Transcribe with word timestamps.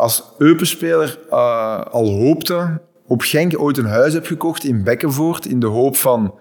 als 0.00 0.24
Eupen-speler 0.38 1.18
eh, 1.30 1.80
al 1.80 2.08
hoopte 2.08 2.80
op 3.06 3.20
Genk 3.20 3.60
ooit 3.60 3.78
een 3.78 3.84
huis 3.84 4.12
heb 4.12 4.26
gekocht 4.26 4.64
in 4.64 4.84
Bekkenvoort 4.84 5.46
in 5.46 5.60
de 5.60 5.66
hoop 5.66 5.96
van 5.96 6.38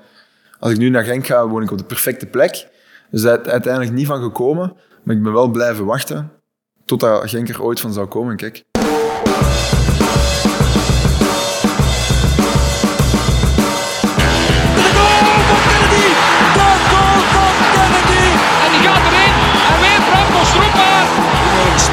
als 0.59 0.71
ik 0.71 0.77
nu 0.77 0.89
naar 0.89 1.03
Genk 1.03 1.25
ga, 1.25 1.47
woon 1.47 1.63
ik 1.63 1.71
op 1.71 1.77
de 1.77 1.83
perfecte 1.83 2.25
plek. 2.25 2.67
Dus 3.11 3.21
daar 3.21 3.41
is 3.41 3.51
uiteindelijk 3.51 3.93
niet 3.93 4.07
van 4.07 4.21
gekomen, 4.21 4.73
maar 5.03 5.15
ik 5.15 5.23
ben 5.23 5.33
wel 5.33 5.47
blijven 5.47 5.85
wachten 5.85 6.31
totdat 6.85 7.29
Genk 7.29 7.49
er 7.49 7.63
ooit 7.63 7.79
van 7.79 7.93
zou 7.93 8.07
komen. 8.07 8.35
Kijk. 8.35 8.63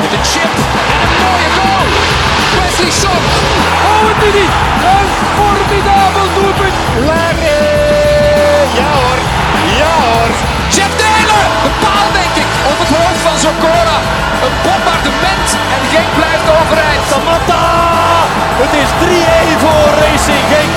Met 0.02 0.12
een 0.16 0.24
chip 0.32 0.52
en 0.92 0.98
een 1.04 1.14
mooie 1.24 1.50
goal. 1.58 1.86
Wesley 2.58 2.92
Son. 3.02 3.22
Oh, 3.90 4.02
het 4.10 4.20
is 4.28 4.34
niet. 4.40 4.54
Een 4.92 5.08
formidabel 5.38 6.28
doelpunt. 6.36 6.76
Larry. 7.08 7.60
Ja 8.78 8.88
hoor. 8.98 9.18
Ja 9.80 9.92
hoor. 10.04 10.30
Jeff 10.74 10.92
Taylor. 11.02 11.44
De 11.64 11.72
paal 11.84 12.08
denk 12.18 12.34
ik. 12.42 12.50
Op 12.70 12.78
het 12.82 12.90
hoofd 12.96 13.20
van 13.26 13.36
Zokora. 13.44 13.98
Een 14.44 14.56
bombardement. 14.64 15.48
En 15.74 15.82
Genk 15.92 16.10
blijft 16.20 16.46
overeind. 16.58 17.02
Samatta. 17.10 17.62
Het 18.62 18.72
is 18.82 18.90
3-1 19.02 19.60
voor 19.62 19.88
Racing 20.02 20.44
Genk. 20.52 20.72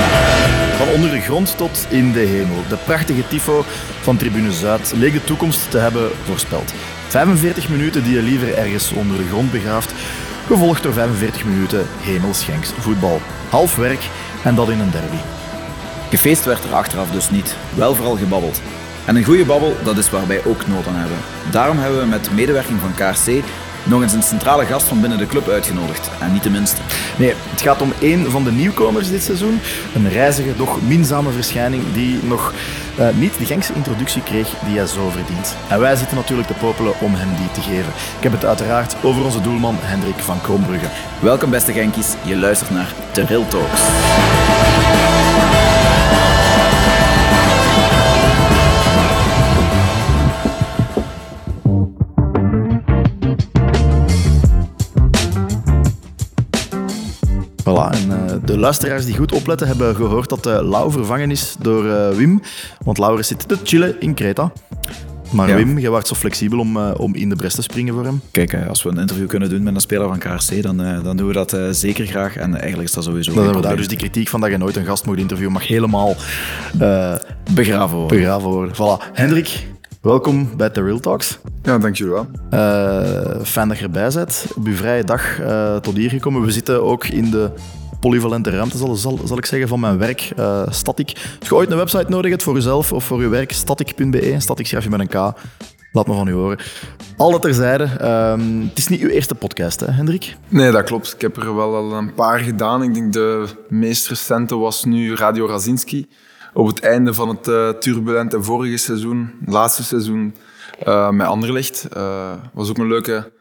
Van 0.79 0.87
onder 0.95 1.09
de 1.09 1.21
grond 1.21 1.57
tot 1.57 1.85
in 1.89 2.11
de 2.11 2.25
hemel. 2.33 2.63
De 2.67 2.77
prachtige 2.89 3.27
tifo 3.27 3.65
van 4.01 4.17
Tribune 4.17 4.51
Zuid 4.51 4.91
leek 4.95 5.13
de 5.13 5.23
toekomst 5.23 5.71
te 5.71 5.77
hebben 5.77 6.11
voorspeld. 6.25 6.73
45 7.09 7.69
minuten 7.69 8.03
die 8.03 8.13
je 8.15 8.21
liever 8.21 8.57
ergens 8.57 8.91
onder 8.91 9.17
de 9.17 9.27
grond 9.27 9.51
begraaft, 9.51 9.93
gevolgd 10.47 10.83
door 10.83 10.93
45 10.93 11.45
minuten 11.45 11.85
hemelschenks 11.99 12.71
voetbal. 12.77 13.21
Half 13.49 13.75
werk 13.75 14.09
en 14.43 14.55
dat 14.55 14.69
in 14.69 14.79
een 14.79 14.91
derby. 14.91 15.17
Gefeest 16.09 16.45
werd 16.45 16.63
er 16.63 16.73
achteraf 16.73 17.11
dus 17.11 17.29
niet, 17.29 17.55
wel 17.75 17.95
vooral 17.95 18.17
gebabbeld. 18.17 18.61
En 19.05 19.15
een 19.15 19.23
goede 19.23 19.45
babbel, 19.45 19.75
dat 19.83 19.97
is 19.97 20.09
waar 20.09 20.27
wij 20.27 20.45
ook 20.45 20.67
nood 20.67 20.87
aan 20.87 20.95
hebben. 20.95 21.17
Daarom 21.51 21.77
hebben 21.77 21.99
we 21.99 22.05
met 22.05 22.31
medewerking 22.31 22.79
van 22.79 22.93
KRC 22.93 23.43
nog 23.89 24.01
eens 24.01 24.13
een 24.13 24.23
centrale 24.23 24.65
gast 24.65 24.87
van 24.87 25.01
binnen 25.01 25.17
de 25.17 25.27
club 25.27 25.47
uitgenodigd. 25.47 26.09
En 26.19 26.33
niet 26.33 26.43
de 26.43 26.49
minste. 26.49 26.81
Nee, 27.17 27.33
het 27.49 27.61
gaat 27.61 27.81
om 27.81 27.93
één 28.01 28.31
van 28.31 28.43
de 28.43 28.51
nieuwkomers 28.51 29.09
dit 29.09 29.23
seizoen. 29.23 29.59
Een 29.95 30.09
reizige, 30.09 30.55
doch 30.57 30.81
minzame 30.81 31.31
verschijning 31.31 31.83
die 31.93 32.19
nog 32.23 32.53
eh, 32.97 33.07
niet 33.15 33.37
de 33.37 33.45
Genkse 33.45 33.73
introductie 33.73 34.23
kreeg 34.23 34.49
die 34.65 34.77
hij 34.77 34.87
zo 34.87 35.09
verdient. 35.09 35.55
En 35.67 35.79
wij 35.79 35.95
zitten 35.95 36.17
natuurlijk 36.17 36.47
te 36.47 36.53
popelen 36.53 36.93
om 36.99 37.13
hem 37.13 37.35
die 37.35 37.51
te 37.51 37.61
geven. 37.61 37.93
Ik 38.17 38.23
heb 38.23 38.31
het 38.31 38.45
uiteraard 38.45 38.95
over 39.03 39.23
onze 39.23 39.41
doelman 39.41 39.77
Hendrik 39.79 40.19
van 40.19 40.41
Kroonbrugge. 40.41 40.87
Welkom 41.19 41.49
beste 41.49 41.73
Genkies, 41.73 42.13
je 42.23 42.37
luistert 42.37 42.69
naar 42.69 42.93
The 43.11 43.25
Real 43.25 43.47
Talks. 43.47 43.81
Voilà, 57.61 57.89
en 57.91 58.11
eh, 58.11 58.35
de 58.45 58.57
luisteraars 58.57 59.05
die 59.05 59.17
goed 59.17 59.31
opletten 59.31 59.67
hebben 59.67 59.95
gehoord 59.95 60.29
dat 60.29 60.47
uh, 60.47 60.69
Lau 60.69 60.91
vervangen 60.91 61.31
is 61.31 61.55
door 61.59 61.89
eh, 61.89 62.09
Wim. 62.09 62.41
Want 62.83 62.97
Laurens 62.97 63.27
zit 63.27 63.47
te 63.47 63.57
chillen 63.63 64.01
in 64.01 64.13
Kreta. 64.13 64.51
Maar 65.31 65.47
Ja. 65.47 65.55
Wim, 65.55 65.79
jij 65.79 65.89
was 65.89 66.07
zo 66.07 66.15
flexibel 66.15 66.59
om, 66.59 66.77
om 66.77 67.15
in 67.15 67.29
de 67.29 67.35
bres 67.35 67.55
te 67.55 67.61
springen 67.61 67.93
voor 67.93 68.03
hem. 68.03 68.21
Kijk, 68.31 68.67
als 68.67 68.83
we 68.83 68.89
een 68.89 68.97
interview 68.97 69.27
kunnen 69.27 69.49
doen 69.49 69.63
met 69.63 69.75
een 69.75 69.81
speler 69.81 70.07
van 70.07 70.17
KRC, 70.17 70.61
dan, 70.61 70.77
dan 71.03 71.17
doen 71.17 71.27
we 71.27 71.33
dat 71.33 71.57
zeker 71.71 72.05
graag. 72.05 72.35
En 72.35 72.55
eigenlijk 72.55 72.89
is 72.89 72.95
dat 72.95 73.03
sowieso 73.03 73.25
Dan 73.25 73.35
geen 73.35 73.43
hebben 73.43 73.61
we 73.61 73.67
daar 73.67 73.77
dus 73.77 73.87
die 73.87 73.97
kritiek 73.97 74.27
van 74.27 74.41
dat 74.41 74.49
je 74.49 74.57
nooit 74.57 74.75
een 74.75 74.85
gast 74.85 75.05
moet 75.05 75.17
interviewen, 75.17 75.53
mag 75.53 75.67
helemaal 75.67 76.15
begraven 77.51 77.97
worden. 77.97 78.17
begraven 78.17 78.49
worden. 78.49 78.75
Voilà. 78.75 79.13
Hendrik, 79.13 79.67
welkom 80.01 80.49
bij 80.57 80.69
The 80.69 80.83
Real 80.83 80.99
Talks. 80.99 81.39
Ja, 81.63 81.77
dank 81.77 81.95
jullie 81.95 82.13
wel. 82.13 82.27
Eh, 82.49 83.41
fijn 83.43 83.67
dat 83.67 83.77
je 83.77 83.83
erbij 83.83 84.09
bent. 84.13 84.45
Op 84.55 84.65
uw 84.65 84.75
vrije 84.75 85.03
dag 85.03 85.39
eh, 85.39 85.75
tot 85.75 85.95
hier 85.95 86.09
gekomen. 86.09 86.41
We 86.41 86.51
zitten 86.51 86.83
ook 86.83 87.05
in 87.07 87.31
de 87.31 87.51
polyvalente 87.99 88.49
ruimte, 88.49 88.77
zal, 88.77 88.95
zal, 88.95 89.19
zal 89.25 89.37
ik 89.37 89.45
zeggen, 89.45 89.67
van 89.67 89.79
mijn 89.79 89.97
werk, 89.97 90.31
eh 90.35 90.63
Static. 90.69 91.35
Als 91.39 91.49
je 91.49 91.55
ooit 91.55 91.71
een 91.71 91.77
website 91.77 92.09
nodig 92.09 92.31
hebt 92.31 92.43
voor 92.43 92.53
jezelf 92.53 92.93
of 92.93 93.03
voor 93.03 93.21
je 93.21 93.27
werk, 93.27 93.51
static.be. 93.51 94.35
Static 94.37 94.67
schrijf 94.67 94.83
je 94.83 94.89
met 94.89 94.99
een 94.99 95.07
K. 95.07 95.33
Laat 95.91 96.07
me 96.07 96.13
van 96.13 96.27
u 96.27 96.33
horen. 96.33 96.59
Al 97.17 97.31
dat 97.31 97.41
terzijde. 97.41 97.83
ehm, 97.83 98.61
het 98.61 98.77
is 98.77 98.87
niet 98.87 99.01
uw 99.01 99.09
eerste 99.09 99.35
podcast, 99.35 99.79
hè, 99.79 99.91
Hendrik? 99.91 100.35
Nee, 100.47 100.71
dat 100.71 100.83
klopt. 100.83 101.13
Ik 101.13 101.21
heb 101.21 101.37
er 101.37 101.55
wel 101.55 101.75
al 101.75 101.93
een 101.93 102.13
paar 102.13 102.39
gedaan. 102.39 102.83
Ik 102.83 102.93
denk 102.93 103.13
de 103.13 103.47
meest 103.69 104.07
recente 104.07 104.55
was 104.57 104.83
nu 104.83 105.15
Radio 105.15 105.45
Razinski. 105.47 106.07
Op 106.53 106.67
het 106.67 106.79
einde 106.79 107.13
van 107.13 107.29
het 107.29 107.47
eh, 107.47 107.69
turbulente 107.69 108.43
vorige 108.43 108.77
seizoen, 108.77 109.31
laatste 109.45 109.83
seizoen, 109.83 110.35
eh 110.79 111.09
met 111.09 111.27
Anderlecht. 111.27 111.87
Eh 111.93 112.33
was 112.53 112.69
ook 112.69 112.77
een 112.77 112.87
leuke 112.87 113.31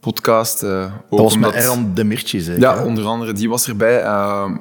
podcast. 0.00 0.60
Dat 0.60 0.90
was 1.08 1.38
met 1.38 1.52
Erran 1.52 1.94
Demirci, 1.94 2.40
zeker? 2.40 2.60
Ja, 2.60 2.76
hè? 2.76 2.84
onder 2.84 3.04
andere, 3.04 3.32
die 3.32 3.48
was 3.48 3.68
erbij. 3.68 4.04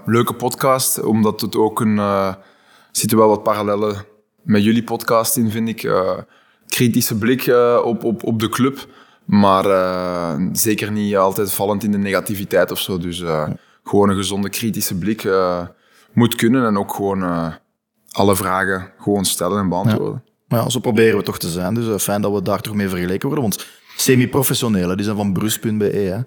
Leuke 0.06 0.34
podcast, 0.34 1.04
omdat 1.04 1.42
het 1.42 1.56
ook 1.56 1.80
een... 1.80 1.98
er 1.98 2.38
zitten 2.92 3.18
wel 3.18 3.28
wat 3.28 3.44
parallellen 3.44 4.06
met 4.42 4.64
jullie 4.64 4.84
podcast 4.84 5.38
in, 5.38 5.52
vind 5.52 5.70
ik. 5.70 5.92
Kritische 6.68 7.18
blik 7.18 7.54
op, 7.84 8.04
op, 8.04 8.24
op 8.24 8.40
de 8.40 8.50
club, 8.50 8.88
maar 9.26 9.66
zeker 10.54 10.92
niet 10.92 11.18
altijd 11.18 11.54
vallend 11.54 11.84
in 11.84 11.92
de 11.92 11.98
negativiteit 11.98 12.72
of 12.72 12.80
zo. 12.80 12.98
Dus 12.98 13.24
gewoon 13.84 14.10
een 14.10 14.16
gezonde 14.16 14.50
kritische 14.50 14.98
blik 14.98 15.30
moet 16.14 16.36
kunnen 16.36 16.66
en 16.66 16.78
ook 16.78 16.94
gewoon 16.94 17.54
alle 18.14 18.36
vragen 18.36 18.92
gewoon 19.00 19.26
stellen 19.26 19.60
en 19.60 19.70
beantwoorden. 19.70 20.24
Maar 20.48 20.60
ja, 20.62 20.70
zo 20.70 20.80
proberen 20.80 21.18
we 21.18 21.24
toch 21.24 21.38
te 21.40 21.50
zijn. 21.50 21.74
Dus 21.74 21.88
eh, 21.88 21.98
fijn 21.98 22.22
dat 22.22 22.34
we 22.34 22.42
daar 22.42 22.60
toch 22.62 22.74
mee 22.76 22.90
vergeleken 22.90 23.28
worden. 23.28 23.44
Want 23.50 23.66
semi-professionele, 23.98 24.96
die 24.96 25.06
zijn 25.06 25.18
van 25.18 25.34
Brus.be. 25.34 25.86
hè. 25.86 26.18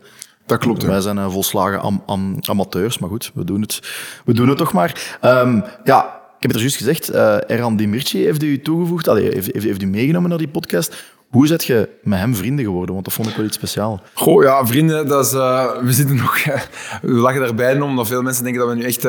Dat 0.47 0.59
klopt, 0.59 0.83
hè. 0.83 0.89
Wij 0.89 1.01
zijn 1.01 1.19
eh, 1.19 1.31
volslagen 1.31 1.81
am- 1.81 2.03
am- 2.07 2.39
amateurs, 2.43 2.99
maar 2.99 3.09
goed, 3.09 3.31
we 3.35 3.45
doen 3.45 3.61
het, 3.61 3.81
we 4.25 4.33
doen 4.35 4.49
het 4.49 4.59
toch 4.59 4.73
maar. 4.73 5.19
Ehm, 5.21 5.61
ja, 5.85 6.05
ik 6.37 6.43
heb 6.43 6.51
het 6.51 6.55
er 6.55 6.61
juist 6.61 6.77
gezegd, 6.77 7.09
eh 7.09 7.51
Erhan 7.51 7.77
Dimirci 7.77 8.25
heeft 8.25 8.43
u 8.43 8.61
toegevoegd, 8.61 9.09
allee, 9.09 9.33
heeft, 9.33 9.53
heeft, 9.53 9.65
heeft 9.65 9.83
u 9.83 9.87
meegenomen 9.87 10.29
naar 10.29 10.39
die 10.39 10.49
podcast. 10.49 11.05
Hoe 11.31 11.47
zet 11.47 11.65
je 11.65 11.89
met 12.03 12.19
hem 12.19 12.35
vrienden 12.35 12.65
geworden? 12.65 12.93
Want 12.93 13.05
dat 13.05 13.15
vond 13.15 13.29
ik 13.29 13.37
wel 13.37 13.45
iets 13.47 13.57
speciaals. 13.57 14.01
Goh, 14.15 14.43
ja, 14.43 14.67
vrienden, 14.67 15.09
dat 15.09 15.25
is, 15.25 15.33
we 15.33 15.93
zitten 15.93 16.17
nog... 16.17 16.45
we 17.03 17.11
lachen 17.11 17.41
daarbij 17.41 17.75
om, 17.75 17.83
omdat 17.83 18.07
veel 18.07 18.23
mensen 18.23 18.45
denken 18.45 18.61
dat 18.61 18.71
we 18.71 18.77
nu 18.77 18.85
echt 18.85 19.05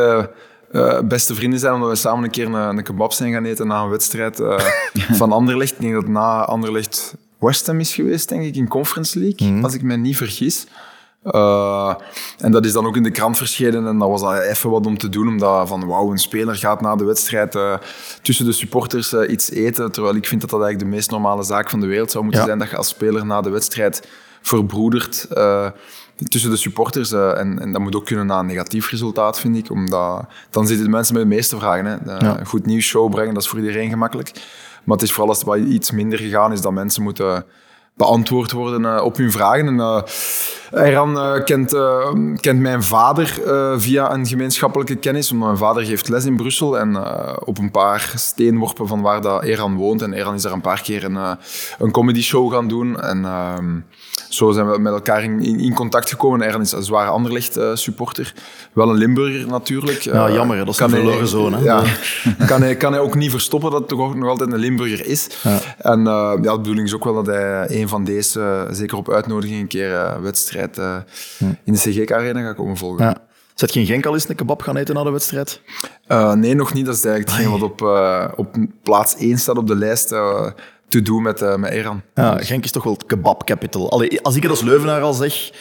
eh, 0.72 1.00
beste 1.02 1.36
vrienden 1.36 1.60
zijn, 1.60 1.74
omdat 1.74 1.90
we 1.90 1.96
samen 1.96 2.24
een 2.24 2.30
keer 2.30 2.46
een, 2.46 2.54
een 2.78 2.84
kebab 2.84 3.14
zijn 3.14 3.34
gaan 3.34 3.46
eten 3.46 3.68
na 3.68 3.82
een 3.84 3.90
wedstrijd 3.90 4.40
eh, 4.40 4.60
van 5.20 5.32
Anderlecht. 5.32 5.72
Ik 5.72 5.80
denk 5.82 5.94
dat 5.94 6.08
na 6.08 6.46
Anderlecht 6.46 7.16
West 7.40 7.68
Ham 7.68 7.80
is 7.80 7.94
geweest, 7.96 8.30
denk 8.30 8.44
ik, 8.44 8.56
in 8.56 8.68
Conference 8.68 9.20
League, 9.20 9.64
als 9.64 9.74
ik 9.74 9.82
me 9.82 9.96
niet 9.96 10.18
vergis. 10.18 10.68
Eh, 11.24 11.96
en 12.38 12.52
dat 12.52 12.66
is 12.66 12.72
dan 12.74 12.86
ook 12.86 12.96
in 12.96 13.04
de 13.04 13.12
krant 13.12 13.38
verschenen 13.38 13.88
en 13.88 13.98
dat 13.98 14.10
was 14.10 14.22
dan 14.22 14.36
even 14.36 14.70
wat 14.70 14.86
om 14.86 14.98
te 14.98 15.10
doen, 15.10 15.28
omdat 15.28 15.68
van 15.68 15.86
wauw, 15.88 16.12
een 16.12 16.18
speler 16.18 16.56
gaat 16.56 16.82
na 16.82 16.96
de 16.96 17.04
wedstrijd 17.04 17.58
tussen 18.22 18.46
de 18.46 18.52
supporters 18.52 19.14
iets 19.14 19.52
eten, 19.52 19.92
terwijl 19.92 20.16
ik 20.16 20.28
vind 20.28 20.42
dat 20.42 20.50
dat 20.50 20.62
eigenlijk 20.62 20.90
de 20.90 20.96
meest 20.96 21.12
normale 21.12 21.44
zaak 21.44 21.70
van 21.70 21.80
de 21.80 21.88
wereld 21.88 22.12
zou 22.12 22.24
moeten 22.24 22.42
Ja. 22.42 22.48
zijn, 22.48 22.60
dat 22.60 22.70
je 22.70 22.78
als 22.78 22.88
speler 22.88 23.26
na 23.26 23.42
de 23.42 23.50
wedstrijd 23.50 24.08
verbroedert 24.42 25.28
tussen 26.24 26.50
de 26.50 26.58
supporters. 26.58 27.12
eh, 27.12 27.38
en, 27.40 27.60
en 27.60 27.72
dat 27.72 27.82
moet 27.82 27.96
ook 27.96 28.06
kunnen 28.06 28.26
na 28.26 28.40
een 28.40 28.46
negatief 28.46 28.90
resultaat, 28.90 29.40
vind 29.40 29.56
ik, 29.58 29.72
omdat 29.72 30.26
dan 30.50 30.68
zitten 30.68 30.86
de 30.86 30.92
mensen 30.92 31.14
met 31.14 31.24
de 31.24 31.30
meeste 31.30 31.56
vragen. 31.58 31.86
Hè. 31.86 31.98
De- 32.04 32.26
Ja. 32.26 32.40
Een 32.40 32.46
goed 32.46 32.66
nieuws 32.66 32.86
show 32.86 33.12
brengen, 33.12 33.34
dat 33.34 33.44
is 33.44 33.50
voor 33.50 33.60
iedereen 33.60 33.90
gemakkelijk. 33.90 34.32
Maar 34.84 34.96
het 34.98 35.06
is 35.06 35.12
vooral 35.12 35.30
als 35.36 35.44
het 35.60 35.68
iets 35.70 35.92
minder 35.92 36.20
gegaan 36.20 36.52
is, 36.52 36.62
dat 36.62 36.72
mensen 36.72 37.04
moeten 37.04 37.46
beantwoord 37.98 38.52
worden 38.52 38.86
eh, 38.86 39.04
op 39.04 39.18
hun 39.18 39.32
vragen. 39.32 39.68
En, 39.68 39.80
eh, 39.80 41.44
kent, 41.44 41.76
kent 42.40 42.60
mijn 42.60 42.84
vader 42.84 43.42
via 43.78 44.14
een 44.14 44.26
gemeenschappelijke 44.26 44.96
kennis. 44.96 45.32
Omdat 45.32 45.48
mijn 45.48 45.60
vader 45.60 45.84
geeft 45.84 46.10
les 46.10 46.26
in 46.26 46.36
Brussel. 46.36 46.80
En 46.80 46.98
op 47.46 47.58
een 47.58 47.72
paar 47.72 48.12
steenworpen 48.16 48.88
van 48.88 49.02
waar 49.02 49.22
dat 49.22 49.44
Erhan 49.44 49.76
woont. 49.76 50.02
En 50.02 50.14
Erhan 50.14 50.34
is 50.34 50.42
daar 50.42 50.52
een 50.52 50.62
paar 50.62 50.82
keer 50.82 51.04
een, 51.04 51.38
een 51.80 51.92
comedy 51.92 52.22
show 52.22 52.54
gaan 52.54 52.68
doen. 52.68 53.02
En 53.02 53.26
ehm, 53.26 53.80
zo 54.30 54.52
zijn 54.52 54.72
we 54.72 54.80
met 54.80 54.94
elkaar 54.94 55.24
in, 55.24 55.42
in, 55.42 55.60
in 55.60 55.74
contact 55.74 56.10
gekomen. 56.10 56.42
Erhan 56.42 56.62
is 56.62 56.72
een 56.72 56.84
zware 56.84 57.10
Anderlecht 57.10 57.60
supporter. 57.74 58.34
Wel 58.74 58.90
een 58.90 58.98
Limburger 58.98 59.48
natuurlijk. 59.48 60.02
Ja, 60.02 60.32
jammer. 60.32 60.58
Dat 60.58 60.68
is 60.68 60.80
een 60.80 60.90
verloren 60.90 61.28
zoon, 61.28 61.54
hè. 61.54 61.64
Ja, 61.64 61.84
kan, 62.48 62.62
hij, 62.62 62.76
kan 62.76 62.92
hij 62.92 63.02
ook 63.02 63.16
niet 63.16 63.32
verstoppen 63.32 63.72
dat 63.72 63.80
het 63.80 63.90
toch 63.90 64.16
nog 64.16 64.30
altijd 64.30 64.52
een 64.52 64.60
Limburger 64.60 65.06
is. 65.06 65.30
En 65.78 66.08
eh, 66.08 66.34
ja, 66.42 66.52
de 66.52 66.58
bedoeling 66.58 66.88
is 66.88 66.96
ook 66.96 67.04
wel 67.04 67.24
dat 67.24 67.26
hij 67.26 67.82
een 67.82 67.87
van 67.88 68.04
deze, 68.04 68.68
zeker 68.72 68.98
op 68.98 69.12
uitnodiging, 69.12 69.62
een 69.62 69.68
keer 69.68 69.96
eh, 69.96 70.20
wedstrijd 70.20 70.78
eh, 70.78 70.98
in 71.64 71.74
de 71.74 71.80
CGK-arena 71.80 72.42
gaat 72.42 72.56
komen 72.56 72.78
volgen. 72.78 73.06
Ja. 73.06 73.18
Zet 73.54 73.74
je 73.74 73.80
in 73.80 73.86
Genk 73.86 74.06
al 74.06 74.14
eens 74.14 74.30
een 74.30 74.36
kebab 74.36 74.62
gaan 74.62 74.78
eten 74.78 74.96
na 74.96 75.04
de 75.04 75.10
wedstrijd? 75.10 75.62
Eh, 76.08 76.34
nee, 76.34 76.56
nog 76.56 76.74
niet. 76.74 76.86
Dat 76.86 76.96
is 76.96 77.06
eigenlijk 77.06 77.38
hetgeen 77.38 77.60
wat 77.60 77.70
op, 77.70 77.82
op 78.38 78.56
plaats 78.84 79.16
1 79.16 79.38
staat 79.38 79.58
op 79.58 79.68
de 79.68 79.76
lijst 79.76 80.08
te 80.88 81.02
doen 81.02 81.22
met, 81.22 81.58
met 81.58 81.72
Eran. 81.72 82.02
Ja, 82.14 82.38
Genk 82.38 82.64
is 82.64 82.72
toch 82.72 82.84
wel 82.84 82.94
het 82.94 83.06
kebab 83.06 83.46
capital. 83.46 83.92
Allee, 83.92 84.22
als 84.22 84.36
ik 84.36 84.42
het 84.42 84.52
als 84.52 84.62
Leuvenaar 84.62 85.02
al 85.02 85.14
zeg, 85.14 85.52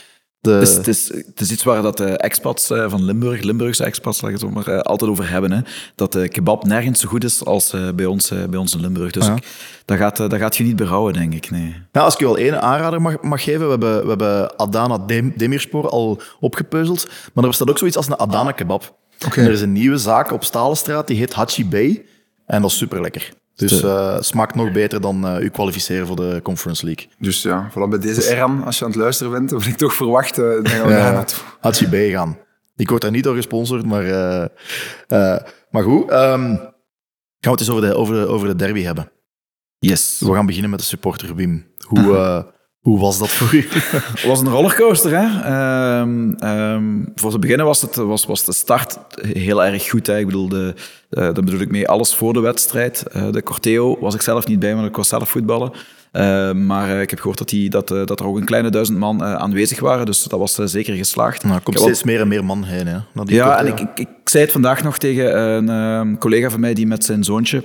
De, 0.46 0.52
Het 0.52 0.68
is, 0.68 0.74
het, 0.76 0.86
is, 0.88 1.08
het 1.08 1.40
is 1.40 1.50
iets 1.52 1.62
waar 1.62 1.82
dat 1.82 1.96
de 1.96 2.04
expats 2.16 2.70
eh, 2.70 2.84
van 2.90 3.04
Limburg, 3.04 3.42
Limburgse 3.42 3.84
expats, 3.84 4.20
laat 4.20 4.30
ik 4.32 4.40
het 4.40 4.50
maar, 4.54 4.66
eh, 4.68 4.78
altijd 4.80 5.10
over 5.10 5.30
hebben. 5.30 5.52
Hè. 5.52 5.60
Dat 5.94 6.12
de 6.12 6.28
kebab 6.28 6.64
nergens 6.64 7.00
zo 7.00 7.08
goed 7.08 7.24
is 7.24 7.44
als 7.44 7.72
eh, 7.72 7.88
bij, 7.94 8.04
ons, 8.06 8.30
eh, 8.30 8.44
bij 8.44 8.58
ons 8.58 8.74
in 8.74 8.80
Limburg. 8.80 9.10
Dus 9.10 9.26
Ja. 9.26 9.34
ik- 9.34 9.46
dat, 9.84 9.98
gaat, 9.98 10.20
eh, 10.20 10.28
dat 10.28 10.38
gaat 10.38 10.56
je 10.56 10.64
niet 10.64 10.76
berouwen, 10.76 11.12
denk 11.12 11.34
ik. 11.34 11.50
Nee. 11.50 11.74
Ja, 11.92 12.00
als 12.00 12.14
ik 12.14 12.20
je 12.20 12.26
al 12.26 12.36
één 12.38 12.62
aanrader 12.62 13.02
mag, 13.02 13.22
mag 13.22 13.42
geven, 13.42 13.64
we 13.64 13.70
hebben, 13.70 14.02
we 14.02 14.08
hebben 14.08 14.58
Adana 14.58 14.98
Dem- 14.98 15.32
Demirspor 15.36 15.88
al 15.88 16.20
opgepeuzeld, 16.40 17.06
maar 17.34 17.44
er 17.44 17.50
bestaat 17.50 17.70
ook 17.70 17.78
zoiets 17.78 17.96
als 17.96 18.06
een 18.06 18.16
Adana 18.16 18.52
kebab. 18.52 18.96
En 19.18 19.44
er 19.44 19.50
is 19.50 19.60
een 19.60 19.72
nieuwe 19.72 19.98
zaak 19.98 20.32
op 20.32 20.44
Stalenstraat, 20.44 21.06
die 21.06 21.16
heet 21.16 21.32
Hachi 21.34 21.66
Bay, 21.66 22.04
en 22.46 22.60
dat 22.62 22.70
is 22.70 22.76
super 22.76 23.00
lekker. 23.00 23.32
Dus 23.56 23.82
eh, 23.82 24.20
smaakt 24.20 24.54
nog 24.54 24.72
beter 24.72 25.00
dan 25.00 25.26
eh 25.26 25.42
u 25.42 25.48
kwalificeren 25.48 26.06
voor 26.06 26.16
de 26.16 26.40
Conference 26.42 26.84
League. 26.84 27.08
Dus 27.18 27.42
ja, 27.42 27.70
voilà, 27.70 27.88
bij 27.88 27.98
deze 27.98 28.30
Eran, 28.34 28.64
als 28.64 28.78
je 28.78 28.84
aan 28.84 28.90
het 28.90 29.00
luisteren 29.00 29.32
bent, 29.32 29.52
of 29.52 29.66
ik 29.66 29.76
toch 29.76 29.94
verwacht, 29.94 30.38
eh, 30.38 30.44
dan 30.44 30.66
gaan 30.68 30.86
we 30.86 30.92
daar 30.92 31.12
naartoe. 31.12 31.38
Hachi 31.60 31.88
Bay 31.88 32.10
gaan. 32.10 32.38
Ik 32.76 32.88
word 32.88 33.02
daar 33.02 33.10
niet 33.10 33.24
door 33.24 33.34
gesponsord, 33.34 33.86
maar, 33.86 34.04
eh, 34.04 34.42
eh, 35.08 35.42
maar 35.70 35.82
goed. 35.82 36.10
ehm, 36.10 36.54
gaan 36.56 36.74
we 37.40 37.50
het 37.50 37.60
eens 37.60 37.70
over 37.70 37.88
de, 37.88 37.94
over, 37.94 38.14
de, 38.14 38.26
over 38.26 38.48
de 38.48 38.56
derby 38.56 38.82
hebben. 38.82 39.10
Yes. 39.78 40.20
We 40.20 40.32
gaan 40.34 40.46
beginnen 40.46 40.70
met 40.70 40.78
de 40.78 40.86
supporter 40.86 41.34
Wim. 41.34 41.66
Hoe, 41.78 42.16
eh, 42.16 42.42
hoe 42.86 42.98
was 42.98 43.18
dat 43.18 43.28
voor 43.28 43.54
u? 43.54 43.68
Het 44.14 44.24
was 44.26 44.40
een 44.40 44.48
rollercoaster. 44.48 45.10
Hè? 45.10 45.42
Ehm, 45.42 46.32
ehm, 46.32 46.84
voor 47.14 47.30
te 47.30 47.38
beginnen 47.38 47.66
was, 47.66 47.80
het, 47.80 47.96
was, 47.96 48.26
was 48.26 48.44
de 48.44 48.52
start 48.52 48.98
heel 49.20 49.64
erg 49.64 49.88
goed. 49.88 50.06
Hè? 50.06 50.18
Ik 50.18 50.26
bedoel, 50.26 50.48
de, 50.48 50.74
eh, 51.10 51.22
daar 51.22 51.32
bedoel 51.32 51.60
ik 51.60 51.70
mee 51.70 51.88
alles 51.88 52.14
voor 52.14 52.32
de 52.32 52.40
wedstrijd. 52.40 53.02
Eh, 53.02 53.30
de 53.30 53.42
Corteo 53.42 53.96
was 54.00 54.14
ik 54.14 54.22
zelf 54.22 54.46
niet 54.46 54.58
bij, 54.58 54.74
want 54.74 54.86
ik 54.86 54.96
was 54.96 55.08
zelf 55.08 55.30
voetballen. 55.30 55.72
Eh, 56.12 56.52
maar 56.52 56.90
eh, 56.90 57.00
ik 57.00 57.10
heb 57.10 57.18
gehoord 57.18 57.38
dat, 57.38 57.48
die, 57.48 57.70
dat, 57.70 57.88
dat 57.88 58.20
er 58.20 58.26
ook 58.26 58.36
een 58.36 58.44
kleine 58.44 58.70
duizend 58.70 58.98
man 58.98 59.22
aanwezig 59.24 59.80
waren. 59.80 60.06
Dus 60.06 60.22
dat 60.22 60.38
was 60.38 60.54
zeker 60.54 60.94
geslaagd. 60.94 61.42
Nou, 61.42 61.54
er 61.54 61.62
komt 61.62 61.78
steeds 61.78 62.02
meer 62.02 62.20
en 62.20 62.28
meer 62.28 62.44
man 62.44 62.64
heen. 62.64 62.86
Hè, 62.86 62.98
naar 63.12 63.24
die 63.24 63.34
ja, 63.34 63.58
en 63.58 63.66
ik, 63.66 63.80
ik, 63.80 63.98
ik 63.98 64.08
zei 64.24 64.42
het 64.42 64.52
vandaag 64.52 64.82
nog 64.82 64.98
tegen 64.98 65.40
een 65.40 65.68
ehm, 65.68 66.16
collega 66.16 66.50
van 66.50 66.60
mij 66.60 66.74
die 66.74 66.86
met 66.86 67.04
zijn 67.04 67.24
zoontje 67.24 67.62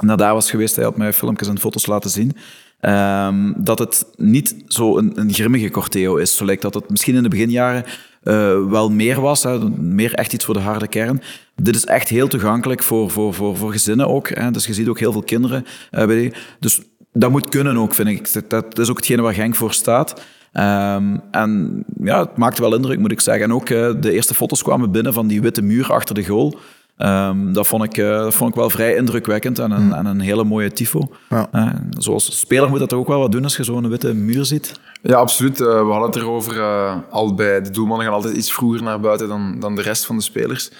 naar 0.00 0.16
daar 0.16 0.34
was 0.34 0.50
geweest. 0.50 0.76
Hij 0.76 0.84
had 0.84 0.96
mij 0.96 1.12
filmpjes 1.12 1.48
en 1.48 1.58
foto's 1.58 1.86
laten 1.86 2.10
zien. 2.10 2.36
Ehm, 2.82 3.52
dat 3.56 3.78
het 3.78 4.06
niet 4.16 4.54
zo 4.66 4.98
een, 4.98 5.12
een 5.14 5.32
grimmige 5.32 5.70
Corteo 5.70 6.16
is. 6.16 6.36
Zo 6.36 6.44
lijkt 6.44 6.62
dat 6.62 6.74
het 6.74 6.90
misschien 6.90 7.14
in 7.14 7.22
de 7.22 7.28
beginjaren 7.28 7.84
eh, 8.22 8.66
wel 8.66 8.90
meer 8.90 9.20
was. 9.20 9.42
Hè, 9.42 9.58
meer 9.70 10.14
echt 10.14 10.32
iets 10.32 10.44
voor 10.44 10.54
de 10.54 10.60
harde 10.60 10.88
kern. 10.88 11.22
Dit 11.56 11.74
is 11.74 11.84
echt 11.84 12.08
heel 12.08 12.28
toegankelijk 12.28 12.82
voor, 12.82 13.10
voor, 13.10 13.34
voor, 13.34 13.56
voor 13.56 13.72
gezinnen 13.72 14.08
ook. 14.08 14.28
Hè. 14.28 14.50
Dus 14.50 14.66
je 14.66 14.74
ziet 14.74 14.88
ook 14.88 14.98
heel 14.98 15.12
veel 15.12 15.22
kinderen 15.22 15.64
eh, 15.90 16.06
bij. 16.06 16.32
Dus 16.58 16.80
dat 17.12 17.30
moet 17.30 17.48
kunnen 17.48 17.76
ook, 17.76 17.94
vind 17.94 18.08
ik. 18.08 18.32
Dat, 18.32 18.50
dat 18.50 18.78
is 18.78 18.90
ook 18.90 18.96
hetgene 18.96 19.22
waar 19.22 19.34
Genk 19.34 19.54
voor 19.54 19.72
staat. 19.72 20.22
Ehm, 20.52 21.16
en 21.30 21.84
ja, 22.02 22.20
het 22.20 22.36
maakte 22.36 22.62
wel 22.62 22.74
indruk, 22.74 22.98
moet 22.98 23.12
ik 23.12 23.20
zeggen. 23.20 23.44
En 23.44 23.52
ook 23.52 23.68
eh, 23.68 23.90
de 24.00 24.12
eerste 24.12 24.34
foto's 24.34 24.62
kwamen 24.62 24.90
binnen 24.90 25.12
van 25.12 25.26
die 25.26 25.40
witte 25.40 25.62
muur 25.62 25.92
achter 25.92 26.14
de 26.14 26.24
goal. 26.24 26.58
Ehm, 27.02 27.52
dat, 27.52 27.66
vond 27.66 27.84
ik, 27.84 27.96
eh, 27.96 28.08
dat 28.08 28.34
vond 28.34 28.50
ik 28.50 28.56
wel 28.56 28.70
vrij 28.70 28.94
indrukwekkend 28.96 29.58
en 29.58 29.70
een, 29.70 29.92
en 29.92 30.06
een 30.06 30.20
hele 30.20 30.44
mooie 30.44 30.72
tifo. 30.72 31.08
Ja. 31.28 31.48
Eh, 31.52 31.66
zoals 31.90 32.38
speler 32.38 32.68
moet 32.68 32.78
dat 32.78 32.88
toch 32.88 32.98
ook 32.98 33.08
wel 33.08 33.18
wat 33.18 33.32
doen 33.32 33.42
als 33.42 33.56
je 33.56 33.64
zo'n 33.64 33.88
witte 33.88 34.14
muur 34.14 34.44
ziet. 34.44 34.80
Ja, 35.02 35.16
absoluut. 35.16 35.60
Eh, 35.60 35.66
we 35.66 35.90
hadden 35.90 36.02
het 36.10 36.16
erover. 36.16 36.60
eh, 36.60 36.96
al 37.10 37.34
bij 37.34 37.62
de 37.62 37.70
doelmannen 37.70 38.06
gaan 38.06 38.14
altijd 38.14 38.36
iets 38.36 38.52
vroeger 38.52 38.82
naar 38.82 39.00
buiten 39.00 39.28
dan, 39.28 39.56
dan 39.60 39.76
de 39.76 39.82
rest 39.82 40.06
van 40.06 40.16
de 40.16 40.22
spelers. 40.22 40.70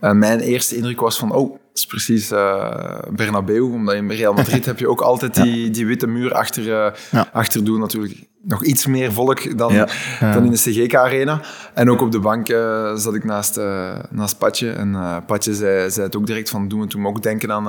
Mijn 0.00 0.40
eerste 0.40 0.76
indruk 0.76 1.00
was 1.00 1.18
van, 1.18 1.32
oh, 1.32 1.56
dat 1.74 1.82
is 1.82 1.86
precies 1.86 2.30
eh 2.30 2.98
Bernabeu. 3.10 3.60
Omdat 3.60 3.94
in 3.94 4.10
Real 4.10 4.32
Madrid 4.32 4.64
heb 4.66 4.78
je 4.78 4.88
ook 4.88 5.00
altijd 5.00 5.34
die, 5.34 5.70
die 5.70 5.86
witte 5.86 6.06
muur 6.06 6.32
achter, 6.32 6.62
eh 6.84 6.92
Ja. 7.10 7.28
achter 7.32 7.64
doen. 7.64 7.80
Natuurlijk 7.80 8.14
nog 8.42 8.64
iets 8.64 8.86
meer 8.86 9.12
volk 9.12 9.58
dan, 9.58 9.72
Ja. 9.74 9.88
dan 10.20 10.44
in 10.44 10.50
de 10.50 10.56
CGK-arena. 10.56 11.40
En 11.74 11.90
ook 11.90 12.00
op 12.00 12.12
de 12.12 12.18
bank 12.18 12.48
eh, 12.48 12.94
zat 12.96 13.14
ik 13.14 13.24
naast, 13.24 13.56
naast 14.10 14.38
Patje. 14.38 14.70
En 14.70 15.22
Patje 15.26 15.54
zei, 15.54 15.90
zei 15.90 16.06
het 16.06 16.16
ook 16.16 16.26
direct 16.26 16.50
van, 16.50 16.68
doen 16.68 16.80
we 16.80 16.86
toen 16.86 17.06
ook 17.06 17.22
denken 17.22 17.52
aan, 17.52 17.68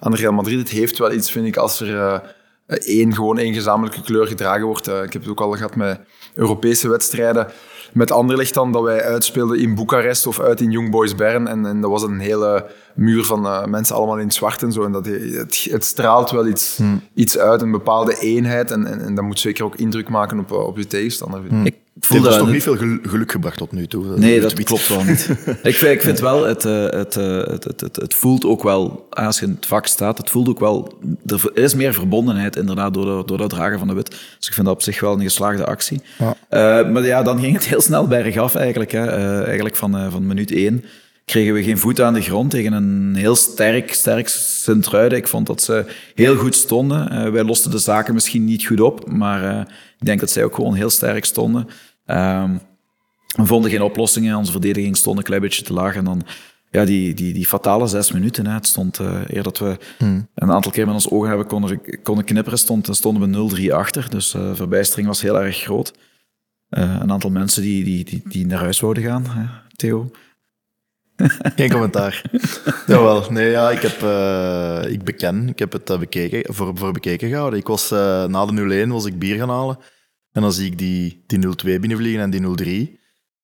aan 0.00 0.14
Real 0.14 0.32
Madrid. 0.32 0.58
Het 0.58 0.68
heeft 0.68 0.98
wel 0.98 1.12
iets, 1.12 1.30
vind 1.30 1.46
ik, 1.46 1.56
als 1.56 1.80
er... 1.80 2.22
één, 2.66 3.14
gewoon 3.14 3.38
één 3.38 3.54
gezamenlijke 3.54 4.02
kleur 4.02 4.26
gedragen 4.26 4.66
wordt. 4.66 4.86
Ik 4.88 5.12
heb 5.12 5.22
het 5.22 5.28
ook 5.30 5.40
al 5.40 5.50
gehad 5.52 5.76
met 5.76 6.00
Europese 6.34 6.88
wedstrijden. 6.88 7.46
Met 7.94 8.10
Anderlecht 8.10 8.54
dan, 8.54 8.72
dat 8.72 8.82
wij 8.82 9.02
uitspeelden 9.02 9.58
in 9.58 9.74
Boekarest 9.74 10.26
of 10.26 10.40
uit 10.40 10.60
in 10.60 10.70
Young 10.70 10.90
Boys 10.90 11.14
Bern. 11.14 11.46
En, 11.46 11.66
en 11.66 11.80
dat 11.80 11.90
was 11.90 12.02
een 12.02 12.20
hele 12.20 12.66
muur 12.94 13.24
van 13.24 13.46
eh, 13.46 13.64
mensen 13.64 13.96
allemaal 13.96 14.18
in 14.18 14.24
het 14.24 14.34
zwart 14.34 14.62
en 14.62 14.72
zo. 14.72 14.84
En 14.84 14.92
dat, 14.92 15.06
het, 15.06 15.66
het 15.70 15.84
straalt 15.84 16.30
wel 16.30 16.46
iets, 16.46 16.80
iets 17.14 17.38
uit, 17.38 17.62
een 17.62 17.70
bepaalde 17.70 18.18
eenheid. 18.18 18.70
En, 18.70 18.86
en, 18.86 19.00
en 19.00 19.14
dat 19.14 19.24
moet 19.24 19.38
zeker 19.38 19.64
ook 19.64 19.76
indruk 19.76 20.08
maken 20.08 20.38
op, 20.38 20.50
eh, 20.50 20.66
op 20.66 20.76
je 20.76 20.86
tegenstander. 20.86 21.40
ik. 21.64 21.74
Ik 22.04 22.10
Het 22.10 22.22
voelde 22.22 22.28
heeft 22.28 22.40
ons 22.40 22.66
nog 22.66 22.76
niet 22.76 22.80
veel 22.80 22.98
gel- 23.00 23.10
geluk 23.10 23.30
gebracht 23.32 23.56
tot 23.58 23.72
nu 23.72 23.86
toe. 23.86 24.18
Nee, 24.18 24.40
dat 24.40 24.62
klopt 24.62 24.88
wel 24.88 25.04
niet. 25.04 25.28
ik, 25.62 25.74
vind, 25.74 25.92
ik 25.92 26.00
vind 26.00 26.20
wel, 26.30 26.44
het, 26.44 26.64
eh, 26.64 26.82
het, 26.90 27.16
eh, 27.16 27.36
het, 27.36 27.64
het, 27.64 27.80
het, 27.80 27.96
het 27.96 28.14
voelt 28.14 28.44
ook 28.44 28.62
wel, 28.62 29.06
als 29.10 29.38
je 29.38 29.46
in 29.46 29.52
het 29.52 29.66
vak 29.66 29.86
staat, 29.86 30.18
het 30.18 30.30
voelt 30.30 30.48
ook 30.48 30.60
wel, 30.60 30.98
er 31.26 31.50
is 31.54 31.74
meer 31.74 31.94
verbondenheid 31.94 32.56
inderdaad 32.56 32.94
door, 32.94 33.04
de, 33.04 33.26
door 33.26 33.38
dat 33.38 33.50
dragen 33.50 33.78
van 33.78 33.88
de 33.88 33.94
wit. 33.94 34.10
Dus 34.38 34.48
ik 34.48 34.54
vind 34.54 34.66
dat 34.66 34.74
op 34.74 34.82
zich 34.82 35.00
wel 35.00 35.12
een 35.12 35.20
geslaagde 35.22 35.64
actie. 35.64 36.00
Ja. 36.18 36.36
Eh, 36.48 36.90
maar 36.90 37.04
ja, 37.06 37.22
dan 37.22 37.40
ging 37.40 37.54
het 37.54 37.64
heel 37.68 37.80
snel 37.80 38.06
bergaf 38.06 38.54
eigenlijk. 38.54 38.92
Hè. 38.92 39.06
Eh, 39.06 39.44
eigenlijk 39.44 39.76
van, 39.76 39.96
eh, 39.96 40.10
van 40.10 40.26
minuut 40.26 40.50
één 40.50 40.84
kregen 41.24 41.54
we 41.54 41.62
geen 41.62 41.78
voet 41.78 42.00
aan 42.00 42.14
de 42.14 42.20
grond 42.20 42.50
tegen 42.50 42.72
een 42.72 43.14
heel 43.16 43.36
sterk, 43.36 43.94
sterk 43.94 44.28
Sint-Truiden. 44.28 45.18
Ik 45.18 45.28
vond 45.28 45.46
dat 45.46 45.62
ze 45.62 45.84
heel 46.14 46.36
goed 46.36 46.54
stonden. 46.54 47.10
Eh, 47.10 47.30
wij 47.30 47.44
losten 47.44 47.70
de 47.70 47.78
zaken 47.78 48.14
misschien 48.14 48.44
niet 48.44 48.64
goed 48.64 48.80
op, 48.80 49.10
maar 49.12 49.44
eh, 49.44 49.60
ik 50.00 50.06
denk 50.06 50.20
dat 50.20 50.30
zij 50.30 50.44
ook 50.44 50.54
gewoon 50.54 50.74
heel 50.74 50.90
sterk 50.90 51.24
stonden. 51.24 51.68
Ehm, 52.06 52.56
we 53.36 53.46
vonden 53.46 53.70
geen 53.70 53.82
oplossingen. 53.82 54.36
Onze 54.36 54.52
verdediging 54.52 54.96
stond 54.96 55.18
een 55.18 55.24
klein 55.24 55.40
beetje 55.40 55.62
te 55.62 55.72
laag. 55.72 55.94
En 55.96 56.04
dan 56.04 56.22
ja, 56.70 56.84
die, 56.84 57.14
die, 57.14 57.32
die 57.32 57.46
fatale 57.46 57.86
zes 57.86 58.12
minuten. 58.12 58.46
Hè. 58.46 58.52
Het 58.52 58.66
stond, 58.66 58.98
eh 58.98 59.20
eer 59.26 59.42
dat 59.42 59.58
we 59.58 59.78
een 60.34 60.52
aantal 60.52 60.72
keer 60.72 60.86
met 60.86 60.94
ons 60.94 61.10
ogen 61.10 61.28
hebben 61.28 61.46
konden, 61.46 61.80
konden 62.02 62.24
knipperen, 62.24 62.58
stond, 62.58 62.86
dan 62.86 62.94
stonden 62.94 63.50
we 63.50 63.68
0-3 63.68 63.72
achter. 63.72 64.10
Dus 64.10 64.34
eh 64.34 64.54
verbijstering 64.54 65.06
was 65.06 65.22
heel 65.22 65.40
erg 65.40 65.56
groot. 65.56 65.92
Eh, 66.68 66.98
een 67.00 67.12
aantal 67.12 67.30
mensen 67.30 67.62
die, 67.62 67.84
die, 67.84 68.04
die, 68.04 68.22
die 68.24 68.46
naar 68.46 68.58
huis 68.58 68.80
wouden 68.80 69.02
gaan, 69.02 69.26
hè, 69.28 69.44
Theo. 69.76 70.10
Geen 71.56 71.70
commentaar. 71.70 72.22
Jawel, 72.86 73.30
nee, 73.30 73.50
ja, 73.50 73.70
ik, 73.70 73.80
heb, 73.80 74.02
eh, 74.02 74.92
ik 74.92 75.04
beken, 75.04 75.48
ik 75.48 75.58
heb 75.58 75.72
het 75.72 75.90
eh, 75.90 75.98
bekeken, 75.98 76.54
voor, 76.54 76.72
voor 76.74 76.92
bekeken 76.92 77.28
gehouden. 77.28 77.58
Ik 77.58 77.66
was, 77.66 77.90
eh, 77.90 78.24
na 78.24 78.46
de 78.46 78.86
0-1 78.86 78.88
was 78.90 79.04
ik 79.04 79.18
bier 79.18 79.36
gaan 79.36 79.48
halen. 79.48 79.78
En 80.34 80.42
dan 80.42 80.52
zie 80.52 80.66
ik 80.70 80.78
die, 80.78 81.22
die 81.26 81.38
0-2 81.38 81.80
binnenvliegen 81.80 82.20
en 82.20 82.30
die 82.30 82.40
0-3. 82.40 82.92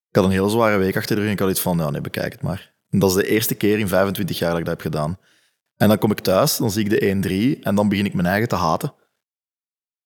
Ik 0.09 0.17
had 0.17 0.25
een 0.25 0.31
hele 0.31 0.49
zware 0.49 0.77
week 0.77 0.97
achter 0.97 1.15
de 1.15 1.21
rug 1.21 1.31
en 1.31 1.37
ik 1.37 1.41
had 1.41 1.51
iets 1.51 1.61
van, 1.61 1.79
ja, 1.79 1.91
nee, 1.91 2.01
bekijk 2.01 2.33
het 2.33 2.43
maar. 2.43 2.75
En 2.91 2.99
dat 2.99 3.11
is 3.11 3.17
de 3.17 3.27
eerste 3.27 3.55
keer 3.55 3.79
in 3.79 3.89
25 3.89 4.39
jaar 4.39 4.51
dat 4.51 4.59
ik 4.59 4.65
dat 4.65 4.75
heb 4.75 4.93
gedaan. 4.93 5.19
En 5.77 5.89
dan 5.89 5.99
kom 5.99 6.11
ik 6.11 6.21
thuis, 6.21 6.57
dan 6.57 6.71
zie 6.71 6.85
ik 6.85 6.91
de 6.91 7.57
1-3 7.59 7.63
en 7.63 7.75
dan 7.75 7.89
begin 7.89 8.05
ik 8.05 8.15
mijn 8.15 8.27
eigen 8.27 8.49
te 8.49 8.55
haten. 8.55 8.95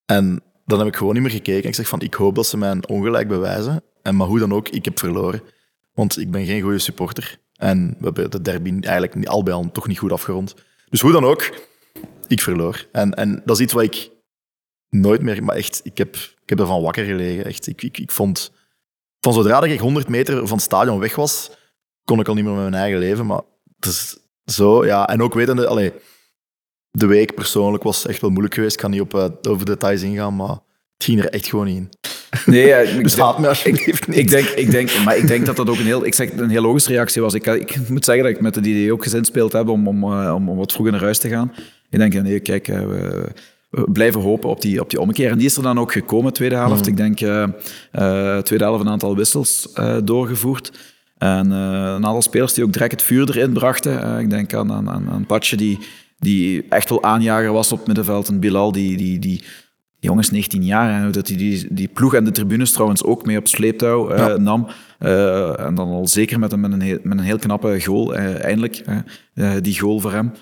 En 0.06 0.42
dan 0.66 0.78
heb 0.78 0.88
ik 0.88 0.96
gewoon 0.96 1.12
niet 1.12 1.22
meer 1.22 1.32
gekeken. 1.32 1.68
Ik 1.68 1.74
zeg 1.74 1.88
van, 1.88 2.00
ik 2.00 2.14
hoop 2.14 2.34
dat 2.34 2.46
ze 2.46 2.56
mijn 2.56 2.88
ongelijk 2.88 3.28
bewijzen. 3.28 3.82
En 4.02 4.16
maar 4.16 4.26
hoe 4.26 4.38
dan 4.38 4.52
ook, 4.52 4.68
ik 4.68 4.84
heb 4.84 4.98
verloren. 4.98 5.42
Want 5.94 6.18
ik 6.18 6.30
ben 6.30 6.46
geen 6.46 6.62
goede 6.62 6.78
supporter. 6.78 7.38
En 7.56 7.96
we 7.98 8.04
hebben 8.04 8.30
de 8.30 8.42
derby 8.42 8.78
eigenlijk 8.80 9.26
al 9.26 9.42
bij 9.42 9.54
al 9.54 9.70
toch 9.72 9.86
niet 9.86 9.98
goed 9.98 10.12
afgerond. 10.12 10.54
Dus 10.88 11.00
hoe 11.00 11.12
dan 11.12 11.24
ook, 11.24 11.54
ik 12.26 12.40
verloor. 12.40 12.86
En, 12.92 13.14
en 13.14 13.42
dat 13.44 13.56
is 13.56 13.62
iets 13.62 13.72
wat 13.72 13.82
ik 13.82 14.10
nooit 14.94 15.22
meer... 15.22 15.44
Maar 15.44 15.56
echt, 15.56 15.80
ik 15.84 15.98
heb, 15.98 16.14
ik 16.16 16.48
heb 16.48 16.60
ervan 16.60 16.82
wakker 16.82 17.04
gelegen. 17.04 17.44
Echt, 17.44 17.66
ik, 17.66 17.82
ik, 17.82 17.98
ik 17.98 18.10
vond... 18.10 18.52
Van 19.20 19.32
zodra 19.32 19.60
dat 19.60 19.70
ik 19.70 19.80
100 19.80 20.08
meter 20.08 20.46
van 20.46 20.56
het 20.56 20.66
stadion 20.66 20.98
weg 20.98 21.16
was, 21.16 21.50
kon 22.04 22.20
ik 22.20 22.28
al 22.28 22.34
niet 22.34 22.44
meer 22.44 22.52
met 22.52 22.62
mijn 22.62 22.82
eigen 22.82 22.98
leven. 22.98 23.26
Maar 23.26 23.40
het 23.76 23.86
is 23.86 24.18
zo, 24.44 24.84
ja. 24.84 25.08
En 25.08 25.22
ook 25.22 25.34
wetende... 25.34 25.66
Allee, 25.66 25.92
de 26.90 27.06
week 27.06 27.34
persoonlijk 27.34 27.82
was 27.82 28.06
echt 28.06 28.20
wel 28.20 28.30
moeilijk 28.30 28.54
geweest. 28.54 28.74
Ik 28.74 28.80
kan 28.80 28.90
niet 28.90 29.00
op, 29.00 29.14
eh, 29.14 29.28
over 29.48 29.66
details 29.66 30.02
ingaan, 30.02 30.36
maar 30.36 30.48
het 30.94 31.04
ging 31.04 31.20
er 31.20 31.30
echt 31.30 31.46
gewoon 31.46 31.66
niet 31.66 31.76
in. 31.76 31.88
Nee, 32.46 32.66
ja, 32.66 32.78
ik, 32.98 33.02
Dus 33.02 33.16
haat 33.16 33.38
me 33.38 33.48
alsjeblieft 33.48 34.06
niet. 34.06 34.16
ik, 34.16 34.28
denk, 34.28 34.48
ik 34.48 34.70
denk, 34.70 34.90
maar 35.04 35.16
ik 35.16 35.26
denk 35.26 35.46
dat 35.46 35.56
dat 35.56 35.68
ook 35.68 35.78
een 35.78 35.84
heel, 35.84 36.06
ik 36.06 36.14
zeg, 36.14 36.32
een 36.32 36.50
heel 36.50 36.62
logische 36.62 36.90
reactie 36.90 37.22
was. 37.22 37.34
Ik, 37.34 37.46
ik 37.46 37.88
moet 37.88 38.04
zeggen 38.04 38.24
dat 38.24 38.32
ik 38.32 38.40
met 38.40 38.54
het 38.54 38.66
idee 38.66 38.92
ook 38.92 39.02
gezinspeeld 39.02 39.52
heb 39.52 39.68
om, 39.68 39.88
om, 39.88 40.02
eh, 40.02 40.34
om, 40.34 40.48
om 40.48 40.56
wat 40.56 40.72
vroeger 40.72 40.92
naar 40.92 41.02
huis 41.02 41.18
te 41.18 41.28
gaan. 41.28 41.52
Ik 41.90 41.98
denk, 41.98 42.12
ja, 42.12 42.22
nee, 42.22 42.40
kijk, 42.40 42.68
eh, 42.68 42.78
we 42.78 43.32
blijven 43.92 44.20
hopen 44.20 44.50
op 44.50 44.60
die, 44.60 44.80
op 44.80 44.90
die 44.90 45.00
ommekeer. 45.00 45.30
En 45.30 45.38
die 45.38 45.46
is 45.46 45.56
er 45.56 45.62
dan 45.62 45.78
ook 45.78 45.92
gekomen, 45.92 46.32
tweede 46.32 46.54
helft. 46.54 46.86
Ik 46.86 46.96
denk, 46.96 47.20
eh 47.20 47.44
eh, 47.90 48.38
tweede 48.38 48.64
helft 48.64 48.80
een 48.80 48.90
aantal 48.90 49.16
wissels 49.16 49.72
eh, 49.72 49.96
doorgevoerd. 50.04 50.72
En 51.18 51.50
een 51.50 52.06
aantal 52.06 52.22
spelers 52.22 52.52
die 52.52 52.64
ook 52.64 52.72
direct 52.72 52.92
het 52.92 53.02
vuur 53.02 53.28
erin 53.28 53.52
brachten. 53.52 54.18
Ik 54.18 54.30
denk 54.30 54.54
aan, 54.54 54.72
aan, 54.72 54.90
aan, 54.90 55.26
Patje, 55.26 55.56
die, 55.56 55.78
die 56.18 56.66
echt 56.68 56.88
wel 56.88 57.02
aanjager 57.02 57.52
was 57.52 57.72
op 57.72 57.78
het 57.78 57.86
middenveld. 57.86 58.28
En 58.28 58.40
Bilal, 58.40 58.72
die... 58.72 58.96
die, 58.96 59.18
die 59.18 59.42
jongens 60.00 60.30
19 60.30 60.64
jaar, 60.64 61.00
hè, 61.00 61.10
dat 61.10 61.28
hij 61.28 61.36
die, 61.36 61.66
die 61.70 61.88
ploeg 61.88 62.14
en 62.14 62.24
de 62.24 62.30
tribunes 62.30 62.72
trouwens 62.72 63.04
ook 63.04 63.26
mee 63.26 63.38
op 63.38 63.48
sleeptouw 63.48 64.10
eh, 64.10 64.34
nam. 64.34 64.66
En 64.98 65.74
dan 65.74 65.88
al 65.88 66.08
zeker 66.08 66.38
met 66.38 66.52
een, 66.52 66.60
met 66.60 66.72
een, 66.72 66.80
heel, 66.80 66.98
met 67.02 67.18
een 67.18 67.24
heel 67.24 67.38
knappe 67.38 67.80
goal, 67.80 68.14
eindelijk. 68.14 68.84
die 69.60 69.78
goal 69.78 70.00
voor 70.00 70.12
hem. 70.12 70.32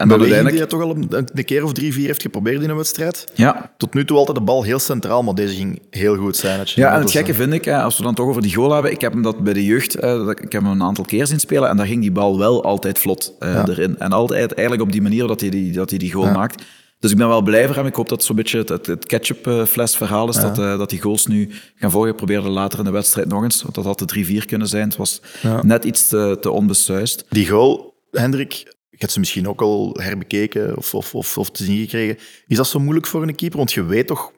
En 0.00 0.08
dan 0.08 0.18
die 0.18 0.32
uiteindelijk... 0.32 0.56
hij 0.56 0.66
toch 0.66 0.82
al 0.82 0.96
een, 0.96 1.28
een 1.34 1.44
keer 1.44 1.64
of 1.64 1.72
drie, 1.72 1.92
vier 1.92 2.06
heeft 2.06 2.22
geprobeerd 2.22 2.62
in 2.62 2.70
een 2.70 2.76
wedstrijd. 2.76 3.24
Ja, 3.34 3.72
Tot 3.76 3.94
nu 3.94 4.04
toe 4.04 4.16
altijd 4.16 4.36
de 4.38 4.42
bal 4.44 4.62
heel 4.62 4.78
centraal, 4.78 5.22
maar 5.22 5.34
deze 5.34 5.54
ging 5.54 5.82
heel 5.90 6.16
goed 6.16 6.36
zijn. 6.36 6.60
Ja, 6.64 6.94
en 6.94 7.00
het 7.00 7.10
gekke 7.10 7.34
vind 7.34 7.52
ik, 7.52 7.68
als 7.68 7.96
we 7.96 8.02
dan 8.02 8.14
toch 8.14 8.28
over 8.28 8.42
die 8.42 8.54
goal 8.54 8.72
hebben, 8.72 8.90
ik 8.90 9.00
heb 9.00 9.12
hem 9.12 9.22
dat 9.22 9.44
bij 9.44 9.52
de 9.52 9.64
jeugd, 9.64 9.94
eh, 9.94 10.28
ik 10.28 10.52
heb 10.52 10.62
hem 10.62 10.66
een 10.66 10.82
aantal 10.82 11.04
keer 11.04 11.26
zien 11.26 11.40
spelen 11.40 11.68
en 11.68 11.76
daar 11.76 11.86
ging 11.86 12.00
die 12.00 12.12
bal 12.12 12.38
wel 12.38 12.64
altijd 12.64 12.98
vlot 12.98 13.34
eh, 13.38 13.52
Ja. 13.52 13.68
erin. 13.68 13.98
En 13.98 14.12
altijd 14.12 14.52
eigenlijk 14.54 14.88
op 14.88 14.92
die 14.92 15.02
manier 15.02 15.26
dat 15.26 15.40
hij 15.40 15.50
die, 15.50 15.72
dat 15.72 15.90
hij 15.90 15.98
die 15.98 16.12
goal 16.12 16.30
maakt. 16.30 16.62
Dus 16.98 17.10
ik 17.10 17.16
ben 17.16 17.28
wel 17.28 17.42
blij 17.42 17.66
voor 17.66 17.76
hem. 17.76 17.86
Ik 17.86 17.94
hoop 17.94 18.08
dat 18.08 18.18
het 18.18 18.26
zo'n 18.26 18.36
beetje 18.36 18.58
het, 18.58 18.68
het, 18.68 18.86
het 18.86 19.06
ketchup-fles 19.06 19.96
verhaal 19.96 20.28
is, 20.28 20.36
dat, 20.36 20.58
eh, 20.58 20.78
dat 20.78 20.90
die 20.90 21.00
goals 21.00 21.26
nu 21.26 21.50
gaan 21.74 21.90
volgen. 21.90 22.14
Probeerde 22.14 22.48
later 22.48 22.78
in 22.78 22.84
de 22.84 22.90
wedstrijd 22.90 23.28
nog 23.28 23.42
eens, 23.42 23.62
want 23.62 23.74
dat 23.74 23.84
had 23.84 23.98
de 23.98 24.04
3-4 24.42 24.46
kunnen 24.46 24.68
zijn. 24.68 24.88
Het 24.88 24.96
was 24.96 25.20
net 25.62 25.84
iets 25.84 26.08
te, 26.08 26.36
te 26.40 26.50
onbesuist. 26.50 27.24
Die 27.28 27.48
goal, 27.48 27.94
Hendrik, 28.10 28.74
je 29.00 29.06
hebt 29.06 29.12
ze 29.12 29.18
misschien 29.18 29.48
ook 29.48 29.60
al 29.62 29.96
herbekeken 30.00 30.76
of, 30.76 30.94
of, 30.94 31.14
of, 31.14 31.38
of 31.38 31.50
te 31.50 31.64
zien 31.64 31.78
gekregen. 31.78 32.18
Is 32.46 32.56
dat 32.56 32.66
zo 32.66 32.78
moeilijk 32.78 33.06
voor 33.06 33.22
een 33.22 33.34
keeper? 33.34 33.58
Want 33.58 33.72
je 33.72 33.84
weet 33.84 34.06
toch 34.06 34.32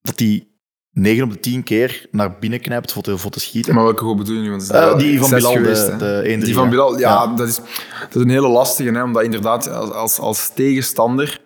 dat 0.00 0.18
die 0.18 0.50
9 0.92 1.24
op 1.24 1.30
de 1.30 1.40
10 1.40 1.62
keer 1.62 2.06
naar 2.10 2.38
binnen 2.38 2.60
knijpt 2.60 2.92
voor 2.92 3.02
te, 3.02 3.18
voor 3.18 3.30
te 3.30 3.40
schieten. 3.40 3.74
Maar 3.74 3.84
welke 3.84 4.02
goal 4.02 4.16
bedoel 4.16 4.34
je 4.34 4.40
nu? 4.40 4.50
Want 4.50 4.70
Eh, 4.70 4.98
die 4.98 5.18
van 5.18 5.30
Bilal, 5.30 5.52
geweest, 5.52 5.86
de- 5.86 5.96
de 5.96 6.22
1-3, 6.24 6.44
Die 6.44 6.54
van. 6.54 6.70
Bilal, 6.70 6.98
ja, 6.98 7.10
Ja. 7.10 7.34
Dat, 7.34 7.48
is, 7.48 7.56
dat 8.00 8.14
is 8.14 8.22
een 8.22 8.28
hele 8.30 8.48
lastige. 8.48 8.90
Hè, 8.90 9.02
omdat 9.02 9.22
inderdaad, 9.22 9.68
als, 9.70 9.90
als, 9.90 10.18
als 10.18 10.50
tegenstander, 10.54 11.40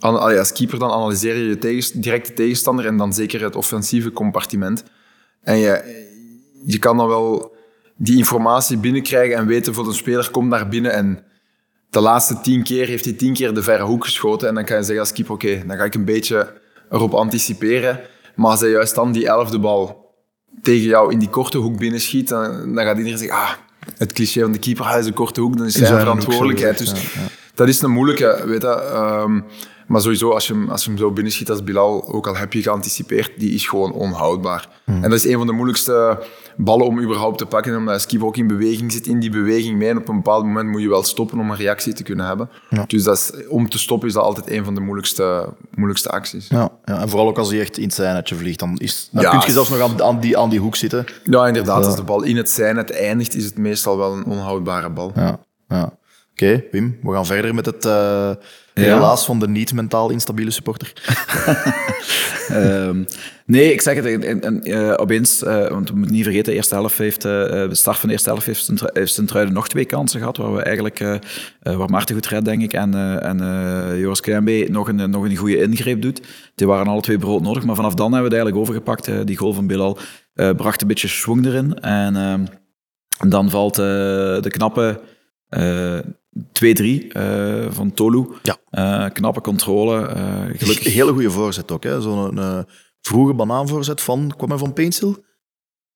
als 0.00 0.52
keeper, 0.52 0.78
dan 0.78 0.90
analyseer 0.90 1.36
je 1.36 1.48
je 1.48 1.58
tegens, 1.58 1.90
directe 1.92 2.32
tegenstander 2.32 2.86
en 2.86 2.96
dan 2.96 3.12
zeker 3.12 3.42
het 3.42 3.56
offensieve 3.56 4.12
compartiment. 4.12 4.84
En 5.42 5.58
je, 5.58 6.04
je 6.64 6.78
kan 6.78 6.96
dan 6.96 7.08
wel 7.08 7.54
die 7.96 8.16
informatie 8.16 8.76
binnenkrijgen 8.78 9.36
en 9.36 9.46
weten 9.46 9.74
voor 9.74 9.86
een 9.86 9.94
speler 9.94 10.30
komt 10.30 10.48
naar 10.48 10.68
binnen 10.68 10.92
en 10.92 11.24
de 11.96 12.02
laatste 12.02 12.40
tien 12.40 12.62
keer 12.62 12.86
heeft 12.86 13.04
hij 13.04 13.14
tien 13.14 13.32
keer 13.32 13.54
de 13.54 13.62
verre 13.62 13.84
hoek 13.84 14.04
geschoten. 14.04 14.48
En 14.48 14.54
dan 14.54 14.64
kan 14.64 14.76
je 14.76 14.82
zeggen 14.82 15.00
als 15.00 15.12
keeper, 15.12 15.34
oké, 15.34 15.62
dan 15.66 15.76
ga 15.76 15.84
ik 15.84 15.94
een 15.94 16.04
beetje 16.04 16.52
erop 16.90 17.14
anticiperen. 17.14 18.00
Maar 18.34 18.50
als 18.50 18.60
hij 18.60 18.70
juist 18.70 18.94
dan 18.94 19.12
die 19.12 19.26
elfde 19.26 19.58
bal 19.58 20.14
tegen 20.62 20.86
jou 20.86 21.12
in 21.12 21.18
die 21.18 21.28
korte 21.28 21.58
hoek 21.58 21.78
binnenschiet, 21.78 22.28
dan, 22.28 22.74
dan 22.74 22.84
gaat 22.84 22.96
iedereen 22.96 23.18
zeggen, 23.18 23.36
ah, 23.36 23.50
het 23.98 24.12
cliché 24.12 24.40
van 24.40 24.52
de 24.52 24.58
keeper, 24.58 24.88
hij 24.88 24.98
is 24.98 25.06
een 25.06 25.12
korte 25.12 25.40
hoek, 25.40 25.56
dan 25.56 25.66
is 25.66 25.74
zijn 25.74 25.98
verantwoordelijkheid. 26.00 26.78
Dus 26.78 26.88
gezegd, 26.88 27.12
ja, 27.12 27.20
ja. 27.20 27.26
dat 27.54 27.68
is 27.68 27.82
een 27.82 27.90
moeilijke, 27.90 28.42
weet 28.46 28.62
je. 28.62 28.68
ehm, 28.68 29.40
maar 29.86 30.00
sowieso, 30.00 30.30
als 30.30 30.46
je, 30.46 30.52
hem, 30.52 30.68
als 30.68 30.84
je 30.84 30.88
hem 30.88 30.98
zo 30.98 31.10
binnenschiet 31.10 31.50
als 31.50 31.64
Bilal, 31.64 32.12
ook 32.12 32.26
al 32.26 32.36
heb 32.36 32.52
je 32.52 32.62
geanticipeerd, 32.62 33.32
die 33.36 33.54
is 33.54 33.66
gewoon 33.66 33.92
onhoudbaar. 33.92 34.68
Hmm. 34.84 35.04
En 35.04 35.10
dat 35.10 35.18
is 35.18 35.24
een 35.24 35.38
van 35.38 35.46
de 35.46 35.52
moeilijkste 35.52 36.18
ballen 36.56 36.86
om 36.86 37.00
überhaupt 37.00 37.38
te 37.38 37.46
pakken, 37.46 37.76
omdat 37.76 37.94
als 37.94 38.06
keeper 38.06 38.26
ook 38.28 38.36
in 38.36 38.46
beweging 38.46 38.92
zit, 38.92 39.06
in 39.06 39.20
die 39.20 39.30
beweging 39.30 39.78
mee. 39.78 39.88
En 39.88 39.96
op 39.96 40.08
een 40.08 40.16
bepaald 40.16 40.44
moment 40.44 40.68
moet 40.68 40.80
je 40.80 40.88
wel 40.88 41.02
stoppen 41.02 41.38
om 41.38 41.50
een 41.50 41.56
reactie 41.56 41.92
te 41.92 42.02
kunnen 42.02 42.26
hebben. 42.26 42.48
Dus 42.86 43.02
dat 43.02 43.16
is, 43.16 43.46
om 43.48 43.68
te 43.68 43.78
stoppen 43.78 44.08
is 44.08 44.14
dat 44.14 44.22
altijd 44.24 44.50
een 44.50 44.64
van 44.64 44.74
de 44.74 44.80
moeilijkste, 44.80 45.48
moeilijkste 45.74 46.08
acties. 46.10 46.48
Ja, 46.48 46.70
ja, 46.84 47.00
en 47.00 47.08
vooral 47.08 47.28
ook 47.28 47.38
als 47.38 47.50
hij 47.50 47.60
echt 47.60 47.76
in 47.78 47.84
het 47.84 47.94
zijnetje 47.94 48.34
vliegt, 48.34 48.58
dan, 48.58 48.76
is, 48.76 49.08
dan 49.12 49.22
Ja. 49.22 49.30
kun 49.30 49.40
je 49.46 49.52
zelfs 49.52 49.70
nog 49.70 49.80
aan, 49.80 50.02
aan, 50.02 50.20
die, 50.20 50.38
aan 50.38 50.48
die 50.50 50.60
hoek 50.60 50.76
zitten. 50.76 51.04
Ja, 51.24 51.46
inderdaad. 51.46 51.84
Als 51.84 51.96
de 51.96 52.02
bal 52.02 52.22
in 52.22 52.36
het 52.36 52.50
zijn 52.50 52.76
het 52.76 52.90
eindigt, 52.90 53.34
is 53.34 53.44
het 53.44 53.58
meestal 53.58 53.96
wel 53.98 54.12
een 54.12 54.24
onhoudbare 54.24 54.90
bal. 54.90 55.12
Ja, 55.14 55.38
ja. 55.68 55.92
Oké, 56.32 56.64
Wim, 56.70 56.98
we 57.02 57.12
gaan 57.12 57.26
verder 57.26 57.54
met 57.54 57.66
het 57.66 57.84
eh 57.84 58.30
helaas 58.74 59.24
van 59.24 59.38
de 59.38 59.48
niet 59.48 59.72
mentaal 59.72 60.10
instabiele 60.10 60.50
supporter. 60.50 60.92
Ehm, 62.48 63.04
nee, 63.46 63.72
ik 63.72 63.80
zeg 63.80 63.94
het, 63.96 64.24
en, 64.24 64.42
en, 64.42 64.62
eh, 64.62 64.92
opeens, 64.96 65.42
eh, 65.42 65.68
want 65.68 65.88
we 65.90 65.96
moeten 65.96 66.14
niet 66.14 66.24
vergeten, 66.24 66.50
de 66.50 66.56
eerste 66.56 66.74
helft 66.74 66.98
heeft, 66.98 67.24
eh, 67.24 67.32
de 67.68 67.68
start 67.74 67.98
van 67.98 68.08
de 68.08 68.14
eerste 68.14 68.30
helft 68.30 68.46
heeft 68.46 68.64
Sint- 68.64 68.90
heeft 68.92 69.12
Sint-Truiden 69.12 69.54
nog 69.54 69.68
twee 69.68 69.84
kansen 69.84 70.18
gehad, 70.18 70.36
waar 70.36 70.54
we 70.54 70.62
eigenlijk, 70.62 70.98
waar 71.62 71.90
Maarten 71.90 72.14
goed 72.14 72.26
redt, 72.26 72.44
denk 72.44 72.62
ik, 72.62 72.72
en, 72.72 73.20
en 73.22 73.38
Joris 73.98 74.20
Kruijnbee 74.20 74.70
nog 74.70 74.88
een, 74.88 75.10
nog 75.10 75.24
een 75.24 75.36
goede 75.36 75.62
ingreep 75.62 76.02
doet. 76.02 76.20
Die 76.54 76.66
waren 76.66 76.86
alle 76.86 77.00
twee 77.00 77.18
brood 77.18 77.42
nodig, 77.42 77.64
maar 77.64 77.76
vanaf 77.76 77.94
dan 77.94 78.12
hebben 78.12 78.30
we 78.30 78.36
het 78.36 78.44
eigenlijk 78.44 78.62
overgepakt. 78.62 79.26
die 79.26 79.36
goal 79.36 79.52
van 79.52 79.66
Bilal 79.66 79.98
bracht 80.56 80.80
een 80.80 80.88
beetje 80.88 81.08
schwung 81.08 81.46
erin. 81.46 81.80
En, 81.80 82.16
en 83.18 83.28
dan 83.28 83.50
valt 83.50 83.74
de 83.74 84.48
knappe 84.48 85.00
eh 85.48 85.98
2-3 86.52 87.08
eh, 87.08 87.66
van 87.70 87.92
Tolu. 87.94 88.26
Ja. 88.42 89.08
Knappe 89.08 89.40
controle. 89.40 90.08
gelukkig 90.56 90.94
hele 90.94 91.12
goede 91.12 91.30
voorzet 91.30 91.70
ook. 91.70 91.82
hè. 91.84 92.00
Zo'n 92.00 92.38
vroege 93.06 93.34
banaanvoorzet 93.34 94.00
van, 94.00 94.32
kwam 94.36 94.48
hij 94.48 94.58
van 94.58 94.72
Pencil? 94.72 95.24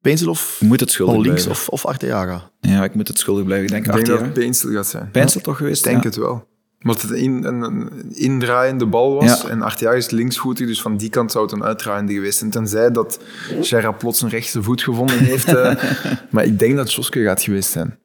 Pencil 0.01 0.29
of 0.29 0.61
moet 0.65 0.81
het 0.81 0.91
schuldig 0.91 1.15
van 1.15 1.25
links 1.25 1.43
blijven. 1.45 1.63
of, 1.73 1.85
of 1.85 1.87
Arteaga? 1.87 2.51
Ja, 2.61 2.85
ik 2.85 2.95
moet 2.95 3.09
het 3.09 3.19
schuldig 3.19 3.45
blijven. 3.45 3.67
Ik 3.67 3.73
denk, 3.85 3.87
Ik 3.99 4.05
denk 4.07 4.21
dat. 4.21 4.33
Peensel 4.33 4.71
gaat 4.71 4.87
zijn. 4.87 5.11
Pencil 5.11 5.41
toch 5.41 5.57
geweest? 5.57 5.85
Ik 5.87 5.91
denk 5.91 6.03
ja. 6.03 6.09
het 6.09 6.19
wel. 6.19 6.49
Omdat 6.83 7.03
het 7.03 7.11
in, 7.11 7.45
een, 7.45 7.63
een 7.63 8.13
indraaiende 8.15 8.87
bal 8.87 9.15
was 9.15 9.43
Ja. 9.43 9.49
en 9.49 9.63
Arteaga 9.63 9.97
is 9.97 10.11
linksvoetig, 10.11 10.67
dus 10.67 10.83
van 10.83 10.97
die 10.97 11.11
kant 11.11 11.33
zou 11.33 11.45
het 11.45 11.53
een 11.55 11.65
uitdraaiende 11.65 12.13
geweest 12.13 12.39
zijn. 12.39 12.51
Tenzij 12.51 12.91
dat 12.91 13.21
Gerra 13.61 13.93
plots 13.93 14.23
een 14.23 14.29
rechtse 14.29 14.63
voet 14.63 14.83
gevonden 14.83 15.19
heeft. 15.19 15.49
eh, 15.55 15.83
maar 16.31 16.45
ik 16.45 16.59
denk 16.59 16.77
dat 16.77 16.93
Joske 16.93 17.23
gaat 17.23 17.43
geweest 17.43 17.71
zijn. 17.71 17.99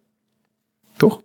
Toch? 0.97 1.21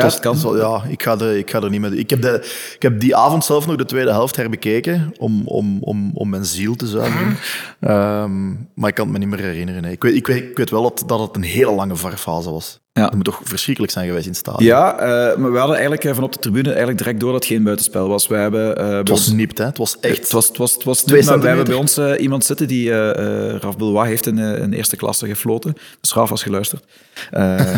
Ja, 0.00 0.04
het 0.04 0.18
kan. 0.18 0.56
ja, 0.56 0.82
ik 0.88 1.02
ga, 1.02 1.18
er, 1.18 1.36
ik 1.36 1.50
ga 1.50 1.60
er 1.62 1.70
niet 1.70 1.80
mee. 1.80 1.96
Ik 1.96 2.10
heb, 2.10 2.22
de, 2.22 2.40
ik 2.74 2.82
heb 2.82 3.00
die 3.00 3.16
avond 3.16 3.44
zelf 3.44 3.66
nog 3.66 3.76
de 3.76 3.84
tweede 3.84 4.10
helft 4.10 4.36
herbekeken 4.36 5.14
om, 5.18 5.42
om, 5.46 5.78
om, 5.80 6.10
om 6.14 6.28
mijn 6.28 6.44
ziel 6.44 6.74
te 6.74 6.86
zuiveren. 6.86 7.36
Ehm, 7.80 8.48
maar 8.74 8.88
ik 8.88 8.94
kan 8.94 9.04
het 9.04 9.12
me 9.12 9.18
niet 9.18 9.28
meer 9.28 9.38
herinneren. 9.46 9.82
nee. 9.82 9.92
Ik, 9.92 10.02
weet, 10.02 10.14
ik, 10.14 10.26
weet, 10.26 10.42
ik 10.42 10.56
weet 10.56 10.70
wel 10.70 10.82
dat, 10.82 11.02
dat 11.06 11.20
het 11.20 11.36
een 11.36 11.42
hele 11.42 11.72
lange 11.72 11.96
varfase 11.96 12.50
was. 12.50 12.81
Ja. 12.94 13.02
Dat 13.02 13.14
moet 13.14 13.24
toch 13.24 13.40
verschrikkelijk 13.44 13.92
zijn 13.92 14.06
geweest 14.06 14.24
in 14.24 14.30
het 14.30 14.40
stadion. 14.40 14.64
Ja, 14.64 14.98
eh, 14.98 15.36
maar 15.36 15.52
we 15.52 15.58
hadden 15.58 15.76
eigenlijk 15.76 16.04
eh, 16.04 16.14
van 16.14 16.22
op 16.24 16.32
de 16.32 16.38
tribune 16.38 16.68
eigenlijk 16.68 16.98
direct 16.98 17.20
door 17.20 17.32
dat 17.32 17.40
het 17.40 17.50
geen 17.52 17.62
buitenspel 17.62 18.08
was. 18.08 18.26
We 18.26 18.34
hebben, 18.34 18.76
eh, 18.76 18.88
Het 18.96 19.08
was 19.08 19.18
ons- 19.18 19.32
nipt, 19.36 19.58
hè. 19.58 19.64
Het 19.64 19.78
was 19.78 19.96
echt... 20.00 20.18
Het 20.18 20.32
was, 20.32 20.48
het 20.48 20.56
was, 20.56 20.72
het 20.72 20.82
was 20.84 21.04
maar 21.04 21.40
we 21.40 21.46
hebben 21.46 21.64
bij 21.64 21.74
ons 21.74 21.98
iemand 21.98 22.44
zitten 22.44 22.68
die, 22.68 22.90
eh 22.90 23.50
eh 23.52 23.56
Raf 23.60 23.76
Belois 23.76 24.08
heeft 24.08 24.26
in, 24.26 24.38
in 24.38 24.72
eerste 24.72 24.96
klasse 24.96 25.26
gefloten. 25.26 25.74
Dus 26.00 26.14
Raf 26.14 26.28
was 26.30 26.42
geluisterd. 26.42 26.84
Eh, 27.30 27.74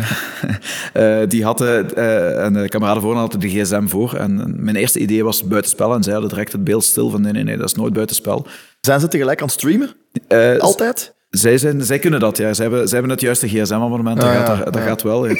eh, 1.22 1.28
die 1.28 1.44
had 1.44 1.60
en 1.60 2.52
de 2.52 2.64
kameraden 2.68 3.02
voor 3.02 3.14
hadden 3.16 3.40
de 3.40 3.48
gsm 3.48 3.86
voor. 3.86 4.14
En 4.14 4.54
mijn 4.64 4.76
eerste 4.76 4.98
idee 4.98 5.24
was 5.24 5.44
buitenspel. 5.44 5.94
En 5.94 6.02
zij 6.02 6.12
hadden 6.12 6.30
direct 6.30 6.52
het 6.52 6.64
beeld 6.64 6.84
stil 6.84 7.10
van 7.10 7.20
nee, 7.20 7.32
nee, 7.32 7.44
nee, 7.44 7.56
dat 7.56 7.66
is 7.68 7.74
nooit 7.74 7.92
buitenspel. 7.92 8.46
Zijn 8.80 9.00
ze 9.00 9.08
tegelijk 9.08 9.40
aan 9.40 9.46
het 9.46 9.54
streamen? 9.54 9.90
Eh, 10.28 10.58
Altijd? 10.58 11.14
Zij, 11.34 11.58
zijn, 11.58 11.82
zij 11.84 11.98
kunnen 11.98 12.20
dat, 12.20 12.36
ja. 12.36 12.54
Zij 12.54 12.64
hebben, 12.64 12.88
zij 12.88 12.98
hebben 12.98 13.10
het 13.16 13.24
juiste 13.24 13.48
gsm-abonnement, 13.48 14.20
dat, 14.20 14.28
Ah, 14.28 14.34
gaat, 14.46 14.58
ja, 14.58 14.64
dat 14.64 14.74
ja. 14.74 14.80
gaat 14.80 15.02
wel. 15.02 15.26
Ehm, 15.26 15.36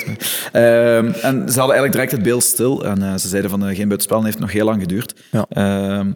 en 1.06 1.12
ze 1.22 1.58
hadden 1.58 1.76
eigenlijk 1.76 1.92
direct 1.92 2.10
het 2.12 2.22
beeld 2.22 2.42
stil. 2.44 2.84
En 2.84 3.02
eh, 3.02 3.14
ze 3.16 3.28
zeiden 3.28 3.50
van 3.50 3.60
eh, 3.66 3.76
geen 3.76 3.88
buitenspel, 3.88 4.18
en 4.18 4.24
heeft 4.24 4.38
nog 4.38 4.52
heel 4.52 4.64
lang 4.64 4.80
geduurd. 4.80 5.14
Ja. 5.30 5.46
Ehm, 5.48 6.12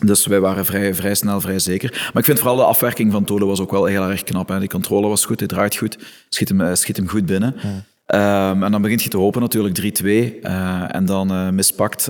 dus 0.00 0.26
wij 0.26 0.40
waren 0.40 0.64
vrij, 0.64 0.94
vrij 0.94 1.14
snel, 1.14 1.40
vrij 1.40 1.58
zeker. 1.58 1.90
Maar 1.92 2.18
ik 2.22 2.24
vind 2.24 2.38
vooral 2.38 2.56
de 2.56 2.62
afwerking 2.62 3.12
van 3.12 3.24
Tolo 3.24 3.46
was 3.46 3.60
ook 3.60 3.70
wel 3.70 3.84
heel 3.84 4.02
erg 4.08 4.22
knap. 4.22 4.48
Hè. 4.48 4.58
Die 4.58 4.68
controle 4.68 5.08
was 5.08 5.24
goed, 5.24 5.38
hij 5.38 5.48
draait 5.48 5.76
goed, 5.76 5.98
schiet 6.28 6.48
hem, 6.48 6.60
eh, 6.60 6.74
schiet 6.74 6.96
hem 6.96 7.08
goed 7.08 7.26
binnen. 7.26 7.54
Ehm, 8.06 8.62
en 8.62 8.70
dan 8.72 8.82
begint 8.82 9.02
je 9.02 9.08
te 9.08 9.16
hopen 9.16 9.40
natuurlijk 9.40 9.74
3-2. 9.74 10.38
eh, 10.42 10.84
en 10.94 11.04
dan 11.04 11.54
mispakt 11.54 12.08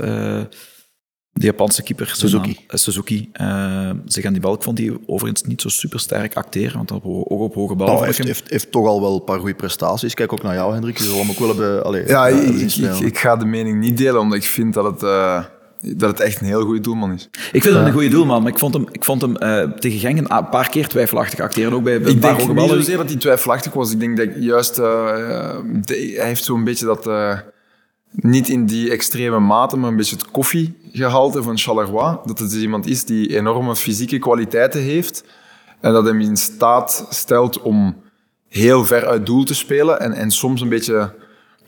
de 1.39 1.47
Japanse 1.47 1.83
keeper 1.83 2.13
Suzuki. 2.17 2.47
naam, 2.53 2.65
eh, 2.69 2.77
Suzuki 2.79 3.29
eh, 3.33 3.91
zich 4.05 4.25
aan 4.25 4.33
die 4.33 4.43
bal. 4.43 4.55
Ik 4.55 4.63
vond 4.63 4.77
die 4.77 4.99
overigens 5.07 5.43
niet 5.43 5.61
zo 5.63 5.69
super 5.69 6.01
sterk 6.01 6.37
acteren, 6.37 6.77
want 6.77 6.91
op, 6.91 7.05
ook 7.05 7.41
op 7.41 7.55
hoge 7.55 7.75
ballen. 7.75 7.93
Nou, 7.95 8.07
heeft, 8.07 8.19
heeft, 8.19 8.51
heeft 8.51 8.71
toch 8.71 8.87
al 8.87 9.01
wel 9.01 9.15
een 9.15 9.25
paar 9.25 9.39
goede 9.39 9.55
prestaties. 9.55 10.15
Kijk 10.15 10.33
ook 10.33 10.43
naar 10.43 10.55
jou, 10.55 10.73
Hendrik. 10.73 10.99
Je 10.99 11.05
zal 11.05 11.19
hem 11.19 11.31
ook 11.31 11.39
wel 11.39 11.49
hebben... 11.49 11.85
Allee, 11.85 12.07
Ja, 12.07 12.29
eh, 12.29 13.01
ik, 13.01 13.19
ga 13.19 13.37
de 13.37 13.45
mening 13.45 13.81
niet 13.81 13.97
delen, 13.97 14.21
omdat 14.21 14.39
ik 14.39 14.45
vind 14.45 14.75
dat 14.75 14.85
het, 14.85 15.03
eh, 15.03 15.45
dat 15.81 16.11
het 16.11 16.21
echt 16.21 16.41
een 16.41 16.47
heel 16.47 16.63
goede 16.65 16.81
doelman 16.81 17.13
is. 17.13 17.29
Ik 17.53 17.63
vind 17.63 17.75
hem 17.75 17.85
een 17.87 17.93
goede 17.93 18.09
doelman, 18.09 18.43
maar 18.43 18.53
ik 18.53 18.59
vond 18.59 18.75
hem, 18.75 18.87
ik 18.93 19.05
vond 19.05 19.23
hem 19.23 19.37
eh, 19.37 19.71
tegen 19.71 19.99
Genk 19.99 20.19
een 20.19 20.49
paar 20.49 20.69
keer 20.69 20.89
twijfelachtig 20.89 21.41
acteren. 21.41 21.73
Ook 21.73 21.83
bij, 21.83 21.95
een 21.95 22.01
Ik 22.01 22.07
paar 22.07 22.15
denk 22.21 22.33
hoge 22.35 22.47
niet 22.47 22.55
ballen. 22.55 22.77
zozeer 22.77 22.97
dat 22.97 23.09
hij 23.09 23.17
twijfelachtig 23.19 23.73
was. 23.73 23.93
Ik 23.93 24.01
denk 24.01 24.17
dat 24.17 24.29
juist... 24.39 24.79
eh, 24.79 25.57
de- 25.85 26.15
hij 26.17 26.27
heeft 26.27 26.45
zo'n 26.45 26.65
beetje 26.65 26.87
dat... 26.87 27.07
niet 28.11 28.49
in 28.49 28.67
die 28.67 28.91
extreme 28.91 29.39
mate, 29.39 29.77
maar 29.77 29.91
een 29.91 29.97
beetje 29.97 30.17
het 30.17 30.31
koffiegehalte 30.31 31.43
van 31.43 31.59
Charleroi. 31.59 32.17
Dat 32.25 32.39
het 32.39 32.51
dus 32.51 32.61
iemand 32.61 32.87
is 32.87 33.05
die 33.05 33.37
enorme 33.37 33.77
fysieke 33.77 34.19
kwaliteiten 34.19 34.81
heeft. 34.81 35.25
En 35.81 35.93
dat 35.93 36.05
hem 36.05 36.21
in 36.21 36.37
staat 36.37 37.07
stelt 37.09 37.63
om 37.63 38.03
heel 38.49 38.85
ver 38.85 39.07
uit 39.07 39.27
doel 39.27 39.45
te 39.45 39.55
spelen. 39.55 40.01
En, 40.01 40.13
en 40.13 40.31
soms 40.31 40.61
een 40.61 40.69
beetje 40.69 41.15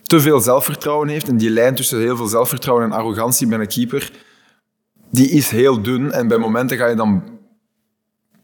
te 0.03 0.19
veel 0.19 0.39
zelfvertrouwen 0.39 1.07
heeft. 1.07 1.27
En 1.27 1.37
die 1.37 1.49
lijn 1.49 1.75
tussen 1.75 1.99
heel 1.99 2.17
veel 2.17 2.27
zelfvertrouwen 2.27 2.85
en 2.85 2.91
arrogantie 2.91 3.47
bij 3.47 3.59
een 3.59 3.67
keeper, 3.67 4.11
die 5.11 5.29
is 5.29 5.49
heel 5.49 5.81
dun. 5.81 6.11
En 6.11 6.27
bij 6.27 6.37
momenten 6.37 6.77
ga 6.77 6.87
je 6.87 6.95
dan 6.95 7.23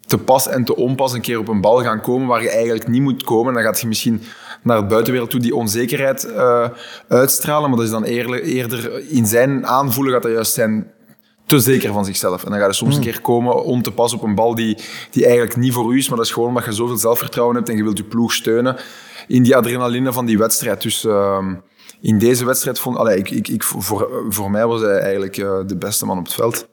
te 0.06 0.18
pas 0.18 0.48
en 0.48 0.64
te 0.64 0.76
onpas 0.76 1.14
een 1.14 1.22
keer 1.22 1.40
op 1.40 1.48
een 1.48 1.62
bal 1.62 1.82
gaan 1.82 2.02
komen 2.02 2.28
waar 2.28 2.42
je 2.42 2.50
eigenlijk 2.50 2.88
niet 2.88 3.02
moet 3.02 3.24
komen. 3.24 3.54
Dan 3.54 3.64
gaat 3.64 3.80
je 3.80 3.88
misschien 3.88 4.22
naar 4.64 4.78
het 4.78 4.88
buitenwereld 4.88 5.30
toe 5.30 5.40
die 5.40 5.56
onzekerheid 5.56 6.24
eh, 6.24 6.70
uitstralen. 7.08 7.70
Maar 7.70 7.78
dat 7.78 7.88
is 7.88 7.94
dan 7.94 8.04
eerder, 8.04 8.42
eerder 8.42 9.10
in 9.10 9.26
zijn 9.26 9.68
aanvoelen 9.68 10.14
gaat 10.14 10.24
dat 10.24 10.32
juist 10.32 10.54
zijn 10.54 10.92
te 11.46 11.60
zeker 11.60 11.94
van 11.94 12.06
zichzelf. 12.06 12.44
En 12.44 12.52
dan 12.52 12.60
gaat 12.60 12.70
je 12.70 12.76
soms 12.76 12.96
een 12.96 13.02
keer 13.02 13.22
komen 13.22 13.64
om 13.64 13.82
te 13.82 13.92
pas 13.92 14.14
op 14.14 14.24
een 14.24 14.36
bal 14.36 14.56
die, 14.56 14.78
die 15.12 15.26
eigenlijk 15.26 15.56
niet 15.56 15.74
voor 15.74 15.94
u 15.94 15.98
is. 15.98 16.08
Maar 16.08 16.18
dat 16.18 16.26
is 16.26 16.32
gewoon 16.32 16.50
omdat 16.50 16.66
je 16.66 16.72
zoveel 16.72 16.98
zelfvertrouwen 16.98 17.56
hebt 17.56 17.70
en 17.70 17.78
je 17.78 17.84
wilt 17.84 17.98
je 17.98 18.04
ploeg 18.04 18.34
steunen 18.34 18.76
in 19.28 19.44
die 19.44 19.56
adrenaline 19.56 20.14
van 20.14 20.26
die 20.26 20.38
wedstrijd. 20.38 20.82
Dus 20.82 21.06
ehm, 21.06 21.56
in 22.02 22.20
deze 22.20 22.46
wedstrijd 22.46 22.80
vond 22.80 22.98
allee, 22.98 23.18
ik, 23.18 23.30
ik, 23.30 23.48
ik, 23.48 23.64
voor, 23.64 24.26
voor 24.30 24.52
mij 24.52 24.68
was 24.68 24.82
hij 24.82 25.00
eigenlijk 25.00 25.38
uh, 25.38 25.60
de 25.66 25.78
beste 25.78 26.06
man 26.06 26.18
op 26.18 26.26
het 26.26 26.34
veld. 26.34 26.68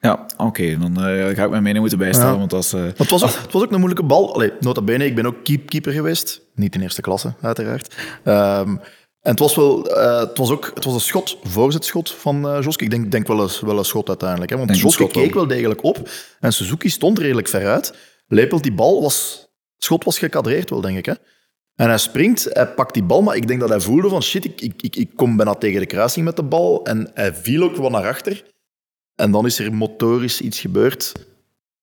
Ja, 0.00 0.26
oké. 0.36 0.78
Dan 0.78 1.08
uh, 1.08 1.36
ga 1.36 1.44
ik 1.44 1.50
mijn 1.50 1.62
mening 1.62 1.78
moeten 1.78 1.98
bijstellen. 1.98 2.32
Ja. 2.32 2.38
Want 2.38 2.50
dat 2.50 2.64
is, 2.64 2.74
uh... 2.74 2.82
het, 2.96 3.10
was 3.10 3.22
ook, 3.22 3.42
het 3.42 3.52
was 3.52 3.62
ook 3.62 3.70
een 3.70 3.78
moeilijke 3.78 4.04
bal. 4.04 4.34
Allee, 4.34 4.52
nota 4.60 4.82
bene, 4.82 5.04
ik 5.04 5.14
ben 5.14 5.26
ook 5.26 5.44
keep, 5.44 5.68
keeper 5.68 5.92
geweest. 5.92 6.40
Niet 6.54 6.74
in 6.74 6.80
eerste 6.80 7.00
klasse, 7.00 7.34
uiteraard. 7.40 7.94
Um, 8.24 8.80
en 9.20 9.30
het 9.30 9.38
was, 9.38 9.54
wel, 9.54 9.90
uh, 9.96 10.18
het 10.18 10.38
was 10.38 10.50
ook 10.50 10.70
het 10.74 10.84
was 10.84 10.94
een 10.94 11.00
schot, 11.00 11.38
voorzetschot 11.42 12.10
van 12.10 12.56
uh, 12.56 12.62
Joske. 12.62 12.84
Ik 12.84 12.90
denk, 12.90 13.10
denk 13.10 13.26
wel, 13.26 13.42
eens, 13.42 13.60
wel 13.60 13.78
een 13.78 13.84
schot 13.84 14.08
uiteindelijk. 14.08 14.50
Hè? 14.50 14.56
Want 14.56 14.78
Joske 14.78 15.06
keek 15.06 15.34
wel 15.34 15.46
degelijk 15.46 15.82
op 15.82 16.10
en 16.40 16.52
Suzuki 16.52 16.88
stond 16.88 17.18
redelijk 17.18 17.48
veruit. 17.48 17.94
Lepelt 18.26 18.62
die 18.62 18.72
bal, 18.72 19.02
was, 19.02 19.46
het 19.74 19.84
schot 19.84 20.04
was 20.04 20.18
gekadreerd 20.18 20.70
wel, 20.70 20.80
denk 20.80 20.98
ik. 20.98 21.06
Hè? 21.06 21.12
En 21.74 21.88
hij 21.88 21.98
springt, 21.98 22.48
hij 22.50 22.68
pakt 22.68 22.94
die 22.94 23.02
bal, 23.02 23.22
maar 23.22 23.36
ik 23.36 23.48
denk 23.48 23.60
dat 23.60 23.68
hij 23.68 23.80
voelde 23.80 24.08
van 24.08 24.22
shit, 24.22 24.44
ik, 24.44 24.60
ik, 24.60 24.82
ik, 24.82 24.96
ik 24.96 25.10
kom 25.16 25.36
bijna 25.36 25.54
tegen 25.54 25.80
de 25.80 25.86
kruising 25.86 26.24
met 26.24 26.36
de 26.36 26.42
bal. 26.42 26.84
En 26.84 27.10
hij 27.14 27.34
viel 27.34 27.62
ook 27.62 27.76
wat 27.76 27.90
naar 27.90 28.08
achter. 28.08 28.44
En 29.20 29.30
dan 29.30 29.46
is 29.46 29.58
er 29.58 29.74
motorisch 29.74 30.40
iets 30.40 30.60
gebeurd 30.60 31.12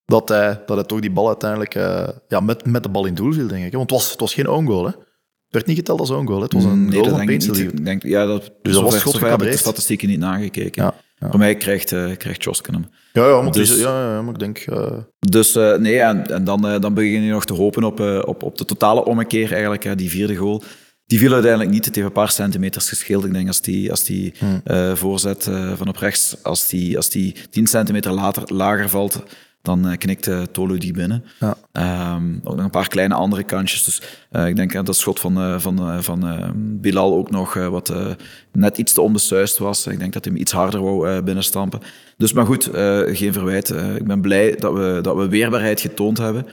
dat 0.06 0.29
hij, 0.29 0.63
dat 0.65 0.77
hij 0.77 0.86
toch 0.86 1.00
die 1.00 1.12
bal 1.12 1.27
uiteindelijk 1.27 1.75
uh, 1.75 2.08
ja, 2.27 2.39
met, 2.39 2.65
met 2.65 2.84
de 2.84 2.89
bal 2.89 3.06
in 3.06 3.13
doel 3.13 3.34
viel, 3.34 3.48
denk 3.48 3.65
ik. 3.65 3.72
Want 3.72 3.91
het 3.91 4.00
was, 4.00 4.12
het 4.12 4.20
was 4.20 4.34
geen 4.34 4.48
own 4.48 4.65
goal, 4.65 4.86
hè? 4.86 4.91
Het 4.91 5.56
werd 5.56 5.65
niet 5.65 5.77
geteld 5.77 6.00
als 6.00 6.10
own 6.10 6.27
goal. 6.27 6.38
Hè? 6.38 6.44
Het 6.44 6.53
was 6.53 6.63
een 6.63 6.86
nee, 6.86 7.00
goal 7.00 7.17
van 7.17 7.25
denk 7.25 7.86
denk, 7.86 8.03
ja, 8.03 8.25
dat, 8.25 8.51
Dus 8.62 8.74
dat 8.74 8.84
was 8.84 9.00
schot 9.00 9.20
heb 9.20 9.41
ik 9.41 9.51
de 9.51 9.58
statistieken 9.58 10.08
niet 10.08 10.20
nagekeken. 10.20 10.84
Ja, 10.84 10.94
ja. 11.15 11.29
Voor 11.29 11.39
mij 11.39 11.56
krijgt, 11.56 11.91
uh, 11.91 12.15
krijgt 12.15 12.44
Josken 12.44 12.74
hem. 12.74 12.86
Ja, 13.13 13.27
ja, 13.27 13.41
maar, 13.41 13.51
Dus- 13.51 13.79
ja, 13.79 14.22
maar 14.22 14.34
ik 14.34 14.39
denk... 14.39 14.65
uh, 14.67 14.91
Dus 15.20 15.53
nee, 15.53 16.00
en, 16.00 16.32
en 16.32 16.44
dan, 16.44 16.62
dan 16.62 16.94
begin 16.94 17.22
je 17.22 17.32
nog 17.32 17.46
te 17.46 17.53
hopen 17.53 17.84
op, 17.84 18.00
op, 18.25 18.44
op 18.44 18.58
de 18.58 18.65
totale 18.65 19.06
ommekeer 19.06 19.51
eigenlijk. 19.51 19.98
Die 19.98 20.10
vierde 20.10 20.36
goal. 20.36 20.63
Die 21.08 21.20
viel 21.20 21.34
uiteindelijk 21.34 21.72
niet. 21.72 21.86
Het 21.86 21.96
heeft 21.96 22.08
een 22.08 22.14
paar 22.14 22.32
centimeters 22.32 22.90
gescheeld. 22.90 23.26
Ik 23.26 23.34
denk 23.34 23.48
als 23.48 23.62
die, 23.62 23.92
als 23.92 24.04
die 24.04 24.34
Hmm. 24.38 24.62
uh, 24.66 24.96
voorzet 24.96 25.48
uh, 25.50 25.74
van 25.76 25.88
op 25.88 25.98
rechts, 25.98 26.44
als 26.44 26.68
die, 26.68 26.98
als 26.98 27.10
die 27.10 27.36
10 27.50 27.68
centimeter 27.68 28.12
later, 28.12 28.54
lager 28.54 28.90
valt, 28.90 29.24
dan 29.62 29.88
uh, 29.88 29.98
knikt 29.98 30.30
Tolu 30.52 30.78
die 30.78 30.94
binnen. 30.94 31.24
Ja. 31.40 32.16
Um, 32.16 32.42
ook 32.44 32.56
nog 32.56 32.66
een 32.66 32.70
paar 32.70 32.88
kleine 32.88 33.14
andere 33.14 33.44
kantjes. 33.44 33.84
Dus 33.84 34.02
ik 34.48 34.56
denk 34.56 34.74
uh, 34.74 34.84
dat 34.84 34.96
schot 34.96 35.20
van, 35.20 35.62
van, 35.62 36.04
van 36.04 36.52
Bilal 36.82 37.16
ook 37.16 37.32
nog 37.32 37.54
wat 37.54 37.94
net 38.52 38.78
iets 38.78 38.94
te 38.94 39.02
onbesuist 39.02 39.58
was. 39.58 39.88
Ik 39.88 40.00
denk 40.00 40.14
dat 40.14 40.24
hij 40.24 40.34
hem 40.34 40.42
iets 40.42 40.52
harder 40.52 40.82
wou 40.82 41.22
binnenstampen. 41.22 41.80
Dus 42.18 42.34
maar 42.34 42.46
goed, 42.46 42.70
geen 43.06 43.34
verwijt. 43.34 43.70
Ik 43.70 44.08
ben 44.08 44.22
blij 44.22 44.56
dat 44.56 44.74
we, 44.74 45.00
dat 45.02 45.16
we 45.16 45.28
weerbaarheid 45.28 45.82
getoond 45.82 46.18
hebben. 46.18 46.46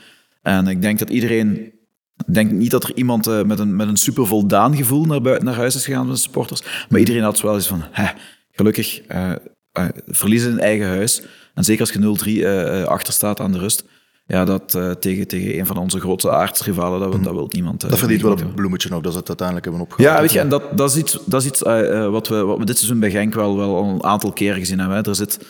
En 0.43 0.67
ik 0.67 0.83
denk 0.83 0.99
dat 0.99 1.11
iedereen 1.11 1.73
ik 2.17 2.35
denk 2.35 2.51
niet 2.51 2.71
dat 2.71 2.85
er 2.85 2.95
iemand 2.95 3.29
uh, 3.29 3.43
met, 3.43 3.59
een, 3.59 3.77
met 3.77 3.89
een 3.89 3.97
super 3.97 4.27
voldaan 4.27 4.77
gevoel 4.77 5.05
naar, 5.05 5.21
buiten, 5.21 5.45
naar 5.45 5.55
huis 5.55 5.75
is 5.75 5.85
gegaan 5.85 6.05
van 6.05 6.15
de 6.15 6.21
supporters. 6.21 6.63
Maar 6.89 7.01
iedereen 7.01 7.23
had 7.23 7.41
wel 7.41 7.55
eens 7.55 7.67
van, 7.67 7.83
hè, 7.91 8.11
gelukkig, 8.51 9.03
uh, 9.09 9.33
uh, 9.79 9.85
verliezen 10.07 10.51
in 10.51 10.61
eigen 10.61 10.87
huis. 10.87 11.23
En 11.55 11.65
zeker 11.65 11.81
als 11.81 12.19
je 12.19 12.85
0-3 12.85 12.89
achter 12.89 13.13
staat 13.13 13.41
aan 13.41 13.53
de 13.53 13.59
rust. 13.59 13.85
Ja, 14.27 14.45
dat 14.45 14.71
tegen, 15.01 15.29
tegen 15.29 15.59
een 15.59 15.67
van 15.67 15.77
onze 15.77 16.01
grootste 16.01 16.31
aardsrivalen, 16.31 17.01
dat, 17.01 17.25
dat 17.25 17.33
wil 17.33 17.47
niemand. 17.51 17.81
dat 17.81 17.99
verdient 17.99 18.23
wel 18.23 18.41
een 18.41 18.55
bloemetje 18.55 18.95
ook, 18.95 19.03
dat 19.03 19.13
ze 19.13 19.19
het 19.19 19.29
uiteindelijk 19.29 19.67
hebben 19.67 19.85
opgehaald. 19.85 20.15
Ja, 20.15 20.21
weet 20.21 20.33
je, 20.33 20.41
en 20.41 20.49
dat, 20.49 20.79
dat 20.79 20.91
is 20.91 20.97
iets, 20.97 21.19
dat 21.27 21.41
is 21.41 21.47
iets 21.47 21.61
wat, 22.11 22.29
we, 22.29 22.45
wat 22.45 22.59
we 22.59 22.65
dit 22.65 22.77
seizoen 22.77 23.01
bij 23.01 23.11
Genk 23.11 23.35
wel, 23.35 23.57
wel 23.57 23.77
al 23.77 23.85
een 23.85 24.05
aantal 24.05 24.33
keren 24.33 24.59
gezien 24.59 24.79
hebben. 24.79 24.97
Hè. 24.97 25.09
Er 25.09 25.15
zit, 25.15 25.47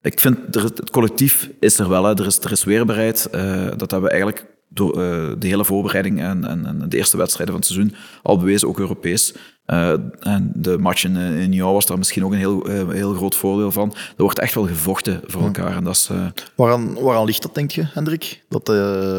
ik 0.00 0.20
vind, 0.20 0.56
er, 0.56 0.62
het 0.62 0.90
collectief 0.90 1.50
is 1.60 1.78
er 1.78 1.88
wel. 1.88 2.04
Hè. 2.04 2.18
Er, 2.18 2.26
is, 2.26 2.38
er 2.38 2.52
is 2.52 2.64
weerbaarheid. 2.64 3.28
dat 3.76 3.90
hebben 3.90 4.02
we 4.02 4.10
eigenlijk 4.10 4.55
door 4.76 4.90
uh, 5.02 5.32
de 5.38 5.46
hele 5.46 5.64
voorbereiding 5.64 6.20
en, 6.20 6.44
en, 6.44 6.66
en, 6.66 6.88
de 6.88 6.96
eerste 6.96 7.16
wedstrijden 7.16 7.54
van 7.54 7.62
het 7.64 7.72
seizoen 7.72 7.94
al 8.22 8.38
bewezen, 8.38 8.68
ook 8.68 8.78
Europees. 8.78 9.34
Uh, 9.66 9.90
en 10.20 10.50
de 10.54 10.78
match 10.78 11.04
in, 11.04 11.16
in 11.16 11.50
Nyon 11.50 11.72
was 11.72 11.86
daar 11.86 11.98
misschien 11.98 12.24
ook 12.24 12.32
een 12.32 12.38
heel, 12.38 12.70
uh, 12.70 12.88
heel 12.88 13.14
groot 13.14 13.34
voordeel 13.36 13.72
van. 13.72 13.90
Er 14.16 14.22
wordt 14.22 14.38
echt 14.38 14.54
wel 14.54 14.66
gevochten 14.66 15.20
voor 15.24 15.42
elkaar. 15.42 15.76
En 15.76 15.84
dat 15.84 15.94
is, 15.94 16.10
waaraan, 16.54 16.94
waaraan 16.94 17.24
ligt 17.24 17.42
dat, 17.42 17.54
denk 17.54 17.70
je, 17.70 17.82
Hendrik? 17.92 18.44
Dat, 18.48 18.66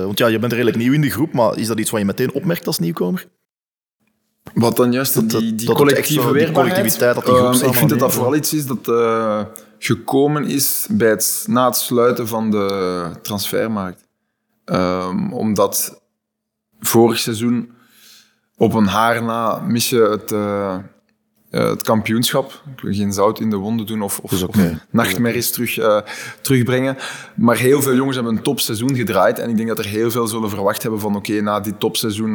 want 0.06 0.18
ja, 0.18 0.28
je 0.28 0.40
bent 0.40 0.52
redelijk 0.54 0.78
nieuw 0.78 0.94
in 0.94 1.02
de 1.02 1.10
groep, 1.10 1.34
maar 1.34 1.58
is 1.58 1.68
dat 1.68 1.80
iets 1.80 1.90
wat 1.90 2.00
je 2.00 2.06
meteen 2.06 2.32
opmerkt 2.34 2.68
als 2.68 2.80
nieuwkomer? 2.80 3.28
Wat 4.54 4.76
dan 4.76 4.92
juist, 4.92 5.14
Dat- 5.14 5.30
die, 5.30 5.56
die 5.56 5.68
dat 5.68 5.76
collectieve 5.76 6.22
zo- 6.22 6.34
die 6.34 6.52
collectiviteit, 6.52 7.16
dat 7.16 7.26
die 7.26 7.34
groep 7.34 7.46
Ehm, 7.46 7.54
samen 7.54 7.72
ik 7.72 7.78
vind 7.78 7.90
dat 7.90 8.00
dat 8.00 8.14
vooral 8.14 8.36
iets 8.36 8.54
is 8.54 8.66
dat 8.66 8.88
eh, 8.88 9.42
gekomen 9.80 10.46
is 10.46 10.88
bij 10.92 11.10
het, 11.10 11.46
na 11.48 11.66
het 11.66 11.76
sluiten 11.76 12.28
van 12.28 12.52
de 12.52 13.10
transfermarkt. 13.22 14.07
Ehm, 14.68 15.32
omdat 15.32 16.02
vorig 16.80 17.20
seizoen 17.20 17.72
op 18.58 18.74
een 18.74 18.88
haar 18.88 19.24
na 19.24 19.60
mis 19.60 19.90
je 19.90 20.02
het, 20.02 20.32
eh, 20.32 20.74
eh, 21.50 21.70
het 21.70 21.84
kampioenschap. 21.84 22.64
Ik 22.76 22.82
wil 22.82 22.94
geen 22.94 23.14
zout 23.14 23.40
in 23.40 23.50
de 23.50 23.56
wonden 23.56 23.86
doen 23.86 24.02
of, 24.02 24.20
of, 24.20 24.46
nachtmerries 24.90 25.52
terug, 25.52 25.78
eh, 25.78 26.02
terugbrengen. 26.42 26.98
Maar 27.36 27.58
heel 27.58 27.82
veel 27.82 27.96
jongens 27.96 28.16
hebben 28.16 28.36
een 28.36 28.44
topseizoen 28.44 28.96
gedraaid. 28.96 29.40
En 29.40 29.50
ik 29.50 29.58
denk 29.58 29.68
dat 29.68 29.80
er 29.80 29.86
heel 29.86 30.12
veel 30.12 30.28
zullen 30.28 30.50
verwacht 30.50 30.82
hebben 30.82 31.00
van 31.00 31.16
oké, 31.16 31.42
na 31.42 31.60
dit 31.60 31.80
topseizoen 31.80 32.34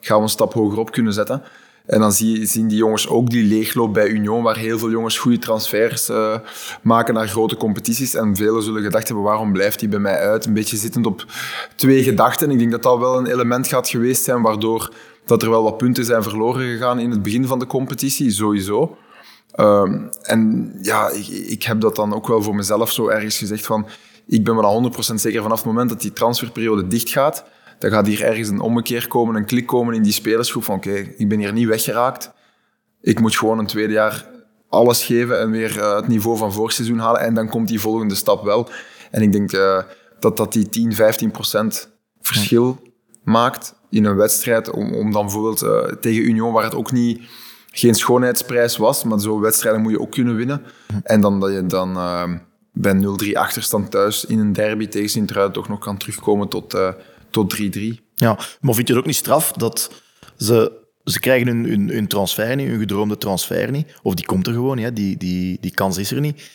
gaan 0.00 0.16
we 0.16 0.22
een 0.22 0.28
stap 0.28 0.52
hoger 0.52 0.78
op 0.78 0.90
kunnen 0.90 1.12
zetten. 1.12 1.42
En 1.88 2.00
dan 2.00 2.12
zie, 2.12 2.46
zien 2.46 2.68
die 2.68 2.76
jongens 2.76 3.08
ook 3.08 3.30
die 3.30 3.44
leegloop 3.44 3.94
bij 3.94 4.08
Union, 4.08 4.42
waar 4.42 4.56
heel 4.56 4.78
veel 4.78 4.90
jongens 4.90 5.18
goede 5.18 5.38
transfers 5.38 6.08
eh, 6.08 6.34
maken 6.82 7.14
naar 7.14 7.28
grote 7.28 7.56
competities. 7.56 8.14
En 8.14 8.36
velen 8.36 8.62
zullen 8.62 8.82
gedacht 8.82 9.06
hebben, 9.06 9.24
waarom 9.24 9.52
blijft 9.52 9.80
hij 9.80 9.88
bij 9.88 9.98
mij 9.98 10.18
uit? 10.18 10.46
Een 10.46 10.52
beetje 10.52 10.76
zittend 10.76 11.06
op 11.06 11.24
twee 11.76 12.02
gedachten. 12.02 12.50
Ik 12.50 12.58
denk 12.58 12.70
dat 12.70 12.82
dat 12.82 12.98
wel 12.98 13.18
een 13.18 13.26
element 13.26 13.66
gaat 13.66 13.88
geweest 13.88 14.24
zijn, 14.24 14.42
waardoor 14.42 14.92
dat 15.24 15.42
er 15.42 15.50
wel 15.50 15.62
wat 15.62 15.76
punten 15.76 16.04
zijn 16.04 16.22
verloren 16.22 16.66
gegaan 16.66 16.98
in 16.98 17.10
het 17.10 17.22
begin 17.22 17.46
van 17.46 17.58
de 17.58 17.66
competitie, 17.66 18.30
sowieso. 18.30 18.96
Ehm, 19.52 20.00
en 20.22 20.72
ja, 20.82 21.08
ik, 21.08 21.26
ik 21.28 21.62
heb 21.62 21.80
dat 21.80 21.96
dan 21.96 22.14
ook 22.14 22.26
wel 22.26 22.42
voor 22.42 22.54
mezelf 22.54 22.92
zo 22.92 23.08
ergens 23.08 23.38
gezegd 23.38 23.66
van, 23.66 23.86
ik 24.26 24.44
ben 24.44 24.54
me 24.54 24.62
dan 24.62 24.92
100% 25.12 25.14
zeker 25.14 25.42
vanaf 25.42 25.58
het 25.58 25.66
moment 25.66 25.88
dat 25.88 26.00
die 26.00 26.12
transferperiode 26.12 26.86
dicht 26.86 27.10
gaat, 27.10 27.44
dan 27.78 27.90
gaat 27.90 28.06
hier 28.06 28.22
ergens 28.22 28.48
een 28.48 28.60
ommekeer 28.60 29.08
komen, 29.08 29.34
een 29.34 29.44
klik 29.44 29.66
komen 29.66 29.94
in 29.94 30.02
die 30.02 30.12
spelersgroep 30.12 30.64
van 30.64 30.76
oké, 30.76 30.94
ik 31.16 31.28
ben 31.28 31.38
hier 31.38 31.52
niet 31.52 31.66
weggeraakt. 31.66 32.32
Ik 33.00 33.20
moet 33.20 33.36
gewoon 33.36 33.58
een 33.58 33.66
tweede 33.66 33.92
jaar 33.92 34.26
alles 34.68 35.04
geven 35.04 35.40
en 35.40 35.50
weer 35.50 35.76
uh, 35.76 35.96
het 35.96 36.08
niveau 36.08 36.36
van 36.36 36.52
voorseizoen 36.52 36.98
halen. 36.98 37.20
En 37.20 37.34
dan 37.34 37.48
komt 37.48 37.68
die 37.68 37.80
volgende 37.80 38.14
stap 38.14 38.44
wel. 38.44 38.68
En 39.10 39.22
ik 39.22 39.32
denk 39.32 39.52
uh, 39.52 39.82
dat 40.18 40.36
dat 40.36 40.52
die 40.52 40.68
10, 40.68 40.94
15 40.94 41.30
procent 41.30 41.90
verschil 42.20 42.78
maakt 43.24 43.74
in 43.90 44.04
een 44.04 44.16
wedstrijd. 44.16 44.70
Om, 44.70 44.94
om 44.94 45.12
dan 45.12 45.22
bijvoorbeeld 45.22 45.62
uh, 45.62 45.82
tegen 46.00 46.22
Union, 46.22 46.52
waar 46.52 46.64
het 46.64 46.74
ook 46.74 46.92
niet 46.92 47.22
geen 47.70 47.94
schoonheidsprijs 47.94 48.76
was, 48.76 49.04
maar 49.04 49.20
zo'n 49.20 49.40
wedstrijden 49.40 49.82
moet 49.82 49.92
je 49.92 50.00
ook 50.00 50.10
kunnen 50.10 50.36
winnen. 50.36 50.62
En 51.02 51.20
dan 51.20 51.40
dat 51.40 51.52
je 51.52 51.66
dan 51.66 51.92
bij 52.72 52.94
0-3 53.28 53.32
achterstand 53.32 53.90
thuis 53.90 54.24
in 54.24 54.38
een 54.38 54.52
derby 54.52 54.88
tegen 54.88 55.08
Sint-Truiden 55.08 55.54
toch 55.54 55.68
nog 55.68 55.78
kan 55.78 55.96
terugkomen 55.96 56.48
tot 56.48 56.74
tot 57.30 57.56
3-3. 57.56 57.58
Ja, 58.14 58.38
maar 58.60 58.74
vind 58.74 58.88
je 58.88 58.92
het 58.92 59.02
ook 59.02 59.06
niet 59.06 59.16
straf 59.16 59.52
dat 59.52 59.90
ze, 60.36 60.72
ze 61.04 61.20
krijgen 61.20 61.46
hun, 61.46 61.88
hun, 61.88 62.08
transfer 62.08 62.56
niet, 62.56 62.68
hun 62.68 62.78
gedroomde 62.78 63.18
transfer 63.18 63.70
niet, 63.70 63.94
of 64.02 64.14
die 64.14 64.26
komt 64.26 64.46
er 64.46 64.52
gewoon 64.52 64.94
die, 64.94 65.16
die, 65.16 65.58
die 65.60 65.70
kans 65.70 65.96
is 65.96 66.10
er 66.10 66.20
niet, 66.20 66.50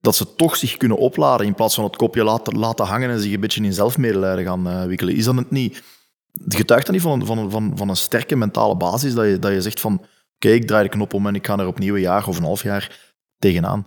dat 0.00 0.16
ze 0.16 0.34
toch 0.34 0.56
zich 0.56 0.76
kunnen 0.76 0.98
opladen 0.98 1.46
in 1.46 1.54
plaats 1.54 1.74
van 1.74 1.84
het 1.84 1.96
kopje 1.96 2.24
laten, 2.24 2.58
laten 2.58 2.86
hangen 2.86 3.10
en 3.10 3.20
zich 3.20 3.32
een 3.32 3.40
beetje 3.40 3.62
in 3.62 3.72
zelfmedelijden 3.72 4.44
gaan 4.44 4.68
uh, 4.68 4.84
wikkelen. 4.84 5.14
Is 5.14 5.24
dat 5.24 5.36
het 5.36 5.50
niet? 5.50 5.82
Getuigt 6.48 6.86
dat 6.86 6.94
niet 6.94 7.04
van, 7.04 7.26
van, 7.26 7.50
van, 7.50 7.72
van 7.74 7.88
een 7.88 7.96
sterke 7.96 8.36
mentale 8.36 8.76
basis 8.76 9.14
dat 9.14 9.26
je, 9.26 9.38
dat 9.38 9.52
je 9.52 9.62
zegt 9.62 9.80
van 9.80 9.94
oké, 10.34 10.48
ik 10.48 10.66
draai 10.66 10.82
de 10.82 10.88
knop 10.88 11.14
om 11.14 11.26
en 11.26 11.34
ik 11.34 11.46
ga 11.46 11.58
er 11.58 11.66
opnieuw 11.66 11.94
een 11.94 12.00
jaar 12.00 12.28
of 12.28 12.36
een 12.36 12.44
half 12.44 12.62
jaar 12.62 13.14
tegenaan. 13.38 13.86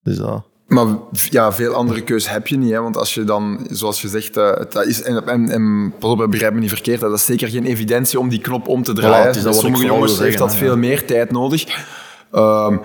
Dus 0.00 0.16
dat... 0.16 0.46
Maar 0.68 0.86
ja, 1.30 1.52
veel 1.52 1.72
andere 1.72 2.00
keus 2.00 2.30
heb 2.30 2.46
je 2.46 2.56
niet. 2.56 2.70
Hè? 2.70 2.80
Want 2.80 2.96
als 2.96 3.14
je 3.14 3.24
dan, 3.24 3.66
zoals 3.70 4.00
je 4.00 4.08
zegt, 4.08 4.36
uh, 4.36 4.52
dat 4.70 4.86
is, 4.86 5.02
en, 5.02 5.26
en, 5.26 5.48
en 5.48 5.92
pas 5.98 6.10
op, 6.10 6.26
begrijp 6.30 6.54
me 6.54 6.60
niet 6.60 6.68
verkeerd, 6.68 7.00
dat 7.00 7.12
is 7.12 7.24
zeker 7.24 7.48
geen 7.48 7.64
evidentie 7.64 8.18
om 8.18 8.28
die 8.28 8.40
knop 8.40 8.68
om 8.68 8.82
te 8.82 8.92
draaien. 8.92 9.34
Voilà, 9.34 9.48
is 9.48 9.58
Sommige 9.58 9.84
jongens 9.84 10.10
zeggen, 10.10 10.26
heeft 10.26 10.38
dat 10.38 10.54
veel 10.54 10.70
ja. 10.70 10.76
meer 10.76 11.06
tijd 11.06 11.30
nodig. 11.30 11.86
Um, 12.32 12.80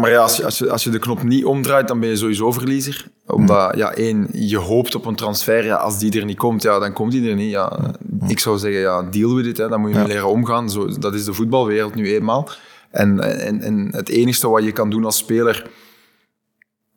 maar 0.00 0.10
ja, 0.10 0.18
als 0.18 0.36
je, 0.36 0.44
als, 0.44 0.58
je, 0.58 0.70
als 0.70 0.84
je 0.84 0.90
de 0.90 0.98
knop 0.98 1.22
niet 1.22 1.44
omdraait, 1.44 1.88
dan 1.88 2.00
ben 2.00 2.08
je 2.08 2.16
sowieso 2.16 2.52
verliezer. 2.52 3.06
Omdat, 3.26 3.76
ja, 3.76 3.92
één, 3.92 4.28
je 4.32 4.56
hoopt 4.56 4.94
op 4.94 5.06
een 5.06 5.14
transfer. 5.14 5.64
Ja, 5.64 5.76
als 5.76 5.98
die 5.98 6.20
er 6.20 6.24
niet 6.24 6.36
komt, 6.36 6.62
ja, 6.62 6.78
dan 6.78 6.92
komt 6.92 7.12
die 7.12 7.28
er 7.28 7.34
niet. 7.34 7.50
Ja, 7.50 7.94
ik 8.28 8.38
zou 8.38 8.58
zeggen, 8.58 8.80
ja, 8.80 9.02
deal 9.02 9.34
with 9.34 9.46
it. 9.46 9.56
Hè. 9.56 9.68
Dan 9.68 9.80
moet 9.80 9.90
je 9.90 9.96
mee 9.96 10.06
leren 10.06 10.28
omgaan. 10.28 10.70
Zo, 10.70 10.98
dat 10.98 11.14
is 11.14 11.24
de 11.24 11.34
voetbalwereld 11.34 11.94
nu 11.94 12.14
eenmaal. 12.14 12.48
En, 12.90 13.20
en, 13.40 13.60
en 13.60 13.88
het 13.90 14.08
enige 14.08 14.48
wat 14.48 14.64
je 14.64 14.72
kan 14.72 14.90
doen 14.90 15.04
als 15.04 15.16
speler 15.16 15.70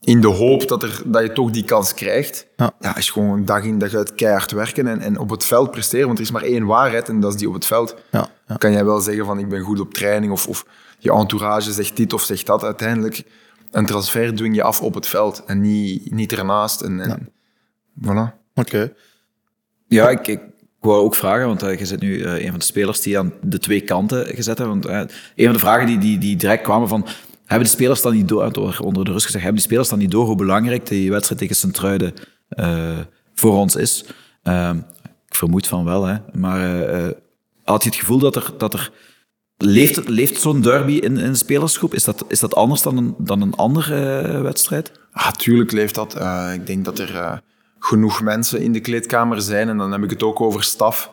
in 0.07 0.21
de 0.21 0.27
hoop 0.27 0.67
dat, 0.67 0.83
er, 0.83 1.01
dat 1.05 1.21
je 1.21 1.31
toch 1.31 1.51
die 1.51 1.63
kans 1.63 1.93
krijgt, 1.93 2.47
Ja. 2.55 2.73
ja. 2.79 2.95
is 2.95 3.09
gewoon 3.09 3.45
dag 3.45 3.63
in 3.63 3.79
dag 3.79 3.93
uit 3.93 4.15
keihard 4.15 4.51
werken 4.51 4.87
en, 4.87 4.99
en 4.99 5.19
op 5.19 5.29
het 5.29 5.43
veld 5.43 5.71
presteren. 5.71 6.05
Want 6.05 6.17
er 6.17 6.23
is 6.23 6.31
maar 6.31 6.41
één 6.41 6.65
waarheid 6.65 7.09
en 7.09 7.19
dat 7.19 7.33
is 7.33 7.39
die 7.39 7.47
op 7.47 7.53
het 7.53 7.65
veld. 7.65 7.95
Ja, 8.11 8.29
ja. 8.47 8.55
Kan 8.55 8.71
jij 8.71 8.85
wel 8.85 8.99
zeggen 8.99 9.25
van 9.25 9.39
ik 9.39 9.49
ben 9.49 9.61
goed 9.61 9.79
op 9.79 9.93
training 9.93 10.31
of, 10.31 10.47
of 10.47 10.65
je 10.99 11.11
entourage 11.11 11.71
zegt 11.71 11.97
dit 11.97 12.13
of 12.13 12.21
zegt 12.21 12.45
dat. 12.45 12.63
Uiteindelijk, 12.63 13.23
een 13.71 13.85
transfer 13.85 14.35
dwing 14.35 14.55
je 14.55 14.63
af 14.63 14.81
op 14.81 14.93
het 14.93 15.07
veld 15.07 15.43
en 15.45 15.61
niet, 15.61 16.11
niet 16.11 16.31
ernaast. 16.31 16.81
En, 16.81 16.99
en 16.99 17.29
voilà. 18.01 18.51
Oké. 18.55 18.93
Ja, 19.87 20.09
ik, 20.09 20.27
ik 20.27 20.41
wou 20.79 21.03
ook 21.03 21.15
vragen, 21.15 21.47
want 21.47 21.63
uh, 21.63 21.79
je 21.79 21.85
zit 21.85 22.01
nu 22.01 22.17
uh, 22.17 22.43
een 22.43 22.49
van 22.49 22.59
de 22.59 22.65
spelers 22.65 23.01
die 23.01 23.19
aan 23.19 23.33
de 23.41 23.59
twee 23.59 23.81
kanten 23.81 24.25
gezet 24.25 24.57
hebben. 24.57 24.81
Want 24.81 25.09
uh, 25.09 25.15
een 25.35 25.45
van 25.45 25.53
de 25.53 25.59
vragen 25.59 25.85
die, 25.87 25.97
die, 25.97 26.17
die 26.17 26.35
direct 26.35 26.63
kwamen 26.63 26.87
van, 26.87 27.07
hebben 27.47 27.67
de 27.67 27.73
spelers 27.73 28.01
dan 28.01 28.13
niet 28.13 28.27
door, 28.27 28.79
onder 28.81 29.05
de 29.05 29.11
rust 29.11 29.25
gezegd, 29.25 29.43
hebben 29.43 29.61
de 29.61 29.67
spelers 29.67 29.89
dan 29.89 29.99
niet 29.99 30.11
door 30.11 30.25
hoe 30.25 30.35
belangrijk 30.35 30.85
die 30.85 31.11
wedstrijd 31.11 31.39
tegen 31.41 31.55
Sint-Truiden 31.55 32.13
voor 33.33 33.53
ons 33.53 33.75
is? 33.75 34.05
Ehm, 34.43 34.77
ik 35.27 35.35
vermoed 35.35 35.67
van 35.67 35.85
wel, 35.85 36.05
hè. 36.05 36.17
maar 36.33 36.59
had 37.63 37.83
je 37.83 37.89
het 37.89 37.99
gevoel 37.99 38.19
dat 38.19 38.35
er, 38.35 38.53
dat 38.57 38.73
er 38.73 38.91
Leeft, 39.57 40.07
leeft 40.07 40.41
zo'n 40.41 40.61
derby 40.61 40.93
in, 40.93 41.17
in 41.17 41.31
de 41.31 41.37
spelersgroep? 41.37 41.93
Is 41.93 42.03
dat, 42.03 42.25
is 42.27 42.39
dat 42.39 42.55
anders 42.55 42.81
dan 42.81 42.97
een, 42.97 43.15
dan 43.17 43.41
een 43.41 43.55
andere 43.55 44.41
wedstrijd? 44.41 44.91
Ah, 45.11 45.31
tuurlijk 45.31 45.71
leeft 45.71 45.95
dat. 45.95 46.15
Ik 46.53 46.67
denk 46.67 46.85
dat 46.85 46.99
er 46.99 47.41
genoeg 47.79 48.21
mensen 48.21 48.61
in 48.61 48.71
de 48.71 48.79
kleedkamer 48.79 49.41
zijn. 49.41 49.69
En 49.69 49.77
dan 49.77 49.91
heb 49.91 50.03
ik 50.03 50.09
het 50.09 50.23
ook 50.23 50.41
over 50.41 50.63
staf. 50.63 51.11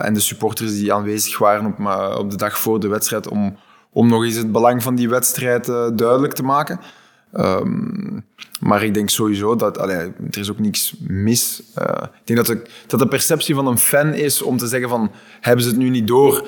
en 0.00 0.14
de 0.14 0.20
supporters 0.20 0.72
die 0.72 0.92
aanwezig 0.92 1.38
waren 1.38 1.66
op, 1.66 1.86
op 2.18 2.30
de 2.30 2.36
dag 2.36 2.58
voor 2.58 2.80
de 2.80 2.88
wedstrijd. 2.88 3.28
Om, 3.28 3.56
om 3.96 4.08
nog 4.08 4.24
eens 4.24 4.34
het 4.34 4.52
belang 4.52 4.82
van 4.82 4.94
die 4.94 5.08
wedstrijd 5.08 5.66
duidelijk 5.94 6.32
te 6.32 6.42
maken. 6.42 6.80
Um, 7.34 8.24
maar 8.60 8.84
ik 8.84 8.94
denk 8.94 9.10
sowieso 9.10 9.56
dat 9.56 9.78
er 9.78 10.12
is 10.30 10.50
ook 10.50 10.58
niks 10.58 10.94
mis. 11.00 11.62
ik 12.24 12.34
denk 12.36 12.46
dat 12.86 13.00
de, 13.00 13.08
perceptie 13.08 13.54
van 13.54 13.66
een 13.66 13.78
fan 13.78 14.14
is 14.14 14.42
om 14.42 14.56
te 14.56 14.66
zeggen 14.66 14.88
van 14.88 15.10
hebben 15.40 15.64
ze 15.64 15.70
het 15.70 15.78
nu 15.78 15.88
niet 15.88 16.06
door 16.06 16.46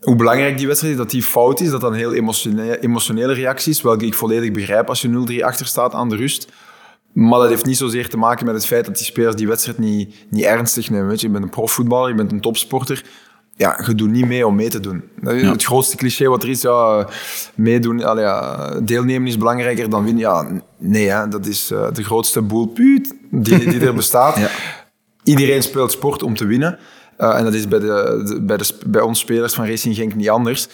hoe 0.00 0.16
belangrijk 0.16 0.56
die 0.58 0.66
wedstrijd 0.66 0.94
is, 0.94 1.00
dat 1.00 1.10
die 1.10 1.22
fout 1.22 1.60
is, 1.60 1.70
dat 1.70 1.82
een 1.82 1.92
heel 1.92 2.14
emotionele, 2.14 2.80
emotionele 2.80 3.32
reactie 3.32 3.72
is, 3.72 3.82
welke 3.82 4.06
ik 4.06 4.14
volledig 4.14 4.50
begrijp 4.50 4.88
als 4.88 5.02
je 5.02 5.40
0-3 5.40 5.44
achter 5.44 5.66
staat 5.66 5.92
aan 5.92 6.08
de 6.08 6.16
rust. 6.16 6.52
Maar 7.12 7.38
dat 7.38 7.48
heeft 7.48 7.64
niet 7.64 7.76
zozeer 7.76 8.08
te 8.08 8.16
maken 8.16 8.46
met 8.46 8.54
het 8.54 8.66
feit 8.66 8.84
dat 8.84 8.96
die 8.96 9.04
spelers 9.04 9.36
die 9.36 9.48
wedstrijd 9.48 9.78
niet, 9.78 10.14
niet 10.30 10.44
ernstig 10.44 10.90
nemen. 10.90 11.08
Weet 11.08 11.20
je. 11.20 11.26
je 11.26 11.32
bent 11.32 11.44
een 11.44 11.50
profvoetballer, 11.50 12.08
je 12.08 12.14
bent 12.14 12.32
een 12.32 12.40
topsporter. 12.40 13.04
Ja, 13.56 13.80
je 13.86 13.94
doet 13.94 14.10
niet 14.10 14.26
mee 14.26 14.46
om 14.46 14.54
mee 14.54 14.68
te 14.68 14.80
doen. 14.80 15.02
Het 15.22 15.64
grootste 15.64 15.96
cliché 15.96 16.28
wat 16.28 16.42
er 16.42 16.48
is, 16.48 16.62
ja, 16.62 17.08
meedoen, 17.54 18.04
allee, 18.04 18.24
ja, 18.24 18.70
deelnemen 18.80 19.28
is 19.28 19.38
belangrijker 19.38 19.90
dan 19.90 20.04
winnen. 20.04 20.22
Ja, 20.22 20.46
nee, 20.78 21.08
hè, 21.08 21.28
dat 21.28 21.46
is 21.46 21.70
uh, 21.70 21.86
de 21.92 22.04
grootste 22.04 22.42
boel 22.42 22.66
puut 22.66 23.14
die, 23.30 23.58
die 23.58 23.80
er 23.80 23.94
bestaat. 23.94 24.36
ja. 24.38 24.48
Iedereen 25.22 25.62
speelt 25.62 25.92
sport 25.92 26.22
om 26.22 26.36
te 26.36 26.46
winnen. 26.46 26.78
Uh, 27.18 27.38
en 27.38 27.44
dat 27.44 27.54
is 27.54 27.68
bij, 27.68 27.78
de, 27.78 28.40
bij, 28.42 28.56
de, 28.56 28.78
bij 28.86 29.00
ons 29.00 29.18
spelers 29.18 29.54
van 29.54 29.66
Racing 29.66 29.94
Genk 29.94 30.14
niet 30.14 30.30
anders. 30.30 30.68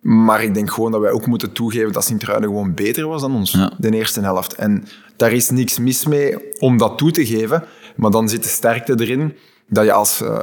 Maar 0.00 0.42
ik 0.42 0.54
denk 0.54 0.70
gewoon 0.70 0.92
dat 0.92 1.00
wij 1.00 1.10
ook 1.10 1.26
moeten 1.26 1.52
toegeven 1.52 1.92
dat 1.92 2.04
Sint-Truiden 2.04 2.48
gewoon 2.48 2.74
beter 2.74 3.08
was 3.08 3.20
dan 3.20 3.34
ons, 3.34 3.50
ja. 3.50 3.72
de 3.78 3.90
eerste 3.90 4.20
helft. 4.20 4.54
En 4.54 4.84
daar 5.16 5.32
is 5.32 5.50
niks 5.50 5.78
mis 5.78 6.06
mee 6.06 6.58
om 6.58 6.76
dat 6.76 6.98
toe 6.98 7.10
te 7.10 7.26
geven. 7.26 7.64
Maar 7.96 8.10
dan 8.10 8.28
zit 8.28 8.42
de 8.42 8.48
sterkte 8.48 8.94
erin 8.98 9.36
dat 9.68 9.84
je 9.84 9.92
als 9.92 10.22
uh, 10.22 10.38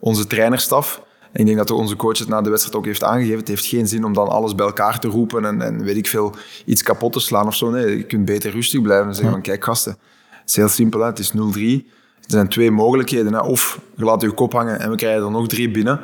onze 0.00 0.26
trainerstaf... 0.26 1.06
En 1.32 1.40
ik 1.40 1.46
denk 1.46 1.58
dat 1.58 1.70
onze 1.70 1.96
coach 1.96 2.18
het 2.18 2.28
na 2.28 2.40
de 2.40 2.50
wedstrijd 2.50 2.76
ook 2.76 2.84
heeft 2.84 3.04
aangegeven. 3.04 3.38
Het 3.38 3.48
heeft 3.48 3.66
geen 3.66 3.88
zin 3.88 4.04
om 4.04 4.12
dan 4.12 4.28
alles 4.28 4.54
bij 4.54 4.66
elkaar 4.66 5.00
te 5.00 5.08
roepen 5.08 5.44
en, 5.44 5.62
en 5.62 5.82
weet 5.82 5.96
ik 5.96 6.06
veel, 6.06 6.34
iets 6.64 6.82
kapot 6.82 7.12
te 7.12 7.20
slaan 7.20 7.46
of 7.46 7.54
zo. 7.54 7.70
Nee, 7.70 7.96
je 7.96 8.02
kunt 8.02 8.24
beter 8.24 8.50
rustig 8.50 8.82
blijven 8.82 9.06
en 9.06 9.14
zeggen 9.14 9.32
van 9.32 9.42
kijk 9.42 9.64
gasten, 9.64 9.96
het 10.30 10.50
is 10.50 10.56
heel 10.56 10.68
simpel, 10.68 11.00
hè? 11.00 11.06
het 11.06 11.18
is 11.18 11.32
0-3. 11.32 11.36
Er 12.28 12.34
zijn 12.34 12.48
twee 12.48 12.70
mogelijkheden. 12.70 13.32
Hè. 13.32 13.40
Of 13.40 13.80
je 13.96 14.04
laat 14.04 14.22
je 14.22 14.30
kop 14.30 14.52
hangen 14.52 14.80
en 14.80 14.90
we 14.90 14.96
krijgen 14.96 15.24
er 15.24 15.30
nog 15.30 15.48
drie 15.48 15.70
binnen. 15.70 16.00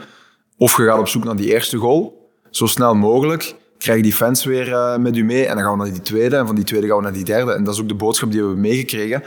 Of 0.56 0.76
je 0.76 0.84
gaat 0.84 0.98
op 0.98 1.08
zoek 1.08 1.24
naar 1.24 1.37
die 1.37 1.52
eerste 1.52 1.76
goal. 1.76 2.30
Zo 2.50 2.66
snel 2.66 2.94
mogelijk. 2.94 3.54
Krijg 3.78 3.96
je 3.96 4.04
die 4.04 4.12
fans 4.12 4.44
weer 4.44 4.68
uh, 4.68 4.96
met 4.96 5.16
u 5.16 5.24
mee. 5.24 5.46
En 5.46 5.54
dan 5.54 5.64
gaan 5.64 5.78
we 5.78 5.84
naar 5.84 5.92
die 5.92 6.02
tweede. 6.02 6.37
En 6.37 6.46
van 6.46 6.54
die 6.54 6.64
tweede 6.64 6.87
gaan 6.87 6.96
we 6.96 7.02
naar 7.02 7.12
die 7.12 7.24
derde. 7.24 7.52
En 7.52 7.64
dat 7.64 7.74
is 7.74 7.80
ook 7.80 7.88
de 7.88 7.94
boodschap 7.94 8.30
die 8.30 8.40
we 8.40 8.46
hebben 8.46 8.64
meegekregen. 8.64 9.22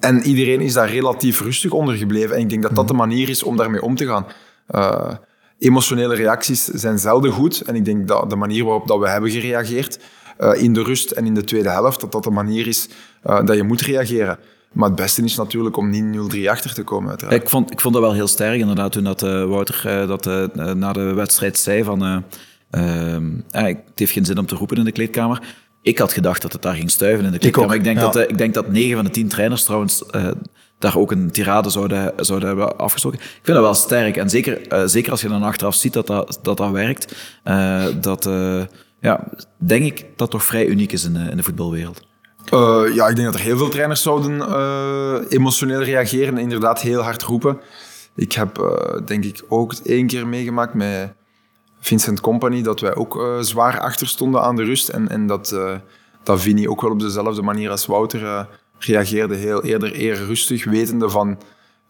En 0.00 0.22
iedereen 0.22 0.60
is 0.60 0.72
daar 0.72 0.90
relatief 0.90 1.40
rustig 1.40 1.70
onder 1.70 1.94
gebleven. 1.94 2.36
En 2.36 2.42
ik 2.42 2.48
denk 2.48 2.62
dat 2.62 2.74
dat 2.74 2.88
de 2.88 2.94
manier 2.94 3.28
is 3.28 3.42
om 3.42 3.56
daarmee 3.56 3.82
om 3.82 3.96
te 3.96 4.06
gaan. 4.06 4.26
Uh, 4.70 5.10
emotionele 5.58 6.14
reacties 6.14 6.64
zijn 6.64 6.98
zelden 6.98 7.32
goed. 7.32 7.60
En 7.60 7.74
ik 7.74 7.84
denk 7.84 8.08
dat 8.08 8.30
de 8.30 8.36
manier 8.36 8.64
waarop 8.64 8.86
dat 8.86 8.98
we 8.98 9.08
hebben 9.08 9.30
gereageerd 9.30 9.98
uh, 10.40 10.62
in 10.62 10.72
de 10.72 10.82
rust 10.82 11.10
en 11.10 11.26
in 11.26 11.34
de 11.34 11.44
tweede 11.44 11.70
helft, 11.70 12.00
dat 12.00 12.12
dat 12.12 12.24
de 12.24 12.30
manier 12.30 12.66
is 12.66 12.88
dat 13.22 13.54
je 13.54 13.62
moet 13.62 13.80
reageren. 13.80 14.38
Maar 14.74 14.88
het 14.88 14.96
beste 14.96 15.22
is 15.22 15.36
natuurlijk 15.36 15.76
om 15.76 15.90
niet 15.90 16.34
0-3 16.34 16.48
achter 16.48 16.74
te 16.74 16.82
komen, 16.82 17.10
uiteraard. 17.10 17.42
Ik 17.42 17.48
vond, 17.48 17.70
ik 17.70 17.80
vond 17.80 17.94
dat 17.94 18.02
wel 18.02 18.12
heel 18.12 18.26
sterk, 18.26 18.60
inderdaad, 18.60 18.92
toen 18.92 19.04
dat, 19.04 19.22
uh, 19.22 19.44
Wouter 19.44 19.82
uh, 19.86 20.08
dat 20.08 20.26
uh, 20.26 20.72
na 20.72 20.92
de 20.92 21.12
wedstrijd 21.12 21.58
zei 21.58 21.84
van... 21.84 22.24
Ehm, 22.70 23.30
het 23.50 23.78
heeft 23.94 24.12
geen 24.12 24.24
zin 24.24 24.38
om 24.38 24.46
te 24.46 24.54
roepen 24.54 24.76
in 24.76 24.84
de 24.84 24.92
kleedkamer. 24.92 25.42
Ik 25.82 25.98
had 25.98 26.12
gedacht 26.12 26.42
dat 26.42 26.52
het 26.52 26.62
daar 26.62 26.74
ging 26.74 26.90
stuiven 26.90 27.24
in 27.24 27.32
de 27.32 27.38
kleedkamer. 27.38 27.70
Ik, 27.70 27.76
ik 27.76 27.84
denk, 27.84 27.98
ja. 27.98 28.10
dat, 28.10 28.30
ik 28.30 28.38
denk 28.38 28.54
dat 28.54 28.68
9 28.68 28.94
van 28.94 29.04
de 29.04 29.10
10 29.10 29.28
trainers 29.28 29.64
trouwens 29.64 30.02
daar 30.84 30.96
ook 30.96 31.10
een 31.10 31.30
tirade 31.30 31.70
zouden, 31.70 32.12
zouden 32.16 32.48
hebben 32.48 32.78
afgestoken. 32.78 33.18
Ik 33.18 33.40
vind 33.42 33.56
dat 33.56 33.66
wel 33.66 33.74
sterk. 33.74 34.16
En 34.16 34.30
zeker, 34.30 34.88
zeker 34.88 35.10
als 35.10 35.20
je 35.20 35.28
dan 35.28 35.42
achteraf 35.42 35.74
ziet 35.74 35.92
dat 35.92 36.06
dat, 36.06 36.38
dat, 36.42 36.56
dat 36.56 36.70
werkt, 36.70 37.14
dat 38.00 38.28
ja, 39.00 39.28
denk 39.56 39.84
ik 39.84 40.06
dat 40.16 40.30
toch 40.30 40.44
vrij 40.44 40.66
uniek 40.66 40.92
is 40.92 41.04
in, 41.04 41.16
in 41.16 41.36
de 41.36 41.42
voetbalwereld. 41.42 42.02
Ja, 42.94 43.08
ik 43.08 43.16
denk 43.16 43.24
dat 43.24 43.34
er 43.34 43.40
heel 43.40 43.56
veel 43.56 43.68
trainers 43.68 44.02
zouden 44.02 44.40
emotioneel 45.28 45.82
reageren 45.82 46.34
en 46.34 46.42
inderdaad 46.42 46.80
heel 46.80 47.00
hard 47.00 47.22
roepen. 47.22 47.60
Ik 48.16 48.32
heb 48.32 48.74
denk 49.06 49.24
ik 49.24 49.44
ook 49.48 49.74
één 49.84 50.06
keer 50.06 50.26
meegemaakt 50.26 50.74
met 50.74 51.12
Vincent 51.80 52.20
Company 52.20 52.62
dat 52.62 52.80
wij 52.80 52.94
ook 52.94 53.38
zwaar 53.40 53.80
achter 53.80 54.06
stonden 54.06 54.42
aan 54.42 54.56
de 54.56 54.64
rust. 54.64 54.88
En, 54.88 55.08
en 55.08 55.26
dat, 55.26 55.56
dat 56.22 56.40
Vinnie 56.40 56.70
ook 56.70 56.80
wel 56.80 56.90
op 56.90 57.00
dezelfde 57.00 57.42
manier 57.42 57.70
als 57.70 57.86
Wouter 57.86 58.48
reageerde. 58.78 59.34
Heel 59.34 59.62
eerder 59.62 60.00
eer 60.00 60.24
rustig, 60.24 60.64
wetende 60.64 61.10
van, 61.10 61.38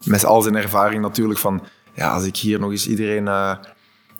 met 0.03 0.25
al 0.25 0.41
zijn 0.41 0.55
ervaring 0.55 1.01
natuurlijk, 1.01 1.39
van 1.39 1.63
ja, 1.93 2.13
als 2.13 2.25
ik 2.25 2.37
hier 2.37 2.59
nog 2.59 2.71
eens 2.71 2.87
iedereen 2.87 3.27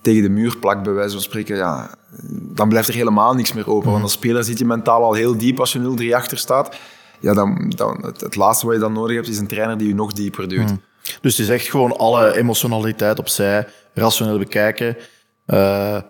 tegen 0.06 0.22
de 0.22 0.30
muur 0.30 0.58
plakt, 0.58 0.84
bij 0.84 0.94
wijze 0.94 1.14
van 1.14 1.22
spreken, 1.22 1.56
ja, 1.56 1.90
dan 2.32 2.70
blijft 2.70 2.88
er 2.88 2.94
helemaal 2.94 3.34
niks 3.34 3.54
meer 3.54 3.70
open. 3.70 3.92
Want 3.92 4.04
als 4.04 4.12
speler 4.12 4.44
zit 4.44 4.60
je 4.60 4.66
mentaal 4.66 5.04
al 5.04 5.14
heel 5.14 5.38
diep 5.38 5.60
als 5.60 5.74
je 5.74 6.10
0-3 6.12 6.16
achter 6.16 6.38
staat. 6.38 6.78
Ja, 7.20 7.34
dan, 7.34 7.74
dan, 7.76 8.06
het, 8.06 8.22
het, 8.22 8.36
laatste 8.36 8.66
wat 8.66 8.76
je 8.76 8.82
dan 8.82 8.94
nodig 8.94 9.16
hebt, 9.16 9.28
is 9.28 9.38
een 9.38 9.48
trainer 9.48 9.78
die 9.78 9.88
je 9.88 9.96
nog 9.96 10.14
dieper 10.14 10.48
duwt. 10.48 10.70
Hmm. 10.70 10.82
Dus 11.22 11.38
het 11.38 11.48
is 11.48 11.54
echt 11.54 11.68
gewoon 11.68 11.98
alle 11.98 12.36
emotionaliteit 12.36 13.20
opzij, 13.20 13.68
rationeel 13.94 14.38
bekijken. 14.38 14.98
Uh, 15.48 16.02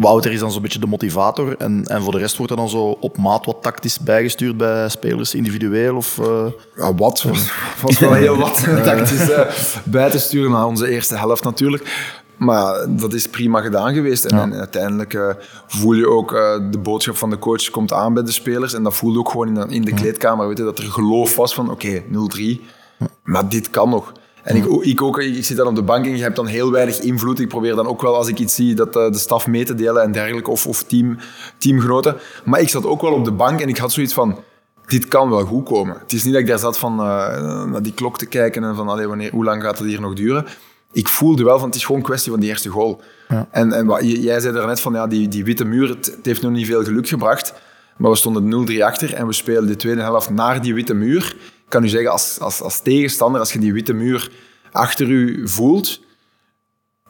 Wouter 0.00 0.32
is 0.32 0.38
dan 0.38 0.52
zo'n 0.52 0.62
beetje 0.62 0.78
de 0.78 0.86
motivator. 0.86 1.56
En, 1.56 1.84
en 1.86 2.02
voor 2.02 2.12
de 2.12 2.18
rest 2.18 2.36
wordt 2.36 2.52
er 2.52 2.58
dan 2.58 2.68
zo 2.68 2.96
op 3.00 3.16
maat 3.16 3.46
wat 3.46 3.56
tactisch 3.62 3.98
bijgestuurd 3.98 4.56
bij 4.56 4.88
spelers, 4.88 5.34
individueel? 5.34 5.96
Of, 5.96 6.18
uh... 6.18 6.46
Ja, 6.76 6.94
wat? 6.94 7.24
Was 7.82 7.98
wel 7.98 8.12
heel 8.12 8.36
wat 8.36 8.64
tactisch 8.84 9.30
uh, 9.30 9.40
bij 9.84 10.10
te 10.10 10.18
sturen 10.18 10.50
naar 10.50 10.66
onze 10.66 10.88
eerste 10.88 11.16
helft 11.16 11.44
natuurlijk. 11.44 12.12
Maar 12.36 12.86
dat 12.88 13.12
is 13.12 13.28
prima 13.28 13.60
gedaan 13.60 13.94
geweest. 13.94 14.24
En, 14.24 14.54
uiteindelijk 14.54 15.14
uh, 15.14 15.30
voel 15.66 15.92
je 15.92 16.08
ook 16.08 16.32
uh, 16.32 16.40
de 16.70 16.78
boodschap 16.78 17.16
van 17.16 17.30
de 17.30 17.38
coach 17.38 17.70
komt 17.70 17.92
aan 17.92 18.14
bij 18.14 18.22
de 18.22 18.32
spelers. 18.32 18.74
En 18.74 18.82
dat 18.82 18.94
voelde 18.94 19.18
ook 19.18 19.30
gewoon 19.30 19.48
in 19.48 19.54
de, 19.54 19.66
in 19.68 19.84
de 19.84 19.94
kleedkamer. 19.94 20.48
Weet 20.48 20.58
je, 20.58 20.64
dat 20.64 20.78
er 20.78 20.84
geloof 20.84 21.36
was 21.36 21.54
van 21.54 21.70
oké, 21.70 22.02
okay, 22.12 22.58
0-3. 22.58 23.08
Maar 23.22 23.48
dit 23.48 23.70
kan 23.70 23.88
nog. 23.88 24.12
En 24.42 24.56
ik, 24.56 24.64
ik, 24.64 25.02
ook, 25.02 25.20
ik 25.20 25.44
zit 25.44 25.56
dan 25.56 25.66
op 25.66 25.74
de 25.74 25.82
bank 25.82 26.04
en 26.04 26.16
je 26.16 26.22
hebt 26.22 26.36
dan 26.36 26.46
heel 26.46 26.70
weinig 26.70 27.00
invloed. 27.00 27.40
Ik 27.40 27.48
probeer 27.48 27.74
dan 27.74 27.86
ook 27.86 28.02
wel 28.02 28.16
als 28.16 28.28
ik 28.28 28.38
iets 28.38 28.54
zie 28.54 28.74
dat 28.74 28.96
uh, 28.96 29.10
de 29.10 29.18
staf 29.18 29.46
mee 29.46 29.64
te 29.64 29.74
delen 29.74 30.02
en 30.02 30.12
dergelijke. 30.12 30.50
Of, 30.50 30.66
of 30.66 30.82
team, 30.82 31.18
teamgenoten. 31.58 32.16
Maar 32.44 32.60
ik 32.60 32.68
zat 32.68 32.86
ook 32.86 33.00
wel 33.00 33.12
op 33.12 33.24
de 33.24 33.32
bank 33.32 33.60
en 33.60 33.68
ik 33.68 33.76
had 33.76 33.92
zoiets 33.92 34.14
van 34.14 34.38
dit 34.86 35.08
kan 35.08 35.30
wel 35.30 35.44
goed 35.44 35.64
komen. 35.64 35.96
Het 35.98 36.12
is 36.12 36.24
niet 36.24 36.32
dat 36.32 36.42
ik 36.42 36.48
daar 36.48 36.58
zat 36.58 36.78
van 36.78 36.96
naar 36.96 37.82
die 37.82 37.94
klok 37.94 38.18
te 38.18 38.26
kijken 38.26 38.64
en 38.64 38.76
van 38.76 38.88
allee, 38.88 39.06
wanneer, 39.06 39.30
hoe 39.30 39.44
lang 39.44 39.62
gaat 39.62 39.78
het 39.78 39.86
hier 39.86 40.00
nog 40.00 40.14
duren 40.14 40.46
ik 40.92 41.08
voelde 41.08 41.44
wel 41.44 41.58
van 41.58 41.66
het 41.66 41.76
is 41.76 41.84
gewoon 41.84 42.00
een 42.00 42.06
kwestie 42.06 42.30
van 42.30 42.40
die 42.40 42.48
eerste 42.48 42.68
goal. 42.68 43.00
Ja. 43.28 43.48
En, 43.50 43.72
en 43.72 43.86
wat, 43.86 44.00
jij 44.02 44.40
zei 44.40 44.66
net 44.66 44.80
van 44.80 44.92
ja, 44.92 45.06
die, 45.06 45.28
die 45.28 45.44
witte 45.44 45.64
muur, 45.64 45.88
het, 45.88 46.18
heeft 46.22 46.42
nog 46.42 46.52
niet 46.52 46.66
veel 46.66 46.84
geluk 46.84 47.08
gebracht. 47.08 47.54
Maar 47.96 48.10
we 48.10 48.16
stonden 48.16 48.68
0-3 48.70 48.82
achter 48.82 49.14
en 49.14 49.26
we 49.26 49.32
spelen 49.32 49.66
de 49.66 49.76
tweede 49.76 50.00
helft 50.00 50.30
naar 50.30 50.62
die 50.62 50.74
witte 50.74 50.94
muur. 50.94 51.36
Ik 51.70 51.76
kan 51.76 51.84
u 51.84 51.88
zeggen, 51.88 52.10
als, 52.10 52.38
als, 52.40 52.60
als 52.60 52.80
tegenstander, 52.80 53.40
als 53.40 53.52
je 53.52 53.58
die 53.58 53.72
witte 53.72 53.92
muur 53.92 54.30
achter 54.72 55.08
u 55.08 55.48
voelt, 55.48 56.00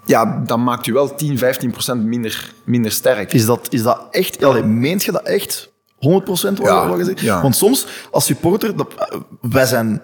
ja, 0.04 0.42
dan 0.46 0.62
maakt 0.64 0.86
u 0.86 0.92
wel 0.92 1.14
10, 1.14 1.38
15 1.38 1.70
procent 1.70 2.04
minder, 2.04 2.52
minder 2.64 2.92
sterk. 2.92 3.32
Is 3.32 3.46
dat, 3.46 3.66
is 3.70 3.82
dat 3.82 4.06
echt, 4.10 4.44
allee, 4.44 4.62
meent 4.62 5.04
je 5.04 5.12
dat 5.12 5.22
echt? 5.22 5.72
100 5.98 6.24
procent? 6.24 6.58
Ja, 6.58 6.96
ja. 7.14 7.42
Want 7.42 7.56
soms, 7.56 7.86
als 8.10 8.24
supporter, 8.24 8.76
dat, 8.76 8.94
wij 9.40 9.66
zijn... 9.66 10.02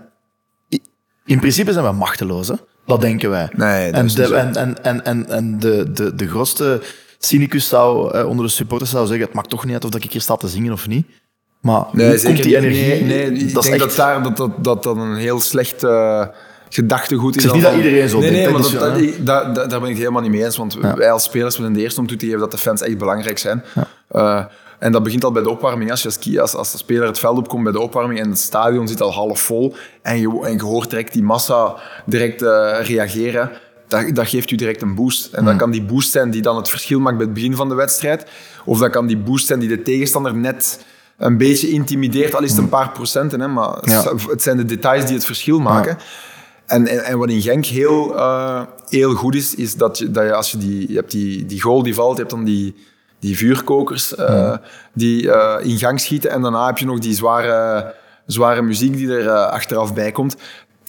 In 1.24 1.38
principe 1.38 1.72
zijn 1.72 1.84
we 1.84 1.92
machteloos, 1.92 2.48
hè? 2.48 2.54
Dat 2.86 3.00
denken 3.00 3.30
wij. 3.30 3.48
Nee, 3.52 3.90
en, 3.90 4.06
de, 4.06 4.34
en, 4.34 4.54
en, 4.54 4.84
en, 4.84 5.04
en, 5.04 5.28
en 5.28 5.58
de, 5.58 5.92
de, 5.92 6.14
de 6.14 6.28
grootste 6.28 6.82
cynicus 7.18 7.68
zou 7.68 8.14
eh, 8.14 8.28
onder 8.28 8.44
de 8.44 8.50
supporters 8.50 8.90
zou 8.90 9.06
zeggen: 9.06 9.26
het 9.26 9.34
maakt 9.34 9.50
toch 9.50 9.64
niet 9.64 9.72
uit 9.72 9.84
of 9.84 9.94
ik 9.94 10.12
hier 10.12 10.20
sta 10.20 10.36
te 10.36 10.48
zingen 10.48 10.72
of 10.72 10.86
niet. 10.88 11.06
Maar 11.60 11.84
nee, 11.92 12.22
komt 12.22 12.42
die 12.42 12.56
energie? 12.56 13.04
Nee, 13.04 13.30
nee 13.30 13.32
ik 13.32 13.54
dat 13.54 13.62
denk 13.62 13.78
dat, 13.78 13.96
daar, 13.96 14.22
dat, 14.22 14.36
dat, 14.36 14.64
dat 14.64 14.82
dat 14.82 14.96
een 14.96 15.16
heel 15.16 15.40
slecht 15.40 15.82
uh, 15.82 16.26
gedachtegoed 16.68 17.36
is. 17.36 17.42
Het 17.42 17.52
is 17.52 17.58
niet 17.58 17.68
dat 17.68 17.76
iedereen 17.76 18.08
zo 18.08 18.18
nee, 18.18 18.30
denkt. 18.30 18.44
Nee, 18.44 18.52
maar 18.52 18.62
dat, 18.62 19.24
dat, 19.26 19.54
dat, 19.54 19.70
daar 19.70 19.80
ben 19.80 19.88
ik 19.88 19.94
het 19.94 19.98
helemaal 19.98 20.22
niet 20.22 20.30
mee 20.30 20.44
eens. 20.44 20.56
Want 20.56 20.74
wij 20.74 21.10
als 21.10 21.24
spelers 21.24 21.54
zijn 21.54 21.72
de 21.72 21.80
eerste 21.80 22.00
om 22.00 22.06
toe 22.06 22.16
te 22.16 22.24
geven 22.24 22.40
dat 22.40 22.50
de 22.50 22.58
fans 22.58 22.82
echt 22.82 22.98
belangrijk 22.98 23.38
zijn. 23.38 23.64
Ja. 23.74 23.88
Uh, 24.12 24.44
en 24.78 24.92
dat 24.92 25.02
begint 25.02 25.24
al 25.24 25.32
bij 25.32 25.42
de 25.42 25.50
opwarming. 25.50 25.90
Als 25.90 26.02
je 26.02 26.08
als, 26.08 26.38
als, 26.38 26.54
als 26.54 26.72
de 26.72 26.78
speler 26.78 27.06
het 27.06 27.18
veld 27.18 27.38
opkomt 27.38 27.62
bij 27.62 27.72
de 27.72 27.80
opwarming 27.80 28.20
en 28.20 28.28
het 28.28 28.38
stadion 28.38 28.88
zit 28.88 29.00
al 29.00 29.12
half 29.12 29.40
vol 29.40 29.74
en 30.02 30.20
je, 30.20 30.40
en 30.42 30.52
je 30.52 30.62
hoort 30.62 30.90
direct 30.90 31.12
die 31.12 31.22
massa 31.22 31.76
direct 32.04 32.42
eh, 32.42 32.78
reageren, 32.82 33.50
dat, 33.88 34.14
dat 34.14 34.28
geeft 34.28 34.50
u 34.50 34.56
direct 34.56 34.82
een 34.82 34.94
boost. 34.94 35.32
En 35.32 35.44
dat 35.44 35.56
kan 35.56 35.70
die 35.70 35.82
boost 35.82 36.10
zijn 36.10 36.30
die 36.30 36.42
dan 36.42 36.56
het 36.56 36.68
verschil 36.68 37.00
maakt 37.00 37.16
bij 37.16 37.24
het 37.24 37.34
begin 37.34 37.56
van 37.56 37.68
de 37.68 37.74
wedstrijd. 37.74 38.26
Of 38.64 38.78
dat 38.78 38.90
kan 38.90 39.06
die 39.06 39.16
boost 39.16 39.46
zijn 39.46 39.58
die 39.58 39.68
de 39.68 39.82
tegenstander 39.82 40.34
net 40.34 40.84
een 41.18 41.36
beetje 41.36 41.68
intimideert, 41.68 42.34
al 42.34 42.42
is 42.42 42.50
het 42.50 42.58
een 42.58 42.68
paar 42.68 42.90
procenten. 42.90 43.40
Hè, 43.40 43.48
maar 43.48 43.78
Ja. 43.82 44.12
het 44.28 44.42
zijn 44.42 44.56
de 44.56 44.64
details 44.64 45.04
die 45.04 45.14
het 45.14 45.24
verschil 45.24 45.58
maken. 45.60 45.98
En, 46.66 46.86
en, 46.86 47.04
en 47.04 47.18
wat 47.18 47.28
in 47.28 47.42
Genk 47.42 47.64
heel, 47.66 48.16
eh, 48.16 48.62
heel 48.88 49.14
goed 49.14 49.34
is, 49.34 49.54
is 49.54 49.74
dat 49.74 49.98
je, 49.98 50.10
dat 50.10 50.24
je 50.24 50.34
als 50.34 50.50
je 50.50 50.58
die, 50.58 50.88
je 50.88 50.94
hebt 50.96 51.10
die, 51.10 51.46
die 51.46 51.60
goal 51.60 51.82
die 51.82 51.94
valt, 51.94 52.14
je 52.14 52.18
hebt 52.18 52.34
dan 52.34 52.44
die, 52.44 52.74
die 53.20 53.36
vuurkokers 53.36 54.14
eh, 54.14 54.54
die 54.92 55.32
eh, 55.32 55.66
in 55.66 55.78
gang 55.78 56.00
schieten. 56.00 56.30
En 56.30 56.42
daarna 56.42 56.66
heb 56.66 56.78
je 56.78 56.86
nog 56.86 56.98
die 56.98 57.14
zware, 57.14 57.94
zware 58.26 58.62
muziek 58.62 58.96
die 58.96 59.16
er 59.16 59.30
achteraf 59.30 59.94
bij 59.94 60.12
komt. 60.12 60.36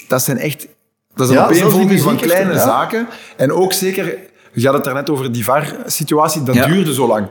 Dat 0.08 0.22
zijn 0.22 0.38
echt... 0.38 0.68
Dat 1.16 1.30
is 1.30 1.36
een 1.36 1.44
opeenvolging 1.44 2.02
van 2.02 2.18
kleine 2.18 2.54
zaken. 2.54 3.08
En 3.38 3.52
ook 3.52 3.74
zeker, 3.74 4.18
je 4.54 4.66
had 4.66 4.74
het 4.74 4.84
daarnet 4.84 5.10
over 5.10 5.32
die 5.32 5.44
VAR-situatie, 5.44 6.44
dat 6.44 6.56
duurde 6.56 6.94
zo 6.94 7.08
lang. 7.08 7.28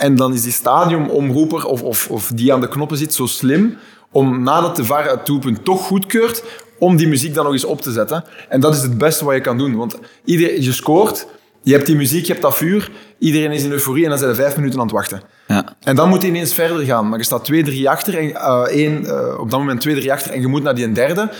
En 0.00 0.14
dan 0.14 0.32
is 0.32 0.42
die 0.42 0.52
stadionomroeper 0.52 1.64
of, 1.64 1.82
of, 1.82 2.08
of 2.10 2.30
die 2.34 2.52
aan 2.52 2.60
de 2.60 2.68
knoppen 2.68 2.96
zit 2.96 3.14
zo 3.14 3.26
slim 3.26 3.76
om 4.10 4.42
nadat 4.42 4.76
de 4.76 4.84
VAR 4.84 5.10
het 5.10 5.26
doelpunt 5.26 5.64
toch 5.64 5.86
goedkeurt, 5.86 6.44
om 6.78 6.96
die 6.96 7.08
muziek 7.08 7.34
dan 7.34 7.44
nog 7.44 7.52
eens 7.52 7.64
op 7.64 7.80
te 7.80 7.92
zetten. 7.92 8.24
En 8.48 8.60
dat 8.60 8.74
is 8.74 8.82
het 8.82 8.98
beste 8.98 9.24
wat 9.24 9.34
je 9.34 9.40
kan 9.40 9.58
doen. 9.58 9.76
Want 9.76 9.98
iedereen, 10.24 10.62
je 10.62 10.72
scoort, 10.72 11.26
je 11.62 11.72
hebt 11.72 11.86
die 11.86 11.96
muziek, 11.96 12.24
je 12.24 12.30
hebt 12.32 12.44
dat 12.44 12.56
vuur, 12.56 12.90
iedereen 13.18 13.52
is 13.52 13.62
in 13.62 13.70
euforie 13.70 14.04
en 14.04 14.10
dan 14.10 14.18
zijn 14.18 14.30
er 14.30 14.36
vijf 14.36 14.56
minuten 14.56 14.78
aan 14.78 14.86
het 14.86 14.94
wachten. 14.94 15.22
Ja. 15.46 15.76
En 15.80 15.96
dan 15.96 16.08
moet 16.08 16.22
je 16.22 16.28
ineens 16.28 16.54
verder 16.54 16.84
gaan. 16.84 17.08
Maar 17.08 17.18
je 17.18 17.24
staat 17.24 17.44
2-3 17.44 17.88
achter, 17.88 18.18
en, 18.18 18.34
eh, 18.34 18.62
één, 18.68 19.06
eh, 19.06 19.40
op 19.40 19.50
dat 19.50 19.58
moment 19.58 19.80
2-3 19.80 20.12
achter 20.12 20.30
en 20.32 20.40
je 20.40 20.46
moet 20.46 20.62
naar 20.62 20.74
die 20.74 20.92
derde. 20.92 21.30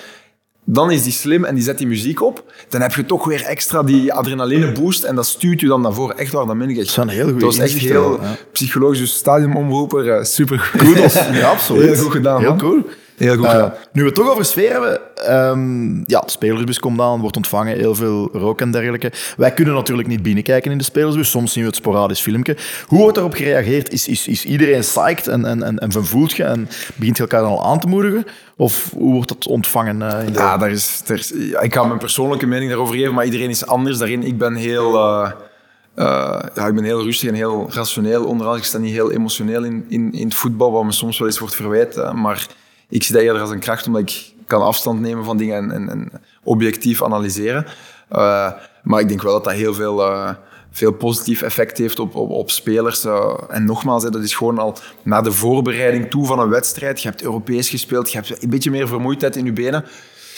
Dan 0.64 0.90
is 0.90 1.02
die 1.02 1.12
slim 1.12 1.44
en 1.44 1.54
die 1.54 1.64
zet 1.64 1.78
die 1.78 1.86
muziek 1.86 2.22
op. 2.22 2.52
Dan 2.68 2.80
heb 2.80 2.92
je 2.92 3.04
toch 3.04 3.24
weer 3.24 3.42
extra 3.44 3.82
die 3.82 4.12
adrenaline 4.12 4.72
boost 4.72 5.02
en 5.02 5.14
dat 5.14 5.26
stuurt 5.26 5.60
je 5.60 5.66
dan 5.66 5.80
naar 5.80 5.92
voren. 5.92 6.18
Echt 6.18 6.32
waar, 6.32 6.60
ik 6.60 6.68
echt. 6.68 6.76
Dat 6.76 6.88
zijn 6.88 7.08
hele 7.08 7.22
goede 7.22 7.38
Dat 7.38 7.56
was 7.56 7.58
echt 7.58 7.78
heel 7.78 8.20
ja. 8.22 8.36
psychologisch. 8.52 8.98
Dus 8.98 9.14
stadionomroeper, 9.14 10.10
eh, 10.12 10.24
super 10.24 10.58
goed. 10.58 11.12
Ja, 11.32 11.50
absoluut. 11.50 11.82
Heel 11.82 12.02
goed 12.02 12.12
gedaan, 12.12 12.40
Heel 12.40 12.48
man. 12.48 12.58
cool. 12.58 12.86
Heel 13.20 13.36
goed 13.36 13.46
Eh, 13.46 13.64
nu 13.92 14.00
we 14.02 14.06
het 14.06 14.14
toch 14.14 14.30
over 14.30 14.44
sfeer 14.44 14.70
hebben. 14.72 15.00
ehm, 15.14 15.96
ja, 15.96 16.20
de 16.20 16.30
spelersbus 16.30 16.78
komt 16.78 17.00
aan, 17.00 17.20
wordt 17.20 17.36
ontvangen, 17.36 17.76
heel 17.76 17.94
veel 17.94 18.28
rook 18.32 18.60
en 18.60 18.70
dergelijke. 18.70 19.12
Wij 19.36 19.52
kunnen 19.52 19.74
natuurlijk 19.74 20.08
niet 20.08 20.22
binnenkijken 20.22 20.70
in 20.70 20.78
de 20.78 20.84
spelersbus. 20.84 21.30
Soms 21.30 21.52
zien 21.52 21.62
we 21.62 21.68
het 21.68 21.78
sporadisch 21.78 22.20
filmpje. 22.20 22.56
Hoe 22.86 22.98
wordt 22.98 23.14
daarop 23.14 23.34
gereageerd? 23.34 23.92
Is, 23.92 24.08
is, 24.08 24.28
is 24.28 24.44
iedereen 24.44 24.80
psyched 24.80 25.26
en, 25.26 25.44
en, 25.44 25.62
en, 25.62 25.78
en 25.78 25.92
vervoelt 25.92 26.36
je 26.36 26.44
en 26.44 26.68
begint 26.94 27.16
je 27.16 27.22
elkaar 27.22 27.40
dan 27.40 27.50
al 27.50 27.64
aan 27.64 27.80
te 27.80 27.86
moedigen? 27.86 28.24
Of 28.56 28.90
hoe 28.96 29.12
wordt 29.12 29.28
dat 29.28 29.46
ontvangen? 29.46 30.02
eh, 30.02 30.26
in 30.26 30.32
de... 30.32 30.38
Ja, 30.38 30.56
daar 30.56 30.70
is, 30.70 31.02
daar 31.06 31.18
is, 31.18 31.32
ja, 31.36 31.60
ik 31.60 31.74
ga 31.74 31.84
mijn 31.84 31.98
persoonlijke 31.98 32.46
mening 32.46 32.70
daarover 32.70 32.94
geven, 32.94 33.14
maar 33.14 33.24
iedereen 33.24 33.50
is 33.50 33.66
anders 33.66 33.98
daarin. 33.98 34.22
Ik 34.22 34.38
ben 34.38 34.54
heel, 34.54 34.94
eh, 34.94 35.30
ja, 36.54 36.66
ik 36.66 36.74
ben 36.74 36.84
heel 36.84 37.02
rustig 37.02 37.28
en 37.28 37.34
heel 37.34 37.68
rationeel. 37.72 38.24
Onderaan, 38.24 38.56
ik 38.56 38.64
sta 38.64 38.78
niet 38.78 38.92
heel 38.92 39.10
emotioneel 39.12 39.64
in, 39.64 39.84
in, 39.88 40.12
in 40.12 40.24
het 40.24 40.34
voetbal, 40.34 40.72
wat 40.72 40.84
me 40.84 40.92
soms 40.92 41.18
wel 41.18 41.28
eens 41.28 41.38
wordt 41.38 41.54
verwijt. 41.54 41.96
eh, 41.96 42.12
maar 42.12 42.46
ik 42.90 43.02
zie 43.02 43.14
dat 43.14 43.22
eerder 43.22 43.40
als 43.40 43.50
een 43.50 43.58
kracht, 43.58 43.86
omdat 43.86 44.02
ik 44.02 44.32
kan 44.46 44.62
afstand 44.62 45.00
nemen 45.00 45.24
van 45.24 45.36
dingen 45.36 45.56
en, 45.56 45.70
en, 45.70 45.88
en 45.90 46.12
objectief 46.42 47.02
analyseren. 47.02 47.66
Eh, 48.08 48.52
maar 48.82 49.00
ik 49.00 49.08
denk 49.08 49.22
wel 49.22 49.32
dat 49.32 49.44
dat 49.44 49.52
heel 49.52 49.74
veel, 49.74 50.02
eh, 50.02 50.30
veel 50.70 50.92
positief 50.92 51.42
effect 51.42 51.78
heeft 51.78 51.98
op, 51.98 52.14
op, 52.14 52.30
op 52.30 52.50
spelers. 52.50 53.04
eh. 53.04 53.34
en 53.48 53.64
nogmaals, 53.64 54.02
hè, 54.02 54.10
dat 54.10 54.22
is 54.22 54.34
gewoon 54.34 54.58
al 54.58 54.76
na 55.02 55.20
de 55.20 55.32
voorbereiding 55.32 56.10
toe 56.10 56.26
van 56.26 56.38
een 56.38 56.48
wedstrijd. 56.48 57.02
Je 57.02 57.08
hebt 57.08 57.22
Europees 57.22 57.68
gespeeld, 57.68 58.12
je 58.12 58.18
hebt 58.18 58.42
een 58.42 58.50
beetje 58.50 58.70
meer 58.70 58.88
vermoeidheid 58.88 59.36
in 59.36 59.44
je 59.44 59.52
benen 59.52 59.84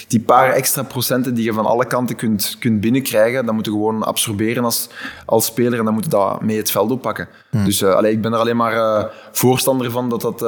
die 0.09 0.21
paar 0.21 0.53
extra 0.53 0.83
procenten 0.83 1.35
die 1.35 1.45
je 1.45 1.53
van 1.53 1.67
alle 1.67 1.87
kanten 1.87 2.17
kunt, 2.17 2.57
kunt 2.59 2.81
binnenkrijgen, 2.81 3.47
dat 3.47 3.55
moet 3.55 3.65
je 3.65 3.71
gewoon 3.71 4.03
absorberen 4.03 4.65
als, 4.65 4.89
als 5.27 5.45
speler 5.45 5.79
en 5.79 5.85
dan 5.85 5.95
moet 5.95 6.05
je 6.05 6.11
dat 6.11 6.43
mee 6.43 6.57
het 6.57 6.71
veld 6.71 6.91
oppakken. 6.91 7.29
Dus 7.51 7.83
eh, 7.83 7.95
allee, 7.95 8.13
ik 8.13 8.23
ben 8.23 8.33
er 8.33 8.39
alleen 8.39 8.57
maar 8.57 9.11
voorstander 9.33 9.91
van 9.91 10.09
dat 10.09 10.21
dat, 10.21 10.39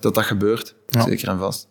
dat, 0.00 0.14
dat 0.14 0.24
gebeurt. 0.24 0.74
Zeker 0.88 1.28
en 1.28 1.38
vast. 1.38 1.68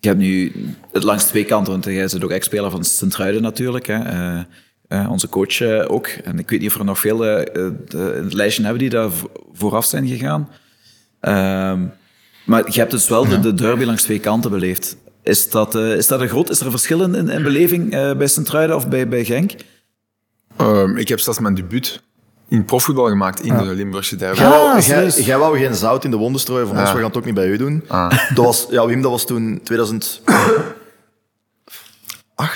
Je 0.00 0.08
hebt 0.08 0.20
nu 0.20 0.52
het 0.92 1.02
langs 1.02 1.24
twee 1.24 1.44
kanten, 1.44 1.72
want 1.72 1.84
jij 1.84 2.06
bent 2.10 2.24
ook 2.24 2.30
ex-speler 2.30 2.70
van 2.70 2.84
Sint-Truiden 2.84 3.42
natuurlijk. 3.42 3.86
Hè. 3.86 3.94
Eh, 4.02 4.40
eh, 4.88 5.10
onze 5.10 5.28
coach 5.28 5.60
eh, 5.60 5.84
ook. 5.90 6.06
En 6.06 6.38
ik 6.38 6.50
weet 6.50 6.60
niet 6.60 6.70
of 6.70 6.78
er 6.78 6.84
nog 6.84 6.98
veel 6.98 7.16
de- 7.16 8.14
in 8.16 8.24
het 8.24 8.32
lijstje 8.32 8.62
hebben 8.62 8.80
die 8.80 8.90
daar 8.90 9.10
vo- 9.10 9.30
vooraf 9.52 9.84
zijn 9.84 10.06
gegaan. 10.06 10.48
Ehm, 11.20 11.86
maar 12.44 12.72
je 12.72 12.78
hebt 12.78 12.90
dus 12.90 13.08
wel 13.08 13.28
de, 13.28 13.40
de 13.40 13.54
derby 13.54 13.84
langs 13.84 14.02
twee 14.02 14.18
kanten 14.20 14.50
beleefd. 14.50 14.96
Is 15.22 15.50
dat, 15.50 15.74
is 15.74 16.06
dat 16.06 16.20
een 16.20 16.28
groot... 16.28 16.50
Is 16.50 16.58
er 16.60 16.64
een 16.64 16.70
verschil 16.70 17.02
in, 17.02 17.14
in, 17.14 17.28
in 17.28 17.42
beleving 17.42 17.90
bij 17.90 18.26
Sint-Truiden 18.26 18.76
of 18.76 18.88
bij, 18.88 19.08
bij 19.08 19.24
Genk? 19.24 19.52
Ehm, 20.56 20.96
ik 20.96 21.08
heb 21.08 21.18
zelfs 21.20 21.38
mijn 21.38 21.54
debuut 21.54 22.02
in 22.48 22.64
profvoetbal 22.64 23.08
gemaakt 23.08 23.40
in 23.40 23.56
de 23.56 23.64
Limburgse 23.64 24.16
derby. 24.16 24.38
Jij 24.38 24.48
wou- 24.48 24.66
Ah, 24.68 24.72
jij, 24.72 24.82
serieus? 24.82 25.16
jij 25.26 25.38
wou 25.38 25.58
geen 25.58 25.74
zout 25.74 26.04
in 26.04 26.10
de 26.10 26.16
wonden 26.16 26.40
strooien 26.40 26.66
van 26.66 26.78
ons, 26.78 26.90
we 26.90 26.96
gaan 26.96 27.04
het 27.06 27.16
ook 27.16 27.24
niet 27.24 27.34
bij 27.34 27.46
u 27.46 27.56
doen. 27.56 27.84
Dat 28.34 28.44
was, 28.44 28.66
ja, 28.70 28.86
Wim, 28.86 29.02
dat 29.02 29.10
was 29.10 29.26
toen 29.26 29.60
2008 29.64 30.22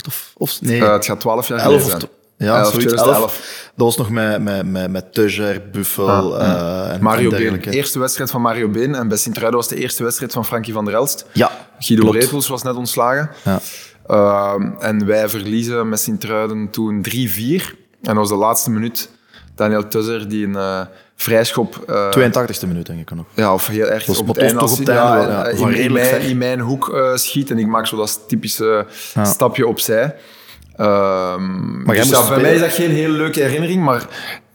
of, 0.07 0.33
of 0.37 0.61
nee, 0.61 0.85
Eh, 0.85 0.93
het 0.93 1.05
gaat 1.05 1.21
12 1.21 1.49
jaar 1.49 1.59
11 1.59 1.69
geleden 1.83 1.95
of 1.95 2.01
zijn. 2.01 2.13
ja, 2.51 2.57
Elf, 2.59 2.71
zoiets, 2.71 2.87
2011. 2.87 3.17
11. 3.17 3.71
Dat 3.77 3.87
was 3.87 3.97
nog 3.97 4.11
met, 4.11 4.43
met, 4.43 4.71
met, 4.71 4.91
met 4.91 5.13
Teuger, 5.15 5.63
Buffel 5.73 6.39
eh, 6.41 6.93
en 6.93 7.03
Mario 7.03 7.23
en 7.25 7.29
Been. 7.31 7.39
dergelijke. 7.39 7.71
Eerste 7.71 7.99
wedstrijd 7.99 8.31
van 8.31 8.41
Mario 8.41 8.69
Been. 8.69 8.95
En 8.95 9.09
bij 9.09 9.17
Sint-Truiden 9.17 9.59
was 9.61 9.69
de 9.69 9.77
eerste 9.77 10.03
wedstrijd 10.03 10.33
van 10.33 10.45
Frankie 10.45 10.73
van 10.73 10.85
der 10.85 10.95
Elst. 10.95 11.25
Ja, 11.33 11.51
Guido 11.79 12.03
klopt. 12.03 12.19
Repels 12.25 12.49
was 12.49 12.63
net 12.63 12.75
ontslagen. 12.77 13.31
Ja. 13.45 13.61
Ehm, 14.07 14.71
en 14.81 15.07
wij 15.07 15.29
verliezen 15.29 15.89
met 15.89 16.01
Sint-Truiden 16.01 16.71
toen 16.71 17.03
3-4. 17.03 17.75
En 18.03 18.09
dat 18.09 18.15
was 18.17 18.29
de 18.29 18.35
laatste 18.35 18.71
minuut. 18.71 19.11
Daniel 19.55 19.89
Tusser 19.89 20.29
die 20.29 20.47
een 20.47 20.57
eh, 20.57 20.81
vrijschop... 21.17 21.85
eh, 21.89 22.09
82e 22.31 22.67
minuut, 22.67 22.87
denk 22.87 23.01
ik 23.01 23.11
nog. 23.15 23.25
ja, 23.35 23.53
of 23.55 23.67
heel 23.67 23.87
erg 23.87 24.09
op 24.09 24.17
maar 24.17 24.27
het 24.27 24.37
einde. 24.39 24.53
toch 24.53 24.63
als- 24.63 24.73
op 24.73 24.79
het 24.79 24.89
einde 24.89 25.13
wel, 25.17 25.29
ja. 25.31 25.45
eh, 25.47 25.57
Van 25.59 25.75
in, 25.75 25.93
mijn, 25.93 26.07
ver. 26.07 26.21
in 26.21 26.39
mijn 26.39 26.61
hoek 26.61 26.89
eh, 26.95 27.15
schiet 27.15 27.51
en 27.51 27.59
ik 27.59 27.67
maak 27.67 27.87
zo 27.87 27.97
dat 27.97 28.21
typische 28.29 28.87
stapje 29.23 29.67
opzij. 29.67 30.15
Ehm, 30.77 31.85
jij 31.93 31.97
dus 32.03 32.29
bij 32.29 32.41
mij 32.41 32.55
is 32.55 32.61
dat 32.61 32.71
geen 32.73 32.91
hele 32.91 33.13
leuke 33.17 33.41
herinnering, 33.41 33.85
maar 33.85 34.07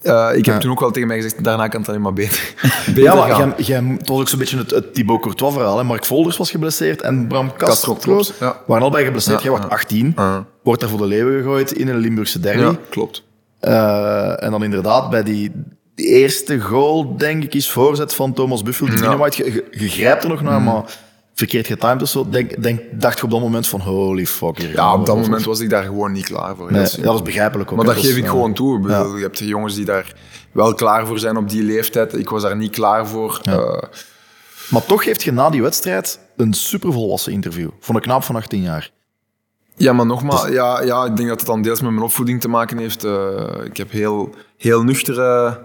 eh, 0.01 0.29
ik 0.35 0.45
heb 0.45 0.55
Ja. 0.55 0.59
toen 0.61 0.71
ook 0.71 0.79
wel 0.79 0.91
tegen 0.91 1.07
mij 1.07 1.17
gezegd, 1.17 1.43
daarna 1.43 1.67
kan 1.67 1.79
het 1.79 1.89
alleen 1.89 2.01
maar 2.01 2.13
beter, 2.13 2.53
beter 2.85 3.03
Ja, 3.03 3.15
maar 3.15 3.29
gaan. 3.31 3.53
jij, 3.57 3.83
het 3.97 4.07
was 4.07 4.19
ook 4.19 4.29
zo'n 4.29 4.39
beetje 4.39 4.57
het, 4.57 4.71
het 4.71 4.93
Thibaut 4.93 5.21
Courtois 5.21 5.53
verhaal. 5.53 5.77
Hè. 5.77 5.83
Mark 5.83 6.05
Volders 6.05 6.37
was 6.37 6.51
geblesseerd 6.51 7.01
en 7.01 7.27
Bram 7.27 7.55
Castro, 7.55 7.93
Castro, 7.93 8.21
ja. 8.39 8.61
waren 8.67 8.83
allebei 8.83 9.05
geblesseerd. 9.05 9.41
Jij 9.41 9.49
wordt 9.49 9.65
ja. 9.65 9.71
18, 9.71 10.13
Ja. 10.15 10.45
wordt 10.63 10.81
daar 10.81 10.89
voor 10.89 10.99
de 10.99 11.05
leeuwen 11.05 11.37
gegooid 11.37 11.71
in 11.71 11.87
een 11.87 11.97
Limburgse 11.97 12.39
derby. 12.39 12.59
Ja, 12.61 12.75
klopt. 12.89 13.23
Eh, 13.67 14.43
en 14.43 14.51
dan 14.51 14.63
inderdaad 14.63 15.09
bij 15.09 15.23
die, 15.23 15.51
die 15.95 16.07
eerste 16.07 16.59
goal, 16.59 17.17
denk 17.17 17.43
ik, 17.43 17.53
is 17.53 17.69
voorzet 17.69 18.13
van 18.13 18.33
Thomas 18.33 18.63
Buffel. 18.63 18.87
Ja. 18.87 19.15
Mm. 19.15 19.25
Je, 19.71 19.89
grijpt 19.89 20.23
er 20.23 20.29
nog 20.29 20.41
naar, 20.41 20.61
maar 20.61 20.83
verkeerd 21.33 21.67
getimed 21.67 22.01
of 22.01 22.09
zo. 22.09 22.29
Denk, 22.29 22.63
denk, 22.63 22.81
dacht 22.91 23.17
je 23.17 23.23
op 23.23 23.31
dat 23.31 23.39
moment 23.39 23.67
van 23.67 23.79
holy 23.79 24.25
fuck. 24.25 24.57
Hier 24.57 24.71
Ja, 24.71 24.93
op 24.93 25.05
dat 25.05 25.17
moment 25.17 25.45
was 25.45 25.59
ik 25.59 25.69
daar 25.69 25.83
gewoon 25.83 26.11
niet 26.11 26.25
klaar 26.25 26.55
voor. 26.55 26.71
Nee, 26.71 26.87
dat 27.01 27.15
is 27.15 27.21
begrijpelijk 27.21 27.71
ook. 27.71 27.77
Maar 27.77 27.85
dat 27.85 27.97
geef 27.97 28.17
ik 28.17 28.27
gewoon 28.27 28.53
toe. 28.53 28.87
Je 28.87 29.21
hebt 29.21 29.37
de 29.37 29.47
jongens 29.47 29.75
die 29.75 29.85
daar 29.85 30.13
wel 30.51 30.73
klaar 30.73 31.07
voor 31.07 31.19
zijn 31.19 31.37
op 31.37 31.49
die 31.49 31.63
leeftijd. 31.63 32.17
Ik 32.17 32.29
was 32.29 32.41
daar 32.41 32.55
niet 32.55 32.71
klaar 32.71 33.07
voor. 33.07 33.41
Eh, 33.43 33.81
Maar 34.69 34.85
toch 34.85 35.03
heeft 35.03 35.23
je 35.23 35.31
na 35.31 35.49
die 35.49 35.61
wedstrijd 35.61 36.19
een 36.37 36.53
supervolwassen 36.53 37.31
interview 37.31 37.69
van 37.79 37.95
een 37.95 38.01
knaap 38.01 38.23
van 38.23 38.35
18 38.35 38.61
jaar. 38.61 38.91
Ja, 39.77 39.93
maar 39.93 40.05
nogmaals, 40.05 40.47
ja, 40.47 40.81
ja, 40.81 41.05
ik 41.05 41.15
denk 41.15 41.29
dat 41.29 41.37
het 41.37 41.47
dan 41.47 41.61
deels 41.61 41.81
met 41.81 41.91
mijn 41.91 42.03
opvoeding 42.03 42.41
te 42.41 42.47
maken 42.47 42.77
heeft. 42.77 43.03
Eh, 43.03 43.43
ik 43.63 43.77
heb 43.77 43.91
heel, 43.91 44.35
heel 44.57 44.83
nuchtere 44.83 45.59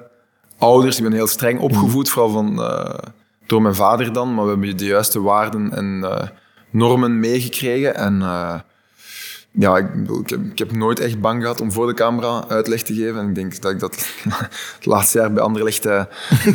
ouders. 0.59 0.96
Ik 0.96 1.03
ben 1.03 1.12
heel 1.12 1.27
streng 1.27 1.61
opgevoed, 1.61 2.09
vooral 2.09 2.31
van, 2.31 2.62
eh, 2.62 2.98
door 3.46 3.62
mijn 3.62 3.75
vader 3.75 4.12
dan. 4.12 4.35
Maar 4.35 4.44
we 4.44 4.51
hebben 4.51 4.77
de 4.77 4.85
juiste 4.85 5.20
waarden 5.20 5.70
en 5.70 6.01
eh, 6.05 6.29
normen 6.70 7.20
meegekregen. 7.20 7.94
En 7.94 8.22
ja, 9.55 9.77
ik, 9.77 9.87
ik, 10.20 10.31
heb, 10.31 10.40
ik 10.51 10.59
heb 10.59 10.72
nooit 10.72 11.01
echt 11.01 11.20
bang 11.20 11.42
gehad 11.42 11.61
om 11.61 11.72
voor 11.72 11.87
de 11.87 11.94
camera 11.94 12.44
uitleg 12.48 12.83
te 12.83 12.94
geven. 12.94 13.20
En 13.20 13.29
ik 13.29 13.35
denk 13.35 13.61
dat 13.61 13.72
ik 13.72 13.81
dat 13.81 14.07
het 14.77 14.87
laatste 14.87 15.18
jaar 15.18 15.33
bij 15.33 15.42
Anderlecht 15.42 15.87
eh, 15.87 16.05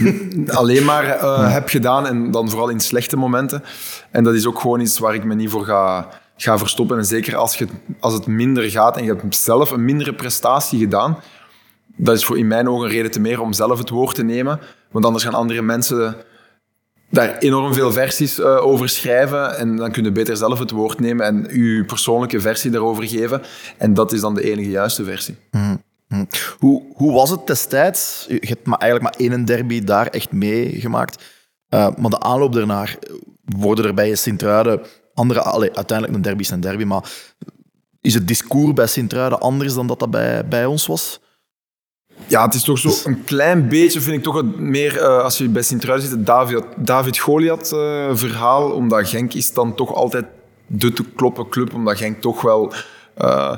alleen 0.59 0.85
maar 0.85 1.21
heb 1.51 1.69
gedaan. 1.69 2.07
En 2.07 2.31
dan 2.31 2.49
vooral 2.49 2.69
in 2.69 2.79
slechte 2.79 3.17
momenten. 3.17 3.63
En 4.11 4.23
dat 4.23 4.33
is 4.33 4.47
ook 4.47 4.59
gewoon 4.59 4.79
iets 4.79 4.99
waar 4.99 5.13
ik 5.13 5.23
me 5.23 5.35
niet 5.35 5.49
voor 5.49 5.65
ga, 5.65 6.09
ga 6.37 6.57
verstoppen. 6.57 6.97
En 6.97 7.05
zeker 7.05 7.35
als, 7.35 7.57
je, 7.57 7.67
als 7.99 8.13
het 8.13 8.27
minder 8.27 8.69
gaat 8.69 8.97
en 8.97 9.03
je 9.03 9.15
hebt 9.15 9.35
zelf 9.35 9.71
een 9.71 9.85
mindere 9.85 10.13
prestatie 10.13 10.79
gedaan, 10.79 11.17
dat 11.95 12.15
is 12.15 12.25
voor 12.25 12.37
in 12.37 12.47
mijn 12.47 12.69
ogen 12.69 12.85
een 12.85 12.91
reden 12.91 13.11
te 13.11 13.19
meer 13.19 13.41
om 13.41 13.53
zelf 13.53 13.77
het 13.77 13.89
woord 13.89 14.15
te 14.15 14.23
nemen. 14.23 14.59
Want 14.91 15.05
anders 15.05 15.23
gaan 15.23 15.33
andere 15.33 15.61
mensen 15.61 16.15
daar 17.09 17.37
enorm 17.37 17.73
veel 17.73 17.91
versies 17.91 18.39
eh, 18.39 18.65
over 18.65 18.89
schrijven. 18.89 19.57
En 19.57 19.75
dan 19.75 19.91
kun 19.91 20.03
je 20.03 20.11
beter 20.11 20.37
zelf 20.37 20.59
het 20.59 20.71
woord 20.71 20.99
nemen 20.99 21.25
en 21.25 21.61
je 21.61 21.83
persoonlijke 21.85 22.39
versie 22.39 22.71
daarover 22.71 23.07
geven. 23.07 23.41
En 23.77 23.93
dat 23.93 24.11
is 24.11 24.21
dan 24.21 24.35
de 24.35 24.51
enige 24.51 24.69
juiste 24.69 25.03
versie. 25.03 25.35
Hm. 25.51 25.75
Hoe, 26.57 26.83
hoe 26.93 27.13
was 27.13 27.29
het 27.29 27.47
destijds? 27.47 28.25
Je 28.27 28.47
hebt 28.47 28.65
maar 28.65 28.79
eigenlijk 28.79 29.17
maar 29.17 29.29
één 29.29 29.45
derby 29.45 29.83
daar 29.83 30.07
echt 30.07 30.31
meegemaakt. 30.31 31.23
Uh, 31.69 31.87
maar 31.97 32.09
de 32.09 32.19
aanloop 32.19 32.53
daarnaar, 32.53 32.97
worden 33.45 33.85
er 33.85 33.93
bij 33.93 34.15
Sint-Truiden 34.15 34.81
andere... 35.17 35.41
Allee, 35.41 35.75
uiteindelijk 35.75 36.17
een 36.17 36.23
derby 36.23 36.41
is 36.41 36.49
een 36.49 36.59
derby, 36.59 36.83
maar 36.83 37.11
is 38.01 38.13
het 38.13 38.27
discours 38.27 38.73
bij 38.73 38.87
Sint-Truiden 38.87 39.39
anders 39.39 39.73
dan 39.73 39.87
dat 39.87 39.99
dat 39.99 40.11
bij, 40.11 40.47
bij 40.47 40.65
ons 40.65 40.87
was? 40.87 41.19
Ja, 42.27 42.45
het 42.45 42.53
is 42.53 42.63
toch 42.63 42.77
zo 42.77 43.09
een 43.09 43.23
klein 43.23 43.69
beetje, 43.69 44.01
vind 44.01 44.17
ik 44.17 44.23
toch 44.23 44.35
het 44.35 44.59
meer, 44.59 44.95
uh, 44.95 45.23
als 45.23 45.37
je 45.37 45.49
bij 45.49 45.61
Sint-Truiden 45.61 46.07
zit, 46.07 46.17
het 46.17 46.25
David, 46.25 46.63
David 46.77 47.17
Goliath-verhaal. 47.17 48.71
omdat 48.71 49.09
Genk 49.09 49.33
is 49.33 49.53
dan 49.53 49.75
toch 49.75 49.93
altijd 49.93 50.25
de 50.67 50.93
te 50.93 51.03
kloppen 51.15 51.49
club, 51.49 51.73
omdat 51.73 51.97
Genk 51.97 52.21
toch 52.21 52.41
wel 52.41 52.73
uh, 53.17 53.55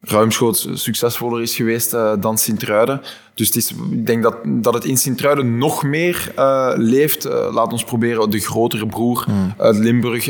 ruimschoots 0.00 0.68
succesvoller 0.72 1.42
is 1.42 1.56
geweest 1.56 1.94
uh, 1.94 2.12
dan 2.20 2.38
Sint-Truiden. 2.38 3.00
Dus 3.34 3.46
het 3.46 3.56
is, 3.56 3.74
ik 3.90 4.06
denk 4.06 4.22
dat, 4.22 4.36
dat 4.44 4.74
het 4.74 4.84
in 4.84 4.96
Sint-Truiden 4.96 5.58
nog 5.58 5.82
meer 5.82 6.32
uh, 6.38 6.72
leeft. 6.76 7.24
laat 7.24 7.72
ons 7.72 7.84
proberen 7.84 8.30
de 8.30 8.38
grotere 8.38 8.86
broer 8.86 9.24
hmm. 9.26 9.54
uit 9.58 9.76
Limburg 9.76 10.24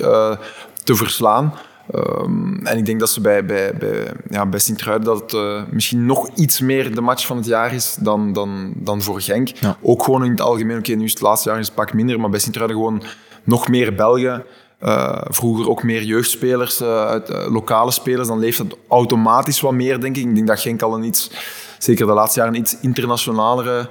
te 0.84 0.94
verslaan. 0.94 1.54
Um, 1.94 2.66
en 2.66 2.78
ik 2.78 2.86
denk 2.86 3.00
dat 3.00 3.10
ze 3.10 3.20
bij, 3.20 3.44
bij, 3.44 3.74
bij, 3.78 4.12
ja, 4.30 4.46
bij 4.46 4.58
Sint-Truiden 4.58 5.06
dat 5.06 5.32
het 5.32 5.72
misschien 5.72 6.06
nog 6.06 6.28
iets 6.34 6.60
meer 6.60 6.94
de 6.94 7.00
match 7.00 7.26
van 7.26 7.36
het 7.36 7.46
jaar 7.46 7.74
is 7.74 7.96
dan, 8.00 8.32
dan, 8.32 8.72
dan 8.76 9.02
voor 9.02 9.20
Genk. 9.20 9.48
Ja. 9.48 9.76
Ook 9.82 10.02
gewoon 10.02 10.24
in 10.24 10.30
het 10.30 10.40
algemeen, 10.40 10.78
oké, 10.78 10.88
okay, 10.88 10.94
nu 10.94 11.04
is 11.04 11.12
het 11.12 11.20
laatste 11.20 11.48
jaar 11.48 11.58
het 11.58 11.74
pak 11.74 11.92
minder, 11.92 12.20
maar 12.20 12.30
bij 12.30 12.40
Sint-Truiden 12.40 12.76
gewoon 12.76 13.02
nog 13.44 13.68
meer 13.68 13.94
Belgen. 13.94 14.44
Uh, 14.84 15.20
vroeger 15.24 15.68
ook 15.68 15.82
meer 15.82 16.02
jeugdspelers, 16.02 16.80
uh, 16.80 17.06
uit, 17.06 17.28
lokale 17.28 17.90
spelers. 17.90 18.28
Dan 18.28 18.38
leeft 18.38 18.58
het 18.58 18.76
automatisch 18.88 19.60
wat 19.60 19.72
meer, 19.72 20.00
denk 20.00 20.16
ik. 20.16 20.24
Ik 20.24 20.34
denk 20.34 20.46
dat 20.46 20.60
Genk 20.60 20.82
al 20.82 20.94
een 20.94 21.04
iets, 21.04 21.30
zeker 21.78 22.06
de 22.06 22.12
laatste 22.12 22.38
jaren, 22.38 22.54
een 22.54 22.60
iets 22.60 22.76
internationalere 22.80 23.90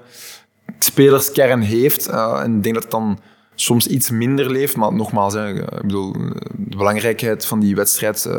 spelerskern 0.79 1.61
heeft. 1.61 2.07
en 2.07 2.55
ik 2.55 2.63
denk 2.63 2.75
dat 2.75 2.83
het 2.83 2.91
dan 2.91 3.19
soms 3.55 3.87
iets 3.87 4.09
minder 4.09 4.51
leeft. 4.51 4.75
Maar 4.75 4.93
nogmaals, 4.93 5.33
ik 5.33 5.81
bedoel, 5.81 6.11
de 6.11 6.77
belangrijkheid 6.77 7.45
van 7.45 7.59
die 7.59 7.75
wedstrijd 7.75 8.29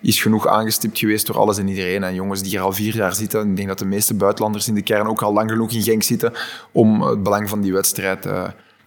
is 0.00 0.22
genoeg 0.22 0.46
aangestipt 0.46 0.98
geweest 0.98 1.26
door 1.26 1.38
alles 1.38 1.58
en 1.58 1.68
iedereen. 1.68 2.02
En 2.02 2.14
jongens 2.14 2.40
die 2.40 2.50
hier 2.50 2.60
al 2.60 2.72
vier 2.72 2.94
jaar 2.94 3.14
zitten, 3.14 3.48
ik 3.48 3.56
denk 3.56 3.68
dat 3.68 3.78
de 3.78 3.84
meeste 3.84 4.14
buitenlanders 4.14 4.68
in 4.68 4.74
de 4.74 4.82
kern 4.82 5.06
ook 5.06 5.22
al 5.22 5.32
lang 5.32 5.50
genoeg 5.50 5.72
in 5.72 5.82
Genk 5.82 6.02
zitten 6.02 6.32
om 6.72 7.02
het 7.02 7.22
belang 7.22 7.48
van 7.48 7.60
die 7.60 7.72
wedstrijd 7.72 8.26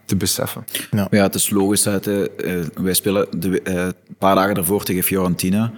te 0.07 0.15
beseffen. 0.15 0.65
Ja. 0.91 1.07
ja, 1.09 1.23
het 1.23 1.35
is 1.35 1.49
logisch. 1.49 1.85
Hè, 1.85 1.97
uh, 2.07 2.65
wij 2.75 2.93
spelen 2.93 3.27
de, 3.39 3.61
een 3.63 3.93
paar 4.17 4.35
dagen 4.35 4.55
daarvoor 4.55 4.83
tegen 4.83 5.03
Fiorentina. 5.03 5.71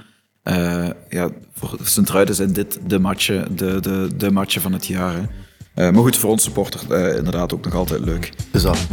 ja, 1.10 1.30
voor 1.54 1.78
Sint-Truiden 1.84 2.36
zijn 2.36 2.54
dit 2.54 2.80
de 2.88 3.00
matchen, 3.00 3.56
de, 3.56 3.80
de, 3.80 4.10
de 4.18 4.32
matchen 4.32 4.62
van 4.62 4.74
het 4.74 4.86
jaar. 4.86 5.15
Hè. 5.74 5.92
maar 5.92 6.02
goed, 6.02 6.18
voor 6.18 6.30
ons 6.30 6.44
supporter 6.44 7.15
inderdaad 7.18 7.54
ook 7.54 7.65
nog 7.65 7.76
altijd 7.76 8.06
leuk. 8.06 8.32
Dus 8.52 8.62
dat. 8.62 8.88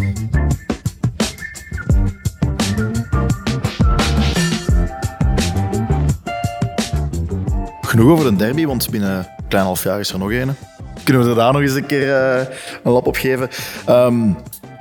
Genoeg 7.96 8.10
over 8.10 8.26
een 8.26 8.36
derby, 8.36 8.66
want 8.66 8.90
binnen 8.90 9.18
een 9.18 9.48
klein 9.48 9.64
half 9.64 9.82
jaar 9.82 10.00
is 10.00 10.12
er 10.12 10.18
nog 10.18 10.32
een. 10.32 10.54
Kunnen 11.04 11.22
we 11.22 11.28
er 11.28 11.34
daar 11.34 11.52
nog 11.52 11.62
eens 11.62 11.74
een 11.74 11.86
keer 11.86 12.06
uh, 12.06 12.46
een 12.82 12.92
lap 12.92 13.06
op 13.06 13.16
geven? 13.16 13.48
Um, 13.88 14.36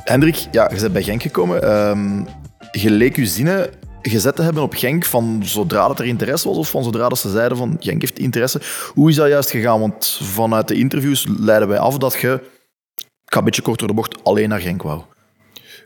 Hendrik, 0.06 0.48
ja, 0.52 0.70
je 0.74 0.80
bent 0.80 0.94
bij 0.94 1.04
Genk 1.04 1.22
gekomen. 1.22 1.88
Um, 1.90 2.28
je 2.72 2.92
leek 2.92 3.16
je 3.16 3.26
zinnen 3.26 3.70
gezet 4.02 4.36
te 4.36 4.42
hebben 4.42 4.64
op 4.64 4.74
Genk 4.74 5.06
van 5.06 5.42
zodra 5.44 5.88
dat 5.88 6.00
er 6.00 6.06
interesse 6.06 6.48
was 6.48 6.58
of 6.58 6.70
van 6.70 6.84
zodra 6.84 7.10
dat 7.10 7.18
ze 7.18 7.30
zeiden 7.30 7.58
van 7.58 7.76
Genk 7.80 8.02
heeft 8.02 8.20
interesse. 8.20 8.62
Hoe 8.94 9.10
is 9.10 9.16
dat 9.16 9.28
juist 9.28 9.50
gegaan? 9.50 9.80
Want 9.80 10.20
vanuit 10.24 10.68
de 10.68 10.76
interviews 10.76 11.28
leiden 11.40 11.68
wij 11.68 11.80
af 11.80 11.98
dat 11.98 12.14
je, 12.14 12.42
ik 12.96 13.06
ga 13.26 13.38
een 13.38 13.46
beetje 13.46 13.62
kort 13.62 13.80
door 13.80 13.88
de 13.88 13.94
bocht, 13.94 14.24
alleen 14.24 14.50
naar 14.50 14.60
Genk 14.60 14.84
wou. 14.84 15.02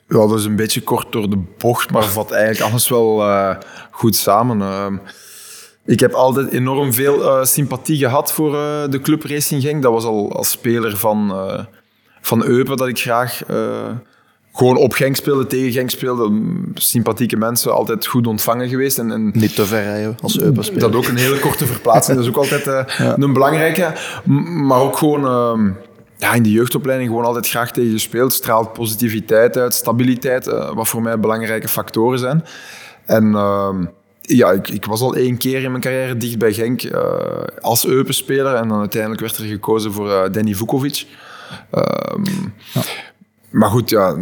Ja, 0.07 0.27
dat 0.27 0.39
is 0.39 0.45
een 0.45 0.55
beetje 0.55 0.81
kort 0.81 1.11
door 1.11 1.29
de 1.29 1.43
bocht, 1.57 1.91
maar 1.91 2.03
vat 2.03 2.31
eigenlijk 2.31 2.71
alles 2.71 2.89
wel 2.89 3.27
uh, 3.27 3.55
goed 3.91 4.15
samen. 4.15 4.59
Uh, 4.59 4.97
ik 5.85 5.99
heb 5.99 6.13
altijd 6.13 6.51
enorm 6.51 6.93
veel 6.93 7.21
uh, 7.21 7.43
sympathie 7.43 7.97
gehad 7.97 8.33
voor 8.33 8.53
uh, 8.53 8.83
de 8.89 8.99
club 9.01 9.23
Racing 9.23 9.61
Genk. 9.61 9.81
Dat 9.83 9.91
was 9.91 10.03
al 10.03 10.35
als 10.35 10.49
speler 10.49 10.97
van, 10.97 11.33
van 12.21 12.43
Eupen 12.43 12.77
dat 12.77 12.87
ik 12.87 12.99
graag 12.99 13.41
gewoon 14.59 14.77
op 14.77 14.93
Genk 14.93 15.15
speelde, 15.15 15.47
tegen 15.47 15.71
Genk 15.71 15.89
speelde. 15.89 16.41
Sympathieke 16.73 17.37
mensen, 17.37 17.73
altijd 17.73 18.05
goed 18.05 18.27
ontvangen 18.27 18.69
geweest. 18.69 18.97
En, 18.97 19.11
en 19.11 19.31
Niet 19.33 19.55
te 19.55 19.65
ver 19.65 19.83
rijden 19.83 20.17
als 20.21 20.39
Eupen 20.39 20.63
speler. 20.63 20.81
Dat 20.81 20.95
ook 20.95 21.07
een 21.07 21.17
hele 21.17 21.39
korte 21.39 21.65
verplaatsing. 21.65 22.17
dat 22.17 22.25
is 22.25 22.31
ook 22.31 22.43
altijd 22.43 22.65
ja. 22.97 23.15
een 23.17 23.33
belangrijke. 23.33 23.93
Maar 24.65 24.79
ook 24.79 24.97
gewoon 24.97 25.25
ehm, 25.25 25.71
ja, 26.17 26.33
in 26.33 26.43
de 26.43 26.51
jeugdopleiding 26.51 27.09
gewoon 27.09 27.25
altijd 27.25 27.47
graag 27.47 27.71
tegen 27.71 27.91
gespeeld. 27.91 28.33
Straalt 28.33 28.73
positiviteit 28.73 29.57
uit, 29.57 29.73
stabiliteit, 29.73 30.45
wat 30.73 30.87
voor 30.87 31.01
mij 31.01 31.19
belangrijke 31.19 31.67
factoren 31.67 32.19
zijn. 32.19 32.45
En 33.05 33.35
ehm, 33.35 33.85
ja, 34.21 34.51
ik, 34.51 34.67
ik, 34.69 34.85
was 34.85 35.01
al 35.01 35.15
één 35.15 35.37
keer 35.37 35.63
in 35.63 35.71
mijn 35.71 35.83
carrière 35.83 36.17
dicht 36.17 36.37
bij 36.37 36.53
Genk 36.53 36.81
als 37.61 37.85
Eupen-speler. 37.85 38.55
En 38.55 38.67
dan 38.67 38.79
uiteindelijk 38.79 39.21
werd 39.21 39.37
er 39.37 39.45
gekozen 39.45 39.91
voor 39.93 40.31
Danny 40.31 40.53
Vukovic. 40.53 41.05
Um, 41.71 42.53
ja. 42.73 42.81
Maar 43.49 43.69
goed, 43.69 43.89
ja, 43.89 44.13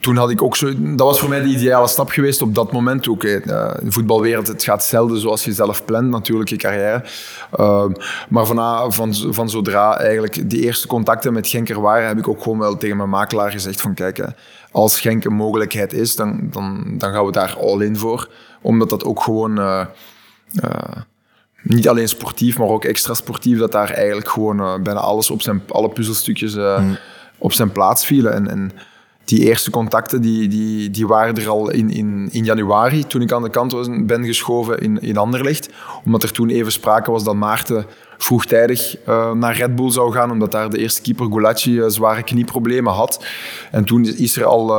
toen 0.00 0.16
had 0.16 0.30
ik 0.30 0.42
ook 0.42 0.56
zo... 0.56 0.72
Dat 0.78 1.06
was 1.06 1.20
voor 1.20 1.28
mij 1.28 1.40
de 1.40 1.48
ideale 1.48 1.88
stap 1.88 2.10
geweest 2.10 2.42
op 2.42 2.54
dat 2.54 2.72
moment 2.72 3.08
ook. 3.08 3.24
in 3.24 3.42
de 3.44 3.86
voetbalwereld, 3.88 4.46
het 4.46 4.64
gaat 4.64 4.84
zelden 4.84 5.20
zoals 5.20 5.44
je 5.44 5.52
zelf 5.52 5.84
plant, 5.84 6.10
natuurlijk, 6.10 6.50
je 6.50 6.56
carrière. 6.56 7.04
Uh, 7.60 7.84
maar 8.28 8.46
van, 8.46 8.92
van, 8.92 9.14
van 9.14 9.50
zodra 9.50 9.98
eigenlijk 9.98 10.50
die 10.50 10.62
eerste 10.62 10.86
contacten 10.86 11.32
met 11.32 11.48
Genk 11.48 11.68
er 11.68 11.80
waren, 11.80 12.08
heb 12.08 12.18
ik 12.18 12.28
ook 12.28 12.42
gewoon 12.42 12.58
wel 12.58 12.76
tegen 12.76 12.96
mijn 12.96 13.08
makelaar 13.08 13.50
gezegd 13.50 13.80
van 13.80 13.94
kijk, 13.94 14.24
als 14.70 15.00
Genk 15.00 15.24
een 15.24 15.34
mogelijkheid 15.34 15.92
is, 15.92 16.16
dan, 16.16 16.48
dan, 16.50 16.84
dan 16.98 17.12
gaan 17.12 17.26
we 17.26 17.32
daar 17.32 17.56
all 17.60 17.80
in 17.80 17.96
voor 17.96 18.28
omdat 18.62 18.90
dat 18.90 19.04
ook 19.04 19.22
gewoon... 19.22 19.58
Uh, 19.58 19.84
uh, 20.64 21.02
niet 21.62 21.88
alleen 21.88 22.08
sportief, 22.08 22.58
maar 22.58 22.68
ook 22.68 22.84
extra 22.84 23.14
sportief, 23.14 23.58
dat 23.58 23.72
daar 23.72 23.90
eigenlijk 23.90 24.28
gewoon 24.28 24.60
uh, 24.60 24.74
bijna 24.82 25.00
alles 25.00 25.30
op 25.30 25.42
zijn, 25.42 25.62
alle 25.68 25.88
puzzelstukjes 25.88 26.54
mm. 26.54 26.98
op 27.38 27.52
zijn 27.52 27.72
plaats 27.72 28.06
vielen. 28.06 28.32
En, 28.32 28.50
en, 28.50 28.72
die 29.28 29.40
eerste 29.40 29.70
contacten 29.70 30.20
die, 30.20 30.48
die, 30.48 30.90
die 30.90 31.06
waren 31.06 31.36
er 31.36 31.48
al 31.48 31.70
in, 31.70 31.90
in, 31.90 32.28
in 32.32 32.44
januari, 32.44 33.06
toen 33.06 33.22
ik 33.22 33.32
aan 33.32 33.42
de 33.42 33.50
kant 33.50 33.72
was, 33.72 33.88
ben 33.90 34.24
geschoven 34.24 34.78
in, 34.78 35.00
in 35.00 35.16
Anderlecht. 35.16 35.68
Omdat 36.04 36.22
er 36.22 36.32
toen 36.32 36.48
even 36.48 36.72
sprake 36.72 37.10
was 37.10 37.24
dat 37.24 37.34
Maarten 37.34 37.86
vroegtijdig 38.18 38.96
uh, 39.08 39.32
naar 39.32 39.56
Red 39.56 39.74
Bull 39.74 39.90
zou 39.90 40.12
gaan, 40.12 40.30
omdat 40.30 40.52
daar 40.52 40.70
de 40.70 40.78
eerste 40.78 41.02
keeper 41.02 41.26
Gulacsi 41.26 41.82
zware 41.86 42.22
knieproblemen 42.22 42.92
had. 42.92 43.24
En 43.70 43.84
toen 43.84 44.04
is 44.04 44.36
er 44.36 44.44
al 44.44 44.70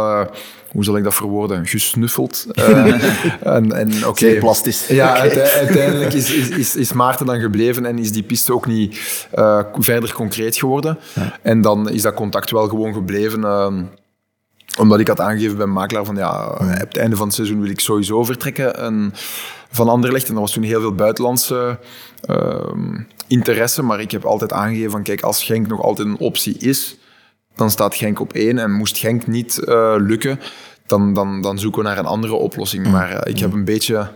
hoe 0.72 0.84
zal 0.84 0.98
ik 0.98 1.04
dat 1.04 1.14
verwoorden, 1.14 1.66
gesnuffeld. 1.66 2.46
Uh, 2.54 2.86
en, 3.56 3.72
en, 3.72 4.08
okay. 4.08 4.40
plastisch. 4.40 4.88
Ja, 4.88 5.16
uiteindelijk 5.18 6.14
is, 6.14 6.34
is, 6.34 6.50
is, 6.50 6.76
is, 6.76 6.94
Maarten 6.94 7.26
dan 7.26 7.40
gebleven 7.40 7.86
en 7.86 8.00
is 8.00 8.12
die 8.12 8.24
piste 8.24 8.54
ook 8.54 8.66
niet 8.66 9.00
uh, 9.36 9.62
verder 9.74 10.14
concreet 10.14 10.58
geworden. 10.58 11.00
Ja. 11.14 11.38
En 11.42 11.62
dan 11.62 11.90
is 11.90 12.02
dat 12.02 12.14
contact 12.14 12.52
wel 12.52 12.68
gewoon 12.68 12.94
gebleven. 12.94 13.40
Uh, 13.40 13.68
omdat 14.80 15.00
ik 15.00 15.08
had 15.08 15.20
aangegeven 15.20 15.58
bij 15.58 15.66
mijn 15.66 15.78
makelaar 15.78 16.06
van 16.06 16.16
ja, 16.16 16.48
op 16.48 16.60
het 16.60 16.98
einde 16.98 17.16
van 17.16 17.26
het 17.26 17.36
seizoen 17.36 17.62
wil 17.62 17.70
ik 17.70 17.80
sowieso 17.80 18.24
vertrekken 18.24 18.76
en, 18.78 19.14
van 19.72 19.90
Anderlecht. 19.90 20.28
En 20.28 20.34
er 20.34 20.40
was 20.40 20.52
toen 20.52 20.64
heel 20.64 20.82
veel 20.82 20.96
buitenlandse 20.96 21.80
ehm, 22.22 23.00
interesse. 23.28 23.84
Maar 23.84 24.00
ik 24.00 24.12
heb 24.12 24.26
altijd 24.26 24.54
aangegeven 24.54 24.92
van 24.92 25.04
kijk, 25.04 25.22
als 25.22 25.44
Genk 25.44 25.68
nog 25.68 25.82
altijd 25.82 26.08
een 26.08 26.18
optie 26.18 26.58
is 26.58 26.99
dan 27.60 27.70
staat 27.70 27.96
Genk 27.96 28.20
op 28.20 28.34
één. 28.34 28.58
En 28.58 28.72
moest 28.72 28.98
Genk 28.98 29.28
niet 29.28 29.62
uh, 29.64 29.96
lukken, 29.98 30.40
dan, 30.86 31.14
dan, 31.14 31.42
dan 31.42 31.60
zoeken 31.60 31.82
we 31.82 31.88
naar 31.88 31.98
een 31.98 32.06
andere 32.06 32.34
oplossing. 32.34 32.86
Mm. 32.86 32.92
Maar 32.92 33.12
uh, 33.12 33.20
ik 33.24 33.40
heb 33.40 33.54
een 33.54 33.66
beetje 33.66 34.12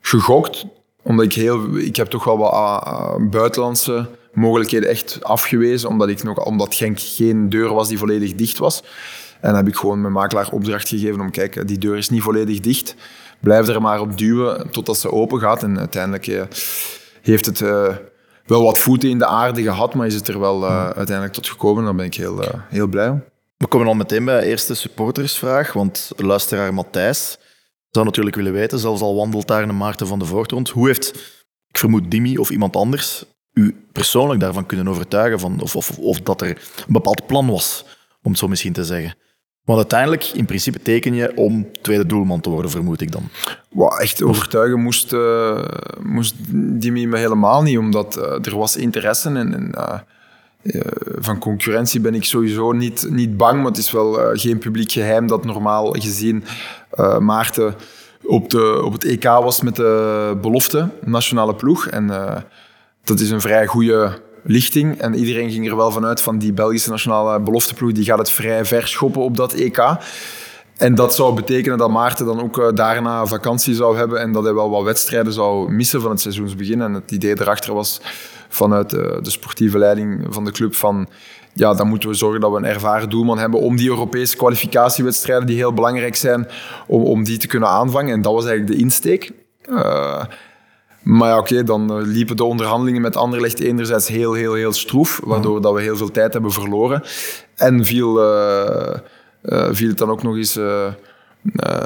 gegokt, 0.00 0.66
omdat 1.02 1.24
ik 1.24 1.32
heel... 1.32 1.76
Ik 1.76 1.96
heb 1.96 2.06
toch 2.06 2.24
wel 2.24 2.38
wat 2.38 2.52
uh, 2.52 3.14
buitenlandse 3.30 4.08
mogelijkheden 4.32 4.88
echt 4.88 5.18
afgewezen, 5.22 5.88
omdat, 5.88 6.08
ik 6.08 6.22
nog, 6.22 6.44
omdat 6.44 6.74
Genk 6.74 7.00
geen 7.00 7.48
deur 7.48 7.74
was 7.74 7.88
die 7.88 7.98
volledig 7.98 8.34
dicht 8.34 8.58
was. 8.58 8.82
En 9.40 9.54
heb 9.54 9.68
ik 9.68 9.76
gewoon 9.76 10.00
mijn 10.00 10.12
makelaar 10.12 10.50
opdracht 10.52 10.88
gegeven 10.88 11.20
om, 11.20 11.30
kijk, 11.30 11.68
die 11.68 11.78
deur 11.78 11.96
is 11.96 12.08
niet 12.08 12.22
volledig 12.22 12.60
dicht. 12.60 12.94
Blijf 13.40 13.68
er 13.68 13.82
maar 13.82 14.00
op 14.00 14.18
duwen 14.18 14.70
totdat 14.70 14.98
ze 14.98 15.12
open 15.12 15.40
gaat. 15.40 15.62
En 15.62 15.78
uiteindelijk 15.78 16.48
heeft 17.22 17.46
het 17.46 17.62
wel 18.50 18.62
wat 18.62 18.78
voeten 18.78 19.08
in 19.08 19.18
de 19.18 19.26
aarde 19.26 19.62
gehad, 19.62 19.94
maar 19.94 20.06
is 20.06 20.14
het 20.14 20.28
er 20.28 20.40
wel 20.40 20.62
uh, 20.62 20.84
uiteindelijk 20.84 21.32
tot 21.32 21.48
gekomen. 21.48 21.84
Daar 21.84 21.94
ben 21.94 22.04
ik 22.04 22.14
heel, 22.14 22.42
uh, 22.42 22.48
heel 22.68 22.86
blij 22.86 23.08
om. 23.08 23.24
We 23.56 23.66
komen 23.66 23.86
al 23.86 23.94
meteen 23.94 24.24
bij 24.24 24.40
de 24.40 24.46
eerste 24.46 24.74
supportersvraag, 24.74 25.72
want 25.72 26.10
luisteraar 26.16 26.74
Matthijs 26.74 27.38
zou 27.90 28.04
natuurlijk 28.04 28.36
willen 28.36 28.52
weten, 28.52 28.78
zelfs 28.78 29.00
al 29.00 29.14
wandelt 29.14 29.46
daar 29.46 29.62
een 29.62 29.76
Maarten 29.76 30.06
van 30.06 30.18
de 30.18 30.24
Voort 30.24 30.50
rond, 30.50 30.68
hoe 30.68 30.86
heeft, 30.86 31.08
ik 31.66 31.78
vermoed 31.78 32.10
Dimi 32.10 32.38
of 32.38 32.50
iemand 32.50 32.76
anders, 32.76 33.24
u 33.52 33.86
persoonlijk 33.92 34.40
daarvan 34.40 34.66
kunnen 34.66 34.88
overtuigen, 34.88 35.40
van, 35.40 35.60
of, 35.60 35.76
of, 35.76 35.98
of 35.98 36.20
dat 36.20 36.40
er 36.40 36.48
een 36.48 36.92
bepaald 36.92 37.26
plan 37.26 37.50
was, 37.50 37.84
om 38.22 38.30
het 38.30 38.40
zo 38.40 38.48
misschien 38.48 38.72
te 38.72 38.84
zeggen? 38.84 39.14
Want 39.64 39.78
uiteindelijk, 39.78 40.24
in 40.24 40.44
principe, 40.44 40.82
teken 40.82 41.14
je 41.14 41.36
om 41.36 41.66
tweede 41.82 42.06
doelman 42.06 42.40
te 42.40 42.50
worden, 42.50 42.70
vermoed 42.70 43.00
ik 43.00 43.12
dan. 43.12 43.28
Wow, 43.70 44.00
echt 44.00 44.22
overtuigen 44.22 44.80
moest, 44.80 45.12
uh, 45.12 45.64
moest 46.02 46.34
Dimi 46.80 47.06
me 47.06 47.18
helemaal 47.18 47.62
niet, 47.62 47.78
omdat 47.78 48.18
uh, 48.18 48.46
er 48.46 48.56
was 48.56 48.76
interesse 48.76 49.28
en, 49.28 49.54
en 49.54 49.70
uh, 50.62 50.80
van 51.18 51.38
concurrentie 51.38 52.00
ben 52.00 52.14
ik 52.14 52.24
sowieso 52.24 52.72
niet, 52.72 53.06
niet 53.10 53.36
bang, 53.36 53.56
maar 53.56 53.66
het 53.66 53.78
is 53.78 53.90
wel 53.90 54.12
geen 54.32 54.58
publiek 54.58 54.92
geheim 54.92 55.26
dat 55.26 55.44
normaal 55.44 55.90
gezien 55.90 56.44
Maarten 57.18 57.74
op, 58.22 58.50
de, 58.50 58.82
op 58.84 58.92
het 58.92 59.04
EK 59.04 59.24
was 59.24 59.60
met 59.60 59.76
de 59.76 60.36
belofte, 60.40 60.88
nationale 61.04 61.54
ploeg. 61.54 61.86
En 61.86 62.06
dat 63.04 63.20
is 63.20 63.30
een 63.30 63.40
vrij 63.40 63.66
goede 63.66 64.20
lichting. 64.42 65.00
En 65.00 65.14
iedereen 65.14 65.50
ging 65.50 65.68
er 65.68 65.76
wel 65.76 65.90
vanuit 65.90 66.22
van 66.22 66.38
die 66.38 66.52
Belgische 66.52 66.90
nationale 66.90 67.40
belofteploeg, 67.40 67.92
die 67.92 68.04
gaat 68.04 68.18
het 68.18 68.30
vrij 68.30 68.64
ver 68.64 68.88
schoppen 68.88 69.22
op 69.22 69.36
dat 69.36 69.52
EK. 69.52 69.96
En 70.76 70.94
dat 70.94 71.14
zou 71.14 71.34
betekenen 71.34 71.78
dat 71.78 71.90
Maarten 71.90 72.26
dan 72.26 72.42
ook 72.42 72.58
uh, 72.58 72.68
daarna 72.74 73.26
vakantie 73.26 73.74
zou 73.74 73.96
hebben 73.96 74.20
en 74.20 74.32
dat 74.32 74.44
hij 74.44 74.54
wel 74.54 74.70
wat 74.70 74.82
wedstrijden 74.82 75.32
zou 75.32 75.72
missen 75.72 76.00
van 76.00 76.10
het 76.10 76.20
seizoensbegin. 76.20 76.80
En 76.80 76.94
het 76.94 77.10
idee 77.10 77.40
erachter 77.40 77.74
was 77.74 78.00
vanuit 78.48 78.90
de, 78.90 79.18
de 79.22 79.30
sportieve 79.30 79.78
leiding 79.78 80.26
van 80.28 80.44
de 80.44 80.50
club 80.50 80.74
van 80.74 81.08
ja, 81.52 81.74
dan 81.74 81.88
moeten 81.88 82.08
we 82.08 82.14
zorgen 82.14 82.40
dat 82.40 82.50
we 82.50 82.56
een 82.56 82.64
ervaren 82.64 83.10
doelman 83.10 83.38
hebben 83.38 83.60
om 83.60 83.76
die 83.76 83.88
Europese 83.88 84.36
kwalificatiewedstrijden 84.36 85.46
die 85.46 85.56
heel 85.56 85.72
belangrijk 85.72 86.16
zijn, 86.16 86.48
om, 86.86 87.02
om 87.02 87.24
die 87.24 87.38
te 87.38 87.46
kunnen 87.46 87.68
aanvangen. 87.68 88.12
En 88.12 88.22
dat 88.22 88.32
was 88.32 88.44
eigenlijk 88.44 88.76
de 88.76 88.82
insteek. 88.84 89.32
Uh, 89.68 90.24
maar 91.02 91.28
ja, 91.28 91.38
oké, 91.38 91.64
dan 91.64 91.90
eh, 91.90 92.06
liepen 92.06 92.36
de 92.36 92.44
onderhandelingen 92.44 93.00
met 93.00 93.16
Anderlecht 93.16 93.60
enerzijds 93.60 94.08
heel, 94.08 94.32
heel, 94.32 94.54
heel 94.54 94.72
stroef, 94.72 95.20
waardoor 95.24 95.60
dat 95.60 95.74
we 95.74 95.80
heel 95.80 95.96
veel 95.96 96.10
tijd 96.10 96.32
hebben 96.32 96.52
verloren. 96.52 97.02
En 97.54 97.84
viel, 97.84 98.22
uh, 98.22 98.94
uh, 99.42 99.68
viel 99.70 99.88
het 99.88 99.98
dan 99.98 100.10
ook 100.10 100.22
nog 100.22 100.36
eens 100.36 100.58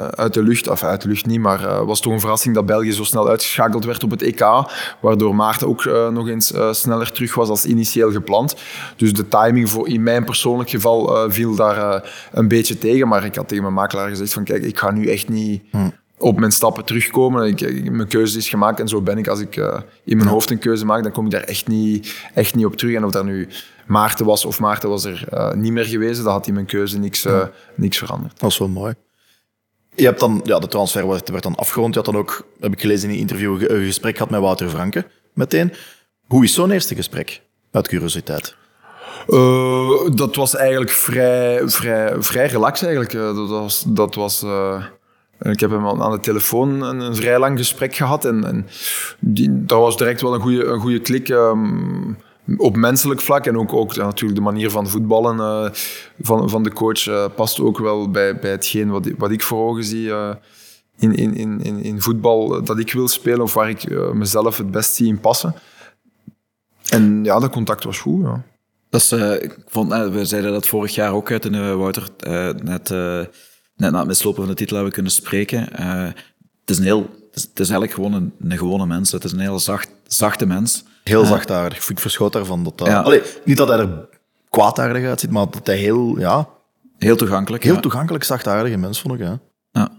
uit 0.09 0.33
de 0.33 0.43
lucht, 0.43 0.69
of 0.69 0.83
uit 0.83 1.01
de 1.01 1.07
lucht 1.07 1.25
niet, 1.25 1.39
maar 1.39 1.85
was 1.85 2.01
toch 2.01 2.13
een 2.13 2.19
verrassing 2.19 2.55
dat 2.55 2.65
België 2.65 2.91
zo 2.91 3.03
snel 3.03 3.29
uitgeschakeld 3.29 3.85
werd 3.85 4.03
op 4.03 4.11
het 4.11 4.21
EK, 4.21 4.45
waardoor 5.01 5.35
Maarten 5.35 5.67
ook 5.67 5.85
nog 6.11 6.27
eens 6.27 6.53
sneller 6.71 7.11
terug 7.11 7.35
was 7.35 7.49
als 7.49 7.65
initieel 7.65 8.11
gepland. 8.11 8.55
Dus 8.95 9.13
de 9.13 9.27
timing 9.27 9.69
voor, 9.69 9.87
in 9.87 10.03
mijn 10.03 10.25
persoonlijk 10.25 10.69
geval 10.69 11.29
viel 11.31 11.55
daar 11.55 12.09
een 12.31 12.47
beetje 12.47 12.77
tegen, 12.77 13.07
maar 13.07 13.25
ik 13.25 13.35
had 13.35 13.47
tegen 13.47 13.63
mijn 13.63 13.75
makelaar 13.75 14.09
gezegd 14.09 14.33
van 14.33 14.43
kijk, 14.43 14.63
ik 14.63 14.79
ga 14.79 14.91
nu 14.91 15.07
echt 15.07 15.29
niet... 15.29 15.63
Hm 15.71 15.89
op 16.17 16.39
mijn 16.39 16.51
stappen 16.51 16.85
terugkomen. 16.85 17.47
Ik, 17.47 17.91
mijn 17.91 18.07
keuze 18.07 18.37
is 18.37 18.49
gemaakt 18.49 18.79
en 18.79 18.87
zo 18.87 19.01
ben 19.01 19.17
ik. 19.17 19.27
Als 19.27 19.39
ik 19.39 19.55
uh, 19.55 19.79
in 20.03 20.17
mijn 20.17 20.29
hoofd 20.29 20.49
een 20.49 20.59
keuze 20.59 20.85
maak, 20.85 21.03
dan 21.03 21.11
kom 21.11 21.25
ik 21.25 21.31
daar 21.31 21.43
echt 21.43 21.67
niet, 21.67 22.15
echt 22.33 22.55
niet 22.55 22.65
op 22.65 22.75
terug. 22.75 22.95
En 22.95 23.05
of 23.05 23.11
dat 23.11 23.25
nu 23.25 23.47
Maarten 23.85 24.25
was 24.25 24.45
of 24.45 24.59
Maarten 24.59 24.89
was 24.89 25.05
er 25.05 25.27
uh, 25.33 25.53
niet 25.53 25.71
meer 25.71 25.85
geweest, 25.85 26.23
dan 26.23 26.31
had 26.31 26.47
in 26.47 26.53
mijn 26.53 26.65
keuze 26.65 26.99
niks, 26.99 27.25
uh, 27.25 27.43
niks 27.75 27.97
veranderd. 27.97 28.39
Dat 28.39 28.51
is 28.51 28.57
wel 28.57 28.67
mooi. 28.67 28.93
Je 29.95 30.05
hebt 30.05 30.19
dan, 30.19 30.41
ja, 30.43 30.59
de 30.59 30.67
transfer 30.67 31.07
werd, 31.07 31.29
werd 31.29 31.43
dan 31.43 31.55
afgerond. 31.55 31.93
Je 31.93 31.99
had 32.01 32.13
dan 32.13 32.21
ook, 32.21 32.47
heb 32.59 32.73
ik 32.73 32.81
gelezen 32.81 33.09
in 33.09 33.15
een 33.15 33.21
interview, 33.21 33.61
een 33.61 33.85
gesprek 33.85 34.15
gehad 34.15 34.31
met 34.31 34.39
Wouter 34.39 34.69
Franke 34.69 35.05
meteen. 35.33 35.73
Hoe 36.27 36.43
is 36.43 36.53
zo'n 36.53 36.71
eerste 36.71 36.95
gesprek? 36.95 37.41
Uit 37.71 37.87
curiositeit. 37.87 38.55
dat 40.15 40.35
was 40.35 40.55
eigenlijk 40.55 40.91
vrij, 40.91 41.61
vrij, 41.69 42.13
vrij 42.17 42.47
relaxed 42.47 42.87
eigenlijk. 42.87 43.35
dat 43.35 43.49
was... 43.49 43.83
Dat 43.87 44.15
was 44.15 44.45
ik 45.51 45.59
heb 45.59 45.69
hem 45.69 45.87
aan 45.87 46.11
de 46.11 46.19
telefoon 46.19 46.81
een, 46.81 47.15
vrij 47.15 47.39
lang 47.39 47.57
gesprek 47.57 47.95
gehad. 47.95 48.25
En, 48.25 48.43
en 48.43 48.67
die, 49.19 49.65
dat 49.65 49.79
was 49.79 49.97
direct 49.97 50.21
wel 50.21 50.33
een 50.33 50.41
goede, 50.41 50.65
een 50.65 50.79
goede 50.79 50.99
klik 50.99 51.29
um, 51.29 52.17
op 52.57 52.75
menselijk 52.75 53.21
vlak. 53.21 53.45
En 53.45 53.57
ook, 53.57 53.73
ook 53.73 53.95
natuurlijk 53.95 54.39
de 54.39 54.45
manier 54.45 54.71
van 54.71 54.89
voetballen 54.89 55.37
uh, 55.37 55.71
van, 56.19 56.49
van 56.49 56.63
de 56.63 56.73
coach 56.73 57.07
uh, 57.07 57.25
past 57.35 57.59
ook 57.59 57.79
wel 57.79 58.11
bij, 58.11 58.39
bij 58.39 58.51
hetgeen 58.51 58.89
wat, 58.89 59.09
wat 59.17 59.31
ik 59.31 59.41
voor 59.41 59.69
ogen 59.69 59.83
zie 59.83 60.07
uh, 60.07 60.33
in, 60.97 61.15
in, 61.15 61.35
in, 61.35 61.83
in 61.83 62.01
voetbal 62.01 62.63
dat 62.63 62.79
ik 62.79 62.93
wil 62.93 63.07
spelen. 63.07 63.41
Of 63.41 63.53
waar 63.53 63.69
ik 63.69 64.13
mezelf 64.13 64.57
het 64.57 64.71
best 64.71 64.93
zie 64.93 65.07
in 65.07 65.19
passen. 65.19 65.55
En 66.89 67.23
ja, 67.23 67.39
dat 67.39 67.51
contact 67.51 67.83
was 67.83 67.99
goed. 67.99 68.21
Ja. 68.21 68.43
Dat 68.89 69.01
is, 69.01 69.11
ik 69.41 69.57
vond, 69.67 69.89
we 69.93 70.25
zeiden 70.25 70.51
dat 70.51 70.67
vorig 70.67 70.95
jaar 70.95 71.13
ook 71.13 71.31
uit 71.31 71.45
en 71.45 71.77
Wouter 71.77 72.09
net 72.63 72.89
net 73.75 73.91
na 73.91 73.97
het 73.97 74.07
mislopen 74.07 74.39
van 74.39 74.49
de 74.51 74.57
titel 74.57 74.75
hebben 74.75 74.93
kunnen 74.93 75.11
spreken. 75.11 75.69
Uh, 75.79 76.03
het, 76.03 76.69
is 76.69 76.77
een 76.77 76.83
heel, 76.83 77.01
het 77.01 77.35
is, 77.35 77.41
het 77.41 77.59
is 77.59 77.69
eigenlijk 77.69 77.91
gewoon 77.91 78.13
een, 78.13 78.33
een, 78.49 78.57
gewone 78.57 78.85
mens. 78.85 79.11
Het 79.11 79.23
is 79.23 79.31
een 79.31 79.39
heel 79.39 79.59
zacht, 79.59 79.89
zachte 80.07 80.45
mens. 80.45 80.83
Heel 81.03 81.21
uh, 81.21 81.29
zachtaardig. 81.29 81.89
Ik 81.89 81.99
verschoot 81.99 82.33
daarvan. 82.33 82.63
Dat, 82.63 82.77
dat, 82.77 82.87
ja. 82.87 83.01
allee, 83.01 83.21
niet 83.45 83.57
dat 83.57 83.67
hij 83.67 83.77
er 83.77 84.07
kwaadaardig 84.49 85.05
uitziet, 85.05 85.31
maar 85.31 85.49
dat 85.49 85.67
hij 85.67 85.77
heel... 85.77 86.19
Ja, 86.19 86.47
heel 86.97 87.15
toegankelijk. 87.15 87.63
Heel 87.63 87.73
ja. 87.73 87.79
toegankelijk, 87.79 88.23
zachtaardige 88.23 88.77
mens, 88.77 89.01
vond 89.01 89.13
ik. 89.13 89.19
Ja. 89.19 89.39
Ja. 89.71 89.89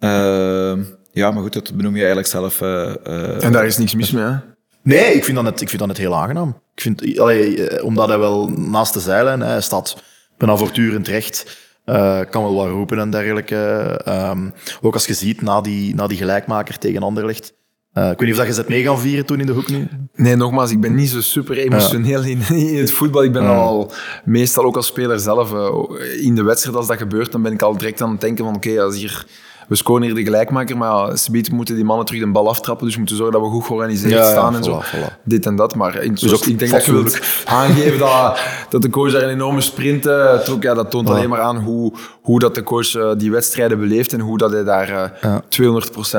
Uh, 0.00 0.84
ja, 1.12 1.30
maar 1.30 1.42
goed, 1.42 1.52
dat 1.52 1.74
benoem 1.74 1.92
je 1.92 1.98
eigenlijk 1.98 2.28
zelf. 2.28 2.60
Uh, 2.60 3.44
en 3.44 3.52
daar 3.52 3.66
is 3.66 3.78
niks 3.78 3.94
mis 3.94 4.10
mee, 4.10 4.24
hè? 4.24 4.36
Nee, 4.82 5.14
ik 5.14 5.24
vind 5.24 5.36
dat 5.36 5.44
net, 5.44 5.60
ik 5.60 5.68
vind 5.68 5.78
dat 5.78 5.88
net 5.88 5.98
heel 5.98 6.16
aangenaam. 6.16 6.60
Ik 6.74 6.82
vind, 6.82 7.18
allee, 7.18 7.82
omdat 7.84 8.08
hij 8.08 8.18
wel 8.18 8.48
naast 8.48 8.94
de 8.94 9.00
zeilen, 9.00 9.40
hij 9.40 9.60
staat 9.60 9.96
bijna 10.38 10.56
voortdurend 10.56 11.08
recht. 11.08 11.58
Uh, 11.90 12.20
kan 12.30 12.42
wel 12.42 12.54
wat 12.54 12.68
roepen 12.68 12.98
en 12.98 13.10
dergelijke. 13.10 14.00
Um, 14.08 14.52
ook 14.80 14.94
als 14.94 15.06
je 15.06 15.14
ziet, 15.14 15.42
na 15.42 15.60
die, 15.60 15.94
na 15.94 16.06
die 16.06 16.16
gelijkmaker 16.16 16.78
tegen 16.78 17.02
Anderlecht. 17.02 17.54
Uh, 17.94 18.10
ik 18.10 18.18
weet 18.18 18.20
niet 18.20 18.30
of 18.30 18.36
dat 18.36 18.46
je 18.46 18.52
zet 18.52 18.68
mee 18.68 18.82
gaan 18.82 18.98
vieren 18.98 19.26
toen 19.26 19.40
in 19.40 19.46
de 19.46 19.52
hoek 19.52 19.68
nu? 19.68 19.88
Nee, 20.14 20.36
nogmaals, 20.36 20.70
ik 20.70 20.80
ben 20.80 20.94
niet 20.94 21.08
zo 21.08 21.20
super 21.20 21.58
emotioneel 21.58 22.22
in, 22.24 22.42
in, 22.48 22.78
het 22.78 22.92
voetbal. 22.92 23.24
Ik 23.24 23.32
ben 23.32 23.42
ja. 23.42 23.56
al 23.56 23.92
meestal 24.24 24.64
ook 24.64 24.76
als 24.76 24.86
speler 24.86 25.18
zelf 25.18 25.52
uh, 25.52 26.24
in 26.24 26.34
de 26.34 26.42
wedstrijd 26.42 26.76
als 26.76 26.86
dat 26.86 26.98
gebeurt, 26.98 27.32
dan 27.32 27.42
ben 27.42 27.52
ik 27.52 27.62
al 27.62 27.76
direct 27.76 28.00
aan 28.00 28.10
het 28.10 28.20
denken 28.20 28.44
van 28.44 28.54
oké, 28.54 28.68
okay, 28.68 28.80
als 28.84 28.96
hier 28.96 29.26
we 29.70 29.76
scoren 29.76 30.02
hier 30.02 30.14
de 30.14 30.22
gelijkmaker, 30.22 30.76
maar 30.76 31.18
subiet 31.18 31.52
moeten 31.52 31.74
die 31.74 31.84
mannen 31.84 32.06
terug 32.06 32.22
de 32.22 32.30
bal 32.30 32.48
aftrappen, 32.48 32.84
dus 32.84 32.94
we 32.94 32.98
moeten 32.98 33.18
zorgen 33.18 33.40
dat 33.40 33.48
we 33.48 33.54
goed 33.54 33.64
georganiseerd 33.64 34.12
ja, 34.12 34.30
staan 34.30 34.52
ja, 34.52 34.58
en 34.58 34.64
zo. 34.64 34.82
Voilà. 34.82 35.22
Dit 35.24 35.46
en 35.46 35.56
dat, 35.56 35.74
maar 35.74 36.02
in, 36.02 36.14
dus 36.14 36.32
ook 36.32 36.44
ik 36.44 36.58
denk 36.58 36.70
dat 36.70 36.84
je 36.84 36.92
wilt 36.92 37.20
aangeven 37.44 37.98
dat, 37.98 38.40
dat 38.68 38.82
de 38.82 38.90
coach 38.90 39.12
daar 39.12 39.22
een 39.22 39.28
enorme 39.28 39.60
sprint 39.60 40.06
uh, 40.06 40.38
trok. 40.38 40.62
Ja, 40.62 40.74
dat 40.74 40.90
toont 40.90 41.10
alleen 41.10 41.28
maar 41.28 41.40
aan 41.40 41.56
hoe, 41.56 41.92
hoe 42.22 42.38
dat 42.38 42.54
de 42.54 42.62
coach 42.62 42.94
uh, 42.94 43.10
die 43.16 43.30
wedstrijden 43.30 43.78
beleeft 43.78 44.12
en 44.12 44.20
hoe 44.20 44.38
dat 44.38 44.52
hij 44.52 44.64
daar 44.64 45.12
uh, 45.24 45.36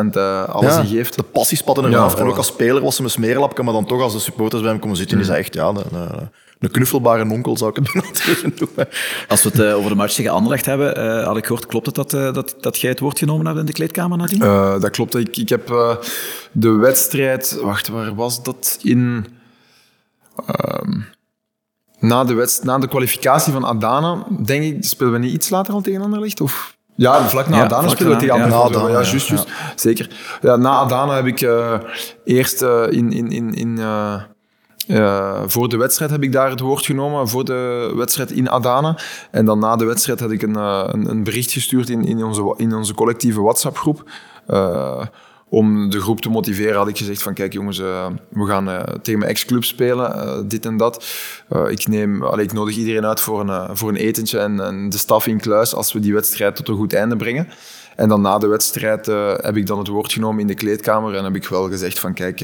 200% 0.06 0.48
alles 0.48 0.78
in 0.78 0.86
geeft. 0.86 1.16
De 1.16 1.24
passie 1.24 1.58
spatten 1.58 1.86
eraf. 1.86 2.14
Ja, 2.14 2.20
en 2.20 2.28
ook 2.28 2.38
als 2.38 2.48
speler 2.48 2.82
was 2.82 2.96
hij 2.98 3.06
een 3.06 3.12
smeerlapje, 3.12 3.64
maar 3.64 3.74
dan 3.74 3.86
toch 3.86 4.02
als 4.02 4.14
de 4.14 4.20
supporters 4.20 4.62
bij 4.62 4.72
hem 4.72 4.80
komen 4.80 4.98
zitten, 4.98 5.18
mm. 5.18 5.24
is 5.24 5.30
hij 5.30 5.38
echt 5.38 5.54
ja, 5.54 5.72
de, 5.72 5.84
de, 5.92 6.08
een 6.62 6.72
knuffelbare 6.72 7.30
onkel 7.30 7.58
zou 7.58 7.70
ik 7.70 7.76
het 7.76 7.94
noemen. 8.60 8.88
Als 9.28 9.44
we 9.44 9.50
het 9.50 9.60
uh, 9.60 9.78
over 9.78 9.90
de 9.90 9.96
match 9.96 10.14
tegen 10.16 10.32
Anderlecht 10.32 10.66
hebben, 10.66 11.00
uh, 11.00 11.26
had 11.26 11.38
ik 11.38 11.46
gehoord, 11.46 11.66
klopt 11.66 11.86
het 11.86 11.96
dat, 11.96 12.14
uh, 12.14 12.34
dat, 12.34 12.56
dat 12.60 12.80
jij 12.80 12.90
het 12.90 13.00
woord 13.00 13.18
genomen 13.18 13.46
hebt 13.46 13.60
in 13.60 13.66
de 13.66 13.72
kleedkamer 13.72 14.18
nadien? 14.18 14.40
dat 14.80 14.90
klopt. 14.90 15.16
Ik, 15.16 15.38
ik 15.38 15.50
heb 15.50 15.68
de 16.52 16.70
wedstrijd... 16.70 17.60
Wacht, 17.62 17.88
waar 17.88 18.16
was 18.16 18.44
dat? 18.44 18.80
In... 18.82 19.26
Ehm, 20.46 21.00
na, 22.00 22.24
de 22.24 22.34
wedst, 22.34 22.64
na 22.64 22.78
de 22.78 22.88
kwalificatie 22.88 23.54
van 23.54 23.66
Adana, 23.66 24.26
denk 24.46 24.64
ik, 24.64 24.84
spelen 24.84 25.14
we 25.14 25.20
niet 25.20 25.34
iets 25.34 25.50
later 25.50 25.74
al 25.74 25.82
tegen 25.82 26.02
Anderlecht? 26.02 26.42
Of... 26.42 26.78
Ja, 26.96 27.28
vlak 27.28 27.50
na 27.50 27.58
ja, 27.58 27.64
Adana 27.64 27.88
spelen 27.88 28.12
we 28.12 28.18
tegen 28.18 28.34
Anderlecht. 28.34 28.70
Ja, 28.70 28.80
Adana, 28.80 28.88
ja, 28.88 29.04
juist, 29.04 29.28
juist. 29.28 29.48
Zeker. 29.76 30.10
Ja, 30.42 30.56
na 30.56 30.70
Adana 30.70 31.16
heb 31.16 31.26
ik 31.26 31.48
eerst 32.24 32.62
in... 32.90 33.12
in, 33.12 33.32
in, 33.32 33.54
in 33.54 33.80
uh, 34.88 35.42
voor 35.46 35.70
de 35.70 35.78
wedstrijd 35.78 36.12
heb 36.12 36.24
ik 36.24 36.32
daar 36.32 36.50
het 36.50 36.60
woord 36.60 36.86
genomen, 36.86 37.30
voor 37.30 37.46
de 37.46 37.92
wedstrijd 37.96 38.32
in 38.32 38.50
Adana. 38.50 38.98
En 39.32 39.46
dan 39.46 39.60
na 39.60 39.76
de 39.76 39.86
wedstrijd 39.86 40.20
had 40.20 40.32
ik 40.32 40.42
een, 40.42 40.58
uh, 40.58 40.84
een, 40.86 41.10
een, 41.10 41.24
bericht 41.24 41.52
gestuurd 41.52 41.90
in, 41.90 42.06
in, 42.06 42.24
onze, 42.24 42.54
in 42.58 42.76
onze 42.76 42.94
collectieve 42.94 43.42
WhatsApp-groep. 43.42 44.10
Uh, 44.50 45.06
om 45.50 45.90
de 45.90 46.02
groep 46.02 46.22
te 46.22 46.30
motiveren 46.30 46.78
had 46.78 46.88
ik 46.88 46.98
gezegd 46.98 47.24
van 47.24 47.34
kijk 47.34 47.54
jongens, 47.54 47.78
we 48.30 48.46
gaan 48.46 48.86
tegen 49.02 49.20
mijn 49.20 49.32
ex-club 49.32 49.64
spelen, 49.64 50.48
dit 50.48 50.66
en 50.66 50.78
dat. 50.78 51.06
ik, 51.68 51.88
neem, 51.88 52.24
allee, 52.24 52.46
ik 52.46 52.54
nodig 52.54 52.76
iedereen 52.76 53.06
uit 53.06 53.20
voor 53.20 53.50
een, 53.50 53.78
voor 53.78 53.90
een 53.90 53.96
etentje 53.96 54.40
en, 54.40 54.60
en, 54.60 54.90
de 54.90 54.98
staf 54.98 55.28
in 55.28 55.40
kluis 55.40 55.76
als 55.76 55.94
we 55.94 56.00
die 56.00 56.14
wedstrijd 56.14 56.56
tot 56.56 56.68
een 56.68 56.76
goed 56.76 56.94
einde 56.94 57.16
brengen. 57.16 57.48
En 57.96 58.10
dan 58.10 58.22
na 58.22 58.38
de 58.38 58.48
wedstrijd 58.48 59.06
heb 59.42 59.58
ik 59.58 59.68
dan 59.68 59.78
het 59.78 59.88
woord 59.88 60.14
genomen 60.14 60.42
in 60.42 60.48
de 60.48 60.54
kleedkamer 60.54 61.16
en 61.16 61.24
heb 61.24 61.36
ik 61.36 61.48
wel 61.48 61.70
gezegd 61.70 62.00
van 62.00 62.14
kijk 62.14 62.40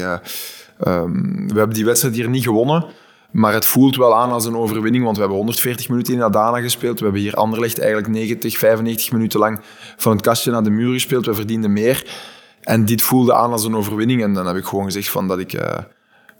Um, 0.86 1.48
we 1.48 1.58
hebben 1.58 1.76
die 1.76 1.84
wedstrijd 1.84 2.14
hier 2.14 2.28
niet 2.28 2.44
gewonnen. 2.44 2.86
Maar 3.30 3.52
het 3.52 3.66
voelt 3.66 3.96
wel 3.96 4.16
aan 4.16 4.30
als 4.30 4.44
een 4.44 4.56
overwinning, 4.56 5.04
want 5.04 5.16
we 5.16 5.20
hebben 5.20 5.38
140 5.38 5.88
minuten 5.88 6.14
in 6.14 6.22
Adana 6.22 6.60
gespeeld. 6.60 6.98
We 6.98 7.04
hebben 7.04 7.22
hier 7.22 7.34
Anderlecht 7.34 7.78
eigenlijk 7.78 8.08
90, 8.08 8.58
95 8.58 9.12
minuten 9.12 9.40
lang 9.40 9.60
van 9.96 10.12
het 10.12 10.20
kastje 10.20 10.50
naar 10.50 10.62
de 10.62 10.70
muur 10.70 10.92
gespeeld. 10.92 11.26
We 11.26 11.34
verdienden 11.34 11.72
meer. 11.72 12.06
En 12.60 12.84
dit 12.84 13.02
voelde 13.02 13.34
aan 13.34 13.52
als 13.52 13.64
een 13.64 13.76
overwinning. 13.76 14.22
En 14.22 14.34
dan 14.34 14.46
heb 14.46 14.56
ik 14.56 14.64
gewoon 14.64 14.84
gezegd 14.84 15.10
van 15.10 15.28
dat 15.28 15.38
ik, 15.38 15.52
uh, 15.52 15.78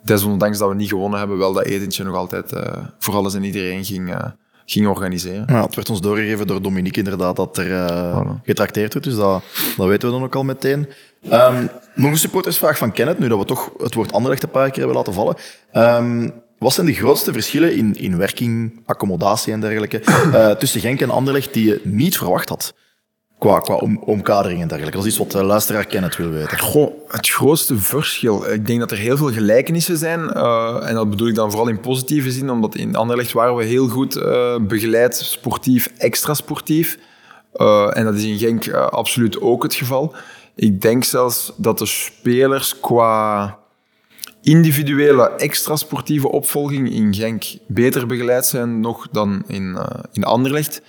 desondanks 0.02 0.58
dat 0.58 0.68
we 0.68 0.74
niet 0.74 0.88
gewonnen 0.88 1.18
hebben, 1.18 1.38
wel 1.38 1.52
dat 1.52 1.64
etentje 1.64 2.04
nog 2.04 2.14
altijd 2.14 2.52
uh, 2.52 2.60
voor 2.98 3.14
alles 3.14 3.34
en 3.34 3.44
iedereen 3.44 3.84
ging, 3.84 4.08
uh, 4.08 4.24
ging 4.64 4.86
organiseren. 4.86 5.44
Ja, 5.46 5.62
het 5.62 5.74
werd 5.74 5.90
ons 5.90 6.00
doorgegeven 6.00 6.46
door 6.46 6.62
Dominique 6.62 6.98
inderdaad 6.98 7.36
dat 7.36 7.58
er 7.58 7.66
voilà. 7.66 8.42
getrakteerd 8.44 8.92
wordt. 8.92 9.08
Dus 9.08 9.16
dat, 9.16 9.42
dat 9.76 9.86
weten 9.86 10.08
we 10.08 10.14
dan 10.14 10.24
ook 10.24 10.34
al 10.34 10.44
meteen. 10.44 10.88
Um, 11.32 11.70
nog 11.94 12.10
een 12.10 12.18
supportersvraag 12.18 12.78
van 12.78 12.92
Kenneth, 12.92 13.18
nu 13.18 13.28
dat 13.28 13.38
we 13.38 13.44
toch 13.44 13.70
het 13.78 13.94
woord 13.94 14.12
Anderlecht 14.12 14.42
een 14.42 14.50
paar 14.50 14.70
keer 14.70 14.78
hebben 14.78 14.96
laten 14.96 15.12
vallen. 15.12 15.36
Um, 15.72 16.32
wat 16.58 16.72
zijn 16.72 16.86
de 16.86 16.94
grootste 16.94 17.32
verschillen 17.32 17.76
in, 17.76 17.94
in 17.94 18.18
werking, 18.18 18.82
accommodatie 18.86 19.52
en 19.52 19.60
dergelijke 19.60 20.02
uh, 20.06 20.50
tussen 20.60 20.80
Genk 20.80 21.00
en 21.00 21.10
Anderlecht 21.10 21.52
die 21.52 21.64
je 21.68 21.80
niet 21.84 22.18
verwacht 22.18 22.48
had? 22.48 22.74
Qua, 23.38 23.60
qua 23.60 23.74
om, 23.74 23.98
omkadering 23.98 24.60
en 24.60 24.68
dergelijke. 24.68 24.96
Dat 24.96 25.06
is 25.06 25.12
iets 25.12 25.22
wat 25.22 25.32
de 25.32 25.44
luisteraar 25.44 25.84
Kenneth 25.84 26.16
wil 26.16 26.30
weten. 26.30 26.58
Goh, 26.58 26.92
het 27.08 27.28
grootste 27.28 27.76
verschil. 27.76 28.52
Ik 28.52 28.66
denk 28.66 28.80
dat 28.80 28.90
er 28.90 28.96
heel 28.96 29.16
veel 29.16 29.32
gelijkenissen 29.32 29.96
zijn. 29.96 30.20
Uh, 30.20 30.88
en 30.88 30.94
dat 30.94 31.10
bedoel 31.10 31.28
ik 31.28 31.34
dan 31.34 31.50
vooral 31.50 31.68
in 31.68 31.80
positieve 31.80 32.30
zin, 32.30 32.50
omdat 32.50 32.74
in 32.74 32.96
Anderlecht 32.96 33.32
waren 33.32 33.56
we 33.56 33.64
heel 33.64 33.88
goed 33.88 34.16
uh, 34.16 34.56
begeleid, 34.60 35.16
sportief, 35.16 35.92
extra 35.98 36.34
sportief. 36.34 36.98
En 37.92 38.04
dat 38.04 38.14
is 38.14 38.24
in 38.24 38.38
Genk 38.38 38.68
absoluut 38.72 39.40
ook 39.40 39.62
het 39.62 39.74
geval. 39.74 40.14
Ik 40.58 40.80
denk 40.80 41.04
zelfs 41.04 41.52
dat 41.56 41.78
de 41.78 41.86
spelers 41.86 42.80
qua 42.80 43.58
individuele 44.42 45.30
extra 45.30 45.76
sportieve 45.76 46.28
opvolging 46.28 46.90
in 46.90 47.14
Genk 47.14 47.44
beter 47.66 48.06
begeleid 48.06 48.46
zijn 48.46 48.80
nog 48.80 49.08
dan 49.10 49.42
in, 49.46 49.78
in 50.12 50.24
Anderlecht. 50.24 50.82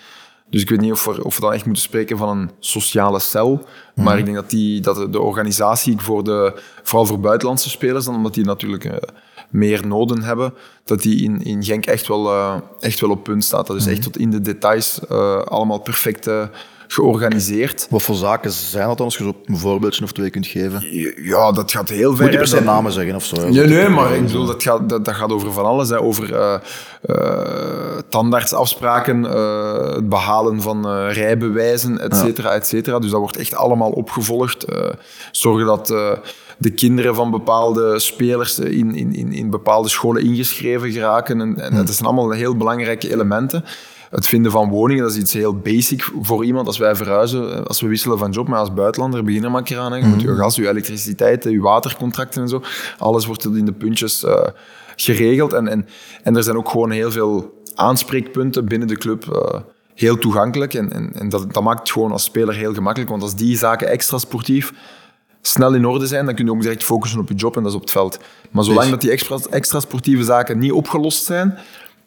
Dus 0.49 0.61
ik 0.61 0.70
weet 0.70 0.82
niet 0.82 0.91
of 0.91 1.05
we, 1.05 1.24
of 1.24 1.36
we 1.36 1.41
dan 1.41 1.53
echt 1.53 1.65
moeten 1.65 1.84
spreken 1.84 2.17
van 2.17 2.38
een 2.38 2.51
sociale 2.59 3.20
cel. 3.20 3.65
Maar 3.95 4.05
mhm. 4.05 4.17
ik 4.17 4.26
denk 4.26 4.36
dat, 4.36 4.49
die, 4.49 4.82
dat 4.82 5.13
de 5.13 5.22
organisatie 5.22 5.97
voor 5.97 6.24
de, 6.24 6.61
vooral 6.84 7.05
voor 7.05 7.20
buitenlandse 7.20 7.70
spelers, 7.70 8.05
dan, 8.05 8.15
omdat 8.15 8.34
die 8.34 8.45
natuurlijk 8.45 8.84
uh, 8.84 8.93
meer 9.49 9.88
noden 9.88 10.24
hebben, 10.24 10.53
dat 10.84 11.01
die 11.01 11.24
in, 11.24 11.43
in 11.43 11.63
Genk 11.63 11.86
echt 11.86 12.07
wel, 12.07 12.26
uh, 12.26 12.55
echt 12.80 12.99
wel 12.99 13.09
op 13.09 13.24
punt 13.24 13.43
staat. 13.43 13.67
Dat 13.67 13.78
is 13.78 13.88
echt 13.88 13.97
mhm. 13.97 14.05
tot 14.05 14.17
in 14.17 14.30
de 14.30 14.41
details 14.41 15.07
allemaal 15.45 15.80
perfect 15.80 16.30
georganiseerd. 16.91 17.87
Wat 17.89 18.01
voor 18.01 18.15
zaken 18.15 18.51
zijn 18.51 18.87
dat 18.87 18.97
dan, 18.97 19.05
als 19.05 19.17
je 19.17 19.23
zo 19.23 19.33
een 19.45 19.57
voorbeeldje 19.57 20.03
of 20.03 20.11
twee 20.11 20.29
kunt 20.29 20.47
geven? 20.47 20.83
Ja, 21.23 21.51
dat 21.51 21.71
gaat 21.71 21.89
heel 21.89 22.15
ver. 22.15 22.23
Moet 22.23 22.33
je 22.33 22.39
per 22.39 22.47
se 22.47 22.61
namen 22.61 22.91
zeggen 22.91 23.15
of 23.15 23.25
zo? 23.25 23.49
Nee, 23.49 23.67
nee, 23.67 23.89
maar 23.89 24.15
ik 24.15 24.25
bedoel, 24.25 24.45
dat 24.45 24.63
gaat, 24.63 24.89
dat, 24.89 25.05
dat 25.05 25.15
gaat 25.15 25.31
over 25.31 25.51
van 25.53 25.65
alles. 25.65 25.89
Hè. 25.89 26.01
Over 26.01 26.31
uh, 26.31 26.53
uh, 27.05 27.97
tandartsafspraken, 28.09 29.23
uh, 29.23 29.93
het 29.93 30.09
behalen 30.09 30.61
van 30.61 31.07
rijbewijzen, 31.07 31.99
et 31.99 32.15
cetera, 32.15 32.51
et 32.51 32.67
cetera. 32.67 32.99
Dus 32.99 33.11
dat 33.11 33.19
wordt 33.19 33.37
echt 33.37 33.55
allemaal 33.55 33.91
opgevolgd. 33.91 34.65
zorgen 35.31 35.65
dat 35.65 35.87
de 36.57 36.69
kinderen 36.75 37.15
van 37.15 37.31
bepaalde 37.31 37.99
spelers 37.99 38.59
in, 38.59 38.95
in, 38.95 39.13
in, 39.13 39.33
in 39.33 39.49
bepaalde 39.49 39.89
scholen 39.89 40.23
ingeschreven 40.23 40.91
geraken. 40.91 41.41
En, 41.41 41.59
en 41.59 41.75
dat 41.75 41.89
zijn 41.89 42.07
allemaal 42.07 42.31
heel 42.31 42.55
belangrijke 42.55 43.11
elementen 43.11 43.63
het 44.10 44.28
vinden 44.28 44.51
van 44.51 44.70
woningen, 44.70 45.03
dat 45.03 45.12
is 45.12 45.18
iets 45.18 45.34
heel 45.34 45.55
basic 45.55 46.12
voor 46.22 46.45
iemand. 46.45 46.68
Als 46.68 46.78
wij 46.78 46.95
verhuizen, 46.95 47.68
als 47.68 47.82
we 47.82 47.88
wisselen 47.88 48.18
van 48.18 48.32
job, 48.32 48.47
maar 48.47 48.60
als 48.60 48.74
buitenlander 48.74 49.24
beginnen 49.24 49.51
maar 49.51 49.60
een 49.60 49.66
keer 49.66 49.78
aan. 49.78 49.99
Je 49.99 50.05
moet 50.05 50.22
je 50.22 50.36
gas, 50.36 50.55
je 50.55 50.70
elektriciteit, 50.70 51.43
je 51.43 51.60
watercontracten 51.60 52.41
en 52.41 52.49
zo. 52.49 52.64
Alles 52.97 53.26
wordt 53.26 53.45
in 53.45 53.66
de 53.66 53.74
puntjes 53.74 54.24
uh, 54.24 54.41
geregeld. 54.95 55.53
En, 55.53 55.68
en, 55.68 55.86
en 56.24 56.36
er 56.36 56.43
zijn 56.43 56.57
ook 56.57 56.70
gewoon 56.70 56.91
heel 56.91 57.12
veel 57.12 57.64
aanspreekpunten 57.76 58.66
binnen 58.66 58.88
de 58.88 58.97
club. 58.97 59.26
Uh, 59.26 59.60
heel 59.95 60.18
toegankelijk. 60.18 60.74
En, 60.74 60.91
en, 60.91 61.12
en 61.14 61.30
dat, 61.30 61.53
dat 61.53 61.64
maakt 61.64 61.80
het 61.80 61.91
gewoon 61.91 62.12
als 62.12 62.24
speler 62.24 62.55
heel 62.55 62.74
gemakkelijk. 62.74 63.10
Want 63.12 63.22
als 63.22 63.36
die 63.36 63.57
zaken 63.57 63.88
extra 63.88 64.18
sportief 64.18 64.74
snel 65.41 65.74
in 65.74 65.86
orde 65.86 66.07
zijn, 66.07 66.26
dan 66.26 66.36
kun 66.36 66.45
je 66.45 66.51
ook 66.51 66.62
direct 66.62 66.84
focussen 66.84 67.20
op 67.20 67.30
je 67.30 67.36
job 67.36 67.55
en 67.55 67.62
dat 67.62 67.72
is 67.72 67.78
op 67.78 67.84
het 67.84 67.91
veld. 67.91 68.20
Maar 68.51 68.64
zolang 68.64 68.89
dat 68.89 69.01
die 69.01 69.12
extra, 69.12 69.38
extra 69.49 69.80
sportieve 69.80 70.24
zaken 70.24 70.60
niet 70.60 70.72
opgelost 70.72 71.24
zijn, 71.24 71.57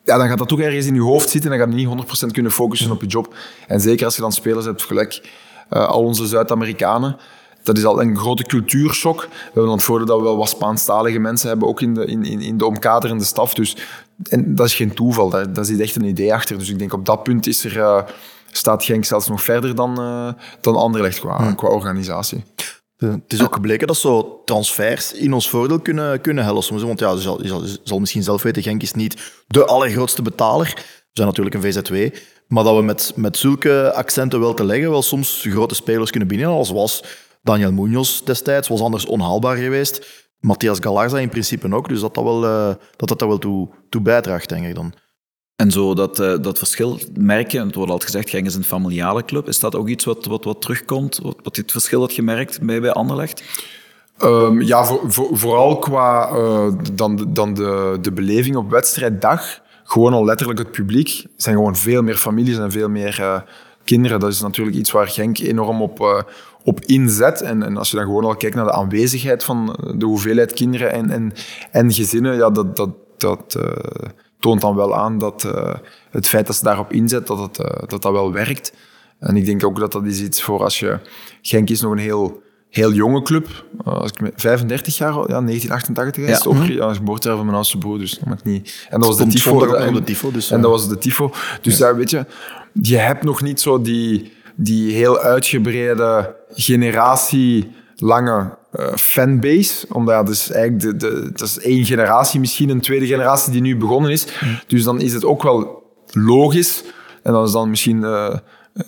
ja, 0.05 0.17
dan 0.19 0.29
gaat 0.29 0.39
dat 0.39 0.49
toch 0.49 0.61
ergens 0.61 0.87
in 0.87 0.95
je 0.95 1.01
hoofd 1.01 1.31
zitten 1.31 1.53
en 1.53 1.59
dan 1.59 1.69
ga 1.69 1.77
je 1.77 1.87
niet 1.87 2.27
100% 2.27 2.27
kunnen 2.33 2.53
focussen 2.53 2.91
op 2.91 3.01
je 3.01 3.07
job. 3.07 3.35
En 3.67 3.81
zeker 3.81 4.05
als 4.05 4.15
je 4.15 4.21
dan 4.21 4.33
spelers 4.33 4.65
hebt, 4.65 4.83
gelijk 4.83 5.31
uh, 5.71 5.89
al 5.89 6.05
onze 6.05 6.27
Zuid-Amerikanen, 6.27 7.17
dat 7.63 7.79
is 7.79 7.85
al 7.85 8.03
een 8.03 8.17
grote 8.17 8.43
cultuurshock. 8.43 9.21
We 9.21 9.29
hebben 9.45 9.65
dan 9.65 9.73
het 9.73 9.83
voordeel 9.83 10.07
dat 10.07 10.19
we 10.19 10.23
wel 10.23 10.37
wat 10.37 10.49
Spaanstalige 10.49 11.19
mensen 11.19 11.49
hebben, 11.49 11.69
ook 11.69 11.81
in 11.81 11.95
de, 11.95 12.07
in, 12.07 12.25
in 12.25 12.59
de 12.59 12.67
omkaderende 12.67 13.25
staf. 13.25 13.55
Dus, 13.55 13.77
en 14.29 14.55
dat 14.55 14.67
is 14.67 14.75
geen 14.75 14.95
toeval, 14.95 15.31
daar, 15.31 15.53
daar 15.53 15.65
zit 15.65 15.81
echt 15.81 15.97
een 15.97 16.05
idee 16.05 16.35
achter. 16.35 16.59
Dus 16.59 16.71
ik 16.71 16.79
denk 16.79 16.93
op 16.93 17.07
dat 17.07 17.23
punt 17.23 17.47
is 17.47 17.65
er, 17.65 17.77
uh, 17.77 18.03
staat 18.51 18.85
Genk 18.85 19.05
zelfs 19.05 19.29
nog 19.29 19.43
verder 19.43 19.75
dan, 19.75 20.01
uh, 20.01 20.33
dan 20.61 20.77
Anderlecht 20.77 21.21
qua, 21.21 21.53
qua 21.53 21.69
organisatie. 21.69 22.45
Het 23.11 23.33
is 23.33 23.43
ook 23.43 23.55
gebleken 23.55 23.87
dat 23.87 23.97
zo 23.97 24.43
transfers 24.45 25.13
in 25.13 25.33
ons 25.33 25.49
voordeel 25.49 25.81
kunnen, 25.81 26.21
kunnen 26.21 26.45
helpen. 26.45 26.87
Want 26.87 26.99
ja, 26.99 27.11
je 27.11 27.21
zal, 27.21 27.63
zal, 27.85 28.01
misschien 28.01 28.23
zelf 28.23 28.43
weten, 28.43 28.63
Genk 28.63 28.83
is 28.83 28.93
niet 28.93 29.33
de 29.47 29.65
allergrootste 29.65 30.23
betaler. 30.23 30.73
We 30.75 31.11
zijn 31.13 31.27
natuurlijk 31.27 31.55
een 31.55 31.63
VZW. 31.63 32.19
Maar 32.49 32.65
dat 32.65 32.77
we 32.77 32.83
met, 32.83 33.13
met 33.17 33.37
zulke 33.37 33.93
accenten 33.95 34.41
wel 34.41 34.55
te 34.55 34.65
leggen 34.65 34.91
wel 34.91 35.03
soms 35.03 35.47
grote 35.49 35.75
spelers 35.75 36.11
kunnen 36.11 36.29
binnenhalen. 36.29 36.67
Zoals 36.67 37.05
Daniel 37.43 37.73
Munoz 37.73 38.21
destijds, 38.21 38.69
was 38.69 38.81
anders 38.81 39.07
onhaalbaar 39.07 39.57
geweest. 39.57 40.07
Matthias 40.41 40.79
Galarza 40.81 41.19
in 41.19 41.29
principe 41.29 41.75
ook. 41.75 41.89
Dus 41.89 42.01
dat 42.01 42.15
dat, 42.15 42.25
wel, 42.25 42.45
uh, 42.45 42.75
dat, 42.97 43.09
dat 43.09 43.21
wel 43.21 43.39
toe, 43.39 43.69
toe 43.89 44.01
bijdraagt, 44.01 44.49
denk 44.49 44.67
ik 44.67 44.75
dan. 44.75 44.93
En 45.63 45.71
zo 45.71 45.95
dat, 45.95 46.21
uh, 46.21 46.35
dat 46.41 46.59
verschil 46.59 46.99
merk 47.19 47.51
je, 47.51 47.61
het 47.61 47.75
wordt 47.75 47.91
altijd 47.91 48.11
gezegd, 48.11 48.31
Genk 48.31 48.47
is 48.47 48.55
een 48.55 48.65
familiale 48.65 49.25
club. 49.25 49.49
Is 49.49 49.61
dat 49.61 49.77
ook 49.77 49.89
iets 49.89 50.05
wat, 50.05 50.27
wat, 50.27 50.45
wat 50.45 50.61
terugkomt, 50.61 51.21
wat, 51.23 51.37
wat 51.43 51.55
dit 51.55 51.73
verschil 51.73 52.01
dat 52.01 52.15
je 52.15 52.23
merkt 52.23 52.61
bij, 52.61 52.81
bij 52.81 52.93
Anderlecht? 52.93 53.43
Um, 54.23 54.63
ja, 54.63 54.85
voor, 54.85 55.01
voor, 55.07 55.39
vooral 55.39 55.79
qua 55.79 56.31
uh, 56.31 56.73
dan, 56.93 57.29
dan 57.29 57.55
de, 57.55 57.99
de 58.01 58.13
beleving 58.13 58.57
op 58.57 58.71
wedstrijddag. 58.71 59.61
Gewoon 59.85 60.13
al 60.13 60.25
letterlijk 60.25 60.59
het 60.59 60.71
publiek. 60.71 61.27
zijn 61.37 61.57
gewoon 61.57 61.77
veel 61.77 62.03
meer 62.03 62.17
families 62.17 62.59
en 62.59 62.71
veel 62.71 62.89
meer 62.89 63.19
uh, 63.21 63.41
kinderen. 63.85 64.21
Dat 64.21 64.33
is 64.33 64.41
natuurlijk 64.41 64.77
iets 64.77 64.91
waar 64.91 65.09
Genk 65.09 65.39
enorm 65.39 65.83
op, 65.83 66.01
uh, 66.01 66.21
op 66.65 66.81
inzet. 66.81 67.41
En, 67.41 67.63
en 67.63 67.77
als 67.77 67.91
je 67.91 67.97
dan 67.97 68.07
gewoon 68.07 68.25
al 68.25 68.37
kijkt 68.37 68.57
naar 68.57 68.65
de 68.65 68.73
aanwezigheid 68.73 69.45
van 69.45 69.79
de 69.97 70.05
hoeveelheid 70.05 70.53
kinderen 70.53 70.93
en, 70.93 71.11
en, 71.11 71.33
en 71.71 71.93
gezinnen, 71.93 72.37
ja, 72.37 72.51
dat, 72.51 72.77
dat, 72.77 72.91
dat, 73.17 73.59
toont 74.43 74.61
dan 74.61 74.77
wel 74.77 74.97
aan 74.97 75.19
dat 75.19 75.45
uh, 75.45 75.75
het 76.11 76.29
feit 76.29 76.47
dat 76.47 76.57
ze 76.57 76.65
daarop 76.65 76.93
inzet, 76.93 77.27
dat, 77.27 77.39
het, 77.39 77.59
uh, 77.59 77.67
dat 77.87 78.03
dat 78.03 78.13
wel 78.13 78.33
werkt. 78.33 78.73
En 79.19 79.37
ik 79.37 79.45
denk 79.45 79.65
ook 79.65 79.79
dat 79.79 79.93
dat 79.93 80.05
is 80.05 80.21
iets 80.21 80.43
voor 80.43 80.63
als 80.63 80.79
je... 80.79 80.99
Genk 81.43 81.71
is 81.71 81.81
nog 81.81 81.93
een 81.93 81.99
heel, 81.99 82.43
heel 82.71 82.93
jonge 82.93 83.23
club. 83.23 83.65
Uh, 83.87 83.93
als 83.95 84.11
ik 84.11 84.33
35 84.35 84.97
jaar, 84.97 85.13
ja, 85.13 85.25
1988 85.25 86.23
is 86.23 86.43
ja. 86.43 86.51
het 86.51 86.69
ja, 86.69 86.95
geboortejaar 86.95 87.37
van 87.37 87.45
mijn 87.45 87.57
oudste 87.57 87.79
broer, 87.79 87.99
dus 87.99 88.19
dat 88.19 88.29
mag 88.29 88.45
niet. 88.45 88.87
En 88.91 89.01
dat 89.01 89.09
was 89.09 89.19
de 89.19 89.27
tifo. 89.27 89.75
En, 89.75 89.95
de 89.95 90.03
tifo 90.03 90.31
dus, 90.31 90.51
en 90.51 90.61
dat 90.61 90.71
was 90.71 90.89
de 90.89 90.99
tifo. 90.99 91.33
Dus 91.61 91.79
ja. 91.79 91.95
weet 91.95 92.11
je, 92.11 92.27
je 92.73 92.97
hebt 92.97 93.25
nog 93.25 93.43
niet 93.43 93.61
zo 93.61 93.81
die, 93.81 94.33
die 94.55 94.93
heel 94.93 95.19
uitgebreide 95.19 96.37
generatie 96.51 97.71
lange 98.03 98.59
uh, 98.81 98.95
fanbase. 98.95 99.87
Omdat 99.89 100.15
ja, 100.15 100.23
dus 100.23 100.51
eigenlijk 100.51 100.83
de, 100.83 100.97
de, 100.97 101.31
dat 101.33 101.49
is 101.49 101.59
één 101.59 101.85
generatie, 101.85 102.41
misschien 102.41 102.69
een 102.69 102.81
tweede 102.81 103.07
generatie 103.07 103.53
die 103.53 103.61
nu 103.61 103.77
begonnen 103.77 104.11
is. 104.11 104.27
Dus 104.67 104.85
dan 104.85 105.01
is 105.01 105.13
het 105.13 105.25
ook 105.25 105.43
wel 105.43 105.83
logisch. 106.11 106.85
En 107.23 107.33
dan 107.33 107.45
is 107.45 107.53
dan 107.53 107.71
misschien 107.71 107.97
uh, 107.97 108.35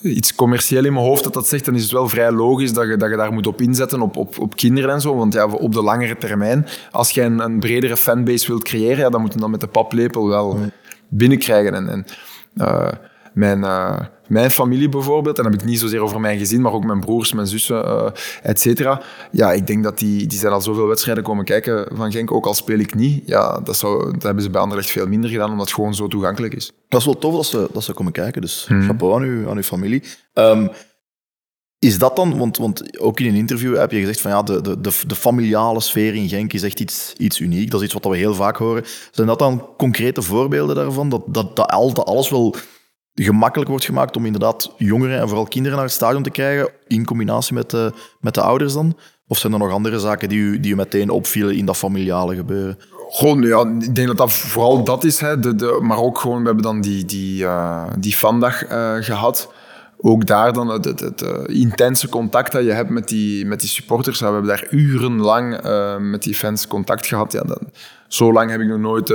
iets 0.02 0.34
commercieel 0.34 0.84
in 0.84 0.92
mijn 0.92 1.04
hoofd 1.04 1.24
dat 1.24 1.34
dat 1.34 1.48
zegt. 1.48 1.64
Dan 1.64 1.74
is 1.74 1.82
het 1.82 1.92
wel 1.92 2.08
vrij 2.08 2.32
logisch 2.32 2.72
dat 2.72 2.86
je, 2.86 2.96
dat 2.96 3.10
je 3.10 3.16
daar 3.16 3.32
moet 3.32 3.46
op 3.46 3.60
inzetten, 3.60 4.00
op, 4.00 4.16
op, 4.16 4.38
op 4.38 4.56
kinderen 4.56 4.90
en 4.90 5.00
zo. 5.00 5.16
Want 5.16 5.32
ja, 5.32 5.46
op 5.46 5.72
de 5.72 5.82
langere 5.82 6.16
termijn, 6.16 6.66
als 6.90 7.10
je 7.10 7.22
een, 7.22 7.38
een 7.38 7.60
bredere 7.60 7.96
fanbase 7.96 8.46
wilt 8.46 8.64
creëren, 8.64 8.98
ja, 8.98 9.10
dan 9.10 9.20
moet 9.20 9.32
je 9.32 9.38
dan 9.38 9.50
met 9.50 9.60
de 9.60 9.66
paplepel 9.66 10.28
wel 10.28 10.58
binnenkrijgen. 11.08 11.74
En, 11.74 11.88
en 11.88 12.04
uh, 12.54 12.88
mijn, 13.34 13.58
uh, 13.58 14.00
mijn 14.28 14.50
familie 14.50 14.88
bijvoorbeeld, 14.88 15.36
en 15.36 15.42
dan 15.42 15.52
heb 15.52 15.60
ik 15.60 15.66
niet 15.68 15.78
zozeer 15.78 16.00
over 16.00 16.20
mijn 16.20 16.38
gezin, 16.38 16.60
maar 16.60 16.72
ook 16.72 16.84
mijn 16.84 17.00
broers, 17.00 17.32
mijn 17.32 17.46
zussen, 17.46 17.84
uh, 17.84 18.06
et 18.42 18.60
cetera. 18.60 19.02
Ja, 19.30 19.52
ik 19.52 19.66
denk 19.66 19.82
dat 19.82 19.98
die, 19.98 20.26
die 20.26 20.38
zijn 20.38 20.52
al 20.52 20.60
zoveel 20.60 20.86
wedstrijden 20.86 21.24
komen 21.24 21.44
kijken 21.44 21.88
van 21.92 22.12
Genk, 22.12 22.32
ook 22.32 22.46
al 22.46 22.54
speel 22.54 22.78
ik 22.78 22.94
niet. 22.94 23.22
Ja, 23.26 23.60
dat, 23.60 23.76
zou, 23.76 24.12
dat 24.12 24.22
hebben 24.22 24.42
ze 24.42 24.50
bij 24.50 24.60
Anderlecht 24.60 24.90
veel 24.90 25.06
minder 25.06 25.30
gedaan, 25.30 25.50
omdat 25.50 25.66
het 25.66 25.74
gewoon 25.74 25.94
zo 25.94 26.08
toegankelijk 26.08 26.54
is. 26.54 26.72
Dat 26.88 27.00
is 27.00 27.06
wel 27.06 27.18
tof 27.18 27.34
dat 27.34 27.46
ze, 27.46 27.68
dat 27.72 27.84
ze 27.84 27.92
komen 27.92 28.12
kijken, 28.12 28.40
dus 28.40 28.64
hmm. 28.68 28.82
chapeau 28.82 29.14
aan, 29.14 29.22
u, 29.22 29.48
aan 29.48 29.56
uw 29.56 29.62
familie. 29.62 30.02
Um, 30.34 30.70
is 31.78 31.98
dat 31.98 32.16
dan, 32.16 32.38
want, 32.38 32.56
want 32.56 32.98
ook 33.00 33.20
in 33.20 33.26
een 33.26 33.34
interview 33.34 33.76
heb 33.76 33.90
je 33.90 33.98
gezegd 33.98 34.20
van 34.20 34.30
ja, 34.30 34.42
de, 34.42 34.60
de, 34.60 34.92
de, 35.06 35.14
familiale 35.14 35.80
sfeer 35.80 36.14
in 36.14 36.28
Genk 36.28 36.52
is 36.52 36.62
echt 36.62 36.80
iets, 36.80 37.12
iets 37.16 37.40
uniek. 37.40 37.70
Dat 37.70 37.80
is 37.80 37.86
iets 37.86 37.94
wat 37.94 38.12
we 38.12 38.16
heel 38.16 38.34
vaak 38.34 38.56
horen. 38.56 38.84
Zijn 39.10 39.26
dat 39.26 39.38
dan 39.38 39.66
concrete 39.76 40.22
voorbeelden 40.22 40.76
daarvan? 40.76 41.08
Dat, 41.08 41.22
dat, 41.26 41.56
dat 41.56 41.68
alles 42.04 42.30
wel 42.30 42.54
gemakkelijk 43.14 43.70
wordt 43.70 43.84
gemaakt 43.84 44.16
om 44.16 44.26
inderdaad 44.26 44.72
jongeren 44.76 45.20
en 45.20 45.28
vooral 45.28 45.46
kinderen 45.46 45.76
naar 45.76 45.86
het 45.86 45.94
stadion 45.94 46.22
te 46.22 46.30
krijgen, 46.30 46.70
in 46.86 47.04
combinatie 47.04 47.54
met 47.54 47.70
de, 47.70 47.92
met 48.20 48.34
de 48.34 48.40
ouders 48.40 48.72
dan? 48.72 48.96
Of 49.26 49.38
zijn 49.38 49.52
er 49.52 49.58
nog 49.58 49.70
andere 49.70 49.98
zaken 49.98 50.28
die 50.28 50.38
u, 50.38 50.60
die 50.60 50.72
u 50.72 50.76
meteen 50.76 51.10
opvielen 51.10 51.56
in 51.56 51.66
dat 51.66 51.76
familiale 51.76 52.34
gebeuren? 52.34 52.78
Gewoon, 53.08 53.42
ja, 53.42 53.60
ik 53.80 53.94
denk 53.94 54.08
dat 54.08 54.16
dat 54.16 54.32
vooral 54.32 54.84
dat 54.84 55.04
is. 55.04 55.20
Hè, 55.20 55.40
de, 55.40 55.54
de, 55.54 55.78
maar 55.82 55.98
ook 55.98 56.18
gewoon, 56.18 56.38
we 56.38 56.46
hebben 56.46 56.62
dan 56.62 56.80
die, 56.80 57.04
die, 57.04 57.42
uh, 57.42 57.84
die 57.98 58.16
vandag 58.16 58.70
uh, 58.70 58.94
gehad. 59.00 59.52
Ook 59.98 60.26
daar 60.26 60.52
dan 60.52 60.68
het, 60.68 60.84
het, 60.84 61.22
uh, 61.22 61.30
intense 61.46 62.08
contact 62.08 62.52
dat 62.52 62.64
je 62.64 62.72
hebt 62.72 62.90
met 62.90 63.08
die, 63.08 63.46
met 63.46 63.60
die 63.60 63.68
supporters. 63.68 64.20
we 64.20 64.24
hebben 64.24 64.46
daar 64.46 64.66
urenlang 64.70 65.60
met 66.10 66.22
die 66.22 66.34
fans 66.34 66.66
contact 66.66 67.06
gehad. 67.06 67.32
Ja, 67.32 67.42
dan, 67.42 67.70
zo 68.08 68.32
lang 68.32 68.50
heb 68.50 68.60
ik 68.60 68.68
nog 68.68 68.78
nooit 68.78 69.10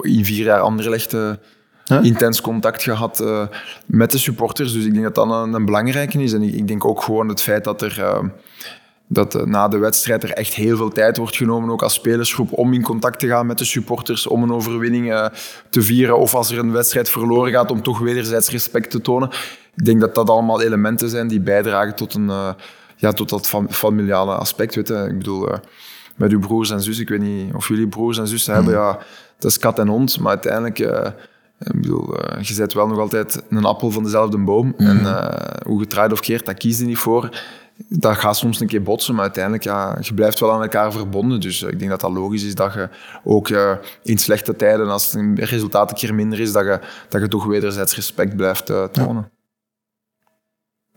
in 0.00 0.24
vier 0.24 0.44
jaar 0.44 0.60
Anderlecht 0.60 1.14
intens 2.02 2.40
contact 2.40 2.82
gehad 2.82 3.20
uh, 3.20 3.46
met 3.86 4.10
de 4.10 4.18
supporters. 4.18 4.72
Dus 4.72 4.84
ik 4.84 4.92
denk 4.92 5.04
dat 5.04 5.14
dat 5.14 5.30
een, 5.30 5.52
een 5.52 5.64
belangrijke 5.64 6.22
is. 6.22 6.32
En 6.32 6.42
ik, 6.42 6.54
ik, 6.54 6.68
denk 6.68 6.84
ook 6.84 7.02
gewoon 7.02 7.28
het 7.28 7.42
feit 7.42 7.64
dat 7.64 7.82
er... 7.82 7.98
Uh, 7.98 8.18
dat 9.08 9.34
eh, 9.34 9.42
na 9.42 9.68
de 9.68 9.78
wedstrijd 9.78 10.22
er 10.22 10.32
echt 10.32 10.54
heel 10.54 10.76
veel 10.76 10.90
tijd 10.90 11.16
wordt 11.16 11.36
genomen, 11.36 11.70
ook 11.70 11.82
als 11.82 11.94
spelersgroep, 11.94 12.52
om 12.52 12.72
in 12.72 12.82
contact 12.82 13.18
te 13.18 13.26
gaan 13.26 13.46
met 13.46 13.58
de 13.58 13.64
supporters, 13.64 14.26
om 14.26 14.42
een 14.42 14.52
overwinning 14.52 15.12
eh, 15.12 15.26
te 15.70 15.82
vieren. 15.82 16.18
Of 16.18 16.34
als 16.34 16.50
er 16.50 16.58
een 16.58 16.72
wedstrijd 16.72 17.08
verloren 17.08 17.52
gaat, 17.52 17.70
om 17.70 17.82
toch 17.82 17.98
wederzijds 17.98 18.50
respect 18.50 18.90
te 18.90 19.00
tonen. 19.00 19.30
Ik 19.76 19.84
denk 19.84 20.00
dat 20.00 20.14
dat 20.14 20.30
allemaal 20.30 20.62
elementen 20.62 21.08
zijn 21.08 21.28
die 21.28 21.40
bijdragen 21.40 21.94
tot, 21.94 22.14
een, 22.14 22.26
uh, 22.26 22.50
ja, 22.96 23.12
tot 23.12 23.28
dat 23.28 23.46
fam 23.46 23.70
familiale 23.70 24.34
aspect. 24.34 24.74
Weet 24.74 24.88
je. 24.88 24.94
Ik 24.94 25.18
bedoel, 25.18 25.48
met 26.16 26.32
uw 26.32 26.40
broers 26.40 26.70
en 26.70 26.82
zussen, 26.82 27.04
ik 27.04 27.10
weet 27.10 27.20
niet 27.20 27.54
of 27.54 27.68
jullie 27.68 27.86
broers 27.86 28.18
en 28.18 28.28
zussen 28.28 28.54
hebben, 28.54 28.72
ja, 28.72 28.98
dat 29.38 29.50
is 29.50 29.58
kat 29.58 29.78
en 29.78 29.88
hond, 29.88 30.20
maar 30.20 30.30
uiteindelijk... 30.30 30.78
Ik 31.58 31.80
bedoel, 31.80 32.14
je 32.40 32.54
zet 32.54 32.72
wel 32.72 32.86
nog 32.86 32.98
altijd 32.98 33.42
een 33.50 33.64
appel 33.64 33.90
van 33.90 34.02
dezelfde 34.02 34.38
boom. 34.38 34.74
En 34.76 34.98
hoe 35.66 35.80
getraaid 35.80 36.12
of 36.12 36.20
keert, 36.20 36.46
dat 36.46 36.58
kies 36.58 36.78
je 36.78 36.84
niet 36.84 36.98
voor 36.98 37.30
dat 37.88 38.16
gaat 38.16 38.36
soms 38.36 38.60
een 38.60 38.66
keer 38.66 38.82
botsen, 38.82 39.14
maar 39.14 39.22
uiteindelijk, 39.22 39.64
ja, 39.64 39.98
je 40.00 40.14
blijft 40.14 40.40
wel 40.40 40.52
aan 40.52 40.62
elkaar 40.62 40.92
verbonden. 40.92 41.40
Dus 41.40 41.62
ik 41.62 41.78
denk 41.78 41.90
dat 41.90 42.00
dat 42.00 42.12
logisch 42.12 42.44
is 42.44 42.54
dat 42.54 42.72
je 42.72 42.88
ook 43.24 43.48
uh, 43.48 43.72
in 44.02 44.18
slechte 44.18 44.56
tijden, 44.56 44.88
als 44.88 45.12
het 45.12 45.38
resultaat 45.38 45.90
een 45.90 45.96
keer 45.96 46.14
minder 46.14 46.40
is, 46.40 46.52
dat 46.52 46.64
je, 46.64 46.80
dat 47.08 47.20
je 47.20 47.28
toch 47.28 47.44
wederzijds 47.44 47.94
respect 47.94 48.36
blijft 48.36 48.70
uh, 48.70 48.84
tonen. 48.84 49.30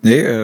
Nee, 0.02 0.24
uh, 0.24 0.44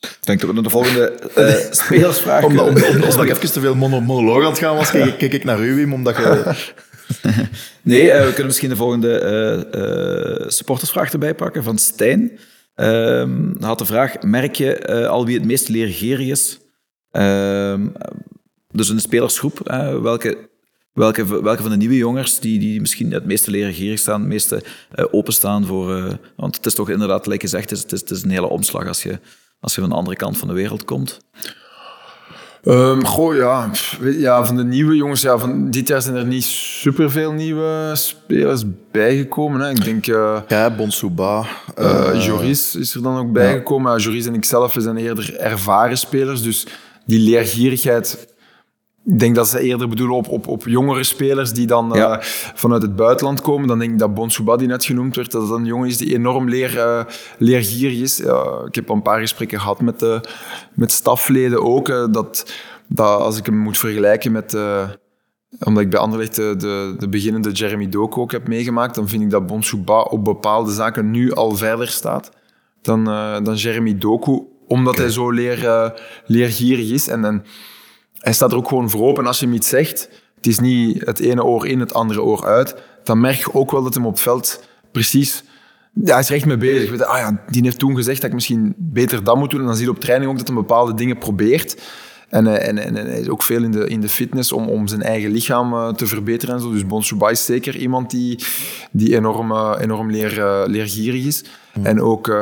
ik 0.00 0.18
denk 0.20 0.40
dat 0.40 0.48
we 0.48 0.54
naar 0.54 0.62
de 0.62 0.70
volgende 0.70 1.12
uh, 1.38 1.72
spelersvraag 1.72 2.44
om, 2.44 2.58
om, 2.58 2.76
ik 2.76 3.30
even 3.30 3.52
te 3.52 3.60
veel 3.60 3.74
mono 3.74 4.00
monoloog 4.00 4.44
aan 4.44 4.50
het 4.50 4.58
gaan 4.58 4.76
was, 4.76 4.90
kijk, 4.90 5.18
kijk 5.18 5.32
ik 5.32 5.44
naar 5.44 5.60
u, 5.60 5.74
Wim, 5.74 5.92
omdat 5.92 6.16
je... 6.16 6.42
nee, 7.82 8.12
we 8.12 8.26
kunnen 8.26 8.46
misschien 8.46 8.68
de 8.68 8.76
volgende 8.76 10.44
supportersvraag 10.48 11.12
erbij 11.12 11.34
pakken 11.34 11.62
van 11.62 11.78
Stijn. 11.78 12.38
Um, 12.74 13.56
had 13.60 13.78
de 13.78 13.84
vraag, 13.84 14.22
merk 14.22 14.54
je 14.54 15.08
al 15.08 15.26
wie 15.26 15.36
het 15.36 15.46
meest 15.46 15.68
leergierig 15.68 16.26
is? 16.26 16.58
Um, 17.12 17.92
dus 18.70 18.88
een 18.88 19.00
spelersgroep, 19.00 19.58
welke, 20.02 20.48
welke, 20.92 21.42
welke 21.42 21.62
van 21.62 21.70
de 21.70 21.76
nieuwe 21.76 21.96
jongens 21.96 22.40
die, 22.40 22.58
die 22.58 22.80
misschien 22.80 23.12
het 23.12 23.24
meeste 23.24 23.50
leergierig 23.50 23.98
staan, 23.98 24.20
het 24.20 24.28
meeste 24.28 24.62
openstaan 25.10 25.66
voor... 25.66 26.18
want 26.36 26.56
het 26.56 26.66
is 26.66 26.74
toch 26.74 26.90
inderdaad, 26.90 27.22
gelijk 27.22 27.40
gezegd, 27.40 27.70
het 27.70 27.92
is, 27.92 28.00
het 28.00 28.10
is 28.10 28.22
een 28.22 28.30
hele 28.30 28.48
omslag 28.48 28.86
als 28.86 29.02
je, 29.02 29.18
als 29.60 29.74
je 29.74 29.80
van 29.80 29.90
de 29.90 29.96
andere 29.96 30.16
kant 30.16 30.38
van 30.38 30.48
de 30.48 30.54
wereld 30.54 30.84
komt. 30.84 31.18
Um, 32.64 33.04
goh, 33.04 33.34
ja. 33.34 33.70
ja. 34.00 34.46
Van 34.46 34.56
de 34.56 34.64
nieuwe 34.64 34.96
jongens, 34.96 35.22
ja, 35.22 35.38
van 35.38 35.70
dit 35.70 35.88
jaar 35.88 36.02
zijn 36.02 36.16
er 36.16 36.26
niet 36.26 36.44
superveel 36.44 37.32
nieuwe 37.32 37.90
spelers 37.94 38.62
bijgekomen. 38.90 39.60
Hè. 39.60 39.70
Ik 39.70 39.84
denk... 39.84 40.06
Uh, 40.06 40.38
ja, 40.48 40.70
Bonsouba. 40.70 41.46
Uh, 41.78 42.24
Joris 42.24 42.74
is 42.74 42.94
er 42.94 43.02
dan 43.02 43.18
ook 43.18 43.32
bijgekomen. 43.32 43.92
Ja. 43.92 43.98
Joris 43.98 44.26
en 44.26 44.34
ik 44.34 44.44
zelf 44.44 44.74
zijn 44.78 44.96
eerder 44.96 45.36
ervaren 45.38 45.98
spelers, 45.98 46.42
dus 46.42 46.66
die 47.06 47.20
leergierigheid 47.20 48.34
ik 49.06 49.18
denk 49.18 49.34
dat 49.34 49.48
ze 49.48 49.60
eerder 49.60 49.88
bedoelen 49.88 50.16
op, 50.16 50.28
op, 50.28 50.48
op 50.48 50.66
jongere 50.66 51.04
spelers 51.04 51.52
die 51.52 51.66
dan 51.66 51.96
uh, 51.96 52.16
vanuit 52.54 52.82
het 52.82 52.96
buitenland 52.96 53.40
komen. 53.40 53.68
Dan 53.68 53.78
denk 53.78 53.92
ik 53.92 53.98
dat 53.98 54.14
Bonsouba, 54.14 54.56
die 54.56 54.68
net 54.68 54.84
genoemd 54.84 55.16
werd, 55.16 55.30
dat 55.30 55.48
dat 55.48 55.58
een 55.58 55.64
jongen 55.64 55.88
is 55.88 55.96
die 55.96 56.14
enorm 56.14 56.48
leer, 56.48 56.76
uh, 56.76 57.04
leergierig 57.38 57.98
is. 57.98 58.20
Uh, 58.20 58.46
ik 58.66 58.74
heb 58.74 58.90
al 58.90 58.96
een 58.96 59.02
paar 59.02 59.20
gesprekken 59.20 59.60
gehad 59.60 59.80
met, 59.80 60.02
uh, 60.02 60.20
met 60.74 60.92
stafleden 60.92 61.62
ook. 61.62 61.86
dat, 61.86 62.52
dat 62.88 63.20
als 63.20 63.38
ik 63.38 63.46
hem 63.46 63.56
moet 63.56 63.78
vergelijken 63.78 64.32
met... 64.32 64.56
omdat 65.64 65.82
ik 65.82 65.90
bij 65.90 66.00
Anderlecht 66.00 66.34
de, 66.34 66.54
de, 66.56 66.94
de, 66.98 67.08
beginnende 67.08 67.50
Jeremy 67.50 67.88
Doku 67.88 68.20
ook 68.20 68.32
heb 68.32 68.48
meegemaakt, 68.48 68.94
dan 68.94 69.08
vind 69.08 69.22
ik 69.22 69.30
dat 69.30 69.46
Bonsouba 69.46 70.00
op 70.00 70.24
bepaalde 70.24 70.72
zaken 70.72 71.10
nu 71.10 71.32
al 71.32 71.56
verder 71.56 71.88
staat 71.88 72.30
dan, 72.82 73.04
dan 73.44 73.54
Jeremy 73.54 73.98
Doku. 73.98 74.40
Omdat 74.68 74.92
okay. 74.92 75.04
hij 75.04 75.14
zo 75.14 75.30
leer, 75.30 75.92
leergierig 76.26 76.90
is. 76.90 77.08
En, 77.08 77.24
en 77.24 77.44
hij 78.18 78.32
staat 78.32 78.50
er 78.50 78.56
ook 78.56 78.68
gewoon 78.68 78.90
voor 78.90 79.08
open. 79.08 79.26
als 79.26 79.38
je 79.38 79.46
hem 79.46 79.54
iets 79.54 79.68
zegt, 79.68 80.08
het 80.36 80.46
is 80.46 80.58
niet 80.58 81.06
het 81.06 81.18
ene 81.18 81.44
oor 81.44 81.66
in, 81.66 81.80
het 81.80 81.94
andere 81.94 82.22
oor 82.22 82.46
uit, 82.46 82.76
dan 83.04 83.20
merk 83.20 83.38
je 83.38 83.54
ook 83.54 83.70
wel 83.70 83.82
dat 83.82 83.94
hem 83.94 84.06
op 84.06 84.12
het 84.12 84.22
veld 84.22 84.64
precies... 84.92 85.44
Ja, 86.04 86.12
hij 86.12 86.20
is 86.20 86.28
er 86.28 86.34
echt 86.34 86.46
mee 86.46 86.56
bezig. 86.56 86.90
Weet, 86.90 87.04
ah 87.04 87.18
ja, 87.18 87.42
die 87.50 87.62
heeft 87.62 87.78
toen 87.78 87.96
gezegd 87.96 88.20
dat 88.20 88.28
ik 88.28 88.34
misschien 88.34 88.74
beter 88.76 89.24
dat 89.24 89.36
moet 89.36 89.50
doen. 89.50 89.60
En 89.60 89.66
dan 89.66 89.76
zie 89.76 89.84
je 89.84 89.90
op 89.90 90.00
training 90.00 90.30
ook 90.30 90.38
dat 90.38 90.46
hij 90.46 90.56
bepaalde 90.56 90.94
dingen 90.94 91.18
probeert. 91.18 91.82
En, 92.28 92.46
eh, 92.46 92.68
en, 92.68 92.78
en, 92.78 92.96
en, 92.96 93.06
hij 93.06 93.20
is 93.20 93.28
ook 93.28 93.42
veel 93.42 93.62
in 93.62 93.70
de, 93.70 93.88
in 93.88 94.00
de 94.00 94.08
fitness 94.08 94.52
om, 94.52 94.68
om 94.68 94.88
zijn 94.88 95.02
eigen 95.02 95.30
lichaam 95.30 95.72
uh, 95.72 95.88
te 95.88 96.06
verbeteren 96.06 96.54
en 96.54 96.60
zo. 96.60 96.72
Dus 96.72 96.86
Bonsubai 96.86 97.32
is 97.32 97.44
zeker 97.44 97.76
iemand 97.76 98.10
die, 98.10 98.44
die 98.90 99.16
enorm, 99.16 99.50
uh, 99.50 99.74
enorm 99.80 100.10
leer, 100.10 100.38
uh, 100.38 100.62
leergierig 100.66 101.24
is. 101.24 101.44
Mm. 101.74 101.86
En 101.86 102.00
ook 102.00 102.34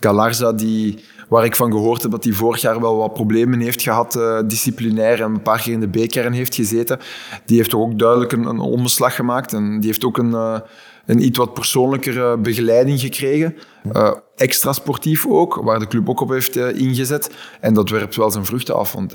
Galarza, 0.00 0.52
die 0.52 1.04
waar 1.32 1.44
ik 1.44 1.56
van 1.56 1.70
gehoord 1.70 2.02
heb 2.02 2.10
dat 2.10 2.24
hij 2.24 2.32
vorig 2.32 2.60
jaar 2.60 2.80
wel 2.80 2.96
wat 2.96 3.14
problemen 3.14 3.60
heeft 3.60 3.82
gehad, 3.82 4.16
uh, 4.16 4.38
disciplinair, 4.46 5.22
en 5.22 5.30
een 5.30 5.42
paar 5.42 5.62
keer 5.62 5.72
in 5.72 5.80
de 5.80 5.88
B-kern 5.88 6.32
heeft 6.32 6.54
gezeten. 6.54 6.98
Die 7.44 7.56
heeft 7.56 7.70
toch 7.70 7.80
ook 7.80 7.98
duidelijk 7.98 8.32
een, 8.32 8.44
een 8.44 8.58
omslag 8.58 9.14
gemaakt. 9.14 9.52
En 9.52 9.80
die 9.80 9.88
heeft 9.88 10.04
ook 10.04 10.18
een, 10.18 10.30
uh, 10.30 10.58
een 11.06 11.24
iets 11.24 11.38
wat 11.38 11.54
persoonlijkere 11.54 12.38
begeleiding 12.38 13.00
gekregen. 13.00 13.56
Uh, 13.92 14.12
extra 14.36 14.72
sportief 14.72 15.26
ook, 15.26 15.54
waar 15.54 15.78
de 15.78 15.86
club 15.86 16.08
ook 16.08 16.20
op 16.20 16.28
heeft 16.28 16.56
ingezet. 16.56 17.30
En 17.60 17.74
dat 17.74 17.90
werpt 17.90 18.16
wel 18.16 18.30
zijn 18.30 18.44
vruchten 18.44 18.76
af, 18.76 18.92
want 18.92 19.14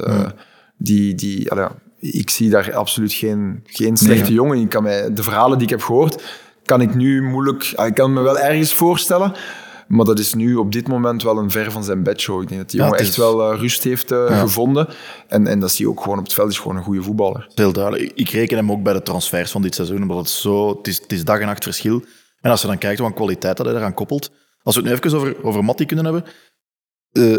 die, 0.78 1.16
die, 1.16 1.52
allee, 1.52 1.68
ik 2.00 2.30
zie 2.30 2.50
daar 2.50 2.74
absoluut 2.74 3.14
geen, 3.14 3.64
geen 3.66 3.98
slechte 3.98 4.24
nee, 4.24 4.34
jongen 4.34 4.58
in. 4.58 4.68
Kan 4.68 4.84
mij, 4.84 5.14
de 5.14 5.24
verhalen 5.24 5.58
die 5.58 5.68
ik 5.68 5.74
heb 5.74 5.82
gehoord, 5.82 6.24
kan 6.66 6.82
ik 6.82 6.96
nu 6.96 7.24
moeilijk... 7.24 7.64
Ik 7.64 7.94
kan 7.94 8.14
me 8.14 8.22
wel 8.22 8.40
ergens 8.40 8.74
voorstellen... 8.74 9.34
Maar 9.88 10.06
dat 10.06 10.20
is 10.20 10.34
nu 10.34 10.56
op 10.56 10.72
dit 10.72 10.88
moment 10.88 11.24
wel 11.24 11.38
een 11.38 11.52
ver 11.52 11.72
van 11.72 11.84
zijn 11.84 12.04
bedshow. 12.04 12.42
Ik 12.42 12.48
denk 12.48 12.62
dat 12.62 12.70
die 12.70 12.80
jongen 12.80 13.00
echt 13.00 13.16
wel 13.16 13.54
uh, 13.54 13.60
rust 13.60 13.84
heeft 13.84 14.12
uh, 14.12 14.40
gevonden. 14.40 14.88
En, 15.28 15.48
en 15.48 15.60
dat 15.60 15.72
zie 15.72 15.86
je 15.86 15.92
ook 15.92 16.02
gewoon 16.02 16.18
op 16.18 16.24
het 16.24 16.34
veld. 16.34 16.52
is 16.52 16.60
gewoon 16.60 16.78
een 16.78 16.84
goede 16.84 17.04
voetballer. 17.04 17.50
Heel 17.56 17.74
duidelijk. 17.74 18.12
Ik 18.16 18.30
reken 18.30 18.58
hem 18.58 18.72
ook 18.72 18.84
bij 18.84 18.94
de 18.94 19.02
transfers 19.02 19.52
van 19.52 19.62
dit 19.62 19.76
seizoen. 19.76 20.02
Omdat 20.02 20.18
het 20.18 20.30
zo... 20.30 20.78
Het 20.78 20.88
is, 20.88 20.98
het 21.02 21.12
is 21.12 21.24
dag 21.24 21.40
en 21.40 21.46
nacht 21.46 21.64
verschil. 21.64 22.04
En 22.42 22.52
als 22.52 22.62
je 22.62 22.68
dan 22.68 22.78
kijkt 22.78 23.00
wat 23.00 23.14
kwaliteit 23.14 23.58
dat 23.58 23.66
hij 23.66 23.76
eraan 23.76 23.94
koppelt... 23.94 24.32
Als 24.64 24.76
we 24.76 24.82
het 24.82 24.90
nu 24.90 24.98
even 24.98 25.20
over, 25.20 25.44
over 25.44 25.64
Matty 25.64 25.86
kunnen 25.86 26.06
hebben... 26.06 26.24
Uh, 27.12 27.38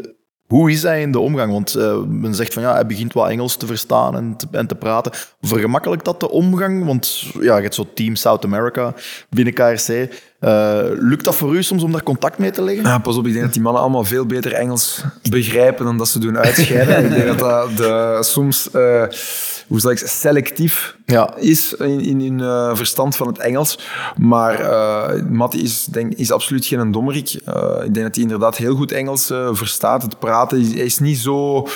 hoe 0.48 0.70
is 0.70 0.82
hij 0.82 1.00
in 1.00 1.12
de 1.12 1.18
omgang? 1.18 1.52
Want 1.52 1.76
uh, 1.76 2.02
men 2.02 2.34
zegt 2.34 2.52
van 2.52 2.62
ja, 2.62 2.72
hij 2.72 2.86
begint 2.86 3.12
wel 3.12 3.28
Engels 3.28 3.56
te 3.56 3.66
verstaan 3.66 4.16
en 4.16 4.36
te, 4.36 4.46
en 4.50 4.66
te 4.66 4.74
praten. 4.74 5.12
Vergemakkelijkt 5.40 6.04
dat 6.04 6.20
de 6.20 6.30
omgang? 6.30 6.84
Want 6.84 7.24
ja, 7.40 7.56
je 7.56 7.62
hebt 7.62 7.74
zo 7.74 7.86
Team 7.94 8.16
South 8.16 8.44
America 8.44 8.94
binnen 9.30 9.54
KRC. 9.54 10.08
Uh, 10.40 10.80
lukt 10.98 11.24
dat 11.24 11.36
voor 11.36 11.54
u 11.54 11.62
soms 11.62 11.82
om 11.82 11.92
daar 11.92 12.02
contact 12.02 12.38
mee 12.38 12.50
te 12.50 12.62
leggen? 12.62 12.84
Ja, 12.84 12.98
pas 12.98 13.16
op, 13.16 13.26
ik 13.26 13.32
denk 13.32 13.44
dat 13.44 13.52
die 13.52 13.62
mannen 13.62 13.82
allemaal 13.82 14.04
veel 14.04 14.26
beter 14.26 14.52
Engels 14.52 15.04
begrijpen 15.30 15.84
dan 15.84 15.98
dat 15.98 16.08
ze 16.08 16.18
doen 16.18 16.38
uitscheiden. 16.38 16.98
ik 17.04 17.10
denk 17.10 17.26
dat 17.26 17.38
dat 17.38 17.76
de, 17.76 18.18
soms... 18.20 18.68
Uh, 18.74 19.02
hoe 19.68 19.80
zal 19.80 19.90
ik 19.90 19.98
selectief 19.98 20.96
ja. 21.06 21.36
is 21.36 21.74
in, 21.74 22.00
in, 22.00 22.20
in 22.20 22.38
uh, 22.38 22.74
verstand 22.74 23.16
van 23.16 23.26
het 23.26 23.38
Engels. 23.38 23.78
Maar 24.16 24.60
Matti 25.30 25.62
is, 25.62 25.84
denk, 25.84 26.14
is 26.14 26.32
absoluut 26.32 26.66
geen 26.66 26.92
dommerik. 26.92 27.34
Ik 27.84 27.94
denk 27.94 27.94
dat 27.94 28.14
hij 28.14 28.24
inderdaad 28.24 28.56
heel 28.56 28.74
goed 28.74 28.92
Engels 28.92 29.26
verstaat. 29.52 30.02
Het 30.02 30.18
praten 30.18 30.62
hij 30.62 30.84
is 30.84 30.98
niet 30.98 31.18
zo 31.18 31.66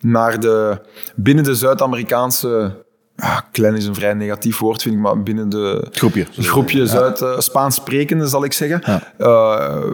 naar 0.00 0.40
de... 0.40 0.80
Binnen 1.14 1.44
de 1.44 1.54
Zuid-Amerikaanse 1.54 2.84
ah, 3.22 3.38
klein 3.52 3.74
is 3.74 3.86
een 3.86 3.94
vrij 3.94 4.14
negatief 4.14 4.58
woord, 4.58 4.82
vind 4.82 4.94
ik, 4.94 5.00
maar 5.00 5.22
binnen 5.22 5.48
de 5.48 5.86
groepje, 5.90 6.26
groepje 6.32 6.86
Zuid, 6.86 7.20
uh, 7.20 7.38
Spaans 7.38 7.74
sprekende, 7.74 8.26
zal 8.26 8.44
ik 8.44 8.52
zeggen. 8.52 8.82
Ja. 8.84 9.02
Uh, 9.18 9.86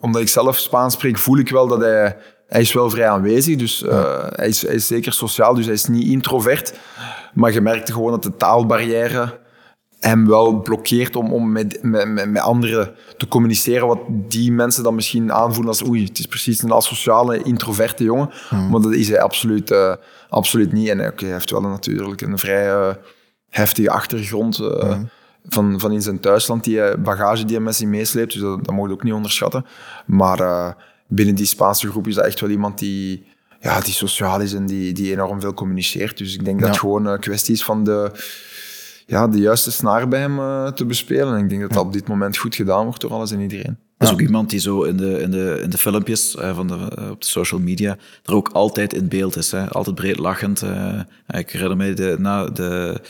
omdat 0.00 0.20
ik 0.20 0.28
zelf 0.28 0.58
Spaans 0.58 0.94
spreek, 0.94 1.18
voel 1.18 1.38
ik 1.38 1.48
wel 1.48 1.66
dat 1.66 1.80
hij 1.80 2.16
hij 2.46 2.60
is 2.60 2.72
wel 2.72 2.90
vrij 2.90 3.08
aanwezig, 3.08 3.56
dus 3.56 3.82
uh, 3.82 4.24
hij, 4.30 4.48
is, 4.48 4.62
hij, 4.62 4.74
is, 4.74 4.86
zeker 4.86 5.12
sociaal, 5.12 5.54
dus 5.54 5.64
hij 5.64 5.74
is 5.74 5.86
niet 5.86 6.06
introvert. 6.06 6.74
Maar 7.34 7.52
je 7.52 7.60
merkte 7.60 7.92
gewoon 7.92 8.10
dat 8.10 8.22
de 8.22 8.36
taalbarrière 8.36 9.38
hem 9.98 10.26
wel 10.26 10.60
blokkeert 10.60 11.16
om, 11.16 11.32
om 11.32 11.52
met, 11.52 11.78
met, 11.82 12.30
met, 12.30 12.38
anderen 12.38 12.94
te 13.16 13.28
communiceren. 13.28 13.86
Wat 13.86 14.00
die 14.08 14.52
mensen 14.52 14.82
dan 14.82 14.94
misschien 14.94 15.32
aanvoelen 15.32 15.68
als 15.68 15.86
oei, 15.86 16.04
het 16.04 16.18
is 16.18 16.26
precies 16.26 16.62
een 16.62 16.72
asociale, 16.72 17.42
introverte 17.42 18.04
jongen. 18.04 18.30
Mm. 18.50 18.70
Maar 18.70 18.80
dat 18.80 18.92
is 18.92 19.08
hij 19.08 19.20
absoluut, 19.20 19.70
uh, 19.70 19.94
absoluut 20.28 20.72
niet. 20.72 20.88
En 20.88 21.00
okay, 21.00 21.14
hij 21.18 21.32
heeft 21.32 21.50
wel 21.50 21.60
natuurlijk 21.60 22.20
een 22.20 22.38
vrij 22.38 22.66
uh, 22.66 22.94
heftige 23.48 23.90
achtergrond. 23.90 24.58
Mm. 24.58 25.08
Van, 25.48 25.80
van 25.80 25.92
in 25.92 26.02
zijn 26.02 26.20
thuisland, 26.20 26.64
die 26.64 26.96
bagage 26.98 27.44
die 27.44 27.56
hij 27.56 27.64
met 27.64 27.74
zich 27.74 27.88
meesleept. 27.88 28.32
Dus 28.32 28.40
dat, 28.42 28.64
dat 28.64 28.74
je 28.74 28.90
ook 28.90 29.02
niet 29.02 29.12
onderschatten. 29.12 29.66
Maar 30.06 30.76
binnen 31.08 31.34
die 31.34 31.46
Spaanse 31.46 31.88
groep 31.88 32.06
is 32.06 32.14
dat 32.14 32.24
echt 32.24 32.40
wel 32.40 32.50
iemand 32.50 32.78
die, 32.78 33.26
ja, 33.60 33.80
die 33.80 33.92
sociaal 33.92 34.40
is 34.40 34.54
en 34.54 34.66
die, 34.66 34.92
die 34.92 35.12
enorm 35.12 35.40
veel 35.40 35.54
communiceert. 35.54 36.18
Dus 36.18 36.34
ik 36.34 36.44
denk 36.44 36.60
dat 36.60 36.68
het 36.68 36.78
gewoon 36.78 37.06
een 37.06 37.20
kwestie 37.20 37.54
is 37.54 37.64
van 37.64 37.84
de, 37.84 38.10
ja, 39.06 39.28
de 39.28 39.38
juiste 39.38 39.70
snaar 39.70 40.08
bij 40.08 40.20
hem 40.20 40.38
uh, 40.38 40.68
te 40.68 40.86
bespelen. 40.86 41.36
En 41.36 41.42
ik 41.42 41.48
denk 41.48 41.60
dat 41.60 41.72
dat 41.72 41.84
op 41.84 41.92
dit 41.92 42.08
moment 42.08 42.36
goed 42.36 42.54
gedaan 42.54 42.84
wordt 42.84 43.00
door 43.00 43.12
alles 43.12 43.30
en 43.30 43.40
iedereen. 43.40 43.78
Dat 43.98 44.08
is 44.08 44.14
ook 44.14 44.20
iemand 44.20 44.50
die 44.50 44.60
zo 44.60 44.82
in 44.82 44.96
de, 44.96 45.20
in 45.20 45.30
de, 45.30 45.60
in 45.62 45.70
de 45.70 45.78
filmpjes 45.78 46.36
uh, 46.36 46.54
van 46.56 46.66
de, 46.66 46.74
uh, 46.98 47.10
op 47.10 47.20
de 47.20 47.26
social 47.26 47.60
media 47.60 47.96
er 48.24 48.34
ook 48.34 48.48
altijd 48.48 48.92
in 48.92 49.08
beeld 49.08 49.36
is. 49.36 49.50
Hè? 49.50 49.68
Altijd 49.68 49.94
breed 49.94 50.18
lachend. 50.18 50.62
ik 51.26 51.50
herinner 51.50 51.76
me 51.76 51.94
de, 51.94 52.16
na 52.18 52.46
de 52.46 53.00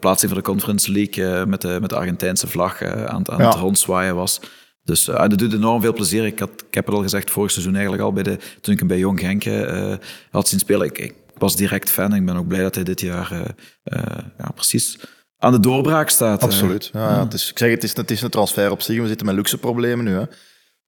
plaatsing 0.00 0.32
van 0.32 0.40
de 0.40 0.46
Conference 0.48 0.92
League 0.92 1.46
met, 1.46 1.60
de, 1.60 1.78
met 1.80 1.90
de 1.90 1.96
Argentijnse 1.96 2.46
vlag 2.46 2.82
aan, 2.82 3.30
aan 3.30 3.38
ja. 3.38 3.48
het 3.48 3.58
rondzwaaien 3.58 4.14
was 4.14 4.40
Dus 4.82 5.08
uh, 5.08 5.28
dat 5.28 5.38
doet 5.38 5.52
enorm 5.52 5.80
veel 5.80 5.92
plezier. 5.92 6.26
Ik, 6.26 6.38
had, 6.38 6.50
ik 6.68 6.74
heb 6.74 6.86
het 6.86 6.94
al 6.94 7.02
gezegd 7.02 7.30
vorig 7.30 7.50
seizoen 7.50 7.74
eigenlijk 7.74 8.02
al, 8.02 8.12
bij 8.12 8.22
de, 8.22 8.38
toen 8.60 8.72
ik 8.72 8.78
hem 8.78 8.88
bij 8.88 8.98
Jong 8.98 9.20
Genk 9.20 9.44
uh, 9.44 9.94
had 10.30 10.48
zien 10.48 10.58
spelen. 10.58 10.86
Ik, 10.86 10.98
ik, 10.98 11.14
was 11.38 11.56
direct 11.56 11.90
fan 11.90 12.12
en 12.12 12.18
ik 12.18 12.26
ben 12.26 12.36
ook 12.36 12.48
blij 12.48 12.62
dat 12.62 12.74
hij 12.74 12.84
dit 12.84 13.00
jaar 13.00 13.32
uh, 13.32 14.00
ja, 14.38 14.50
precies 14.54 14.98
aan 15.44 15.52
de 15.52 15.60
doorbraak 15.60 16.08
staat. 16.08 16.42
Absoluut. 16.42 16.90
Ja, 16.92 17.10
ja. 17.10 17.24
Het 17.24 17.32
is, 17.32 17.50
ik 17.50 17.58
zeg, 17.58 17.70
het 17.70 17.82
is, 17.82 17.96
het 17.96 18.10
is 18.10 18.22
een 18.22 18.30
transfer 18.30 18.70
op 18.70 18.82
zich. 18.82 19.00
We 19.00 19.06
zitten 19.06 19.26
met 19.26 19.34
luxe 19.34 19.58
problemen 19.58 20.04
nu 20.04 20.12
hè, 20.12 20.22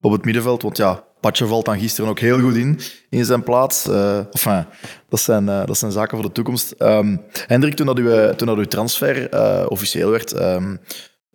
op 0.00 0.12
het 0.12 0.24
middenveld. 0.24 0.62
Want 0.62 0.76
ja, 0.76 1.04
Patje 1.20 1.46
valt 1.46 1.64
dan 1.64 1.78
gisteren 1.78 2.10
ook 2.10 2.18
heel 2.18 2.40
goed 2.40 2.54
in, 2.54 2.80
in 3.08 3.24
zijn 3.24 3.42
plaats. 3.42 3.86
Uh, 3.86 4.18
enfin, 4.18 4.66
dat, 5.08 5.20
zijn, 5.20 5.44
uh, 5.44 5.66
dat 5.66 5.78
zijn 5.78 5.92
zaken 5.92 6.16
voor 6.16 6.26
de 6.26 6.32
toekomst. 6.32 6.74
Um, 6.78 7.22
Hendrik, 7.46 7.74
toen 7.74 7.86
dat 7.86 7.98
uw, 7.98 8.34
toen 8.34 8.46
dat 8.46 8.56
uw 8.56 8.64
transfer 8.64 9.28
officieel 9.68 10.10
werd, 10.10 10.32
um, 10.40 10.80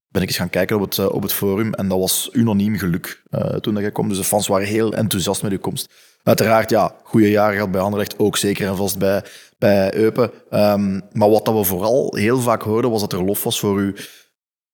ben 0.08 0.22
ik 0.22 0.28
eens 0.28 0.38
gaan 0.38 0.50
kijken 0.50 0.76
op 0.76 0.82
het, 0.82 1.10
op 1.10 1.22
het 1.22 1.34
forum. 1.34 1.74
En 1.74 1.88
dat 1.88 2.00
was 2.00 2.30
unaniem 2.32 2.78
geluk 2.78 3.24
toen 3.60 3.74
dat 3.74 3.84
jij 3.84 3.92
kwam. 3.92 4.08
Dus 4.10 4.18
de 4.18 4.24
fans 4.24 4.48
waren 4.48 4.68
heel 4.68 4.94
enthousiast 4.94 5.44
met 5.44 5.52
uw 5.52 5.60
komst. 5.60 5.94
Uiteraard, 6.24 6.70
ja, 6.70 6.96
goede 7.04 7.30
jaren 7.30 7.54
gehad 7.54 7.72
bij 7.72 7.82
Anderlecht, 7.82 8.20
ook 8.20 8.38
zeker 8.38 8.68
en 8.68 8.76
vast 8.76 8.98
bij, 8.98 9.24
bij 9.58 9.96
Eupen. 9.96 10.32
Um, 10.52 11.02
maar 11.12 11.30
wat 11.30 11.46
dat 11.46 11.56
we 11.56 11.64
vooral 11.64 12.16
heel 12.16 12.40
vaak 12.40 12.62
hoorden, 12.62 12.92
was 12.92 13.02
dat 13.02 13.14
er 13.14 13.24
lof 13.24 13.44
was 13.44 13.60
voor 13.60 13.78
uw 13.78 13.94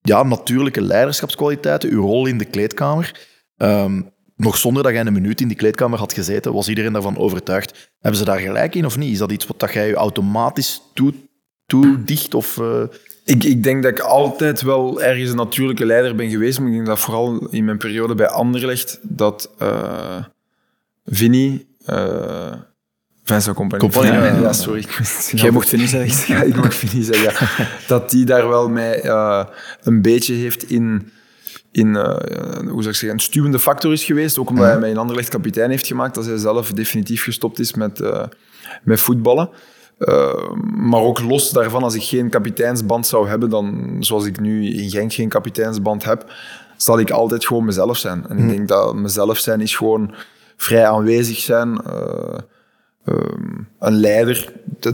ja, 0.02 0.24
natuurlijke 0.24 0.82
leiderschapskwaliteiten, 0.82 1.90
uw 1.90 2.02
rol 2.02 2.26
in 2.26 2.38
de 2.38 2.46
kleedkamer. 2.46 3.28
Um, 3.58 4.10
nog 4.36 4.58
zonder 4.58 4.84
dat 4.84 4.92
jij 4.92 5.06
een 5.06 5.14
minuut 5.14 5.42
in 5.42 5.48
die 5.48 5.58
kleedkamer 5.58 6.00
had 6.00 6.14
gezeten, 6.14 6.54
was 6.54 6.70
iedereen 6.70 6.94
daarvan 6.94 7.18
overtuigd. 7.18 7.92
Hebben 8.00 8.20
ze 8.20 8.26
daar 8.26 8.40
gelijk 8.40 8.76
in 8.76 8.86
of 8.86 8.98
niet? 8.98 9.12
Is 9.12 9.18
dat 9.18 9.32
iets 9.32 9.48
wat 9.48 9.60
dat 9.60 9.74
jij 9.74 9.88
je 9.88 9.96
automatisch 9.96 10.82
toedicht? 11.66 12.34
Of, 12.34 12.58
uh... 12.58 12.84
ik, 13.26 13.44
ik 13.44 13.64
denk 13.64 13.84
dat 13.84 13.92
ik 13.92 14.00
altijd 14.00 14.62
wel 14.62 15.02
ergens 15.02 15.30
een 15.30 15.36
natuurlijke 15.36 15.86
leider 15.86 16.16
ben 16.16 16.30
geweest, 16.30 16.60
maar 16.60 16.68
ik 16.68 16.74
denk 16.74 16.86
dat 16.86 17.00
vooral 17.00 17.48
in 17.52 17.66
mijn 17.66 17.78
periode 17.78 18.16
bij 18.16 18.28
Anderlecht, 18.28 19.00
dat 19.02 19.52
uh, 19.62 20.24
Vinnie... 21.08 21.76
Uh, 21.90 22.54
Vincent 23.24 23.56
Compagnie. 23.56 23.92
Compagnie 23.92 24.20
ja, 24.20 24.26
ja, 24.26 24.42
ja, 24.42 24.54
sorry. 24.54 24.86
Jij 25.32 25.52
mocht 25.52 25.70
Vinnie 25.70 25.88
zeggen. 25.88 26.36
Ja, 26.36 26.42
ik 26.42 26.56
mag 26.56 26.74
Vinnie 26.74 27.04
zeggen. 27.04 27.64
Ja. 27.64 27.70
Dat 27.88 28.10
die 28.10 28.26
daar 28.26 28.48
wel 28.48 28.70
mij 28.70 29.06
uh, 29.06 29.46
een 29.84 30.02
beetje 30.02 30.34
heeft 30.34 30.70
in 30.70 31.12
in, 31.78 31.88
uh, 31.88 32.04
hoe 32.70 32.82
zou 32.82 32.88
ik 32.88 32.96
zeggen, 32.96 33.10
een 33.10 33.20
stuwende 33.20 33.60
factor 33.60 33.92
is 33.92 34.04
geweest. 34.04 34.38
Ook 34.38 34.50
omdat 34.50 34.66
hij 34.66 34.80
mij 34.80 34.90
in 34.90 34.98
Anderlecht 34.98 35.30
kapitein 35.30 35.70
heeft 35.70 35.88
gemaakt. 35.88 36.16
Dat 36.16 36.26
hij 36.26 36.38
zelf 36.38 36.72
definitief 36.72 37.24
gestopt 37.24 37.60
is 37.60 37.74
met, 37.74 38.00
uh, 38.00 38.24
met 38.84 39.00
voetballen. 39.00 39.50
Uh, 40.00 40.52
maar 40.76 41.02
ook 41.02 41.20
los 41.20 41.52
daarvan, 41.52 41.84
als 41.84 41.96
ik 41.96 42.04
geen 42.04 42.30
kapiteinsband 42.30 43.08
zou 43.08 43.30
hebben, 43.30 43.50
dan 43.50 43.96
zoals 44.00 44.26
ik 44.26 44.40
nu 44.40 44.74
in 44.74 44.90
Genk 44.90 45.14
geen 45.14 45.30
kapiteinsband 45.30 46.04
heb, 46.04 46.32
zal 46.78 47.00
ik 47.00 47.12
altijd 47.12 47.46
gewoon 47.46 47.66
mezelf 47.66 47.98
zijn. 47.98 48.26
En 48.30 48.38
ik 48.38 48.50
denk 48.50 48.68
dat 48.68 48.96
mezelf 48.96 49.38
zijn 49.38 49.62
is 49.62 49.76
gewoon 49.76 50.14
vrij 50.58 50.88
aanwezig 50.88 51.38
zijn. 51.38 51.80
een 53.80 54.00
leider, 54.00 54.54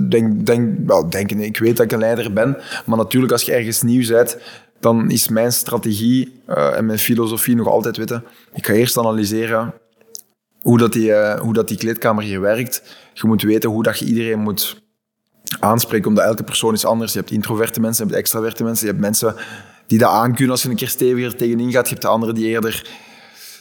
denk, 0.10 0.46
denk, 0.46 0.78
well, 0.86 1.10
denk, 1.10 1.32
ik 1.32 1.58
weet 1.58 1.78
dat 1.78 1.86
ik 1.86 1.92
een 1.92 2.00
leider 2.00 2.34
ben, 2.34 2.58
maar 2.86 2.98
natuurlijk 2.98 3.32
als 3.32 3.42
je 3.42 3.54
ergens 3.54 3.82
nieuw 3.82 4.08
bent, 4.08 4.38
dan 4.84 5.12
is 5.12 5.28
mijn 5.28 5.52
strategie 5.52 6.42
uh, 6.50 6.78
en 6.78 6.86
mijn 6.86 7.00
filosofie 7.00 7.56
nog 7.56 7.68
altijd 7.68 7.98
weten. 7.98 8.24
Ik 8.54 8.66
ga 8.66 8.74
eerst 8.74 8.98
analyseren 8.98 9.74
hoe 10.62 10.78
dat 10.78 10.94
die, 10.94 11.10
uh, 11.10 11.40
hoe 11.40 11.54
dat 11.54 11.68
die 11.68 11.78
kleedkamer 11.78 12.24
hier 12.24 12.42
werkt. 12.42 12.84
Je 13.14 13.28
moet 13.28 13.42
weten 13.42 13.70
hoe 13.70 13.84
dat 13.84 14.00
je 14.00 14.06
iedereen 14.06 14.40
moet 14.40 14.82
aanspreken, 15.60 16.08
omdat 16.08 16.26
elke 16.26 16.44
persoon 16.44 16.74
is 16.74 16.86
anders. 16.86 17.14
Je 17.14 17.20
hebt 17.20 17.32
introverte 17.32 17.80
mensen, 17.80 18.04
je 18.06 18.10
hebt 18.12 18.24
extraverte 18.24 18.64
mensen, 18.64 18.86
je 18.86 18.92
hebt 18.92 19.04
mensen 19.04 19.36
die 19.88 20.00
dat 20.00 20.10
aankunnen 20.10 20.52
als 20.52 20.64
je 20.64 20.70
een 20.70 20.76
keer 20.76 20.90
steviger 20.90 21.36
tegenin 21.36 21.72
gaat. 21.72 21.84
Je 21.84 21.90
hebt 21.90 22.02
de 22.02 22.08
anderen 22.08 22.36
die 22.36 22.46
eerder 22.46 22.90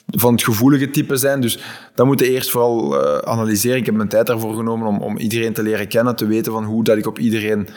van 0.07 0.33
het 0.33 0.45
gevoelige 0.45 0.91
type 0.91 1.17
zijn. 1.17 1.41
Dus 1.41 1.59
dat 1.95 2.07
moet 2.07 2.21
je 2.21 2.31
eerst 2.31 2.51
vooral 2.51 3.03
uh, 3.03 3.19
analyseren. 3.19 3.77
Ik 3.77 3.87
heb 3.87 3.95
mijn 3.95 4.09
tijd 4.09 4.27
daarvoor 4.27 4.55
genomen 4.55 4.89
om, 4.89 4.99
om 4.99 5.17
iedereen 5.17 5.53
te 5.53 5.63
leren 5.63 5.89
kennen, 5.89 6.17
te 6.17 6.27
weten 6.27 6.53
van 6.53 6.65
hoe 6.65 6.85
dat 6.85 6.97
ik 6.97 7.07
op 7.07 7.19
iedereen 7.19 7.69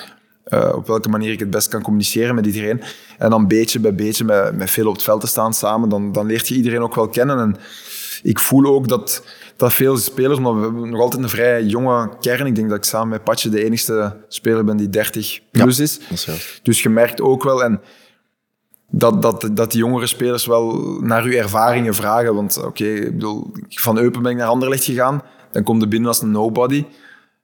uh, 0.48 0.72
op 0.76 0.88
welke 0.88 1.10
manier 1.10 1.32
ik 1.32 1.40
het 1.40 1.50
best 1.50 1.68
kan 1.68 1.82
communiceren 1.82 2.36
met 2.36 2.46
iedereen. 2.46 2.82
En 3.18 3.30
dan 3.30 3.48
beetje 3.48 3.80
bij 3.80 3.96
beetje 3.96 4.24
met, 4.24 4.58
met 4.58 4.72
veel 4.72 4.88
op 4.88 4.94
het 4.94 5.04
veld 5.04 5.22
te 5.22 5.28
staan 5.28 5.54
samen, 5.54 5.90
dan, 5.90 6.12
dan 6.12 6.26
leert 6.26 6.48
je 6.48 6.56
iedereen 6.56 6.82
ook 6.82 6.96
wel 6.96 7.08
kennen. 7.08 7.40
En 7.40 7.56
ik 8.24 8.40
voel 8.40 8.66
ook 8.66 8.88
dat, 8.88 9.24
dat 9.58 9.74
veel 9.74 9.98
spelers, 9.98 10.38
omdat 10.38 10.54
we 10.56 10.62
hebben 10.62 10.90
nog 10.90 11.02
altijd 11.02 11.24
een 11.24 11.30
vrij 11.30 11.64
jonge 11.64 12.10
kern. 12.20 12.46
Ik 12.46 12.56
denk 12.56 12.70
dat 12.70 12.78
ik 12.78 12.84
samen 12.84 13.10
met 13.10 13.24
Patje 13.24 13.50
de 13.50 13.64
enige 13.64 14.16
speler 14.28 14.64
ben 14.64 14.78
die 14.78 14.90
30 14.90 15.40
plus 15.52 15.78
ja, 15.78 15.84
is. 15.84 16.00
is 16.10 16.60
dus 16.64 16.84
je 16.84 16.90
merkt 16.90 17.22
ook 17.22 17.44
wel... 17.44 17.64
En, 17.64 17.82
dat, 18.90 19.22
dat, 19.22 19.50
dat 19.52 19.72
die 19.72 19.80
jongere 19.80 20.08
spelers 20.08 20.46
wel 20.46 20.74
naar 21.02 21.24
uw 21.24 21.32
ervaringen 21.32 21.94
vragen. 21.94 22.36
Want 22.36 22.64
oké, 22.64 23.14
van 23.70 23.98
Eupen 23.98 24.22
ben 24.22 24.32
ik 24.32 24.38
naar 24.38 24.48
Anderlecht 24.48 24.84
gegaan. 24.84 25.22
Dan 25.52 25.64
komt 25.64 25.82
je 25.82 25.88
binnen 25.88 26.08
als 26.08 26.22
een 26.22 26.32
nobody. 26.32 26.86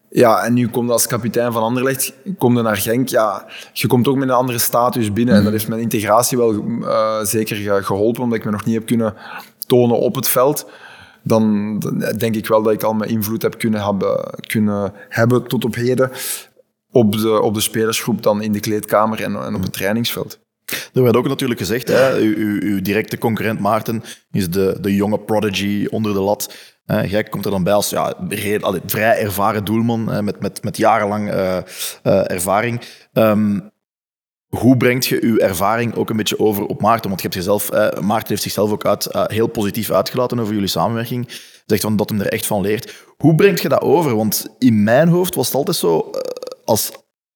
Ja, 0.10 0.44
en 0.44 0.54
nu 0.54 0.68
komt 0.68 0.90
als 0.90 1.08
kapitein 1.08 1.52
van 1.52 1.64
Anderlecht, 1.64 2.14
kom 2.38 2.54
naar 2.54 2.78
Genk. 2.78 3.08
Ja, 3.08 3.46
je 3.74 3.88
komt 3.88 4.08
ook 4.08 4.16
met 4.16 4.30
een 4.30 4.36
andere 4.36 4.58
status 4.58 5.14
binnen. 5.14 5.36
En 5.36 5.44
dat 5.44 5.52
heeft 5.52 5.68
mijn 5.68 5.82
integratie 5.82 6.38
wel 6.38 6.54
uh, 6.54 7.24
zeker 7.24 7.84
geholpen, 7.84 8.24
omdat 8.24 8.38
ik 8.38 8.46
me 8.46 8.52
nog 8.52 8.66
niet 8.66 8.76
heb 8.76 8.86
kunnen 8.86 9.14
tonen 9.68 10.00
op 10.00 10.16
het 10.16 10.28
veld. 10.28 10.70
Dan, 11.24 11.80
denk 12.18 12.36
ik 12.36 12.48
wel 12.48 12.62
dat 12.62 12.74
ik 12.74 12.84
al 12.84 12.94
mijn 12.94 13.10
invloed 13.10 13.42
heb 13.42 13.58
kunnen 13.58 13.84
hebben, 13.84 14.34
kunnen 14.48 14.94
hebben 15.10 15.48
tot 15.48 15.66
op 15.66 15.76
heden 15.76 16.12
op 16.92 17.12
de, 17.12 17.42
op 17.42 17.54
de 17.54 17.62
spelersgroep, 17.62 18.24
dan 18.24 18.42
in 18.42 18.52
de 18.52 18.60
kleedkamer 18.60 19.24
en 19.24 19.56
op 19.56 19.62
het 19.62 19.74
trainingsveld. 19.74 20.40
Er 20.94 21.04
werd 21.04 21.16
ook 21.16 21.28
natuurlijk 21.28 21.60
gezegd, 21.60 21.88
hè, 21.88 22.18
uw, 22.18 22.36
uw, 22.36 22.62
uw 22.62 22.82
directe 22.82 23.18
concurrent 23.18 23.60
Maarten 23.60 24.04
is 24.32 24.50
de, 24.50 24.78
de 24.82 24.96
jonge 24.96 25.20
prodigy 25.20 25.88
onder 25.90 26.14
de 26.14 26.20
lat. 26.20 26.54
Uh, 26.86 27.12
jij 27.12 27.24
komt 27.24 27.46
er 27.46 27.52
dan 27.52 27.64
bij 27.64 27.74
als 27.74 27.90
ja, 27.90 28.16
allee, 28.60 28.82
vrij 28.86 29.20
ervaren 29.20 29.66
doelman 29.66 30.24
met, 30.24 30.40
met, 30.40 30.64
met 30.64 30.78
jarenlang 30.78 31.34
uh, 31.34 31.58
ervaring. 32.32 32.82
Um, 33.14 33.72
hoe 34.48 34.78
brengt 34.78 35.06
je 35.06 35.22
uw 35.22 35.38
ervaring 35.38 35.96
ook 35.96 36.10
een 36.10 36.18
beetje 36.18 36.40
over 36.40 36.66
op 36.66 36.82
Maarten? 36.82 37.10
Want 37.10 37.22
je 37.22 37.28
hebt 37.28 37.40
jezelf, 37.40 37.72
Maarten 38.02 38.28
heeft 38.28 38.42
zichzelf 38.42 38.72
ook 38.72 38.86
uit, 38.86 39.08
heel 39.12 39.48
positief 39.48 39.92
uitgelaten 39.92 40.40
over 40.40 40.54
jullie 40.54 40.68
samenwerking. 40.68 41.28
Zegt 41.66 41.82
van 41.82 41.96
dat 41.96 42.10
hem 42.10 42.20
er 42.20 42.28
echt 42.28 42.46
van 42.46 42.62
leert. 42.62 43.06
Hoe 43.18 43.36
brengt 43.36 43.62
je 43.62 43.70
dat 43.70 43.82
over? 43.82 44.16
Want 44.16 44.56
in 44.58 44.84
mijn 44.84 45.08
hoofd 45.08 45.36
was 45.36 45.46
het 45.46 45.56
altijd 45.56 45.78
zo, 45.78 46.10
als, 46.66 46.92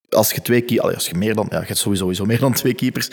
als 0.10 0.32
je 0.32 0.42
twee 0.42 0.62
keepers, 0.62 0.94
als 0.96 1.08
je 1.08 1.16
meer 1.16 1.36
dan, 1.36 1.48
ja, 1.50 1.60
je 1.60 1.66
hebt 1.66 1.78
sowieso 1.80 2.26
meer 2.26 2.40
dan 2.40 2.54
twee 2.54 2.74
keepers, 2.74 3.10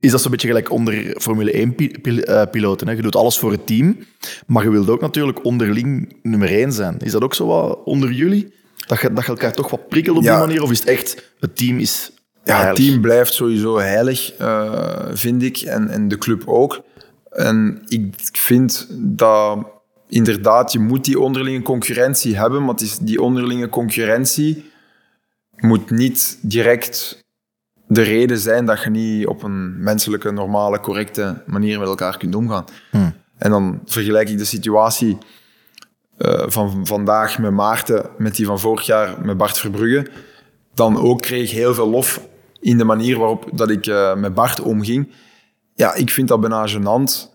is 0.00 0.10
dat 0.10 0.22
zo'n 0.22 0.30
beetje 0.30 0.46
gelijk 0.48 0.70
onder 0.70 1.14
Formule 1.20 1.52
1-piloten. 1.52 2.88
Eh, 2.88 2.96
je 2.96 3.02
doet 3.02 3.16
alles 3.16 3.38
voor 3.38 3.50
het 3.52 3.66
team, 3.66 3.98
maar 4.46 4.62
je 4.64 4.70
wilt 4.70 4.88
ook 4.88 5.00
natuurlijk 5.00 5.44
onderling 5.44 6.16
nummer 6.22 6.48
1 6.50 6.72
zijn. 6.72 6.98
Is 6.98 7.12
dat 7.12 7.22
ook 7.22 7.34
zo 7.34 7.46
wat 7.46 7.78
onder 7.84 8.10
jullie? 8.12 8.54
Dat 8.86 9.00
je, 9.00 9.12
dat 9.12 9.24
je 9.24 9.30
elkaar 9.30 9.52
toch 9.52 9.70
wat 9.70 9.88
prikkelt 9.88 10.16
op 10.16 10.22
Ja. 10.22 10.30
die 10.36 10.46
manier? 10.46 10.62
Of 10.62 10.70
is 10.70 10.78
het 10.78 10.88
echt, 10.88 11.32
het 11.40 11.56
team 11.56 11.78
is 11.78 12.10
Ja, 12.44 12.54
het 12.54 12.62
heilig? 12.62 12.84
team 12.84 13.00
blijft 13.00 13.32
sowieso 13.32 13.78
heilig, 13.78 14.32
eh, 14.32 15.04
vind 15.12 15.42
ik. 15.42 15.56
En, 15.58 15.88
en 15.88 16.08
de 16.08 16.18
club 16.18 16.42
ook. 16.46 16.82
En 17.30 17.82
ik 17.88 18.14
vind 18.32 18.86
dat 18.98 19.66
inderdaad, 20.08 20.72
je 20.72 20.78
moet 20.78 21.04
die 21.04 21.20
onderlinge 21.20 21.62
concurrentie 21.62 22.36
hebben. 22.36 22.60
Maar 22.60 22.70
het 22.74 22.80
is, 22.80 22.98
die 22.98 23.22
onderlinge 23.22 23.68
concurrentie 23.68 24.70
moet 25.62 25.90
niet 25.90 26.38
direct 26.42 27.24
de 27.86 28.02
reden 28.02 28.38
zijn 28.38 28.66
dat 28.66 28.82
je 28.82 28.90
niet 28.90 29.26
op 29.26 29.42
een 29.42 29.82
menselijke, 29.82 30.30
normale, 30.30 30.80
correcte 30.80 31.42
manier 31.46 31.78
met 31.78 31.88
elkaar 31.88 32.18
kunt 32.18 32.34
omgaan. 32.34 32.64
Hmm. 32.90 33.14
En 33.38 33.50
dan 33.50 33.80
vergelijk 33.84 34.28
ik 34.28 34.38
de 34.38 34.44
situatie 34.44 35.18
eh, 36.16 36.42
van 36.46 36.86
vandaag 36.86 37.38
met 37.38 37.52
Maarten 37.52 38.10
met 38.18 38.36
die 38.36 38.46
van 38.46 38.60
vorig 38.60 38.86
jaar 38.86 39.24
met 39.24 39.36
Bart 39.36 39.58
Verbrugge. 39.58 40.10
Dan 40.74 40.96
ook 40.96 41.20
kreeg 41.20 41.50
ik 41.50 41.56
heel 41.56 41.74
veel 41.74 41.88
lof 41.88 42.28
in 42.60 42.78
de 42.78 42.84
manier 42.84 43.18
waarop 43.18 43.48
dat 43.52 43.70
ik 43.70 43.86
eh, 43.86 44.14
met 44.14 44.34
Bart 44.34 44.60
omging. 44.60 45.12
Ja, 45.74 45.94
ik 45.94 46.10
vind 46.10 46.28
dat 46.28 46.40
bijna 46.40 46.68
gênant 46.68 47.30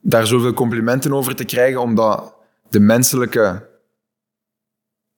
daar 0.00 0.26
zoveel 0.26 0.52
complimenten 0.52 1.12
over 1.12 1.34
te 1.34 1.44
krijgen, 1.44 1.80
omdat 1.80 2.34
de 2.68 2.80
menselijke 2.80 3.68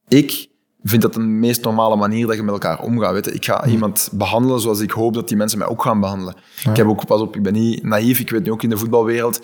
ik 0.08 0.48
vind 0.82 1.02
dat 1.02 1.14
de 1.14 1.20
meest 1.20 1.64
normale 1.64 1.96
manier 1.96 2.26
dat 2.26 2.36
je 2.36 2.42
met 2.42 2.52
elkaar 2.52 2.80
omgaat. 2.82 3.12
Weet 3.12 3.24
je. 3.24 3.32
Ik 3.32 3.44
ga 3.44 3.66
iemand 3.66 4.08
behandelen 4.12 4.60
zoals 4.60 4.80
ik 4.80 4.90
hoop 4.90 5.14
dat 5.14 5.28
die 5.28 5.36
mensen 5.36 5.58
mij 5.58 5.68
ook 5.68 5.82
gaan 5.82 6.00
behandelen. 6.00 6.34
Ik 6.70 6.76
heb 6.76 6.86
ook, 6.86 7.06
pas 7.06 7.20
op, 7.20 7.36
ik 7.36 7.42
ben 7.42 7.52
niet 7.52 7.82
naïef, 7.82 8.18
ik 8.18 8.30
weet 8.30 8.44
nu 8.44 8.50
ook 8.50 8.62
in 8.62 8.70
de 8.70 8.76
voetbalwereld, 8.76 9.40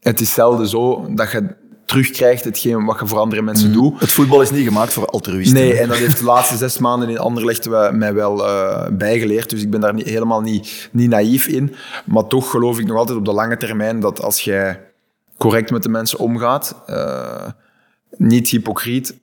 het 0.00 0.20
is 0.20 0.32
zelden 0.32 0.68
zo 0.68 1.14
dat 1.14 1.30
je 1.30 1.56
terugkrijgt 1.84 2.44
hetgeen 2.44 2.84
wat 2.84 2.98
je 3.00 3.06
voor 3.06 3.18
andere 3.18 3.42
mensen 3.42 3.72
doet. 3.72 4.00
Het 4.00 4.12
voetbal 4.12 4.40
is 4.40 4.50
niet 4.50 4.66
gemaakt 4.66 4.92
voor 4.92 5.06
altruïsten. 5.06 5.54
Nee, 5.54 5.78
en 5.78 5.88
dat 5.88 5.96
heeft 5.96 6.18
de 6.18 6.24
laatste 6.24 6.56
zes 6.56 6.78
maanden 6.78 7.08
in 7.08 7.18
Anderlecht 7.18 7.68
mij 7.92 8.14
wel 8.14 8.46
eh, 8.46 8.86
bijgeleerd. 8.92 9.50
Dus 9.50 9.62
ik 9.62 9.70
ben 9.70 9.80
daar 9.80 9.94
niet, 9.94 10.06
helemaal 10.06 10.40
niet, 10.40 10.88
niet 10.92 11.08
naïef 11.08 11.46
in. 11.46 11.74
Maar 12.04 12.26
toch 12.26 12.50
geloof 12.50 12.78
ik 12.78 12.86
nog 12.86 12.96
altijd 12.96 13.18
op 13.18 13.24
de 13.24 13.32
lange 13.32 13.56
termijn 13.56 14.00
dat 14.00 14.22
als 14.22 14.40
jij 14.40 14.80
correct 15.38 15.70
met 15.70 15.82
de 15.82 15.88
mensen 15.88 16.18
omgaat, 16.18 16.82
eh, 16.86 17.48
niet 18.16 18.48
hypocriet, 18.48 19.20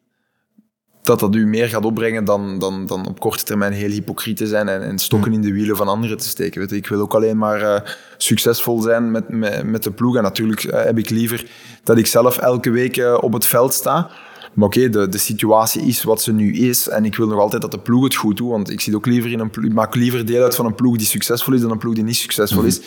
dat 1.09 1.19
dat 1.19 1.35
u 1.35 1.45
meer 1.45 1.67
gaat 1.67 1.85
opbrengen 1.85 2.25
dan, 2.25 2.59
dan, 2.59 2.85
dan 2.85 3.07
op 3.07 3.19
korte 3.19 3.43
termijn 3.43 3.73
heel 3.73 3.89
hypocriet 3.89 4.37
te 4.37 4.47
zijn 4.47 4.67
en, 4.67 4.81
en 4.81 4.99
stokken 4.99 5.33
in 5.33 5.41
de 5.41 5.51
wielen 5.51 5.75
van 5.75 5.87
anderen 5.87 6.17
te 6.17 6.27
steken. 6.27 6.59
Weet 6.59 6.69
je, 6.69 6.75
ik 6.75 6.87
wil 6.87 6.99
ook 6.99 7.13
alleen 7.13 7.37
maar 7.37 7.61
uh, 7.61 7.75
succesvol 8.17 8.81
zijn 8.81 9.11
met, 9.11 9.29
met, 9.29 9.63
met 9.63 9.83
de 9.83 9.91
ploeg. 9.91 10.15
En 10.15 10.23
natuurlijk 10.23 10.63
uh, 10.63 10.83
heb 10.83 10.97
ik 10.97 11.09
liever 11.09 11.45
dat 11.83 11.97
ik 11.97 12.07
zelf 12.07 12.37
elke 12.37 12.69
week 12.69 12.97
uh, 12.97 13.17
op 13.21 13.33
het 13.33 13.45
veld 13.45 13.73
sta. 13.73 14.09
Maar 14.53 14.67
oké, 14.67 14.77
okay, 14.77 14.89
de, 14.89 15.09
de 15.09 15.17
situatie 15.17 15.81
is 15.81 16.03
wat 16.03 16.21
ze 16.21 16.33
nu 16.33 16.53
is. 16.53 16.89
En 16.89 17.05
ik 17.05 17.15
wil 17.15 17.27
nog 17.27 17.39
altijd 17.39 17.61
dat 17.61 17.71
de 17.71 17.79
ploeg 17.79 18.03
het 18.03 18.15
goed 18.15 18.37
doet. 18.37 18.49
Want 18.49 18.69
ik, 18.69 18.81
zit 18.81 18.95
ook 18.95 19.05
liever 19.05 19.31
in 19.31 19.39
een 19.39 19.49
ploeg, 19.49 19.65
ik 19.65 19.73
maak 19.73 19.95
liever 19.95 20.25
deel 20.25 20.43
uit 20.43 20.55
van 20.55 20.65
een 20.65 20.75
ploeg 20.75 20.97
die 20.97 21.07
succesvol 21.07 21.53
is 21.53 21.61
dan 21.61 21.71
een 21.71 21.77
ploeg 21.77 21.93
die 21.93 22.03
niet 22.03 22.15
succesvol 22.15 22.63
is. 22.63 22.81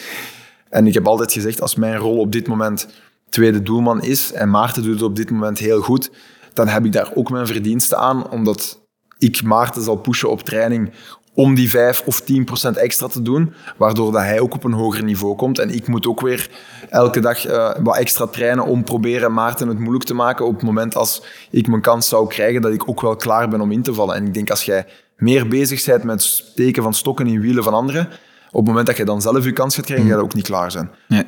En 0.68 0.86
ik 0.86 0.94
heb 0.94 1.06
altijd 1.06 1.32
gezegd, 1.32 1.60
als 1.60 1.74
mijn 1.74 1.96
rol 1.96 2.18
op 2.18 2.32
dit 2.32 2.48
moment 2.48 2.88
tweede 3.28 3.62
doelman 3.62 4.02
is 4.02 4.32
en 4.32 4.50
Maarten 4.50 4.82
doet 4.82 4.94
het 4.94 5.02
op 5.02 5.16
dit 5.16 5.30
moment 5.30 5.58
heel 5.58 5.80
goed, 5.80 6.10
dan 6.55 6.68
heb 6.68 6.84
ik 6.84 6.92
daar 6.92 7.11
ook 7.14 7.30
mijn 7.30 7.46
verdiensten 7.46 7.98
aan, 7.98 8.30
omdat 8.30 8.80
ik 9.18 9.42
Maarten 9.42 9.82
zal 9.82 9.96
pushen 9.96 10.30
op 10.30 10.42
training 10.42 10.92
om 11.34 11.55
die 11.55 11.70
5 11.70 12.03
of 12.07 12.20
10 12.20 12.44
procent 12.44 12.76
extra 12.76 13.07
te 13.07 13.22
doen, 13.22 13.55
waardoor 13.76 14.12
dat 14.12 14.22
hij 14.22 14.40
ook 14.40 14.55
op 14.55 14.64
een 14.64 14.72
hoger 14.72 15.05
niveau 15.05 15.36
komt. 15.36 15.59
En 15.59 15.74
ik 15.74 15.88
moet 15.88 16.07
ook 16.07 16.20
weer 16.20 16.50
elke 16.90 17.20
dag 17.20 17.48
uh, 17.48 17.70
wat 17.82 17.96
extra 17.96 18.26
trainen 18.26 18.64
om 18.64 18.84
proberen 18.84 19.32
Maarten 19.32 19.68
het 19.68 19.78
moeilijk 19.78 20.05
te 20.05 20.14
maken 20.14 20.46
op 20.46 20.55
het 20.55 20.62
moment 20.62 20.96
als 20.96 21.22
ik 21.50 21.66
mijn 21.66 21.80
kans 21.80 22.09
zou 22.09 22.28
krijgen, 22.28 22.62
dat 22.62 22.72
ik 22.72 22.88
ook 22.88 23.00
wel 23.00 23.16
klaar 23.16 23.48
ben 23.48 23.61
om 23.61 23.72
in 23.72 23.82
te 23.82 23.94
vallen. 23.94 24.14
En 24.14 24.26
ik 24.26 24.34
denk 24.34 24.50
als 24.50 24.62
jij 24.62 24.86
meer 25.16 25.48
bezig 25.48 25.84
bent 25.84 26.05
met 26.05 26.22
steken 26.22 26.82
van 26.82 26.94
stokken 26.94 27.26
in 27.26 27.40
wielen 27.40 27.64
van 27.64 27.74
anderen, 27.74 28.09
op 28.50 28.59
het 28.59 28.66
moment 28.66 28.86
dat 28.86 28.96
je 28.96 29.05
dan 29.05 29.22
zelf 29.22 29.44
je 29.44 29.53
kans 29.53 29.74
gaat 29.74 29.84
krijgen, 29.84 30.07
ga 30.09 30.16
je 30.16 30.22
ook 30.22 30.34
niet 30.34 30.46
klaar 30.46 30.70
zijn. 30.70 30.90
Nee. 31.09 31.24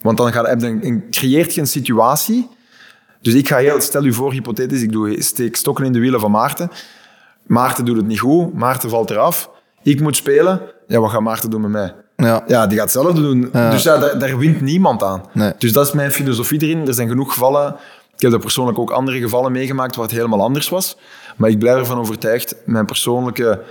Want 0.00 0.16
dan, 0.16 0.32
gaat, 0.32 0.60
dan 0.60 1.04
creëert 1.10 1.54
je 1.54 1.60
een 1.60 1.66
situatie. 1.66 2.48
Dus 3.20 3.34
ik 3.34 3.48
ga 3.48 3.56
heel, 3.56 3.80
stel 3.80 4.04
u 4.04 4.12
voor, 4.12 4.32
hypothetisch, 4.32 4.82
ik 4.82 4.92
doe, 4.92 5.22
steek 5.22 5.56
stokken 5.56 5.84
in 5.84 5.92
de 5.92 5.98
wielen 5.98 6.20
van 6.20 6.30
Maarten. 6.30 6.70
Maarten 7.46 7.84
doet 7.84 7.96
het 7.96 8.06
niet 8.06 8.20
goed, 8.20 8.54
Maarten 8.54 8.90
valt 8.90 9.10
eraf. 9.10 9.50
Ik 9.82 10.00
moet 10.00 10.16
spelen. 10.16 10.60
Ja, 10.86 11.00
wat 11.00 11.10
gaat 11.10 11.20
Maarten 11.20 11.50
doen 11.50 11.60
met 11.60 11.70
mij? 11.70 11.94
Ja. 12.16 12.44
ja, 12.46 12.66
die 12.66 12.78
gaat 12.78 12.92
hetzelfde 12.92 13.20
doen. 13.20 13.48
Ja. 13.52 13.70
Dus 13.70 13.82
ja, 13.82 13.98
daar, 13.98 14.18
daar, 14.18 14.38
wint 14.38 14.60
niemand 14.60 15.02
aan. 15.02 15.22
Nee. 15.32 15.52
Dus 15.58 15.72
dat 15.72 15.86
is 15.86 15.92
mijn 15.92 16.10
filosofie 16.12 16.62
erin. 16.62 16.86
Er 16.86 16.94
zijn 16.94 17.08
genoeg 17.08 17.32
gevallen. 17.32 17.76
Ik 18.14 18.22
heb 18.22 18.32
er 18.32 18.38
persoonlijk 18.38 18.78
ook 18.78 18.90
andere 18.90 19.18
gevallen 19.18 19.52
meegemaakt 19.52 19.96
waar 19.96 20.04
het 20.04 20.14
helemaal 20.14 20.42
anders 20.42 20.68
was. 20.68 20.96
Maar 21.36 21.50
ik 21.50 21.58
blijf 21.58 21.78
ervan 21.78 21.98
overtuigd, 21.98 22.56
mijn 22.64 22.86
persoonlijke 22.86 23.62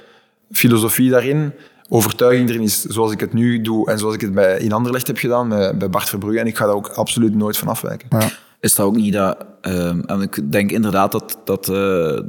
filosofie 0.52 1.10
daarin, 1.10 1.54
overtuiging 1.89 2.50
erin 2.50 2.62
is 2.62 2.82
zoals 2.82 3.12
ik 3.12 3.20
het 3.20 3.34
nu 3.34 3.62
doe 3.62 3.89
en 3.89 4.00
zoals 4.00 4.16
ik 4.16 4.22
het 4.22 4.34
bij, 4.34 4.58
in 4.58 4.72
Anderlecht 4.72 5.08
heb 5.08 5.18
gedaan, 5.18 5.50
bij, 5.50 5.78
bij 5.78 5.89
Bart 5.89 6.10
Verbrugge. 6.10 6.39
En 6.39 6.48
ik 6.48 6.58
ga 6.58 6.66
daar 6.66 6.76
ook 6.76 6.88
absoluut 6.88 7.36
nooit 7.36 7.58
van 7.58 7.68
afwijken. 7.68 8.08
Ja. 8.10 8.30
Is 8.66 8.76
dat 8.76 8.86
ook 8.86 8.95
niet 8.95 9.13
dat... 9.13 9.45
Uh, 9.61 9.88
en 9.88 10.22
ik 10.22 10.51
denk 10.51 10.72
inderdaad 10.72 11.11
dat... 11.11 11.39
dat 11.45 11.70
uh, 11.70 12.20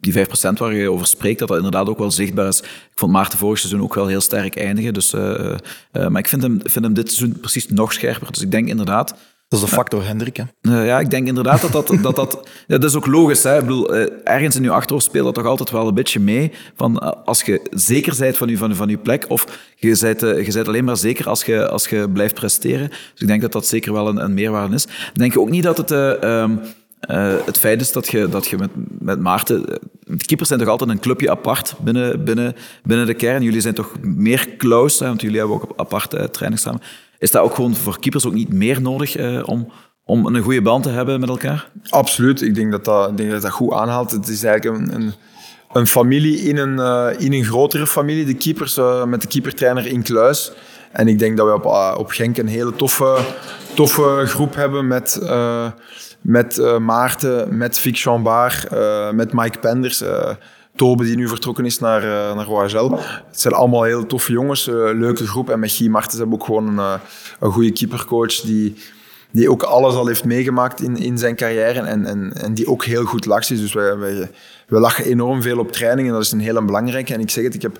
die 0.00 0.26
5% 0.26 0.26
waar 0.54 0.74
je 0.74 0.90
over 0.90 1.06
spreekt, 1.06 1.38
dat 1.38 1.48
dat 1.48 1.56
inderdaad 1.56 1.88
ook 1.88 1.98
wel 1.98 2.10
zichtbaar 2.10 2.48
is. 2.48 2.60
Ik 2.60 2.92
vond 2.94 3.12
Maarten 3.12 3.38
vorig 3.38 3.58
seizoen 3.58 3.82
ook 3.82 3.94
wel 3.94 4.06
heel 4.06 4.20
sterk 4.20 4.56
eindigen. 4.56 4.94
Dus, 4.94 5.14
uh, 5.14 5.20
uh, 5.92 6.08
maar 6.08 6.20
ik 6.20 6.28
vind 6.28 6.42
hem, 6.42 6.60
vind 6.62 6.84
hem 6.84 6.94
dit 6.94 7.12
seizoen 7.12 7.40
precies 7.40 7.68
nog 7.68 7.92
scherper. 7.92 8.32
Dus 8.32 8.42
ik 8.42 8.50
denk 8.50 8.68
inderdaad... 8.68 9.14
Dat 9.54 9.62
is 9.62 9.68
de 9.68 9.74
factor 9.74 10.04
Hendrik, 10.04 10.36
hè? 10.36 10.44
Uh, 10.62 10.86
ja, 10.86 11.00
ik 11.00 11.10
denk 11.10 11.26
inderdaad 11.26 11.60
dat 11.60 11.72
dat... 11.72 12.02
dat, 12.02 12.16
dat, 12.16 12.48
ja, 12.66 12.78
dat 12.78 12.90
is 12.90 12.96
ook 12.96 13.06
logisch. 13.06 13.42
Hè? 13.42 13.58
Ik 13.58 13.66
bedoel, 13.66 13.94
ergens 14.24 14.56
in 14.56 14.62
je 14.62 14.70
achterhoofd 14.70 15.04
speelt 15.04 15.24
dat 15.24 15.34
toch 15.34 15.46
altijd 15.46 15.70
wel 15.70 15.88
een 15.88 15.94
beetje 15.94 16.20
mee. 16.20 16.52
Van, 16.76 17.24
als 17.24 17.42
je 17.42 17.66
zeker 17.70 18.16
bent 18.18 18.36
van 18.36 18.48
je, 18.48 18.56
van, 18.56 18.74
van 18.74 18.88
je 18.88 18.98
plek, 18.98 19.24
of 19.28 19.72
je 19.76 19.98
bent, 20.00 20.20
je 20.20 20.52
bent 20.52 20.68
alleen 20.68 20.84
maar 20.84 20.96
zeker 20.96 21.28
als 21.28 21.44
je, 21.44 21.68
als 21.68 21.88
je 21.88 22.08
blijft 22.12 22.34
presteren. 22.34 22.88
Dus 22.88 23.20
ik 23.20 23.26
denk 23.26 23.40
dat 23.40 23.52
dat 23.52 23.66
zeker 23.66 23.92
wel 23.92 24.08
een, 24.08 24.24
een 24.24 24.34
meerwaarde 24.34 24.74
is. 24.74 24.86
Denk 25.12 25.32
je 25.32 25.40
ook 25.40 25.50
niet 25.50 25.62
dat 25.62 25.76
het... 25.76 25.90
Um, 26.24 26.60
Uh, 27.10 27.34
het 27.44 27.58
feit 27.58 27.80
is 27.80 27.92
dat 27.92 28.08
je, 28.08 28.28
dat 28.28 28.46
je 28.46 28.56
met, 28.56 28.70
met 28.98 29.20
Maarten... 29.20 29.64
De 30.04 30.24
keepers 30.24 30.48
zijn 30.48 30.60
toch 30.60 30.68
altijd 30.68 30.90
een 30.90 31.00
clubje 31.00 31.30
apart 31.30 31.74
binnen, 31.80 32.24
binnen, 32.24 32.54
binnen 32.82 33.06
de 33.06 33.14
kern. 33.14 33.42
Jullie 33.42 33.60
zijn 33.60 33.74
toch 33.74 33.92
meer 34.00 34.48
close, 34.56 35.02
hè, 35.02 35.08
want 35.08 35.20
jullie 35.20 35.38
hebben 35.38 35.56
ook 35.56 35.72
aparte 35.76 36.18
uh, 36.18 36.24
trainingssamen. 36.24 36.80
Is 37.18 37.30
dat 37.30 37.42
ook 37.42 37.54
gewoon 37.54 37.74
voor 37.74 37.98
keepers 37.98 38.26
ook 38.26 38.32
niet 38.32 38.52
meer 38.52 38.82
nodig 38.82 39.18
uh, 39.18 39.42
om, 39.48 39.72
om 40.04 40.26
een 40.26 40.42
goede 40.42 40.62
band 40.62 40.82
te 40.82 40.88
hebben 40.88 41.20
met 41.20 41.28
elkaar? 41.28 41.70
Absoluut. 41.88 42.42
Ik 42.42 42.54
denk 42.54 42.70
dat 42.70 42.84
dat, 42.84 43.18
dat, 43.18 43.50
goed 43.50 43.72
aanhaalt. 43.72 44.10
Het 44.10 44.28
is 44.28 44.42
eigenlijk 44.42 44.92
een, 44.92 45.14
een, 45.72 45.86
familie 45.86 46.38
in 46.38 46.56
een, 46.56 46.78
in 47.18 47.32
een 47.32 47.44
grotere 47.44 47.86
familie. 47.86 48.24
De 48.24 48.34
keepers 48.34 48.80
met 49.06 49.22
de 49.22 49.28
keepertrainer 49.28 49.86
in 49.86 50.02
kluis. 50.02 50.52
En 50.92 51.08
ik 51.08 51.18
denk 51.18 51.36
dat 51.36 51.46
we 51.46 51.54
op, 51.54 51.98
op 51.98 52.10
Genk 52.10 52.38
een 52.38 52.46
hele 52.46 52.76
toffe, 52.76 53.18
toffe 53.74 54.22
groep 54.26 54.54
hebben 54.54 54.86
met 54.86 55.20
met 56.24 56.78
Maarten, 56.80 57.56
met 57.56 57.78
Vic 57.78 57.96
Chambard, 57.96 58.66
uh, 58.72 59.10
met 59.10 59.32
Mike 59.32 59.58
Penders, 59.58 60.02
Tobe 60.76 61.04
die 61.04 61.16
nu 61.16 61.28
vertrokken 61.28 61.64
is 61.66 61.78
naar, 61.78 62.02
uh, 62.04 62.34
naar 62.34 62.48
OHL. 62.48 62.90
Het 63.30 63.40
zijn 63.40 63.54
allemaal 63.54 63.82
heel 63.82 64.06
toffe 64.06 64.32
jongens, 64.32 64.66
leuke 64.66 65.26
groep. 65.26 65.50
En 65.50 65.58
met 65.58 65.72
Guy 65.72 65.88
Martens 65.88 66.18
hebben 66.18 66.36
we 66.36 66.40
ook 66.40 66.46
gewoon 66.46 66.78
een, 66.78 67.00
een 67.40 67.52
goede 67.52 67.72
keepercoach 67.72 68.40
die, 68.40 68.76
die 69.30 69.50
ook 69.50 69.62
alles 69.62 69.94
al 69.94 70.06
heeft 70.06 70.24
meegemaakt 70.24 70.82
in, 70.82 70.96
in 70.96 71.18
zijn 71.18 71.36
carrière 71.36 71.80
en, 71.80 72.06
en, 72.06 72.32
en 72.32 72.54
die 72.54 72.68
ook 72.68 72.84
heel 72.84 73.04
goed 73.04 73.26
laks 73.26 73.50
is. 73.50 73.60
Dus 73.60 73.72
wij, 73.72 73.96
wij, 73.96 74.28
lachen 74.66 75.04
enorm 75.04 75.42
veel 75.42 75.58
op 75.58 75.72
training 75.72 76.08
en 76.08 76.14
dat 76.14 76.22
is 76.22 76.32
een 76.32 76.40
hele 76.40 76.64
belangrijke. 76.64 77.14
En 77.14 77.20
ik 77.20 77.30
zeg 77.30 77.44
het, 77.44 77.54
ik 77.54 77.62
heb 77.62 77.78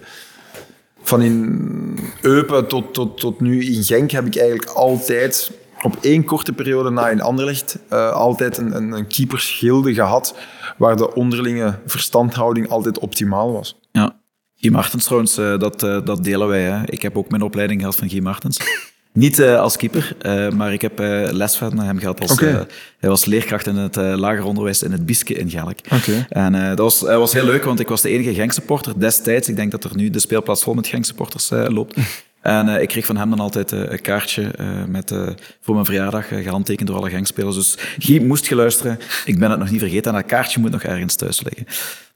van 1.03 1.23
in 1.23 1.99
Eupen 2.21 2.69
tot, 2.69 2.95
tot, 2.95 3.21
tot 3.21 3.41
nu 3.41 3.65
in 3.65 3.83
Genk 3.83 4.11
heb 4.11 4.27
ik 4.27 4.37
eigenlijk 4.37 4.69
altijd 4.69 5.51
op 5.85 5.99
één 6.01 6.25
korte 6.25 6.53
periode 6.53 6.91
na 6.91 7.09
in 7.09 7.21
Anderlecht 7.21 7.79
uh, 7.93 8.11
altijd 8.11 8.59
een, 8.59 8.77
een, 8.77 8.93
een 8.93 9.07
keepersgilde 9.07 9.95
gehad, 9.95 10.37
waar 10.77 10.97
de 10.97 11.15
onderlinge 11.15 11.79
verstandhouding 11.87 12.69
altijd 12.69 12.99
optimaal 12.99 13.53
was. 13.53 13.79
Ja. 13.93 14.17
Guy 14.57 14.73
Martens 14.73 15.05
trouwens, 15.05 15.39
uh, 15.39 15.59
dat, 15.59 15.83
uh, 15.83 16.05
dat 16.05 16.25
delen 16.25 16.49
wij. 16.49 16.63
Hè. 16.63 16.83
Ik 16.87 17.03
heb 17.03 17.17
ook 17.17 17.31
mijn 17.31 17.43
opleiding 17.43 17.81
gehad 17.81 17.97
van 17.97 18.09
Guy 18.09 18.23
Martens. 18.23 18.59
Niet 19.13 19.43
als 19.43 19.77
keeper, 19.77 20.17
maar 20.57 20.73
ik 20.73 20.81
heb 20.81 20.99
les 21.31 21.57
van 21.57 21.79
hem 21.79 21.99
gehad. 21.99 22.21
Als, 22.21 22.33
okay. 22.33 22.67
hij 22.99 23.09
was 23.09 23.25
leerkracht 23.25 23.67
in 23.67 23.77
het 23.77 23.97
lager 23.97 24.45
onderwijs 24.45 24.83
in 24.83 24.93
het 24.93 25.07
Biske 25.07 25.35
in 25.35 25.51
Gelk. 25.51 25.79
Okay. 25.85 26.27
En 26.29 26.53
dat 26.53 26.79
was, 26.79 27.01
was 27.01 27.33
heel 27.33 27.45
leuk, 27.45 27.65
want 27.65 27.81
ik 27.81 27.89
was 27.89 28.01
de 28.01 28.09
enige 28.09 28.35
Genk-supporter 28.35 29.01
destijds. 29.01 29.49
Ik 29.49 29.57
denk 29.57 29.71
dat 29.71 29.85
er 29.85 29.97
nu 29.97 30.11
de 30.11 30.19
speelplaats 30.19 30.63
vol 30.63 30.75
met 30.75 30.87
Genk-supporters 30.87 31.51
loopt. 31.51 31.97
En 32.45 32.69
uh, 32.69 32.81
ik 32.81 32.89
kreeg 32.89 33.07
van 33.07 33.17
hem 33.17 33.31
dan 33.31 33.41
altijd 33.41 33.73
uh, 33.73 33.81
een 33.81 34.01
kaartje 34.01 34.53
uh, 34.61 34.85
met, 34.85 35.13
voor 35.61 35.75
mijn 35.75 35.87
verjaardag, 35.87 36.29
gehandtekend 36.29 36.89
door 36.89 36.97
alle 36.97 37.11
gangspelers. 37.11 37.55
Dus 37.55 37.77
Guy, 37.99 38.25
moest 38.25 38.47
je 38.47 38.55
luisteren. 38.55 38.99
Ik 39.25 39.39
ben 39.39 39.51
het 39.51 39.59
nog 39.59 39.71
niet 39.71 39.81
vergeten 39.81 40.13
en 40.13 40.21
dat 40.21 40.27
kaartje 40.27 40.61
moet 40.61 40.71
nog 40.71 40.83
ergens 40.83 41.15
thuis 41.15 41.43
liggen. 41.43 41.67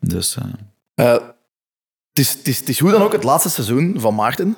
Dus... 0.00 0.36
het, 2.12 2.48
is, 2.48 2.66
het, 2.66 2.78
hoe 2.78 2.90
dan 2.90 3.02
ook 3.02 3.12
het 3.12 3.24
laatste 3.24 3.50
seizoen 3.50 3.94
van 3.96 4.14
Maarten 4.14 4.56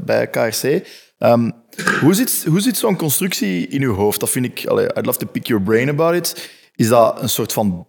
bij 0.00 0.26
KRC. 0.30 0.88
Um, 1.18 1.52
hoe 2.00 2.14
zit, 2.14 2.44
hoe 2.48 2.60
zit 2.60 2.76
zo'n 2.76 2.96
constructie 2.96 3.66
in 3.68 3.82
uw 3.82 3.94
hoofd? 3.94 4.20
Dat 4.20 4.30
vind 4.30 4.44
ik... 4.44 4.66
Allee, 4.66 4.86
I'd 4.86 5.06
love 5.06 5.18
to 5.18 5.26
pick 5.26 5.46
your 5.46 5.62
brain 5.62 5.88
about 5.88 6.14
it. 6.14 6.50
Is 6.74 6.88
dat 6.88 7.22
een 7.22 7.28
soort 7.28 7.52
van 7.52 7.86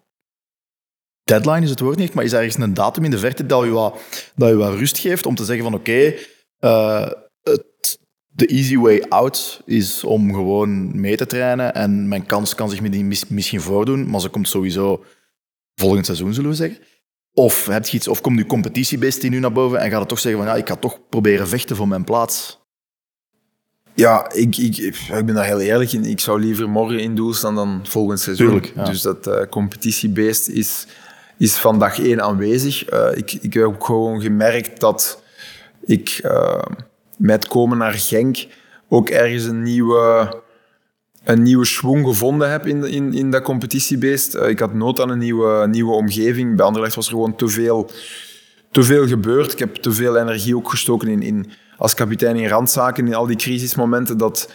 deadline, 1.24 1.61
is 1.61 1.70
het 1.70 1.80
woord 1.80 1.97
niet, 1.97 2.14
maar 2.14 2.24
is 2.24 2.32
er 2.32 2.38
ergens 2.38 2.57
een 2.57 2.74
datum 2.74 3.03
in 3.03 3.11
de 3.11 3.18
verte 3.18 3.45
dat 3.45 3.64
je 3.64 3.70
wat, 3.70 3.99
dat 4.36 4.49
je 4.49 4.55
wat 4.55 4.74
rust 4.74 4.97
geeft 4.97 5.26
om 5.26 5.36
te 5.36 5.45
zeggen 5.45 5.64
van 5.64 5.74
oké, 5.74 6.14
uh, 6.64 7.07
het, 7.43 7.99
de 8.28 8.45
easy 8.45 8.78
way 8.78 9.05
out 9.09 9.61
is 9.66 10.03
om 10.03 10.34
gewoon 10.34 10.99
mee 10.99 11.18
te 11.18 11.26
trainen. 11.26 11.74
En 11.74 12.07
mijn 12.07 12.26
kans 12.26 12.55
kan 12.55 12.70
zich 12.70 12.82
mis, 12.82 13.28
misschien 13.28 13.61
voordoen, 13.61 14.09
maar 14.09 14.20
ze 14.20 14.30
komt 14.30 14.47
sowieso 14.47 15.03
volgend 15.76 16.05
seizoen, 16.05 16.34
zullen 16.34 16.49
we 16.49 16.55
zeggen. 16.55 16.80
Of, 17.34 17.66
heb 17.66 17.86
je 17.86 17.97
iets, 17.97 18.07
of 18.07 18.22
komt 18.22 18.38
je 18.38 18.45
competitiebeest 18.45 19.30
nu 19.30 19.39
naar 19.39 19.51
boven 19.51 19.80
en 19.80 19.89
gaat 19.89 19.99
het 19.99 20.09
toch 20.09 20.20
zeggen 20.20 20.43
van 20.43 20.51
ja, 20.51 20.57
ik 20.57 20.68
ga 20.68 20.76
toch 20.76 20.99
proberen 21.09 21.47
vechten 21.47 21.76
voor 21.76 21.88
mijn 21.88 22.03
plaats? 22.03 22.61
Ja, 23.95 24.32
ik, 24.32 24.57
ik, 24.57 24.78
ik 24.78 25.26
ben 25.26 25.36
daar 25.36 25.45
heel 25.45 25.59
eerlijk 25.59 25.91
in. 25.91 26.05
Ik 26.05 26.20
zou 26.20 26.39
liever 26.39 26.70
morgen 26.70 26.99
in 26.99 27.16
doel 27.16 27.34
staan 27.34 27.55
dan 27.55 27.80
volgend 27.84 28.20
seizoen. 28.20 28.47
Tuurlijk, 28.47 28.74
ja. 28.76 28.84
Dus 28.84 29.01
dat 29.01 29.28
uh, 29.28 29.41
competitiebeest 29.49 30.47
is, 30.47 30.88
is 31.38 31.55
van 31.55 31.80
dag 31.80 31.99
één 31.99 32.22
aanwezig. 32.22 32.93
Uh, 32.93 33.07
ik, 33.16 33.34
ik 33.34 33.53
heb 33.53 33.64
ook 33.64 33.86
gewoon 33.86 34.22
gemerkt 34.22 34.80
dat 34.80 35.22
ik 35.86 36.21
uh, 36.25 36.61
met 37.17 37.47
komen 37.47 37.77
naar 37.77 37.93
Genk 37.93 38.45
ook 38.89 39.09
ergens 39.09 39.43
een 39.43 39.63
nieuwe, 39.63 40.34
een 41.23 41.43
nieuwe 41.43 41.65
schwung 41.65 42.05
gevonden 42.05 42.51
heb 42.51 42.67
in, 42.67 42.86
in, 42.86 43.13
in 43.13 43.31
dat 43.31 43.41
competitiebeest. 43.41 44.36
Uh, 44.36 44.49
ik 44.49 44.59
had 44.59 44.73
nood 44.73 44.99
aan 44.99 45.09
een 45.09 45.17
nieuwe, 45.17 45.67
nieuwe 45.67 45.93
omgeving. 45.93 46.55
Bij 46.55 46.65
Anderlecht 46.65 46.95
was 46.95 47.05
er 47.05 47.11
gewoon 47.11 47.36
te 47.36 47.47
veel, 47.47 47.91
te 48.71 48.84
veel 48.84 49.07
gebeurd. 49.07 49.51
Ik 49.51 49.59
heb 49.59 49.75
te 49.75 49.91
veel 49.91 50.17
energie 50.17 50.55
ook 50.55 50.69
gestoken 50.69 51.07
in, 51.07 51.21
in, 51.21 51.51
als 51.77 51.93
kapitein 51.93 52.36
in 52.36 52.47
randzaken, 52.47 53.07
in 53.07 53.15
al 53.15 53.25
die 53.25 53.36
crisismomenten, 53.36 54.17
dat, 54.17 54.51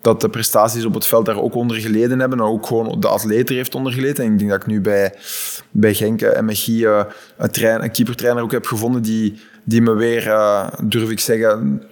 dat 0.00 0.20
de 0.20 0.30
prestaties 0.30 0.84
op 0.84 0.94
het 0.94 1.06
veld 1.06 1.26
daar 1.26 1.40
ook 1.40 1.54
onder 1.54 1.76
geleden 1.76 2.18
hebben. 2.18 2.38
En 2.38 2.44
ook 2.44 2.66
gewoon 2.66 3.00
de 3.00 3.08
atleet 3.08 3.48
er 3.48 3.54
heeft 3.54 3.74
onder 3.74 3.92
geleden. 3.92 4.24
En 4.24 4.32
ik 4.32 4.38
denk 4.38 4.50
dat 4.50 4.60
ik 4.60 4.66
nu 4.66 4.80
bij, 4.80 5.14
bij 5.70 5.94
Genk 5.94 6.20
en 6.20 6.44
met 6.44 6.58
Guy 6.58 6.84
uh, 6.84 7.04
een, 7.36 7.50
trein, 7.50 7.82
een 7.82 7.92
keepertrainer 7.92 8.42
ook 8.42 8.52
heb 8.52 8.66
gevonden 8.66 9.02
die 9.02 9.40
die 9.64 9.82
me 9.82 9.94
weer, 9.94 10.26
uh, 10.26 10.66
durf 10.82 11.10
ik 11.10 11.20
zeggen, 11.20 11.82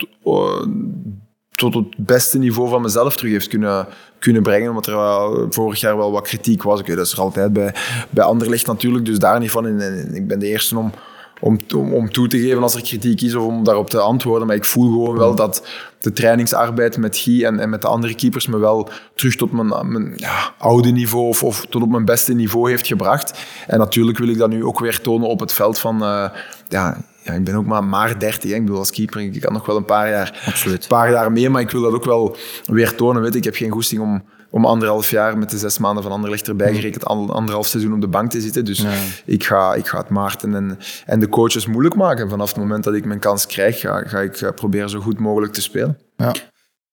tot 1.61 1.75
het 1.75 1.97
beste 1.97 2.39
niveau 2.39 2.69
van 2.69 2.83
mezelf 2.83 3.17
terug 3.17 3.33
heeft 3.33 3.49
kunnen, 3.49 3.87
kunnen 4.19 4.43
brengen. 4.43 4.69
Omdat 4.69 4.87
er 4.87 4.97
wel 4.97 5.47
vorig 5.51 5.81
jaar 5.81 5.97
wel 5.97 6.13
wat 6.13 6.29
kritiek 6.29 6.63
was. 6.63 6.83
Dat 6.85 6.99
is 6.99 7.13
er 7.13 7.21
altijd 7.21 7.53
bij, 7.53 7.75
bij 8.11 8.25
Anderlecht 8.25 8.67
natuurlijk, 8.67 9.05
dus 9.05 9.19
daar 9.19 9.41
niet 9.41 9.51
van. 9.51 9.67
En, 9.67 10.15
ik 10.15 10.27
ben 10.27 10.39
de 10.39 10.47
eerste 10.47 10.79
om, 10.79 10.93
om, 11.41 11.59
om, 11.75 12.11
toe 12.11 12.29
te 12.29 12.39
geven 12.39 12.63
als 12.63 12.75
er 12.75 12.83
kritiek 12.83 13.21
is 13.21 13.35
of 13.35 13.45
om 13.45 13.65
daarop 13.65 13.91
te 13.91 13.99
antwoorden. 13.99 14.47
Maar 14.47 14.57
ik 14.57 14.65
voel 14.65 14.91
gewoon 14.91 15.19
wel 15.19 15.35
dat 15.35 15.67
de 15.99 16.13
trainingsarbeid 16.13 16.97
met 16.97 17.17
Guy 17.17 17.45
en, 17.45 17.59
en 17.59 17.71
met 17.71 17.83
de 17.83 17.89
andere 17.89 18.15
keepers 18.15 18.47
me 18.47 18.59
wel 18.59 18.89
terug 19.15 19.37
tot 19.37 19.53
mijn, 19.53 19.93
mijn 19.93 20.13
ja, 20.17 20.55
oude 20.59 20.91
niveau 20.91 21.27
of, 21.27 21.43
of 21.43 21.67
tot 21.69 21.83
op 21.83 21.91
mijn 21.91 22.05
beste 22.05 22.35
niveau 22.35 22.71
heeft 22.71 22.87
gebracht. 22.87 23.47
En 23.67 23.79
natuurlijk 23.79 24.19
wil 24.19 24.29
ik 24.29 24.39
dat 24.39 24.51
nu 24.51 24.65
ook 24.65 24.79
weer 24.79 25.01
tonen 25.01 25.29
op 25.29 25.41
het 25.41 25.53
veld 25.53 25.79
van... 25.79 26.03
eh, 26.03 26.31
ja, 26.69 26.97
ja, 27.33 27.39
ik 27.39 27.45
ben 27.45 27.55
ook 27.55 27.67
maar, 27.67 27.85
maar 27.85 28.19
30. 28.19 28.51
Hè. 28.51 28.57
Ik 28.57 28.63
bedoel, 28.65 28.79
als 28.79 28.91
keeper, 28.91 29.21
ik 29.21 29.41
kan 29.41 29.53
nog 29.53 29.67
wel 29.67 29.77
een 29.77 29.85
paar 29.85 30.09
jaar, 30.11 30.43
Absoluut. 30.47 30.83
een 30.83 30.89
paar 30.89 31.11
jaar 31.11 31.33
mee, 31.33 31.51
maar 31.51 31.63
ik 31.63 31.71
wil 31.71 31.83
dat 31.83 31.93
ook 31.93 32.05
wel 32.05 32.37
weer 32.65 32.95
tonen. 32.97 33.23
Weet, 33.23 33.35
ik 33.35 33.45
heb 33.45 33.55
geen 33.55 33.71
goesting 33.71 34.01
om, 34.03 34.25
om 34.51 34.65
anderhalf 34.65 35.11
jaar 35.11 35.39
met 35.39 35.51
de 35.51 35.59
zes 35.59 35.79
maanden 35.79 36.03
van 36.03 36.13
Anderlecht 36.13 36.49
erbij 36.49 36.75
gerekend, 36.75 37.05
an- 37.05 37.31
anderhalf 37.31 37.67
seizoen 37.67 37.93
op 37.95 38.01
de 38.01 38.09
bank 38.09 38.31
te 38.31 38.41
zitten. 38.41 38.65
Dus 38.65 38.85
ik, 39.25 39.45
ga, 39.45 39.75
ik 39.75 39.87
ga 39.87 39.99
het 39.99 40.09
Maarten 40.09 40.55
en, 40.55 40.79
en 41.07 41.21
de 41.21 41.29
coaches 41.29 41.67
moeilijk 41.67 41.95
maken. 41.95 42.29
Vanaf 42.31 42.49
het 42.49 42.59
moment 42.59 42.85
dat 42.85 42.95
ik 42.95 43.05
mijn 43.05 43.19
kans 43.21 43.47
krijg, 43.47 43.81
ga, 43.81 44.03
ga 44.07 44.19
ik 44.21 44.41
eh, 44.41 44.51
proberen 44.55 44.91
zo 44.91 45.01
goed 45.01 45.19
mogelijk 45.19 45.53
te 45.53 45.63
spelen. 45.63 45.99
Ja. 46.17 46.33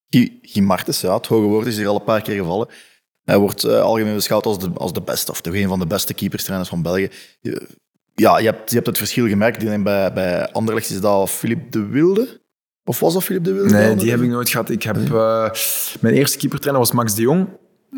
Guy, 0.09 0.61
Martens, 0.61 1.01
ja, 1.01 1.13
het 1.15 1.25
hoge 1.27 1.47
woord 1.47 1.67
is 1.67 1.77
hier 1.77 1.87
al 1.87 1.95
een 1.95 2.03
paar 2.03 2.21
keer 2.21 2.35
gevallen. 2.35 2.67
Hij 3.23 3.37
wordt 3.37 3.63
eh, 3.63 3.81
algemeen 3.81 4.13
beschouwd 4.15 4.45
als 4.45 4.59
de, 4.59 4.69
als 4.73 4.93
de 4.93 5.01
beste, 5.01 5.31
of 5.31 5.41
toch 5.41 5.53
een 5.53 5.67
van 5.67 5.79
de 5.79 5.87
beste 5.87 6.13
keeperstrainers 6.13 6.69
van 6.69 6.81
België. 6.81 7.09
Ja, 8.21 8.37
je 8.39 8.45
hebt, 8.45 8.69
je 8.69 8.75
hebt 8.75 8.87
het 8.87 8.97
verschil 8.97 9.27
gemerkt. 9.27 9.61
Ik 9.61 9.67
denk 9.67 9.83
Bij, 9.83 10.13
bij 10.13 10.51
Anderlecht 10.51 10.89
is 10.89 11.01
dat 11.01 11.29
Philippe 11.29 11.69
de 11.69 11.85
Wilde. 11.85 12.39
Of 12.85 12.99
was 12.99 13.13
dat 13.13 13.23
Philippe 13.23 13.49
de 13.49 13.55
Wilde? 13.55 13.73
Nee, 13.73 13.95
die 13.95 14.09
heb 14.11 14.21
ik 14.21 14.29
nooit 14.29 14.49
gehad. 14.49 14.69
Ik 14.69 14.83
heb, 14.83 14.95
eh, 15.13 15.49
mijn 15.99 16.13
eerste 16.13 16.37
keepertrainer 16.37 16.81
was 16.81 16.91
Max 16.91 17.15
de 17.15 17.21
Jong. 17.21 17.47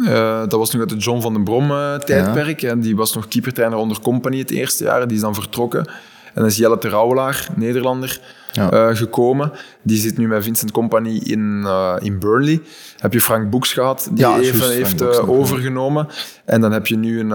Eh, 0.05 0.39
dat 0.39 0.51
was 0.51 0.71
nog 0.71 0.81
uit 0.81 0.91
het 0.91 1.03
John 1.03 1.21
van 1.21 1.33
den 1.33 1.43
Brom 1.43 1.71
eh, 1.71 1.95
tijdperk. 1.95 2.61
En 2.61 2.79
die 2.79 2.95
was 2.95 3.13
nog 3.13 3.27
keepertrainer 3.27 3.77
onder 3.77 3.99
Company 4.01 4.37
het 4.39 4.51
eerste 4.51 4.83
jaar. 4.83 5.07
Die 5.07 5.15
is 5.17 5.23
dan 5.23 5.33
vertrokken. 5.33 5.85
En 6.25 6.35
dan 6.35 6.45
is 6.45 6.57
Jelle 6.57 6.77
Terouwelaar, 6.77 7.47
Nederlander, 7.55 8.21
Ja. 8.51 8.93
gekomen. 8.93 9.51
Die 9.81 9.97
zit 9.97 10.17
nu 10.17 10.27
met 10.27 10.43
Vincent 10.43 10.71
Company 10.71 11.17
in, 11.23 11.67
in 11.99 12.19
Burnley. 12.19 12.61
Heb 12.97 13.13
je 13.13 13.21
Frank 13.21 13.49
Boeks 13.49 13.73
gehad, 13.73 14.09
die 14.11 14.19
Ja, 14.19 14.39
even 14.39 14.69
heeft 14.71 15.03
overgenomen. 15.27 16.07
En 16.45 16.61
dan 16.61 16.71
heb 16.71 16.87
je 16.87 16.97
nu 16.97 17.19
een, 17.19 17.31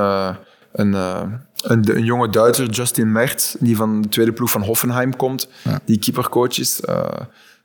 een, 0.72 0.94
een, 1.64 1.96
een 1.96 2.04
jonge 2.04 2.30
Duitser, 2.30 2.68
Justin 2.68 3.12
Mertz, 3.12 3.54
die 3.58 3.76
van 3.76 4.02
de 4.02 4.08
tweede 4.08 4.32
ploeg 4.32 4.50
van 4.50 4.62
Hoffenheim 4.62 5.16
komt. 5.16 5.48
Die 5.84 5.98
keepercoach 5.98 6.58
is. 6.58 6.80
Eh, 6.80 7.02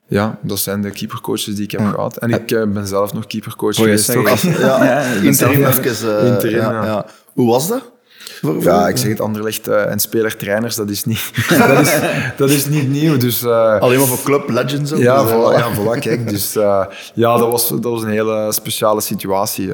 ja, 0.07 0.37
dat 0.41 0.59
zijn 0.59 0.81
de 0.81 0.89
keepercoaches 0.91 1.45
die 1.55 1.63
ik 1.63 1.71
heb 1.71 1.81
gehad. 1.93 2.17
En 2.17 2.29
ik 2.29 2.51
eh, 2.51 2.63
ben 2.67 2.87
zelf 2.87 3.13
nog 3.13 3.27
keepercoach 3.27 3.75
je 3.75 3.81
geweest. 3.81 4.13
Ja, 4.59 4.83
Ja, 4.83 5.01
interim 5.01 5.65
even. 5.65 6.19
eh, 6.19 6.27
Interim, 6.27 6.57
ja, 6.59 6.71
ja. 6.71 6.85
ja. 6.85 7.05
Hoe 7.33 7.49
was 7.49 7.67
dat? 7.67 7.91
Voor- 8.41 8.61
Ja, 8.63 8.79
voor- 8.79 8.89
ik 8.89 8.97
zeg 8.97 9.09
het, 9.09 9.21
Anderlecht 9.21 9.67
eh, 9.67 9.91
en 9.91 9.99
speler-trainers, 9.99 10.75
dat 10.75 10.89
is 10.89 11.03
niet, 11.05 11.31
dat 11.67 11.79
is, 11.79 11.99
dat 12.37 12.49
is 12.49 12.65
niet 12.65 12.89
nieuw. 12.89 13.17
Dus, 13.17 13.43
eh, 13.43 13.79
Alleen 13.79 13.97
maar 13.99 14.07
voor 14.07 14.23
Club 14.23 14.49
Legends 14.49 14.93
ook. 14.93 14.99
ja, 14.99 15.23
dus, 15.23 15.31
voilà, 15.31 15.57
ja, 15.57 15.67
voilà, 15.75 15.99
kijk. 15.99 16.29
Dus 16.29 16.55
eh, 16.55 16.85
ja, 17.13 17.37
dat 17.37 17.51
was, 17.51 17.69
dat 17.69 17.83
was 17.83 18.01
een 18.03 18.09
hele 18.09 18.51
speciale 18.51 19.01
situatie. 19.01 19.71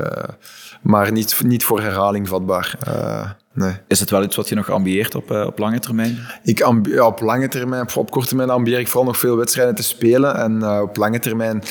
Maar 0.85 1.11
niet, 1.11 1.41
niet 1.43 1.63
voor 1.63 1.81
herhaling 1.81 2.27
vatbaar. 2.27 2.75
Eh, 2.83 3.29
nee. 3.53 3.73
Is 3.87 3.99
het 3.99 4.09
wel 4.09 4.23
iets 4.23 4.35
wat 4.35 4.49
je 4.49 4.55
nog 4.55 4.69
ambieert 4.69 5.15
op, 5.15 5.31
eh, 5.31 5.45
op 5.45 5.59
lange 5.59 5.79
termijn? 5.79 6.19
Ik 6.43 6.57
ja, 6.83 7.05
op 7.05 7.21
lange 7.21 7.47
termijn, 7.47 7.81
op, 7.81 7.95
op 7.95 8.11
korte 8.11 8.27
termijn 8.27 8.49
ambieer 8.49 8.79
ik 8.79 8.87
vooral 8.87 9.05
nog 9.05 9.17
veel 9.17 9.37
wedstrijden 9.37 9.75
te 9.75 9.83
spelen. 9.83 10.35
En 10.35 10.63
eh, 10.63 10.81
op 10.81 10.97
lange 10.97 11.19
termijn 11.19 11.63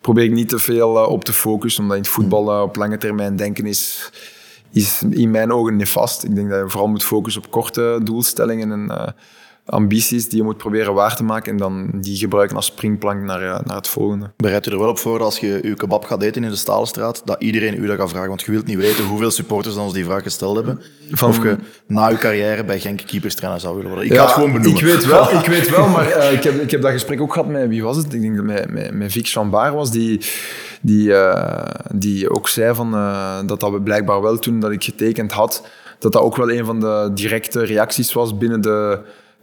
probeer 0.00 0.24
ik 0.24 0.30
niet 0.30 0.48
te 0.48 0.58
veel 0.58 0.90
op 0.90 1.24
te 1.24 1.32
focussen, 1.32 1.82
omdat 1.82 1.96
in 1.96 2.02
het 2.02 2.12
voetbal 2.12 2.62
op 2.62 2.76
lange 2.76 2.98
termijn 2.98 3.36
denken 3.36 3.66
is, 3.66 4.10
is 4.72 5.02
in 5.10 5.30
mijn 5.30 5.52
ogen 5.52 5.76
nefast. 5.76 6.24
Ik 6.24 6.34
denk 6.34 6.50
dat 6.50 6.58
je 6.58 6.70
vooral 6.70 6.88
moet 6.88 7.04
focussen 7.04 7.42
op 7.44 7.50
korte 7.50 8.00
doelstellingen 8.02 8.72
en 8.72 9.14
ambities 9.66 10.28
die 10.28 10.38
je 10.38 10.44
moet 10.44 10.56
proberen 10.56 10.94
waar 10.94 11.16
te 11.16 11.24
maken 11.24 11.52
en 11.52 11.58
dan 11.58 11.90
die 12.00 12.16
gebruiken 12.16 12.56
als 12.56 12.66
springplank 12.66 13.22
naar, 13.22 13.40
naar 13.64 13.76
het 13.76 13.88
volgende. 13.88 14.30
Bereid 14.36 14.66
u 14.66 14.70
er 14.70 14.78
wel 14.78 14.88
op 14.88 14.98
voor 14.98 15.22
als 15.22 15.38
je 15.38 15.58
je 15.62 15.74
kebab 15.74 16.04
gaat 16.04 16.22
eten 16.22 16.44
in 16.44 16.50
de 16.50 16.56
Stalenstraat, 16.56 17.22
dat 17.24 17.36
iedereen 17.42 17.82
u 17.82 17.86
dat 17.86 17.96
gaat 17.98 18.10
vragen. 18.10 18.28
Want 18.28 18.42
je 18.42 18.50
wilt 18.50 18.66
niet 18.66 18.76
weten 18.76 19.04
hoeveel 19.04 19.30
supporters 19.30 19.74
dan 19.74 19.84
ons 19.84 19.92
die 19.92 20.04
vraag 20.04 20.22
gesteld 20.22 20.56
hebben. 20.56 20.80
Van- 21.10 21.28
Of 21.28 21.42
je 21.42 21.56
na 21.86 22.08
je 22.08 22.16
carrière 22.16 22.64
bij 22.64 22.80
Genk 22.80 23.00
keeperstrainer 23.06 23.60
zou 23.60 23.74
willen 23.76 23.90
worden. 23.90 24.08
Ik 24.10 24.16
ga 24.16 24.22
het 24.24 24.32
gewoon 24.32 24.52
benoemen. 24.52 24.76
Ik 24.80 24.84
weet 24.86 25.06
wel, 25.06 25.30
ik 25.32 25.46
weet 25.46 25.70
wel 25.70 25.88
maar 25.88 26.10
eh, 26.10 26.32
ik, 26.32 26.42
heb, 26.42 26.60
ik 26.60 26.70
heb 26.70 26.82
dat 26.82 26.90
gesprek 26.92 27.20
ook 27.20 27.32
gehad 27.32 27.48
met, 27.48 27.68
wie 27.68 27.82
was 27.82 27.96
het? 27.96 28.12
Ik 28.14 28.20
denk 28.20 28.36
dat 28.36 28.44
met, 28.44 28.70
met, 28.70 28.94
met 28.94 29.12
Vic 29.12 29.26
Chambard 29.28 29.74
was, 29.74 29.90
die, 29.90 30.20
die, 30.80 31.14
eh, 31.14 31.82
die 31.92 32.30
ook 32.30 32.48
zei 32.48 32.74
van, 32.74 32.94
eh, 32.94 33.38
dat 33.46 33.60
dat 33.60 33.84
blijkbaar 33.84 34.22
wel 34.22 34.38
toen 34.38 34.60
dat 34.60 34.70
ik 34.70 34.84
getekend 34.84 35.32
had, 35.32 35.66
dat 35.98 36.12
dat 36.12 36.22
ook 36.22 36.36
wel 36.36 36.50
een 36.50 36.64
van 36.64 36.80
de 36.80 37.10
directe 37.14 37.64
reacties 37.64 38.12
was 38.12 38.38
binnen 38.38 38.60
de 38.60 39.00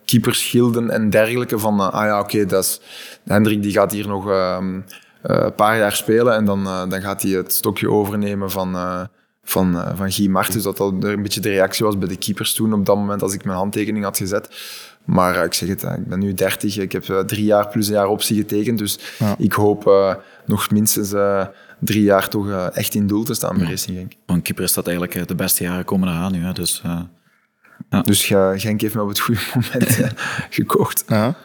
keepersgilden 0.10 0.90
en 0.90 1.10
dergelijke. 1.10 1.60
Van, 1.60 1.80
eh, 1.80 1.90
ah 1.90 2.06
ja, 2.06 2.20
oké, 2.20 2.46
dat 2.46 2.64
is 2.64 2.82
Hendrik 3.26 3.62
die 3.62 3.72
gaat 3.72 3.92
hier 3.92 4.08
nog 4.08 4.30
ehm, 4.30 4.80
eh, 5.22 5.42
een 5.42 5.56
paar 5.56 5.78
jaar 5.78 5.96
spelen 5.96 6.36
en 6.36 6.46
dan, 6.46 6.66
eh, 6.66 6.90
dan 6.90 7.02
gaat 7.02 7.22
hij 7.22 7.32
het 7.32 7.54
stokje 7.54 7.90
overnemen 7.90 8.52
van... 8.52 8.76
van, 9.50 9.80
eh, 9.80 9.92
van 9.96 10.12
Guy 10.12 10.28
Martens, 10.28 10.64
dat 10.64 10.78
dat 10.78 10.94
een 11.04 11.22
beetje 11.22 11.42
de 11.42 11.50
reactie 11.50 11.86
was 11.86 11.98
bij 11.98 12.08
de 12.08 12.18
keepers 12.18 12.54
toen, 12.54 12.74
op 12.74 12.86
dat 12.86 12.96
moment 12.96 13.22
als 13.22 13.34
ik 13.34 13.46
mijn 13.46 13.58
handtekening 13.58 14.04
had 14.04 14.18
gezet. 14.18 14.50
Maar 15.06 15.46
ik 15.46 15.54
zeg 15.54 15.70
het, 15.70 15.84
eh, 15.84 15.94
ik 15.94 16.08
ben 16.08 16.20
nu 16.20 16.34
30, 16.34 16.78
ik 16.78 16.92
heb 16.92 17.04
drie 17.28 17.44
jaar 17.44 17.68
plus 17.68 17.88
een 17.88 17.94
jaar 17.94 18.08
optie 18.08 18.38
getekend, 18.38 18.78
dus 18.78 19.00
ik 19.38 19.54
hoop 19.54 19.84
nog 20.46 20.72
minstens 20.72 21.14
drie 21.80 22.04
jaar 22.04 22.30
toch 22.30 22.70
echt 22.74 22.94
in 22.94 23.08
doel 23.08 23.24
te 23.24 23.34
staan 23.34 23.58
bij 23.58 23.68
Racing 23.68 23.98
Genk. 23.98 24.44
Keeper 24.44 24.64
is 24.64 24.74
dat 24.74 24.88
eigenlijk 24.88 25.28
de 25.28 25.36
beste 25.36 25.64
jaren 25.64 25.86
komen 25.86 26.08
eraan 26.08 26.32
nu. 26.32 26.44
Hè? 26.44 26.52
Dus, 26.52 26.82
eh, 27.90 28.04
Dus 28.04 28.30
eh, 28.30 28.52
Genk 28.56 28.82
heeft 28.82 28.96
me 28.96 29.02
op 29.02 29.08
het 29.08 29.20
goede 29.20 29.42
moment 29.54 30.00
eh, 30.00 30.10
gekocht. 30.50 31.04
Ja. 31.08 31.36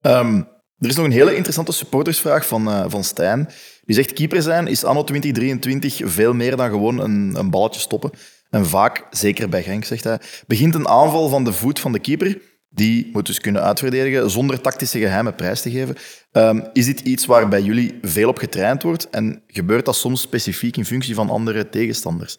Ehm, 0.00 0.42
er 0.82 0.88
is 0.88 0.96
nog 0.96 1.04
een 1.04 1.12
hele 1.12 1.34
interessante 1.34 1.72
supportersvraag 1.72 2.46
van, 2.46 2.68
eh, 2.68 2.84
van 2.88 3.04
Stijn. 3.04 3.48
Die 3.84 3.94
zegt, 3.94 4.12
keeper 4.12 4.42
zijn 4.42 4.66
is 4.66 4.84
anno 4.84 5.04
2023 5.04 6.00
veel 6.04 6.34
meer 6.34 6.56
dan 6.56 6.70
gewoon 6.70 7.00
een, 7.00 7.34
een 7.38 7.50
balletje 7.50 7.80
stoppen. 7.80 8.10
En 8.50 8.66
vaak, 8.66 9.06
zeker 9.10 9.48
bij 9.48 9.62
Genk, 9.62 9.84
zegt 9.84 10.04
hij, 10.04 10.20
begint 10.46 10.74
een 10.74 10.88
aanval 10.88 11.28
van 11.28 11.44
de 11.44 11.52
voet 11.52 11.80
van 11.80 11.92
de 11.92 11.98
keeper. 11.98 12.38
Die 12.68 13.10
moet 13.12 13.26
dus 13.26 13.40
kunnen 13.40 13.62
uitverdedigen 13.62 14.30
zonder 14.30 14.60
tactische 14.60 14.98
geheime 14.98 15.32
prijs 15.32 15.62
te 15.62 15.70
geven. 15.70 15.96
Ehm, 16.32 16.60
is 16.72 16.86
dit 16.86 17.00
iets 17.00 17.26
waar 17.26 17.48
bij 17.48 17.62
jullie 17.62 17.98
veel 18.02 18.28
op 18.28 18.38
getraind 18.38 18.82
wordt? 18.82 19.10
En 19.10 19.42
gebeurt 19.46 19.84
dat 19.84 19.96
soms 19.96 20.20
specifiek 20.20 20.76
in 20.76 20.84
functie 20.84 21.14
van 21.14 21.30
andere 21.30 21.68
tegenstanders? 21.68 22.36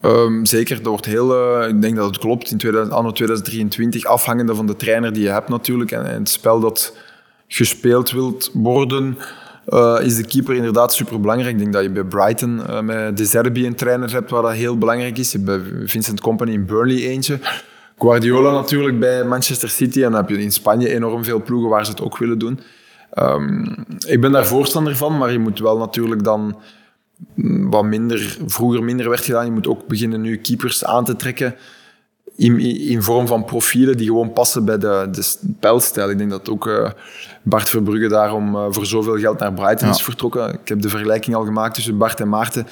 Ehm, 0.00 0.44
zeker, 0.44 0.76
dat 0.76 0.86
wordt 0.86 1.06
heel, 1.06 1.34
eh, 1.34 1.68
ik 1.68 1.82
denk 1.82 1.96
dat 1.96 2.06
het 2.06 2.18
klopt, 2.18 2.50
in 2.50 2.58
2000, 2.58 2.96
anno 2.96 3.12
2023, 3.12 4.04
afhangende 4.04 4.54
van 4.54 4.66
de 4.66 4.76
trainer 4.76 5.12
die 5.12 5.22
je 5.22 5.28
hebt 5.28 5.48
natuurlijk 5.48 5.90
en, 5.90 6.06
en 6.06 6.18
het 6.18 6.28
spel 6.28 6.60
dat 6.60 6.96
gespeeld 7.48 8.10
wilt 8.10 8.50
worden, 8.54 9.18
eh, 9.66 9.98
is 10.02 10.16
de 10.16 10.26
keeper 10.26 10.54
inderdaad 10.54 10.94
superbelangrijk. 10.94 11.52
Ik 11.52 11.58
denk 11.60 11.72
dat 11.72 11.82
je 11.82 11.90
bij 11.90 12.04
Brighton 12.04 12.66
eh, 12.66 12.80
met 12.80 13.16
De 13.16 13.24
Zerbi 13.24 13.66
een 13.66 13.74
trainer 13.74 14.12
hebt 14.12 14.30
waar 14.30 14.42
dat 14.42 14.52
heel 14.52 14.78
belangrijk 14.78 15.18
is. 15.18 15.32
Je 15.32 15.38
hebt 15.38 15.62
bij 15.62 15.88
Vincent 15.88 16.20
Company 16.20 16.52
in 16.52 16.66
Burnley 16.66 16.96
eentje. 16.96 17.38
Guardiola 17.98 18.52
natuurlijk 18.52 18.98
bij 18.98 19.24
Manchester 19.24 19.68
City 19.68 20.02
en 20.02 20.10
dan 20.10 20.20
heb 20.20 20.28
je 20.28 20.42
in 20.42 20.52
Spanje 20.52 20.94
enorm 20.94 21.24
veel 21.24 21.42
ploegen 21.42 21.70
waar 21.70 21.84
ze 21.84 21.90
het 21.90 22.00
ook 22.00 22.18
willen 22.18 22.38
doen. 22.38 22.60
Ehm, 23.10 23.64
ik 24.06 24.20
ben 24.20 24.32
daar 24.32 24.46
voorstander 24.46 24.96
van, 24.96 25.18
maar 25.18 25.32
je 25.32 25.38
moet 25.38 25.58
wel 25.58 25.78
natuurlijk 25.78 26.24
dan 26.24 26.56
wat 27.70 27.84
minder, 27.84 28.36
vroeger 28.46 28.82
minder 28.82 29.08
werd 29.08 29.24
gedaan. 29.24 29.44
Je 29.44 29.50
moet 29.50 29.66
ook 29.66 29.86
beginnen 29.86 30.20
nu 30.20 30.36
keepers 30.36 30.84
aan 30.84 31.04
te 31.04 31.16
trekken 31.16 31.54
in, 32.40 32.60
in 32.88 33.02
vorm 33.02 33.26
van 33.26 33.44
profielen 33.44 33.96
die 33.96 34.06
gewoon 34.06 34.32
passen 34.32 34.64
bij 34.64 34.78
de, 34.78 35.08
de 35.12 35.22
spelstijl. 35.22 36.10
Ik 36.10 36.18
denk 36.18 36.30
dat 36.30 36.50
ook 36.50 36.66
eh, 36.66 36.90
Bart 37.42 37.68
Verbrugge 37.68 38.08
daarom 38.08 38.56
eh, 38.56 38.66
voor 38.70 38.86
zoveel 38.86 39.18
geld 39.18 39.38
naar 39.38 39.52
Brighton 39.52 39.88
is 39.88 40.02
vertrokken. 40.02 40.52
Ik 40.52 40.68
heb 40.68 40.82
de 40.82 40.88
vergelijking 40.88 41.36
al 41.36 41.44
gemaakt 41.44 41.74
tussen 41.74 41.98
Bart 41.98 42.20
en 42.20 42.28
Maarten. 42.28 42.66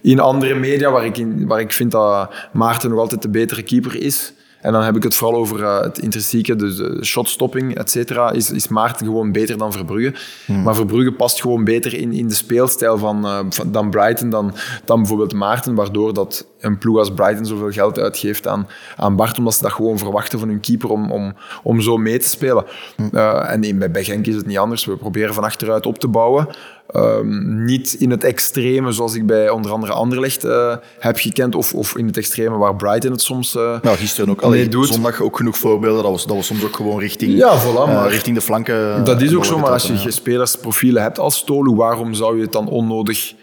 In 0.00 0.20
andere 0.20 0.54
media, 0.54 0.90
waar 0.90 1.04
ik, 1.04 1.16
in, 1.16 1.46
waar 1.46 1.60
ik 1.60 1.72
vind 1.72 1.90
dat 1.90 2.34
Maarten 2.52 2.90
nog 2.90 2.98
altijd 2.98 3.22
de 3.22 3.28
betere 3.28 3.62
keeper 3.62 4.02
is. 4.02 4.32
En 4.62 4.72
dan 4.72 4.82
heb 4.82 4.96
ik 4.96 5.02
het 5.02 5.14
vooral 5.14 5.40
over 5.40 5.62
eh, 5.62 5.80
het 5.80 5.98
intrinsieke, 5.98 6.56
dus 6.56 6.76
de 6.76 7.04
shotstopping, 7.04 7.76
et 7.76 7.90
cetera. 7.90 8.30
Is, 8.30 8.50
is 8.50 8.68
Maarten 8.68 9.06
gewoon 9.06 9.32
beter 9.32 9.58
dan 9.58 9.72
Verbrugge. 9.72 10.14
Maar 10.46 10.74
Verbrugge 10.74 11.12
past 11.12 11.40
gewoon 11.40 11.64
beter 11.64 11.94
in, 11.94 12.12
in 12.12 12.28
de 12.28 12.34
speelstijl 12.34 12.98
van, 12.98 13.26
eh, 13.26 13.40
van, 13.48 13.72
dan 13.72 13.90
Brighton, 13.90 14.30
dan, 14.30 14.54
dan 14.84 14.98
bijvoorbeeld 14.98 15.34
Maarten. 15.34 15.74
Waardoor 15.74 16.14
dat, 16.14 16.46
een 16.60 16.78
ploeg 16.78 16.98
als 16.98 17.12
Brighton 17.12 17.46
zoveel 17.46 17.70
geld 17.70 17.98
uitgeeft 17.98 18.46
aan, 18.46 18.68
aan 18.96 19.16
Bart, 19.16 19.38
omdat 19.38 19.54
ze 19.54 19.62
dat 19.62 19.72
gewoon 19.72 19.98
verwachten 19.98 20.38
van 20.38 20.48
hun 20.48 20.60
keeper 20.60 20.90
om, 20.90 21.10
om, 21.10 21.34
om 21.62 21.80
zo 21.80 21.96
mee 21.96 22.18
te 22.18 22.28
spelen. 22.28 22.64
Uh, 23.12 23.52
en 23.52 23.78
bij, 23.78 23.90
bij 23.90 24.04
Genk 24.04 24.26
is 24.26 24.34
het 24.34 24.46
niet 24.46 24.58
anders. 24.58 24.84
We 24.84 24.96
proberen 24.96 25.34
van 25.34 25.44
achteruit 25.44 25.86
op 25.86 25.98
te 25.98 26.08
bouwen. 26.08 26.48
Um, 26.96 27.64
niet 27.64 27.92
in 27.92 28.10
het 28.10 28.24
extreme, 28.24 28.92
zoals 28.92 29.14
ik 29.14 29.26
bij 29.26 29.50
onder 29.50 29.70
andere 29.70 29.92
Anderlecht 29.92 30.44
uh, 30.44 30.76
heb 30.98 31.16
gekend, 31.16 31.54
of, 31.54 31.74
of 31.74 31.96
in 31.96 32.06
het 32.06 32.16
extreme 32.16 32.56
waar 32.56 32.76
Brighton 32.76 33.10
het 33.10 33.22
soms 33.22 33.54
uh, 33.54 33.80
nou, 33.82 33.96
gisteren 33.96 34.30
ook. 34.30 34.42
Allee, 34.42 34.68
doet. 34.68 34.86
Zondag 34.86 35.20
ook 35.20 35.36
genoeg 35.36 35.56
voorbeelden, 35.56 36.02
dat 36.02 36.12
was, 36.12 36.26
dat 36.26 36.36
was 36.36 36.46
soms 36.46 36.64
ook 36.64 36.76
gewoon 36.76 36.98
richting, 36.98 37.36
ja, 37.36 37.62
voilà, 37.62 37.86
maar 37.86 38.08
richting 38.08 38.36
de 38.36 38.42
flanken. 38.42 39.04
Dat 39.04 39.22
is 39.22 39.34
ook 39.34 39.44
zo, 39.44 39.58
maar 39.58 39.70
als 39.70 39.86
je 39.86 39.92
ja. 39.92 40.10
spelersprofielen 40.10 41.02
hebt 41.02 41.18
als 41.18 41.44
Tolu, 41.44 41.74
waarom 41.74 42.14
zou 42.14 42.36
je 42.36 42.42
het 42.42 42.52
dan 42.52 42.68
onnodig 42.68 43.34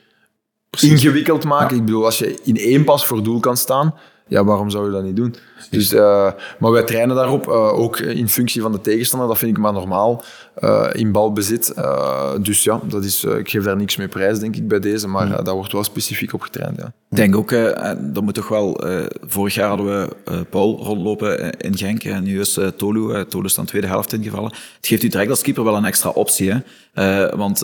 Precies. 0.69 0.89
ingewikkeld 0.89 1.43
maken? 1.43 1.75
Ja. 1.75 1.81
Ik 1.81 1.85
bedoel, 1.85 2.05
als 2.05 2.17
je 2.17 2.39
in 2.43 2.57
één 2.57 2.83
pas 2.83 3.05
voor 3.05 3.23
doel 3.23 3.39
kan 3.39 3.57
staan, 3.57 3.93
ja, 4.29 4.43
waarom 4.43 4.69
zou 4.69 4.85
je 4.85 4.91
dat 4.91 5.03
niet 5.03 5.15
doen? 5.15 5.35
Dus, 5.69 5.93
uh, 5.93 6.31
maar 6.59 6.71
wij 6.71 6.83
trainen 6.83 7.15
daarop, 7.15 7.47
uh, 7.47 7.79
ook 7.79 7.99
in 7.99 8.29
functie 8.29 8.61
van 8.61 8.71
de 8.71 8.81
tegenstander. 8.81 9.27
Dat 9.27 9.37
vind 9.37 9.57
ik 9.57 9.63
maar 9.63 9.73
normaal, 9.73 10.23
uh, 10.59 10.87
in 10.91 11.11
balbezit. 11.11 11.73
dus 12.41 12.63
ja, 12.63 12.79
dat 12.83 13.03
is, 13.03 13.23
ik 13.23 13.49
geef 13.49 13.63
daar 13.63 13.75
niks 13.75 13.95
mee 13.95 14.07
prijs, 14.07 14.39
denk 14.39 14.55
ik, 14.55 14.67
bij 14.67 14.79
deze. 14.79 15.07
Maar 15.07 15.25
mm. 15.25 15.43
daar 15.43 15.53
wordt 15.53 15.71
wel 15.71 15.83
specifiek 15.83 16.33
op 16.33 16.41
getraind. 16.41 16.77
Ja. 16.77 16.93
Ik 17.09 17.17
denk 17.17 17.35
ook, 17.35 17.49
dat 17.99 18.23
moet 18.23 18.33
toch 18.33 18.47
wel... 18.47 18.83
vorig 19.27 19.53
jaar 19.53 19.67
hadden 19.67 19.85
we 19.85 20.45
Paul 20.49 20.77
rondlopen 20.83 21.57
in 21.57 21.77
Genk. 21.77 22.03
En 22.03 22.23
nu 22.23 22.39
is 22.39 22.59
Tolu. 22.75 23.25
Tolu 23.25 23.45
is 23.45 23.53
dan 23.55 23.65
tweede 23.65 23.87
helft 23.87 24.13
ingevallen. 24.13 24.51
Het 24.75 24.87
geeft 24.87 25.03
u 25.03 25.07
direct 25.07 25.29
als 25.29 25.41
keeper 25.41 25.63
wel 25.63 25.75
een 25.75 25.85
extra 25.85 26.09
optie. 26.09 26.63
Hè? 26.93 27.29
want 27.35 27.63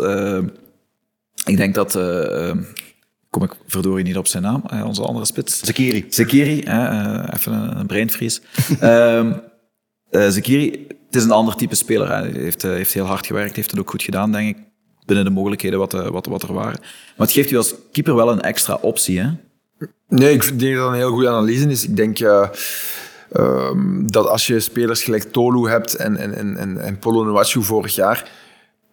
ik 1.45 1.57
denk 1.57 1.76
dat 1.76 1.93
kom 3.36 3.43
ik 3.43 3.55
verdorie 3.67 4.03
niet 4.03 4.17
op 4.17 4.27
zijn 4.27 4.43
naam, 4.43 4.63
uh, 4.73 4.86
onze 4.86 5.01
andere 5.01 5.25
spits. 5.25 5.59
Zekiri. 5.59 6.05
Zekiri, 6.09 6.63
uh, 6.67 7.23
even 7.33 7.53
een, 7.53 7.79
een 7.79 7.86
breinvries. 7.86 8.41
um, 8.81 9.27
uh, 10.11 10.27
Zekiri, 10.27 10.86
het 10.88 11.15
is 11.15 11.23
een 11.23 11.31
ander 11.31 11.55
type 11.55 11.75
speler. 11.75 12.07
Hij 12.07 12.29
heeft, 12.33 12.61
heeft 12.61 12.93
heel 12.93 13.05
hard 13.05 13.25
gewerkt, 13.25 13.55
heeft 13.55 13.71
het 13.71 13.79
ook 13.79 13.89
goed 13.89 14.03
gedaan, 14.03 14.31
denk 14.31 14.57
ik. 14.57 14.63
Binnen 15.05 15.25
de 15.25 15.31
mogelijkheden 15.31 15.79
wat, 15.79 15.91
wat, 15.91 16.25
wat 16.25 16.43
er 16.43 16.53
waren. 16.53 16.79
Maar 17.17 17.27
het 17.27 17.31
geeft 17.31 17.51
u 17.51 17.57
als 17.57 17.73
keeper 17.91 18.15
wel 18.15 18.31
een 18.31 18.41
extra 18.41 18.77
optie, 18.81 19.19
hè? 19.19 19.29
Nee, 20.07 20.33
ik 20.33 20.59
denk 20.59 20.75
dat 20.75 20.83
dat 20.83 20.91
een 20.91 20.97
heel 20.97 21.11
goede 21.11 21.29
analyse 21.29 21.69
is. 21.69 21.83
Ik 21.83 21.95
denk 21.95 22.19
uh, 22.19 22.49
um, 23.38 24.11
dat 24.11 24.27
als 24.27 24.47
je 24.47 24.59
spelers 24.59 25.03
gelijk 25.03 25.23
Tolu 25.23 25.69
hebt 25.69 25.95
en, 25.95 26.17
en, 26.17 26.57
en, 26.57 26.77
en 26.77 26.99
Polo 26.99 27.23
Nuachu 27.23 27.63
vorig 27.63 27.95
jaar 27.95 28.29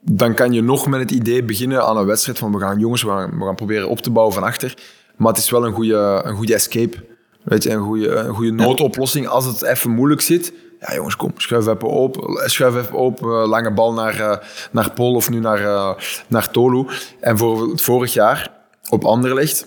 dan 0.05 0.35
kan 0.35 0.53
je 0.53 0.63
nog 0.63 0.87
met 0.87 1.01
het 1.01 1.11
idee 1.11 1.45
beginnen 1.45 1.87
aan 1.87 1.97
een 1.97 2.07
wedstrijd 2.07 2.39
van 2.39 2.53
we 2.53 2.59
gaan 2.59 2.79
jongens, 2.79 3.03
we 3.03 3.09
gaan, 3.09 3.39
we 3.39 3.45
gaan 3.45 3.55
proberen 3.55 3.89
op 3.89 4.01
te 4.01 4.11
bouwen 4.11 4.35
van 4.35 4.43
achter. 4.43 4.75
Maar 5.17 5.33
het 5.33 5.43
is 5.43 5.51
wel 5.51 5.67
een 5.67 5.73
goede, 5.73 6.21
een 6.25 6.35
goede 6.35 6.55
escape. 6.55 7.05
Weet 7.45 7.63
je, 7.63 7.71
een 7.71 7.83
goede, 7.83 8.09
een 8.09 8.35
goede 8.35 8.53
noodoplossing 8.53 9.27
als 9.27 9.45
het 9.45 9.63
even 9.63 9.91
moeilijk 9.91 10.21
zit. 10.21 10.53
Ja, 10.81 10.95
jongens, 10.95 11.17
kom, 11.17 11.33
schuif 11.37 11.67
even 11.67 11.89
op. 11.89 12.41
Schuif 12.45 12.77
even 12.77 12.95
op. 12.95 13.21
lange 13.21 13.73
bal 13.73 13.93
naar, 13.93 14.21
uh, 14.21 14.37
naar 14.71 14.91
Pol 14.91 15.15
of 15.15 15.31
nu 15.31 15.39
naar, 15.39 15.61
uh, 15.61 15.95
naar 16.27 16.51
Tolu. 16.51 16.87
En 17.21 17.39
voor 17.39 17.71
het 17.71 17.83
vorig 17.83 18.13
jaar 18.13 18.51
op 18.89 19.05
Anderlecht, 19.05 19.67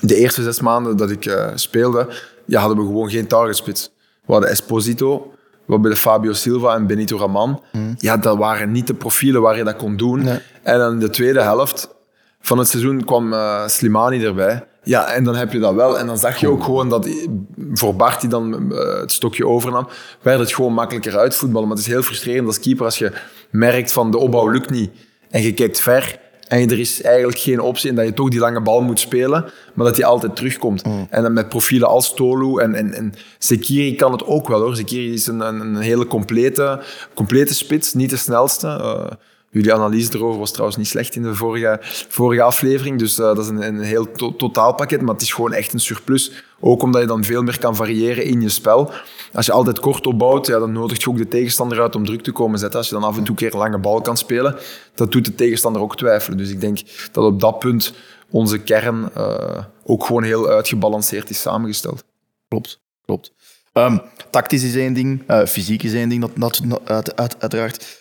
de 0.00 0.14
eerste 0.14 0.42
zes 0.42 0.60
maanden 0.60 0.96
dat 0.96 1.10
ik 1.10 1.26
uh, 1.26 1.50
speelde, 1.54 2.08
ja, 2.44 2.60
hadden 2.60 2.78
we 2.78 2.84
gewoon 2.84 3.10
geen 3.10 3.26
targetspits. 3.26 3.90
We 4.26 4.32
hadden 4.32 4.50
Esposito, 4.50 5.32
hebben 5.74 5.96
Fabio 5.96 6.32
Silva 6.32 6.74
en 6.74 6.86
Benito 6.86 7.18
Raman. 7.18 7.62
Mm. 7.72 7.94
Ja, 7.98 8.16
dat 8.16 8.36
waren 8.36 8.72
niet 8.72 8.86
de 8.86 8.94
profielen 8.94 9.42
waar 9.42 9.56
je 9.56 9.64
dat 9.64 9.76
kon 9.76 9.96
doen. 9.96 10.22
Nee. 10.22 10.38
En 10.62 10.78
dan 10.78 10.92
in 10.92 10.98
de 10.98 11.10
tweede 11.10 11.42
helft 11.42 11.96
van 12.40 12.58
het 12.58 12.68
seizoen 12.68 13.04
kwam 13.04 13.32
uh, 13.32 13.66
Slimani 13.66 14.24
erbij. 14.24 14.66
Ja, 14.82 15.06
en 15.06 15.24
dan 15.24 15.36
heb 15.36 15.52
je 15.52 15.58
dat 15.58 15.74
wel. 15.74 15.98
En 15.98 16.06
dan 16.06 16.18
zag 16.18 16.36
je 16.36 16.48
ook 16.48 16.64
gewoon 16.64 16.88
dat 16.88 17.08
voor 17.72 17.96
Bart, 17.96 18.20
die 18.20 18.30
dan 18.30 18.72
uh, 18.72 19.00
het 19.00 19.12
stokje 19.12 19.46
overnam, 19.46 19.88
werd 20.22 20.38
het 20.38 20.54
gewoon 20.54 20.72
makkelijker 20.72 21.18
uitvoetballen. 21.18 21.68
Maar 21.68 21.76
het 21.76 21.86
is 21.86 21.92
heel 21.92 22.02
frustrerend 22.02 22.46
als 22.46 22.60
keeper 22.60 22.84
als 22.84 22.98
je 22.98 23.12
merkt 23.50 23.92
van 23.92 24.10
de 24.10 24.18
opbouw 24.18 24.48
lukt 24.48 24.70
niet 24.70 24.90
en 25.30 25.42
je 25.42 25.54
kijkt 25.54 25.80
ver 25.80 26.20
en 26.48 26.70
er 26.70 26.78
is 26.78 27.02
eigenlijk 27.02 27.38
geen 27.38 27.60
optie 27.60 27.90
in 27.90 27.96
dat 27.96 28.04
je 28.04 28.12
toch 28.12 28.28
die 28.28 28.40
lange 28.40 28.60
bal 28.60 28.80
moet 28.80 29.00
spelen, 29.00 29.44
maar 29.74 29.86
dat 29.86 29.94
die 29.94 30.06
altijd 30.06 30.36
terugkomt. 30.36 30.84
Mm. 30.84 31.06
En 31.10 31.22
dan 31.22 31.32
met 31.32 31.48
profielen 31.48 31.88
als 31.88 32.14
Tolu 32.14 32.60
en, 32.60 32.74
en, 32.74 32.94
en 32.94 33.14
Sekiri 33.38 33.94
kan 33.94 34.12
het 34.12 34.24
ook 34.24 34.48
wel 34.48 34.60
hoor. 34.60 34.76
Sekiri 34.76 35.12
is 35.12 35.26
een, 35.26 35.40
een, 35.40 35.60
een 35.60 35.76
hele 35.76 36.06
complete, 36.06 36.80
complete 37.14 37.54
spits, 37.54 37.94
niet 37.94 38.10
de 38.10 38.16
snelste. 38.16 38.66
Uh, 38.66 39.06
jullie 39.50 39.74
analyse 39.74 40.14
erover 40.14 40.38
was 40.38 40.50
trouwens 40.50 40.78
niet 40.78 40.86
slecht 40.86 41.16
in 41.16 41.22
de 41.22 41.34
vorige, 41.34 41.78
vorige 42.08 42.42
aflevering. 42.42 42.98
Dus 42.98 43.18
uh, 43.18 43.26
dat 43.26 43.38
is 43.38 43.48
een, 43.48 43.62
een 43.62 43.80
heel 43.80 44.12
to 44.12 44.36
totaalpakket, 44.36 45.00
maar 45.00 45.14
het 45.14 45.22
is 45.22 45.32
gewoon 45.32 45.52
echt 45.52 45.72
een 45.72 45.80
surplus. 45.80 46.32
Ook 46.60 46.82
omdat 46.82 47.00
je 47.00 47.06
dan 47.06 47.24
veel 47.24 47.42
meer 47.42 47.58
kan 47.58 47.76
variëren 47.76 48.24
in 48.24 48.40
je 48.40 48.48
spel. 48.48 48.92
Als 49.32 49.46
je 49.46 49.52
altijd 49.52 49.80
kort 49.80 50.06
opbouwt, 50.06 50.46
ja, 50.46 50.58
dan 50.58 50.72
nodigt 50.72 51.02
je 51.02 51.08
ook 51.08 51.16
de 51.16 51.28
tegenstander 51.28 51.80
uit 51.80 51.96
om 51.96 52.04
druk 52.04 52.22
te 52.22 52.32
komen 52.32 52.58
zetten. 52.58 52.78
Als 52.78 52.88
je 52.88 52.94
dan 52.94 53.04
af 53.04 53.16
en 53.16 53.24
toe 53.24 53.28
een 53.28 53.50
keer 53.50 53.58
lange 53.58 53.78
bal 53.78 54.00
kan 54.00 54.16
spelen, 54.16 54.56
dat 54.94 55.12
doet 55.12 55.24
de 55.24 55.34
tegenstander 55.34 55.82
ook 55.82 55.96
twijfelen. 55.96 56.38
Dus 56.38 56.50
ik 56.50 56.60
denk 56.60 56.80
dat 57.12 57.24
op 57.24 57.40
dat 57.40 57.58
punt 57.58 57.94
onze 58.30 58.58
kern 58.58 59.10
uh, 59.16 59.64
ook 59.84 60.04
gewoon 60.04 60.22
heel 60.22 60.48
uitgebalanceerd 60.48 61.30
is 61.30 61.40
samengesteld. 61.40 62.04
Klopt, 62.48 62.80
klopt. 63.04 63.32
Um, 63.72 64.00
tactisch 64.30 64.62
is 64.62 64.74
één 64.74 64.92
ding, 64.92 65.22
uh, 65.28 65.44
fysiek 65.44 65.82
is 65.82 65.92
één 65.92 66.08
ding, 66.08 66.20
dat, 66.20 66.30
dat, 66.34 66.80
uit, 66.84 67.16
uit, 67.16 67.36
uiteraard. 67.40 67.97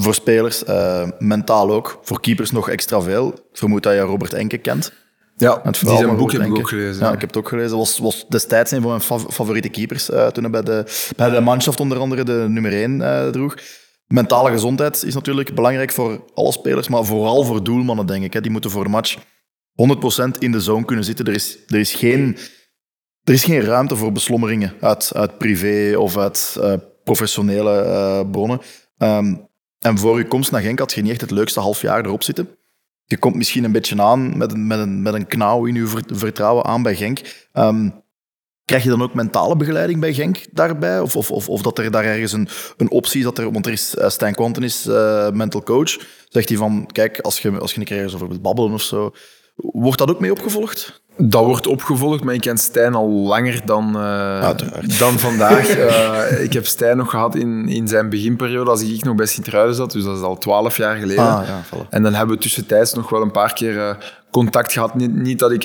Voor 0.00 0.14
spelers, 0.14 0.64
uh, 0.64 1.08
mentaal 1.18 1.70
ook. 1.70 1.98
Voor 2.02 2.20
keepers 2.20 2.50
nog 2.50 2.68
extra 2.68 3.00
veel. 3.00 3.32
Ik 3.32 3.58
vermoed 3.58 3.82
dat 3.82 3.92
je 3.92 4.00
Robert 4.00 4.32
Enke 4.32 4.58
kent. 4.58 4.92
Ja, 5.36 5.60
het 5.62 5.80
die 5.80 5.96
zijn 5.96 6.16
boek 6.16 6.32
heb 6.32 6.42
ik 6.42 6.58
ook 6.58 6.68
gelezen. 6.68 7.04
Ja, 7.04 7.12
ik 7.12 7.20
heb 7.20 7.28
het 7.28 7.38
ook 7.38 7.48
gelezen. 7.48 7.76
was, 7.76 7.98
was 7.98 8.26
destijds 8.28 8.70
een 8.70 8.82
van 8.82 8.90
mijn 8.90 9.20
favoriete 9.30 9.68
keepers. 9.68 10.10
Uh, 10.10 10.26
toen 10.26 10.42
hij 10.42 10.52
bij 10.52 10.62
de, 10.62 10.84
bij 11.16 11.30
de 11.30 11.40
Mannschaft 11.40 11.80
onder 11.80 11.98
andere 11.98 12.24
de 12.24 12.44
nummer 12.48 12.72
1 12.72 13.00
uh, 13.00 13.26
eh, 13.26 13.32
droeg. 13.32 13.56
Mentale 14.06 14.50
gezondheid 14.50 15.02
is 15.04 15.14
natuurlijk 15.14 15.54
belangrijk 15.54 15.92
voor 15.92 16.24
alle 16.34 16.52
spelers, 16.52 16.88
maar 16.88 17.04
vooral 17.04 17.44
voor 17.44 17.64
doelmannen, 17.64 18.06
denk 18.06 18.24
ik. 18.24 18.32
Hè. 18.32 18.40
Die 18.40 18.50
moeten 18.50 18.70
voor 18.70 18.84
de 18.84 18.90
match 18.90 19.16
100% 19.16 19.18
in 20.38 20.52
de 20.52 20.60
zone 20.60 20.84
kunnen 20.84 21.04
zitten. 21.04 21.26
Er 21.26 21.34
is, 21.34 21.58
er 21.66 21.78
is, 21.78 21.94
geen, 21.94 22.36
er 23.24 23.32
is 23.32 23.44
geen 23.44 23.60
ruimte 23.60 23.96
voor 23.96 24.12
beslommeringen 24.12 24.74
uit, 24.80 25.12
uit 25.14 25.38
privé 25.38 25.96
of 25.96 26.16
uit 26.16 26.56
uh, 26.58 26.72
professionele 27.04 28.26
bronnen. 28.30 28.60
Um, 28.98 29.47
en 29.78 29.98
voor 29.98 30.18
je 30.18 30.26
komst 30.26 30.50
naar 30.50 30.60
Genk 30.60 30.78
had 30.78 30.92
je 30.92 31.02
niet 31.02 31.10
echt 31.10 31.20
het 31.20 31.30
leukste 31.30 31.60
half 31.60 31.80
jaar 31.80 32.04
erop 32.04 32.22
zitten. 32.22 32.48
Je 33.04 33.18
komt 33.18 33.34
misschien 33.34 33.64
een 33.64 33.72
beetje 33.72 34.02
aan 34.02 34.38
met 34.38 34.52
een, 34.52 34.66
met 34.66 34.78
een, 34.78 35.02
met 35.02 35.14
een 35.14 35.26
knauw 35.26 35.64
in 35.64 35.74
je 35.74 35.86
vertrouwen 36.06 36.64
aan 36.64 36.82
bij 36.82 36.96
Genk. 36.96 37.48
Um, 37.52 38.02
krijg 38.64 38.82
je 38.82 38.88
dan 38.88 39.02
ook 39.02 39.14
mentale 39.14 39.56
begeleiding 39.56 40.00
bij 40.00 40.14
Genk 40.14 40.46
daarbij? 40.50 41.00
Of, 41.00 41.16
of, 41.16 41.30
of, 41.30 41.48
of 41.48 41.62
dat 41.62 41.78
er 41.78 41.90
daar 41.90 42.04
ergens 42.04 42.32
een, 42.32 42.48
een 42.76 42.90
optie 42.90 43.18
is, 43.18 43.24
dat 43.24 43.38
er, 43.38 43.52
want 43.52 43.66
er 43.66 43.72
is 43.72 43.94
uh, 43.94 44.08
Stijn 44.08 44.34
Quanten 44.34 44.62
is 44.62 44.86
uh, 44.86 45.30
mental 45.30 45.62
coach. 45.62 45.98
Zegt 46.28 46.48
hij 46.48 46.58
van, 46.58 46.86
kijk, 46.92 47.20
als 47.20 47.40
je, 47.40 47.58
als 47.58 47.72
je 47.72 47.78
een 47.78 47.84
keer 47.84 47.96
ergens 47.96 48.22
over 48.22 48.40
babbelen 48.40 48.72
of 48.72 48.82
zo, 48.82 49.14
wordt 49.58 49.98
dat 49.98 50.10
ook 50.10 50.20
mee 50.20 50.30
opgevolgd? 50.30 51.02
Dat 51.16 51.44
wordt 51.44 51.66
opgevolgd, 51.66 52.24
maar 52.24 52.34
ik 52.34 52.40
ken 52.40 52.58
Stijn 52.58 52.94
al 52.94 53.08
langer 53.08 53.60
dan, 53.64 53.96
uh, 53.96 54.50
dan 54.98 55.18
vandaag. 55.18 55.76
uh, 55.76 56.42
ik 56.46 56.52
heb 56.52 56.66
Stijn 56.66 56.96
nog 56.96 57.10
gehad 57.10 57.34
in, 57.34 57.68
in 57.68 57.88
zijn 57.88 58.08
beginperiode, 58.08 58.70
als 58.70 58.82
ik 58.82 59.04
nog 59.04 59.14
bij 59.14 59.26
Sint-Truiden 59.26 59.74
zat. 59.74 59.92
Dus 59.92 60.04
dat 60.04 60.16
is 60.16 60.22
al 60.22 60.38
twaalf 60.38 60.76
jaar 60.76 60.96
geleden. 60.96 61.24
Ah, 61.24 61.42
ja, 61.46 61.86
en 61.90 62.02
dan 62.02 62.14
hebben 62.14 62.36
we 62.36 62.42
tussentijds 62.42 62.94
nog 62.94 63.10
wel 63.10 63.22
een 63.22 63.30
paar 63.30 63.52
keer 63.52 63.74
uh, 63.74 63.90
contact 64.30 64.72
gehad. 64.72 64.94
Niet, 64.94 65.14
niet 65.14 65.38
dat 65.38 65.50
ik 65.50 65.64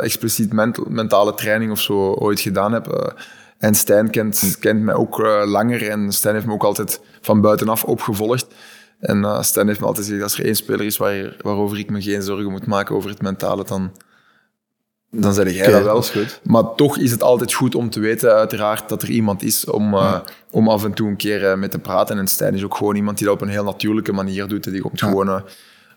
expliciet 0.00 0.52
ment 0.52 0.88
mentale 0.88 1.34
training 1.34 1.70
of 1.70 1.80
zo 1.80 2.12
ooit 2.12 2.40
gedaan 2.40 2.72
heb. 2.72 3.14
en 3.58 3.74
Stijn 3.74 4.10
kent, 4.10 4.56
kent 4.60 4.80
mij 4.80 4.94
ook 4.94 5.18
langer. 5.44 5.88
En 5.88 6.12
Stijn 6.12 6.34
heeft 6.34 6.46
me 6.46 6.52
ook 6.52 6.64
altijd 6.64 7.00
van 7.20 7.40
buitenaf 7.40 7.84
opgevolgd. 7.84 8.46
En 9.04 9.18
uh, 9.22 9.42
Stijn 9.42 9.66
heeft 9.66 9.80
me 9.80 9.86
altijd 9.86 10.06
gezegd, 10.06 10.22
als 10.22 10.38
er 10.38 10.44
één 10.44 10.56
speler 10.56 10.86
is 10.86 10.96
waar, 10.96 11.36
waarover 11.40 11.78
ik 11.78 11.90
me 11.90 12.02
geen 12.02 12.22
zorgen 12.22 12.50
moet 12.50 12.66
maken 12.66 12.96
over 12.96 13.10
het 13.10 13.22
mentale, 13.22 13.64
dan, 13.64 13.92
dan 15.10 15.34
zeg 15.34 15.52
jij 15.52 15.70
dat 15.70 15.82
wel. 15.82 15.94
Dat 15.94 16.10
goed. 16.10 16.40
Maar 16.42 16.74
toch 16.74 16.98
is 16.98 17.10
het 17.10 17.22
altijd 17.22 17.52
goed 17.52 17.74
om 17.74 17.90
te 17.90 18.00
weten, 18.00 18.34
uiteraard, 18.34 18.88
dat 18.88 19.02
er 19.02 19.10
iemand 19.10 19.42
is 19.42 19.64
om, 19.64 19.94
uh, 19.94 20.18
om 20.50 20.68
af 20.68 20.84
en 20.84 20.92
toe 20.92 21.08
een 21.08 21.16
keer 21.16 21.42
uh, 21.42 21.54
met 21.54 21.70
te 21.70 21.78
praten. 21.78 22.18
En 22.18 22.26
Stijn 22.26 22.54
is 22.54 22.64
ook 22.64 22.76
gewoon 22.76 22.96
iemand 22.96 23.18
die 23.18 23.26
dat 23.26 23.36
op 23.36 23.42
een 23.42 23.48
heel 23.48 23.64
natuurlijke 23.64 24.12
manier 24.12 24.48
doet. 24.48 24.64
Die 24.64 24.80
komt 24.80 25.02
gewoon, 25.02 25.28
uh, 25.28 25.40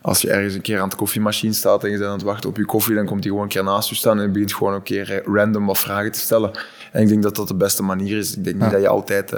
als 0.01 0.21
je 0.21 0.29
ergens 0.29 0.53
een 0.53 0.61
keer 0.61 0.79
aan 0.79 0.89
de 0.89 0.95
koffiemachine 0.95 1.53
staat 1.53 1.83
en 1.83 1.91
je 1.91 1.97
bent 1.97 2.09
aan 2.09 2.15
het 2.15 2.25
wachten 2.25 2.49
op 2.49 2.57
je 2.57 2.65
koffie, 2.65 2.95
dan 2.95 3.05
komt 3.05 3.19
hij 3.19 3.29
gewoon 3.29 3.43
een 3.43 3.51
keer 3.51 3.63
naast 3.63 3.89
je 3.89 3.95
staan 3.95 4.19
en 4.19 4.31
begint 4.31 4.53
gewoon 4.53 4.73
een 4.73 4.83
keer 4.83 5.21
random 5.25 5.65
wat 5.65 5.77
vragen 5.77 6.11
te 6.11 6.19
stellen. 6.19 6.51
En 6.91 7.01
ik 7.01 7.07
denk 7.07 7.23
dat 7.23 7.35
dat 7.35 7.47
de 7.47 7.55
beste 7.55 7.83
manier 7.83 8.17
is. 8.17 8.37
Ik 8.37 8.43
denk 8.43 8.61
niet 8.61 8.71
dat 8.71 8.81
je 8.81 8.87
altijd 8.87 9.33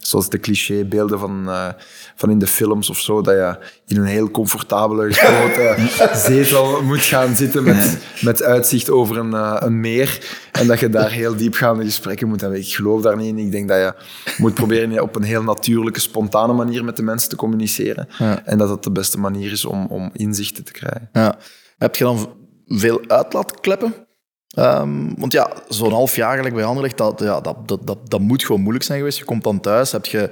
zoals 0.00 0.28
de 0.28 0.38
clichébeelden 0.38 1.18
van, 1.18 1.44
uh, 1.46 1.68
van 2.14 2.30
in 2.30 2.38
de 2.38 2.46
films 2.46 2.90
of 2.90 2.98
zo, 2.98 3.22
dat 3.22 3.34
je 3.34 3.58
in 3.86 3.96
een 3.96 4.06
heel 4.06 4.30
comfortabele 4.30 5.12
grote 5.12 5.76
zetel 6.28 6.82
moet 6.82 7.02
gaan 7.02 7.36
zitten 7.36 7.64
met, 7.64 7.98
met 8.20 8.42
uitzicht 8.42 8.90
over 8.90 9.16
een, 9.16 9.30
uh, 9.30 9.56
een 9.58 9.80
meer 9.80 10.36
en 10.52 10.66
dat 10.66 10.80
je 10.80 10.88
daar 10.88 11.10
heel 11.10 11.36
diepgaande 11.36 11.84
gesprekken 11.84 12.28
moet 12.28 12.40
hebben. 12.40 12.58
Ik 12.58 12.74
geloof 12.74 13.02
daar 13.02 13.16
niet 13.16 13.26
in. 13.26 13.38
Ik 13.38 13.50
denk 13.50 13.68
dat 13.68 13.78
je 13.78 13.94
moet 14.36 14.54
proberen 14.54 15.02
op 15.02 15.16
een 15.16 15.22
heel 15.22 15.42
natuurlijke, 15.42 16.00
spontane 16.00 16.52
manier 16.52 16.84
met 16.84 16.96
de 16.96 17.02
mensen 17.02 17.28
te 17.28 17.36
communiceren. 17.36 18.08
Ja. 18.18 18.44
En 18.44 18.58
dat 18.58 18.68
dat 18.68 18.84
de 18.84 18.90
beste 18.90 19.18
manier 19.18 19.52
is 19.52 19.64
om, 19.64 19.86
om 19.86 20.10
inzichten 20.12 20.64
te 20.64 20.72
krijgen. 20.72 21.08
Ja. 21.12 21.38
Heb 21.78 21.96
je 21.96 22.04
dan 22.04 22.32
veel 22.66 23.00
uitlaatkleppen? 23.06 24.07
Ehm, 24.48 25.14
want 25.16 25.32
ja, 25.32 25.52
zo'n 25.68 25.92
half 25.92 26.16
jaar 26.16 26.52
bij 26.52 26.64
Anderlecht, 26.64 26.96
dat, 26.96 27.20
ja, 27.20 27.40
dat, 27.40 27.68
dat, 27.68 27.86
dat, 27.86 28.10
dat 28.10 28.20
moet 28.20 28.44
gewoon 28.44 28.60
moeilijk 28.60 28.84
zijn 28.84 28.98
geweest. 28.98 29.18
Je 29.18 29.24
komt 29.24 29.44
dan 29.44 29.60
thuis, 29.60 29.92
heb 29.92 30.06
je 30.06 30.30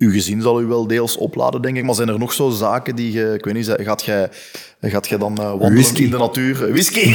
uw 0.00 0.10
gezin 0.10 0.42
zal 0.42 0.60
u 0.60 0.64
wel 0.64 0.86
deels 0.86 1.16
opladen, 1.16 1.62
denk 1.62 1.76
ik. 1.76 1.84
Maar 1.84 1.94
zijn 1.94 2.08
er 2.08 2.18
nog 2.18 2.32
zo 2.32 2.50
zaken 2.50 2.96
die 2.96 3.12
je... 3.12 3.34
Ik 3.34 3.44
weet 3.44 3.54
niet, 3.54 3.74
gaat 3.76 4.02
jij, 4.04 4.28
gaat 4.82 5.08
jij 5.08 5.18
dan 5.18 5.36
uh, 5.40 5.48
wandelen 5.48 5.72
Whisky. 5.74 6.02
in 6.02 6.10
de 6.10 6.16
natuur? 6.18 6.64
Eh, 6.66 6.70
Whisky? 6.72 7.14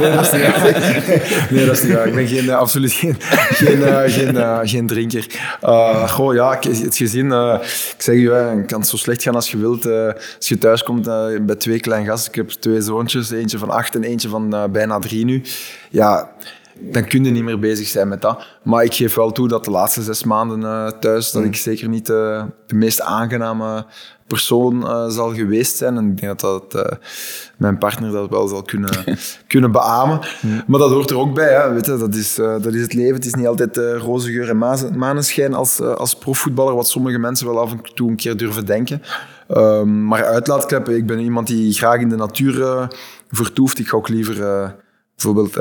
Nee, 0.00 0.10
dat 0.12 0.24
is 0.24 0.32
niet 0.32 0.42
waar. 0.42 1.46
Nee, 1.50 1.66
dat 1.66 1.76
is 1.76 1.82
niet 1.82 1.92
waar. 1.92 2.06
Ik 2.06 2.14
ben 2.14 2.26
geen, 2.28 2.48
eh, 2.48 2.56
absoluut 2.56 2.92
geen, 2.92 3.16
geen, 3.48 3.82
eh, 3.82 4.12
geen, 4.12 4.36
eh, 4.36 4.58
geen 4.62 4.86
drinker. 4.86 5.26
Eh, 5.60 6.08
goh, 6.10 6.34
ja, 6.34 6.56
ik- 6.60 6.64
het 6.78 6.96
gezin... 6.96 7.32
eh, 7.32 7.54
ik 7.96 8.02
zeg 8.02 8.14
je, 8.16 8.30
het 8.30 8.66
kan 8.66 8.84
zo 8.84 8.96
slecht 8.96 9.22
gaan 9.22 9.34
als 9.34 9.50
je 9.50 9.56
wilt. 9.58 9.86
eh, 9.86 10.06
als 10.36 10.48
je 10.48 10.58
thuis 10.58 10.82
komt 10.82 11.06
eh, 11.06 11.24
bij 11.40 11.54
twee 11.56 11.80
klein 11.80 12.04
gasten. 12.06 12.30
Ik 12.30 12.36
heb 12.36 12.48
twee 12.50 12.80
zoontjes, 12.80 13.30
eentje 13.30 13.58
van 13.58 13.70
acht 13.70 13.94
en 13.94 14.04
eentje 14.04 14.28
van 14.28 14.54
eh, 14.54 14.64
bijna 14.64 14.98
drie 14.98 15.24
nu. 15.24 15.42
Ja, 15.90 16.30
dan 16.80 17.04
kun 17.04 17.24
je 17.24 17.30
niet 17.30 17.42
meer 17.42 17.58
bezig 17.58 17.86
zijn 17.86 18.08
met 18.08 18.20
dat. 18.20 18.46
Maar 18.62 18.84
ik 18.84 18.94
geef 18.94 19.14
wel 19.14 19.32
toe 19.32 19.48
dat 19.48 19.64
de 19.64 19.70
laatste 19.70 20.02
zes 20.02 20.24
maanden 20.24 20.62
eh, 20.62 20.90
thuis... 21.00 21.30
dat 21.30 21.44
ik 21.44 21.56
zeker 21.56 21.88
niet 21.88 22.08
eh, 22.08 22.44
de 22.66 22.74
meest 22.74 23.00
aangename 23.00 23.86
persoon 24.26 24.86
eh, 24.86 25.08
zal 25.08 25.34
geweest 25.34 25.76
zijn. 25.76 25.96
En 25.96 26.10
ik 26.10 26.20
denk 26.20 26.40
dat, 26.40 26.72
dat 26.72 26.98
mijn 27.56 27.78
partner 27.78 28.12
dat 28.12 28.30
wel 28.30 28.48
zal 28.48 28.62
kunnen, 28.62 28.90
kunnen 29.46 29.72
beamen. 29.72 30.20
Maar 30.66 30.80
dat 30.80 30.90
hoort 30.90 31.10
er 31.10 31.18
ook 31.18 31.34
bij. 31.34 31.52
Hè. 31.52 31.72
Weet 31.72 31.86
je, 31.86 31.96
dat, 31.96 32.14
is, 32.14 32.34
dat 32.34 32.66
is 32.74 32.82
het 32.82 32.92
leven. 32.92 33.14
Het 33.14 33.26
is 33.26 33.34
niet 33.34 33.46
altijd 33.46 33.76
roze 33.76 34.32
geur 34.32 34.48
en 34.48 34.98
maneschijn 34.98 35.54
als, 35.54 35.80
als 35.80 36.14
profvoetballer, 36.14 36.74
wat 36.74 36.88
sommige 36.88 37.18
mensen 37.18 37.46
wel 37.46 37.60
af 37.60 37.72
en 37.72 37.80
toe 37.94 38.10
een 38.10 38.16
keer 38.16 38.36
durven 38.36 38.66
denken. 38.66 39.02
Ehm, 39.48 40.06
maar 40.06 40.24
uitlaatkleppen, 40.24 40.96
ik 40.96 41.06
ben 41.06 41.18
iemand 41.18 41.46
die 41.46 41.72
graag 41.72 42.00
in 42.00 42.08
de 42.08 42.16
natuur 42.16 42.88
vertoeft. 43.28 43.78
Ik 43.78 43.88
ga 43.88 43.96
ook 43.96 44.08
liever 44.08 44.74
bijvoorbeeld 45.14 45.58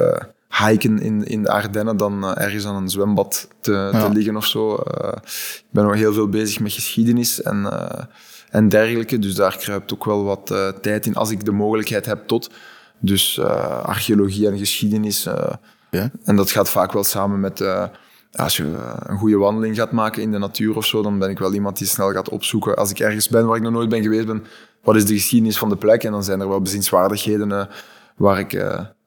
hiken 0.65 0.99
in, 0.99 1.23
in 1.23 1.43
de 1.43 1.49
Ardennen 1.49 1.97
dan 1.97 2.23
eh, 2.23 2.43
ergens 2.43 2.65
aan 2.65 2.75
een 2.75 2.89
zwembad 2.89 3.47
te, 3.61 3.71
Ja. 3.71 4.07
te 4.07 4.13
liggen 4.13 4.35
of 4.35 4.45
zo. 4.45 4.75
Eh, 4.75 5.11
ik 5.57 5.65
ben 5.69 5.83
nog 5.83 5.93
heel 5.93 6.13
veel 6.13 6.29
bezig 6.29 6.59
met 6.59 6.71
geschiedenis 6.71 7.41
en, 7.41 7.65
eh, 7.71 8.03
en 8.49 8.69
dergelijke. 8.69 9.19
Dus 9.19 9.35
daar 9.35 9.57
kruipt 9.57 9.93
ook 9.93 10.05
wel 10.05 10.23
wat 10.23 10.53
tijd 10.81 11.05
in 11.05 11.15
als 11.15 11.31
ik 11.31 11.45
de 11.45 11.51
mogelijkheid 11.51 12.05
heb 12.05 12.27
tot. 12.27 12.49
Dus 12.99 13.39
archeologie 13.83 14.47
en 14.47 14.57
geschiedenis. 14.57 15.27
Ja. 15.91 16.11
En 16.23 16.35
dat 16.35 16.51
gaat 16.51 16.69
vaak 16.69 16.91
wel 16.91 17.03
samen 17.03 17.39
met... 17.39 17.63
als 18.31 18.57
je 18.57 18.63
een 19.03 19.17
goede 19.17 19.37
wandeling 19.37 19.75
gaat 19.75 19.91
maken 19.91 20.21
in 20.21 20.31
de 20.31 20.37
natuur 20.37 20.75
of 20.75 20.85
zo, 20.85 21.01
dan 21.01 21.19
ben 21.19 21.29
ik 21.29 21.39
wel 21.39 21.53
iemand 21.53 21.77
die 21.77 21.87
snel 21.87 22.11
gaat 22.11 22.29
opzoeken. 22.29 22.75
Als 22.75 22.89
ik 22.89 22.99
ergens 22.99 23.29
ben 23.29 23.45
waar 23.45 23.55
ik 23.57 23.61
nog 23.61 23.71
nooit 23.71 23.89
ben 23.89 24.01
geweest 24.01 24.25
ben, 24.25 24.45
wat 24.83 24.95
is 24.95 25.05
de 25.05 25.13
geschiedenis 25.13 25.57
van 25.57 25.69
de 25.69 25.75
plek? 25.75 26.03
En 26.03 26.11
dan 26.11 26.23
zijn 26.23 26.39
er 26.39 26.47
wel 26.47 26.61
bezienswaardigheden 26.61 27.69
waar, 28.15 28.39
ik, 28.39 28.53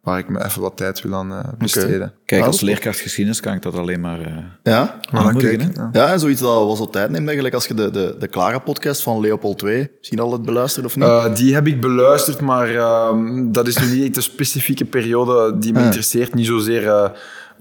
waar 0.01 0.19
ik 0.19 0.29
me 0.29 0.45
even 0.45 0.63
wat 0.63 0.77
tijd 0.77 1.03
wil 1.03 1.15
aan 1.15 1.33
eh, 1.33 1.39
besteden. 1.59 2.13
Kijk, 2.25 2.45
als 2.45 2.55
is 2.57 2.61
leerkracht 2.61 3.01
geschiedenis 3.01 3.41
kan 3.41 3.55
ik 3.55 3.63
dat 3.63 3.75
alleen 3.75 4.01
maar 4.01 4.21
eh 4.21 4.33
ja? 4.63 5.01
aanmoedigen. 5.11 5.59
kijk, 5.59 5.77
hè. 5.77 5.83
ja. 5.83 5.89
Ja, 5.93 6.13
en 6.13 6.21
zoiets 6.21 6.41
dat 6.41 6.55
wel 6.55 6.77
zo 6.77 6.87
tijd 6.89 7.11
neemt. 7.11 7.25
Eigenlijk 7.25 7.55
als 7.55 7.67
je 7.67 7.75
de, 7.75 7.91
de, 7.91 8.17
de 8.19 8.29
Clara-podcast 8.29 9.03
van 9.03 9.21
Leopold 9.21 9.59
2 9.59 9.91
misschien 9.99 10.21
al 10.21 10.33
het 10.33 10.43
beluisterd 10.43 10.87
of 10.87 10.97
niet? 10.97 11.05
Eh, 11.05 11.35
die 11.35 11.55
heb 11.55 11.67
ik 11.67 11.81
beluisterd, 11.81 12.41
maar 12.41 12.75
ehm, 12.75 13.53
dat 13.53 13.67
is 13.67 13.79
nu 13.79 13.87
niet 13.95 14.07
echt 14.07 14.17
een 14.17 14.23
specifieke 14.23 14.85
periode 14.85 15.59
die 15.59 15.73
me 15.73 15.79
Ah. 15.79 15.85
interesseert. 15.85 16.35
Niet 16.35 16.47
zozeer 16.47 16.89
eh, 16.89 17.11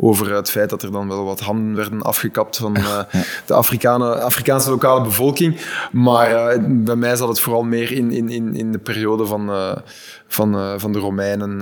over 0.01 0.35
het 0.35 0.49
feit 0.49 0.69
dat 0.69 0.83
er 0.83 0.91
dan 0.91 1.07
wel 1.07 1.23
wat 1.23 1.39
handen 1.39 1.75
werden 1.75 2.01
afgekapt 2.01 2.57
van 2.57 2.75
eh, 2.75 2.99
de 3.45 3.53
Afrikanen, 3.53 4.21
Afrikaanse 4.21 4.69
lokale 4.69 5.03
bevolking. 5.03 5.61
Maar 5.91 6.31
eh, 6.31 6.59
bij 6.67 6.95
mij 6.95 7.15
zat 7.15 7.27
het 7.27 7.39
vooral 7.39 7.63
meer 7.63 7.91
in, 7.91 8.11
in, 8.11 8.29
in, 8.29 8.55
in 8.55 8.71
de 8.71 8.77
periode 8.77 9.25
van, 9.25 9.49
eh, 9.49 9.75
van, 10.27 10.79
van 10.79 10.91
de 10.91 10.99
Romeinen, 10.99 11.59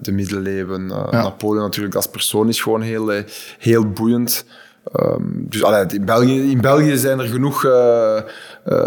de 0.00 0.12
middeleeuwen. 0.12 0.88
Ja. 0.88 1.22
Napoleon 1.22 1.62
natuurlijk 1.62 1.94
als 1.94 2.08
persoon 2.08 2.48
is 2.48 2.60
gewoon 2.60 2.80
heel, 2.82 3.12
heel 3.58 3.90
boeiend. 3.90 4.44
Ehm, 4.92 5.22
dus 5.32 5.62
allee, 5.62 5.86
in, 5.86 6.04
België, 6.04 6.50
in 6.50 6.60
België 6.60 6.96
zijn 6.96 7.18
er 7.18 7.26
genoeg 7.26 7.64
eh, 7.64 8.16
eh, 8.16 8.24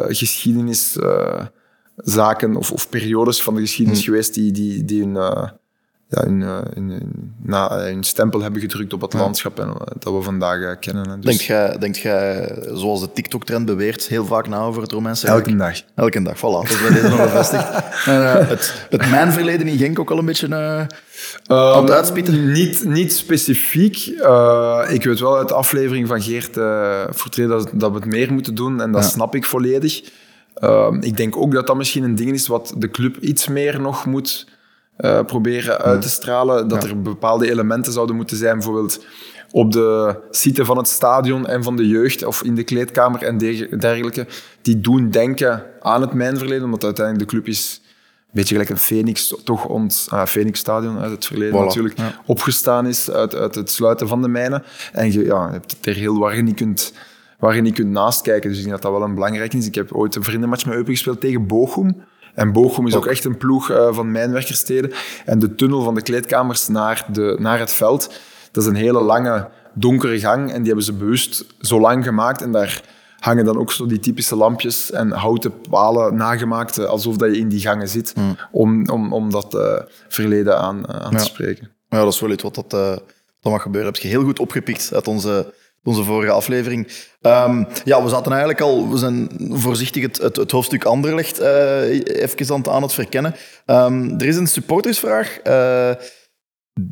geschiedenis... 0.07 0.98
eh, 0.98 1.45
zaken 1.95 2.56
of, 2.56 2.72
of 2.72 2.90
periodes 2.90 3.44
van 3.44 3.56
de 3.56 3.61
geschiedenis 3.61 3.99
Hmm. 3.99 4.07
geweest 4.10 4.34
die, 4.34 4.52
die, 4.52 4.86
die 4.86 5.03
hun, 5.03 5.18
ja, 6.10 6.23
hun- 6.73 7.34
na, 7.44 7.69
eh, 7.77 7.98
stempel 7.99 8.41
hebben 8.41 8.61
gedrukt 8.61 8.94
op 8.94 9.02
het 9.02 9.14
landschap 9.14 9.60
en, 9.60 9.68
eh, 9.68 9.76
dat 9.99 10.14
we 10.14 10.22
vandaag 10.22 10.61
eh, 10.61 10.72
kennen. 10.80 11.10
hè. 11.10 11.15
Dus 11.15 11.26
Denkt 11.26 11.44
jij, 11.44 11.77
denkt 11.77 11.98
jij, 11.98 12.56
zoals 12.73 13.02
de 13.02 13.11
TikTok-trend 13.11 13.65
beweert, 13.65 14.07
heel 14.07 14.26
vaak 14.26 14.48
na 14.48 14.60
over 14.60 14.82
het 14.82 14.91
Romeinse 14.91 15.27
elke 15.27 15.44
Rijk? 15.44 15.57
dag. 15.57 15.82
Elke 15.95 16.22
dag, 16.22 16.38
voilà. 16.38 16.41
Dat 16.41 16.69
is 16.69 16.82
bij 16.82 16.90
deze 16.94 17.07
nog 17.10 17.18
bevestigd. 17.18 17.69
En, 18.06 18.48
het, 18.48 18.88
het 18.90 19.10
mijn 19.10 19.32
verleden 19.32 19.68
in 19.68 19.77
Genk 19.77 19.99
ook 19.99 20.11
al 20.11 20.18
een 20.18 20.26
beetje... 20.26 20.48
eh, 20.48 20.86
Aan 21.48 21.82
het 21.84 21.91
uitspitten? 21.91 22.34
Ehm, 22.34 22.52
Niet, 22.52 22.84
niet 22.84 23.14
specifiek. 23.14 23.95
Ik 24.90 25.03
weet 25.03 25.19
wel 25.19 25.38
uit 25.38 25.48
de 25.48 25.53
aflevering 25.53 26.07
van 26.07 26.22
Geert 26.22 26.57
uh, 26.57 27.02
Fortree 27.15 27.48
dat, 27.48 27.69
dat 27.73 27.91
we 27.91 27.95
het 27.98 28.06
meer 28.06 28.34
moeten 28.34 28.56
doen 28.56 28.82
en 28.82 28.91
dat 28.91 29.03
Ja. 29.03 29.10
snap 29.10 29.36
ik 29.36 29.45
volledig. 29.45 30.02
Ehm, 30.56 30.98
ik 31.02 31.18
denk 31.18 31.38
ook 31.38 31.52
dat 31.53 31.68
dat 31.68 31.76
misschien 31.76 32.03
een 32.03 32.15
ding 32.15 32.32
is 32.32 32.48
wat 32.48 32.73
de 32.77 32.90
club 32.91 33.18
iets 33.18 33.48
meer 33.48 33.82
nog 33.82 34.06
moet 34.06 34.48
eh, 34.97 35.23
proberen 35.26 35.77
uit 35.77 36.01
te 36.01 36.09
stralen. 36.09 36.67
Dat 36.67 36.84
er 36.84 37.01
bepaalde 37.01 37.49
elementen 37.49 37.93
zouden 37.93 38.15
moeten 38.15 38.38
zijn, 38.38 38.53
bijvoorbeeld 38.53 39.05
op 39.51 39.72
de 39.72 40.15
site 40.31 40.65
van 40.65 40.77
het 40.77 40.88
stadion 40.88 41.47
en 41.47 41.63
van 41.63 41.76
de 41.76 41.88
jeugd 41.88 42.26
of 42.26 42.43
in 42.43 42.55
de 42.55 42.63
kleedkamer 42.63 43.22
en 43.23 43.38
de- 43.38 43.76
dergelijke, 43.80 44.27
die 44.61 44.80
doen 44.80 45.09
denken 45.09 45.63
aan 45.80 46.01
het 46.01 46.13
mijnverleden, 46.13 46.63
omdat 46.63 46.84
uiteindelijk 46.84 47.30
de 47.30 47.35
club 47.35 47.47
is 47.47 47.81
een 47.84 48.31
beetje 48.41 48.53
gelijk 48.53 48.69
een 48.69 48.77
Phoenix, 48.77 49.34
toch 49.43 49.65
ons 49.65 50.07
ah, 50.09 50.26
Phoenix 50.26 50.59
Stadion 50.59 50.99
uit 50.99 51.11
het 51.11 51.26
verleden 51.26 51.61
Voilà, 51.61 51.65
natuurlijk, 51.65 51.97
ja. 51.97 52.22
opgestaan 52.26 52.88
is 52.88 53.11
uit, 53.11 53.35
uit 53.35 53.55
het 53.55 53.72
sluiten 53.72 54.07
van 54.07 54.22
de 54.22 54.27
mijnen. 54.27 54.63
En 54.91 55.11
je, 55.11 55.26
ja, 55.26 55.45
je 55.45 55.51
hebt 55.51 55.72
het 55.72 55.85
er 55.85 55.95
heel 55.95 56.19
waar 56.19 56.35
je 56.35 56.41
niet 56.41 56.55
kunt, 56.55 56.93
waar 57.39 57.55
je 57.55 57.61
niet 57.61 57.73
kunt 57.73 57.89
naast 57.89 58.22
kijken. 58.22 58.49
Dus 58.49 58.57
ik 58.57 58.65
denk 58.65 58.81
dat 58.81 58.91
dat 58.91 58.99
wel 58.99 59.09
een 59.09 59.13
belangrijk 59.15 59.53
is. 59.53 59.67
Ik 59.67 59.76
heb 59.76 59.93
ooit 59.93 60.15
een 60.15 60.23
vriendenmatch 60.23 60.65
met 60.65 60.76
Eupen 60.76 60.93
gespeeld 60.93 61.22
tegen 61.22 61.47
Bochum. 61.47 62.03
En 62.36 62.52
Bochum 62.52 62.88
is 62.88 62.95
ook 62.95 63.06
echt 63.06 63.26
een 63.26 63.38
ploeg 63.38 63.70
eh, 63.70 63.94
van 63.94 64.12
mijnwerkersteden. 64.12 64.91
En 65.26 65.40
de 65.40 65.56
tunnel 65.56 65.82
van 65.84 65.95
de 65.95 66.02
kleedkamers 66.02 66.68
naar, 66.68 67.06
de, 67.12 67.36
naar 67.40 67.60
het 67.60 67.74
veld, 67.74 68.14
dat 68.52 68.64
is 68.64 68.70
een 68.70 68.76
hele 68.76 69.02
lange, 69.02 69.49
donkere 69.74 70.20
gang. 70.20 70.49
En 70.52 70.57
die 70.57 70.66
hebben 70.66 70.84
ze 70.86 70.94
bewust 70.94 71.45
zo 71.60 71.80
lang 71.80 72.03
gemaakt. 72.03 72.41
En 72.41 72.52
daar 72.52 72.84
hangen 73.20 73.45
dan 73.45 73.57
ook 73.57 73.72
zo 73.72 73.86
die 73.86 73.99
typische 73.99 74.36
lampjes 74.36 74.91
en 74.91 75.12
houten 75.12 75.53
palen 75.70 76.16
nagemaakt, 76.16 76.78
eh, 76.78 76.86
alsof 76.86 77.18
dat 77.18 77.36
je 77.36 77.41
in 77.41 77.49
die 77.49 77.60
gangen 77.60 77.88
zit, 77.88 78.14
om, 78.52 78.90
om, 78.90 79.14
om 79.14 79.32
dat 79.32 79.53
eh, 79.56 79.82
verleden 80.07 80.57
aan, 80.60 80.88
aan 80.88 81.12
Ja. 81.12 81.18
te 81.18 81.24
spreken. 81.24 81.72
Ja, 81.90 82.03
dat 82.03 82.14
is 82.14 82.20
wel 82.20 82.32
iets 82.32 82.44
wat 82.44 82.56
dat, 82.56 82.74
eh, 82.74 82.90
dat 83.40 83.52
mag 83.52 83.62
gebeuren. 83.62 83.91
Heb 83.94 84.02
je 84.02 84.07
heel 84.07 84.24
goed 84.24 84.40
opgepikt 84.40 84.90
uit 84.94 85.07
onze, 85.07 85.53
onze 85.86 86.03
vorige 86.03 86.32
aflevering. 86.32 86.88
Ehm, 87.22 87.64
ja, 87.84 88.03
we 88.03 88.10
zaten 88.10 88.32
eigenlijk 88.32 88.62
al, 88.62 88.90
we 88.90 88.98
zijn 88.98 89.30
voorzichtig 89.49 90.02
het, 90.03 90.18
het, 90.38 90.52
hoofdstuk 90.52 90.84
Anderlecht 90.86 91.40
eh 91.40 91.90
even 92.22 92.49
aan, 92.53 92.57
het- 92.60 92.68
aan 92.70 92.82
het 92.82 92.94
verkennen. 92.94 93.36
Ehm, 93.66 94.10
er 94.20 94.26
is 94.26 94.36
een 94.36 94.48
supportersvraag 94.48 95.38
eh, 95.40 95.91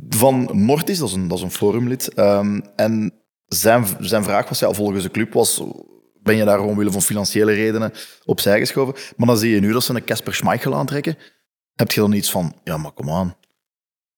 van 0.09 0.49
Mortis, 0.53 0.97
dat 0.97 1.07
is 1.09 1.13
een, 1.15 1.27
dat 1.27 1.37
is 1.37 1.43
een 1.43 1.51
forumlid. 1.51 2.13
Ehm, 2.13 2.59
en 2.75 3.13
zijn, 3.47 3.85
zijn 3.99 4.23
vraag 4.23 4.49
was, 4.49 4.59
ja, 4.59 4.71
volgens 4.71 5.03
de 5.03 5.11
club 5.11 5.33
was... 5.33 5.63
Ben 6.21 6.35
je 6.35 6.45
daar 6.45 6.59
omwille 6.59 6.91
van 6.91 7.01
financiële 7.01 7.53
redenen 7.53 7.91
opzij 8.25 8.59
geschoven? 8.59 8.93
Maar 9.17 9.27
dan 9.27 9.37
zie 9.37 9.53
je 9.53 9.59
nu 9.59 9.71
dat 9.71 9.83
ze 9.83 9.93
een 9.95 10.03
Casper 10.03 10.33
Schmeichel 10.35 10.75
aantrekken. 10.75 11.17
Heb 11.73 11.91
je 11.91 11.99
dan 11.99 12.11
iets 12.13 12.31
van, 12.31 12.55
ja, 12.63 12.77
maar 12.77 12.91
kom 12.91 13.09
aan. 13.09 13.35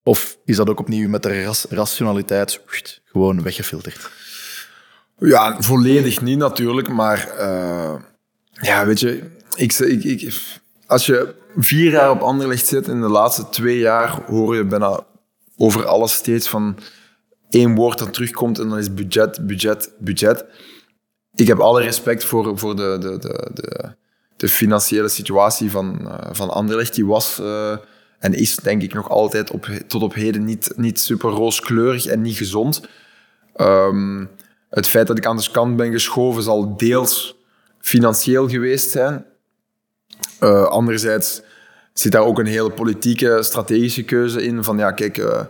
Of 0.03 0.37
is 0.45 0.55
dat 0.55 0.69
ook 0.69 0.79
opnieuw 0.79 1.09
met 1.09 1.23
de 1.23 1.43
ras- 1.43 1.65
rationaliteit 1.69 2.61
gewoon 3.05 3.43
weggefilterd? 3.43 4.09
Ja, 5.17 5.61
volledig 5.61 6.21
niet 6.21 6.37
natuurlijk, 6.37 6.89
maar 6.89 7.29
eh, 7.37 7.95
ja, 8.51 8.85
weet 8.85 8.99
je, 8.99 9.23
ik, 9.55 9.73
ik, 9.73 10.33
als 10.87 11.05
je 11.05 11.35
vier 11.55 11.91
jaar 11.91 12.09
op 12.09 12.21
Anderlecht 12.21 12.67
zit 12.67 12.87
en 12.87 13.01
de 13.01 13.07
laatste 13.07 13.49
twee 13.49 13.79
jaar 13.79 14.21
hoor 14.27 14.55
je 14.55 14.65
bijna 14.65 15.05
over 15.57 15.85
alles 15.85 16.13
steeds 16.13 16.49
van 16.49 16.77
één 17.49 17.75
woord 17.75 17.97
dat 17.97 18.13
terugkomt 18.13 18.59
en 18.59 18.69
dan 18.69 18.77
is 18.77 18.93
budget, 18.93 19.47
budget, 19.47 19.91
budget. 19.99 20.45
Ik 21.35 21.47
heb 21.47 21.59
alle 21.59 21.81
respect 21.81 22.25
voor, 22.25 22.57
voor 22.57 22.75
de, 22.75 22.97
de, 22.99 23.17
de, 23.53 23.95
de, 24.37 24.49
financiële 24.49 25.07
situatie 25.07 25.71
van, 25.71 26.09
eh, 26.09 26.29
van 26.31 26.49
Anderlecht. 26.49 26.95
Die 26.95 27.05
was 27.05 27.39
eh, 27.39 27.77
en 28.19 28.33
is 28.33 28.55
denk 28.55 28.81
ik 28.81 28.93
nog 28.93 29.09
altijd 29.09 29.51
op, 29.51 29.65
tot 29.87 30.03
op 30.03 30.13
heden 30.13 30.43
niet, 30.43 30.73
niet 30.75 30.99
super 30.99 31.29
rooskleurig 31.29 32.05
en 32.05 32.21
niet 32.21 32.37
gezond. 32.37 32.81
Ehm, 33.55 34.25
het 34.75 34.87
feit 34.87 35.07
dat 35.07 35.17
ik 35.17 35.25
aan 35.25 35.37
de 35.37 35.49
kant 35.51 35.75
ben 35.75 35.91
geschoven 35.91 36.43
zal 36.43 36.77
deels 36.77 37.37
financieel 37.79 38.49
geweest 38.49 38.91
zijn. 38.91 39.25
Eh, 40.39 40.63
anderzijds 40.63 41.41
zit 41.93 42.11
daar 42.11 42.23
ook 42.23 42.39
een 42.39 42.45
hele 42.45 42.71
politieke, 42.71 43.43
strategische 43.43 44.03
keuze 44.03 44.43
in. 44.43 44.63
Van 44.63 44.77
ja, 44.77 44.91
kijk, 44.91 45.17
eh, 45.17 45.45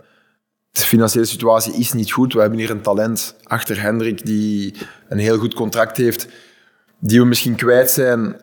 de 0.70 0.80
financiële 0.80 1.24
situatie 1.24 1.74
is 1.74 1.92
niet 1.92 2.12
goed. 2.12 2.32
We 2.32 2.40
hebben 2.40 2.58
hier 2.58 2.70
een 2.70 2.80
talent 2.80 3.36
achter 3.42 3.80
Hendrik 3.80 4.26
die 4.26 4.74
een 5.08 5.18
heel 5.18 5.38
goed 5.38 5.54
contract 5.54 5.96
heeft, 5.96 6.28
die 6.98 7.20
we 7.20 7.26
misschien 7.26 7.56
kwijt 7.56 7.90
zijn 7.90 8.40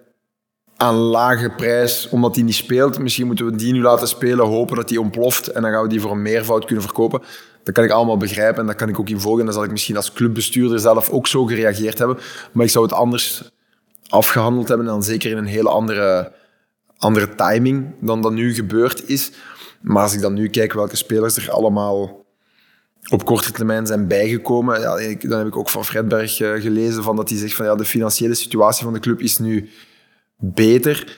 aan 0.77 0.95
lage 0.95 1.49
prijs, 1.49 2.09
omdat 2.09 2.33
die 2.33 2.43
niet 2.43 2.55
speelt. 2.55 2.99
Misschien 2.99 3.27
moeten 3.27 3.45
we 3.45 3.55
die 3.55 3.73
nu 3.73 3.81
laten 3.81 4.07
spelen, 4.07 4.45
hopen 4.45 4.75
dat 4.75 4.87
die 4.87 5.01
ontploft 5.01 5.47
en 5.47 5.61
dan 5.61 5.71
gaan 5.71 5.83
we 5.83 5.89
die 5.89 6.01
voor 6.01 6.11
een 6.11 6.21
meervoud 6.21 6.65
kunnen 6.65 6.83
verkopen. 6.83 7.21
Dat 7.63 7.73
kan 7.73 7.83
ik 7.83 7.89
allemaal 7.89 8.17
begrijpen 8.17 8.59
en 8.59 8.67
dat 8.67 8.75
kan 8.75 8.89
ik 8.89 8.99
ook 8.99 9.09
in 9.09 9.19
volgen. 9.19 9.45
Dan 9.45 9.53
zal 9.53 9.63
ik 9.63 9.71
misschien 9.71 9.95
als 9.95 10.13
clubbestuurder 10.13 10.79
zelf 10.79 11.09
ook 11.09 11.27
zo 11.27 11.45
gereageerd 11.45 11.97
hebben. 11.97 12.17
Maar 12.51 12.65
ik 12.65 12.71
zou 12.71 12.85
het 12.85 12.93
anders 12.93 13.51
afgehandeld 14.09 14.67
hebben 14.67 14.85
en 14.85 14.91
dan 14.91 15.03
zeker 15.03 15.31
in 15.31 15.37
een 15.37 15.45
hele 15.45 15.69
andere, 15.69 16.31
andere 16.97 17.35
timing 17.35 17.93
dan 17.99 18.21
dat 18.21 18.31
nu 18.31 18.53
gebeurd 18.53 19.09
is. 19.09 19.31
Maar 19.81 20.03
als 20.03 20.13
ik 20.13 20.21
dan 20.21 20.33
nu 20.33 20.47
kijk 20.47 20.73
welke 20.73 20.95
spelers 20.95 21.37
er 21.37 21.51
allemaal 21.51 22.25
op 23.09 23.25
korte 23.25 23.51
termijn 23.51 23.87
zijn 23.87 24.07
bijgekomen. 24.07 24.79
Ja, 24.79 25.15
dan 25.19 25.37
heb 25.37 25.47
ik 25.47 25.57
ook 25.57 25.69
van 25.69 25.85
Fredberg 25.85 26.39
uh, 26.39 26.61
gelezen 26.61 27.03
van 27.03 27.15
dat 27.15 27.29
hij 27.29 27.37
zegt 27.37 27.55
van 27.55 27.65
ja, 27.65 27.75
de 27.75 27.85
financiële 27.85 28.33
situatie 28.33 28.83
van 28.83 28.93
de 28.93 28.99
club 28.99 29.21
is 29.21 29.37
nu 29.37 29.69
beter. 30.37 31.17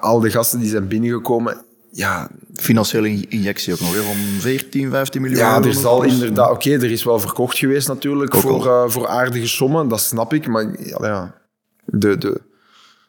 Al 0.00 0.20
de 0.20 0.30
gasten 0.30 0.58
die 0.58 0.68
zijn 0.68 0.88
binnengekomen, 0.88 1.64
ja... 1.92 2.28
Financiële 2.54 3.26
injectie 3.28 3.72
ook 3.72 3.80
nog, 3.80 3.94
hè, 3.94 4.02
van 4.02 4.16
14, 4.38 4.90
15 4.90 5.20
miljoen 5.20 5.40
Ja, 5.40 5.62
er 5.62 5.74
zal 5.74 6.02
inderdaad... 6.02 6.50
Oké, 6.50 6.70
er 6.70 6.90
is 6.90 7.04
wel 7.04 7.20
verkocht 7.20 7.58
geweest 7.58 7.88
natuurlijk 7.88 8.34
voor, 8.34 8.66
uh, 8.66 8.84
voor 8.86 9.08
aardige 9.08 9.48
sommen, 9.48 9.88
dat 9.88 10.00
snap 10.00 10.34
ik. 10.34 10.46
Maar 10.46 10.64
ja, 10.78 10.98
ja 11.00 11.34
de, 11.84 12.18
de, 12.18 12.40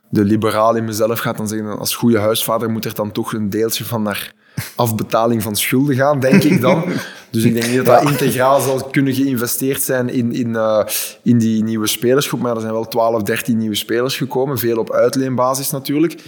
de 0.10 0.24
liberaal 0.24 0.76
in 0.76 0.86
mezelf 0.86 1.20
gaat 1.20 1.38
dan 1.38 1.48
zeggen, 1.48 1.80
als 1.80 1.96
goede 1.96 2.20
huisvader 2.20 2.70
moet 2.70 2.86
er 2.86 2.94
dan 2.94 3.12
toch 3.12 3.34
een 3.34 3.50
deeltje 3.50 3.86
van 3.86 4.02
naar 4.02 4.34
afbetaling 4.76 5.44
van 5.44 5.56
schulden 5.56 5.96
gaan, 5.96 6.20
denk 6.20 6.44
ik 6.44 6.62
dan. 6.62 6.84
Dus 7.32 7.44
ik 7.44 7.54
denk 7.54 7.68
niet 7.68 7.76
dat 7.76 7.86
dat 7.86 8.10
integraal 8.10 8.62
zal 8.62 8.84
kunnen 8.84 9.14
geïnvesteerd 9.14 9.82
zijn 9.82 10.10
in, 10.10 10.34
in, 10.34 10.50
uh, 10.50 10.84
in 11.24 11.38
die 11.38 11.64
nieuwe 11.64 11.88
spelersgroep. 11.88 12.42
Maar 12.42 12.56
er 12.56 12.62
zijn 12.62 12.74
wel 12.74 12.88
12, 12.88 13.24
13 13.24 13.58
nieuwe 13.58 13.76
spelers 13.76 14.18
gekomen. 14.18 14.58
Veel 14.58 14.78
op 14.78 14.92
uitleenbasis 14.92 15.70
natuurlijk. 15.70 16.24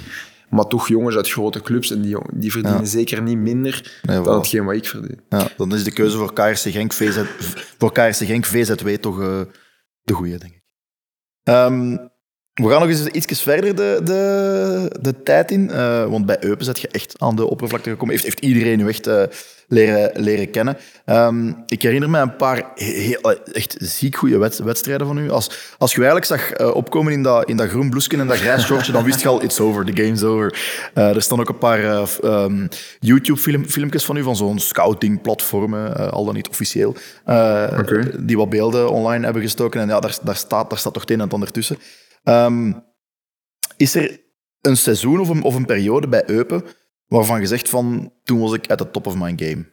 Maar 0.53 0.67
toch 0.67 0.87
jongens 0.87 1.15
uit 1.15 1.29
grote 1.29 1.61
clubs. 1.61 1.91
En 1.91 2.01
die, 2.01 2.17
die 2.33 2.51
verdienen 2.51 2.79
ja. 2.79 2.85
zeker 2.87 3.21
niet 3.21 3.37
minder 3.37 3.99
nee, 4.01 4.21
dan 4.21 4.37
hetgeen 4.37 4.65
wat 4.65 4.75
ik 4.75 4.85
verdien. 4.85 5.19
Ja, 5.29 5.47
dan 5.57 5.73
is 5.73 5.83
de 5.83 5.91
keuze 5.91 6.17
voor 6.17 6.33
KRC 6.33 6.57
Genk, 6.57 6.93
VZ, 6.93 7.23
voor 7.77 7.91
KRC 7.91 8.15
Genk 8.15 8.45
VZW 8.45 8.89
toch 8.89 9.19
uh, 9.19 9.41
de 10.01 10.13
goede, 10.13 10.37
denk 10.37 10.53
ik. 10.53 10.61
Um, 11.43 12.11
we 12.53 12.69
gaan 12.69 12.79
nog 12.79 12.89
eens 12.89 13.07
iets 13.07 13.41
verder 13.41 13.75
de, 13.75 14.01
de, 14.03 14.99
de 15.01 15.23
tijd 15.23 15.51
in. 15.51 15.69
Uh, 15.71 16.05
want 16.05 16.25
bij 16.25 16.37
Eupen 16.43 16.65
zet 16.65 16.79
je 16.79 16.87
echt 16.87 17.19
aan 17.19 17.35
de 17.35 17.45
oppervlakte 17.45 17.89
gekomen. 17.89 18.13
Heeft, 18.13 18.25
heeft 18.25 18.39
iedereen 18.39 18.79
u 18.79 18.87
echt 18.87 19.07
uh, 19.07 19.23
leren, 19.73 20.21
leren 20.21 20.49
kennen. 20.49 20.77
Um, 21.05 21.63
ik 21.65 21.81
herinner 21.81 22.09
me 22.09 22.19
een 22.19 22.35
paar 22.35 22.71
heel, 22.75 23.43
echt 23.51 23.75
ziek 23.79 24.15
goede 24.15 24.37
wedstrijden 24.63 25.07
van 25.07 25.17
u. 25.17 25.29
Als, 25.29 25.75
als 25.77 25.91
je 25.91 25.97
eigenlijk 25.97 26.25
zag 26.25 26.59
uh, 26.59 26.75
opkomen 26.75 27.13
in 27.13 27.23
dat, 27.23 27.49
in 27.49 27.57
dat 27.57 27.69
groen 27.69 27.89
bloesje 27.89 28.17
en 28.17 28.27
dat 28.27 28.37
grijs 28.37 28.65
shortje, 28.65 28.91
dan 28.91 29.03
wist 29.03 29.21
je 29.21 29.27
al, 29.27 29.43
it's 29.43 29.59
over, 29.59 29.85
the 29.85 30.03
game's 30.03 30.23
over. 30.23 30.59
er 30.93 31.21
staan 31.21 31.39
ook 31.39 31.49
een 31.49 31.57
paar 31.57 32.07
um, 32.23 32.67
YouTube-filmpjes 32.99 34.05
van 34.05 34.17
u, 34.17 34.23
van 34.23 34.35
zo'n 34.35 34.59
scouting-platformen, 34.59 36.11
al 36.11 36.25
dan 36.25 36.35
niet 36.35 36.49
officieel, 36.49 36.95
okay. 37.23 38.11
die 38.19 38.37
wat 38.37 38.49
beelden 38.49 38.89
online 38.89 39.23
hebben 39.23 39.41
gestoken. 39.41 39.81
En 39.81 39.87
ja, 39.87 39.99
daar, 39.99 40.17
daar, 40.23 40.35
staat, 40.35 40.69
daar 40.69 40.79
staat 40.79 40.93
toch 40.93 41.01
het 41.01 41.11
een 41.11 41.17
en 41.17 41.23
het 41.23 41.33
ander 41.33 41.51
tussen. 41.51 41.77
Um, 42.23 42.83
is 43.77 43.95
er 43.95 44.21
een 44.61 44.77
seizoen 44.77 45.19
of 45.19 45.29
een, 45.29 45.43
of 45.43 45.55
een 45.55 45.65
periode 45.65 46.07
bij 46.07 46.23
Eupen 46.25 46.63
waarvan 47.13 47.39
je 47.39 47.47
zegt 47.47 47.69
van 47.69 48.11
toen 48.23 48.39
was 48.39 48.53
ik 48.53 48.71
at 48.71 48.77
the 48.77 48.91
top 48.91 49.07
of 49.07 49.15
my 49.15 49.33
game? 49.35 49.65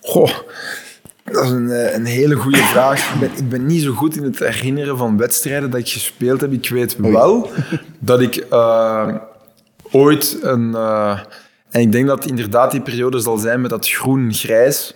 Goh, 0.00 0.38
dat 1.24 1.44
is 1.44 1.50
een, 1.50 1.94
een 1.94 2.04
hele 2.04 2.34
goede 2.34 2.62
vraag. 2.62 3.14
Ik 3.14 3.20
ben, 3.20 3.30
ik 3.36 3.48
ben, 3.48 3.66
niet 3.66 3.82
zo 3.82 3.92
goed 3.92 4.16
in 4.16 4.22
het 4.22 4.38
herinneren 4.38 4.96
van 4.96 5.16
wedstrijden 5.16 5.70
dat 5.70 5.80
ik 5.80 5.88
gespeeld 5.88 6.40
heb. 6.40 6.52
Ik 6.52 6.68
weet 6.68 6.96
wel 6.96 7.50
dat 7.98 8.20
ik 8.20 8.46
uh, 8.52 9.16
ooit 9.90 10.38
een... 10.42 10.70
Uh, 10.70 11.20
en 11.70 11.80
ik 11.80 11.92
denk 11.92 12.06
dat 12.06 12.26
inderdaad 12.26 12.70
die 12.70 12.82
periode 12.82 13.18
zal 13.18 13.36
zijn 13.36 13.60
met 13.60 13.70
dat 13.70 13.88
groen-grijs 13.88 14.94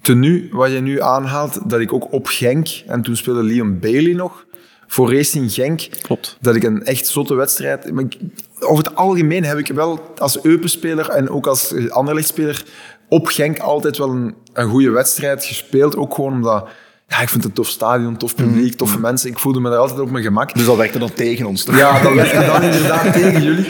tenue 0.00 0.48
wat 0.50 0.70
je 0.70 0.80
nu 0.80 1.00
aanhaalt, 1.00 1.70
dat 1.70 1.80
ik 1.80 1.92
ook 1.92 2.12
op 2.12 2.26
Genk, 2.26 2.68
en 2.86 3.02
toen 3.02 3.16
speelde 3.16 3.42
Leon 3.42 3.78
Bailey 3.78 4.12
nog, 4.12 4.46
voor 4.94 5.14
Racing 5.14 5.52
Genk. 5.52 5.88
Klopt. 6.02 6.36
Dat 6.40 6.54
ik 6.54 6.62
een 6.62 6.84
echt 6.84 7.06
zotte 7.06 7.34
wedstrijd... 7.34 7.92
Maar 7.92 8.04
ik, 8.04 8.16
over 8.60 8.84
het 8.84 8.96
algemeen 8.96 9.44
heb 9.44 9.58
ik 9.58 9.66
wel 9.66 10.14
als 10.18 10.44
Eupen-speler 10.44 11.08
en 11.08 11.30
ook 11.30 11.46
als 11.46 11.74
Anderlecht-speler 11.88 12.64
op 13.08 13.26
Genk 13.26 13.58
altijd 13.58 13.98
wel 13.98 14.10
een, 14.10 14.34
een 14.52 14.68
goede 14.68 14.90
wedstrijd 14.90 15.44
gespeeld. 15.44 15.96
Ook 15.96 16.14
gewoon 16.14 16.32
omdat... 16.32 16.68
Ja, 17.08 17.20
ik 17.20 17.28
vind 17.28 17.42
het 17.42 17.44
een 17.44 17.52
tof 17.52 17.68
stadion, 17.68 18.16
tof 18.16 18.34
publiek, 18.34 18.74
toffe 18.74 18.98
mensen. 18.98 19.30
Ik 19.30 19.38
voelde 19.38 19.60
me 19.60 19.70
daar 19.70 19.78
altijd 19.78 20.00
op 20.00 20.10
mijn 20.10 20.24
gemak. 20.24 20.54
Dus 20.54 20.66
dat 20.66 20.76
werkte 20.76 20.98
dan 20.98 21.12
tegen 21.12 21.46
ons, 21.46 21.64
toch? 21.64 21.76
Ja, 21.76 22.02
dat 22.02 22.14
werkte 22.22 22.46
dan 22.46 22.62
inderdaad 22.62 23.12
tegen 23.22 23.42
jullie. 23.42 23.66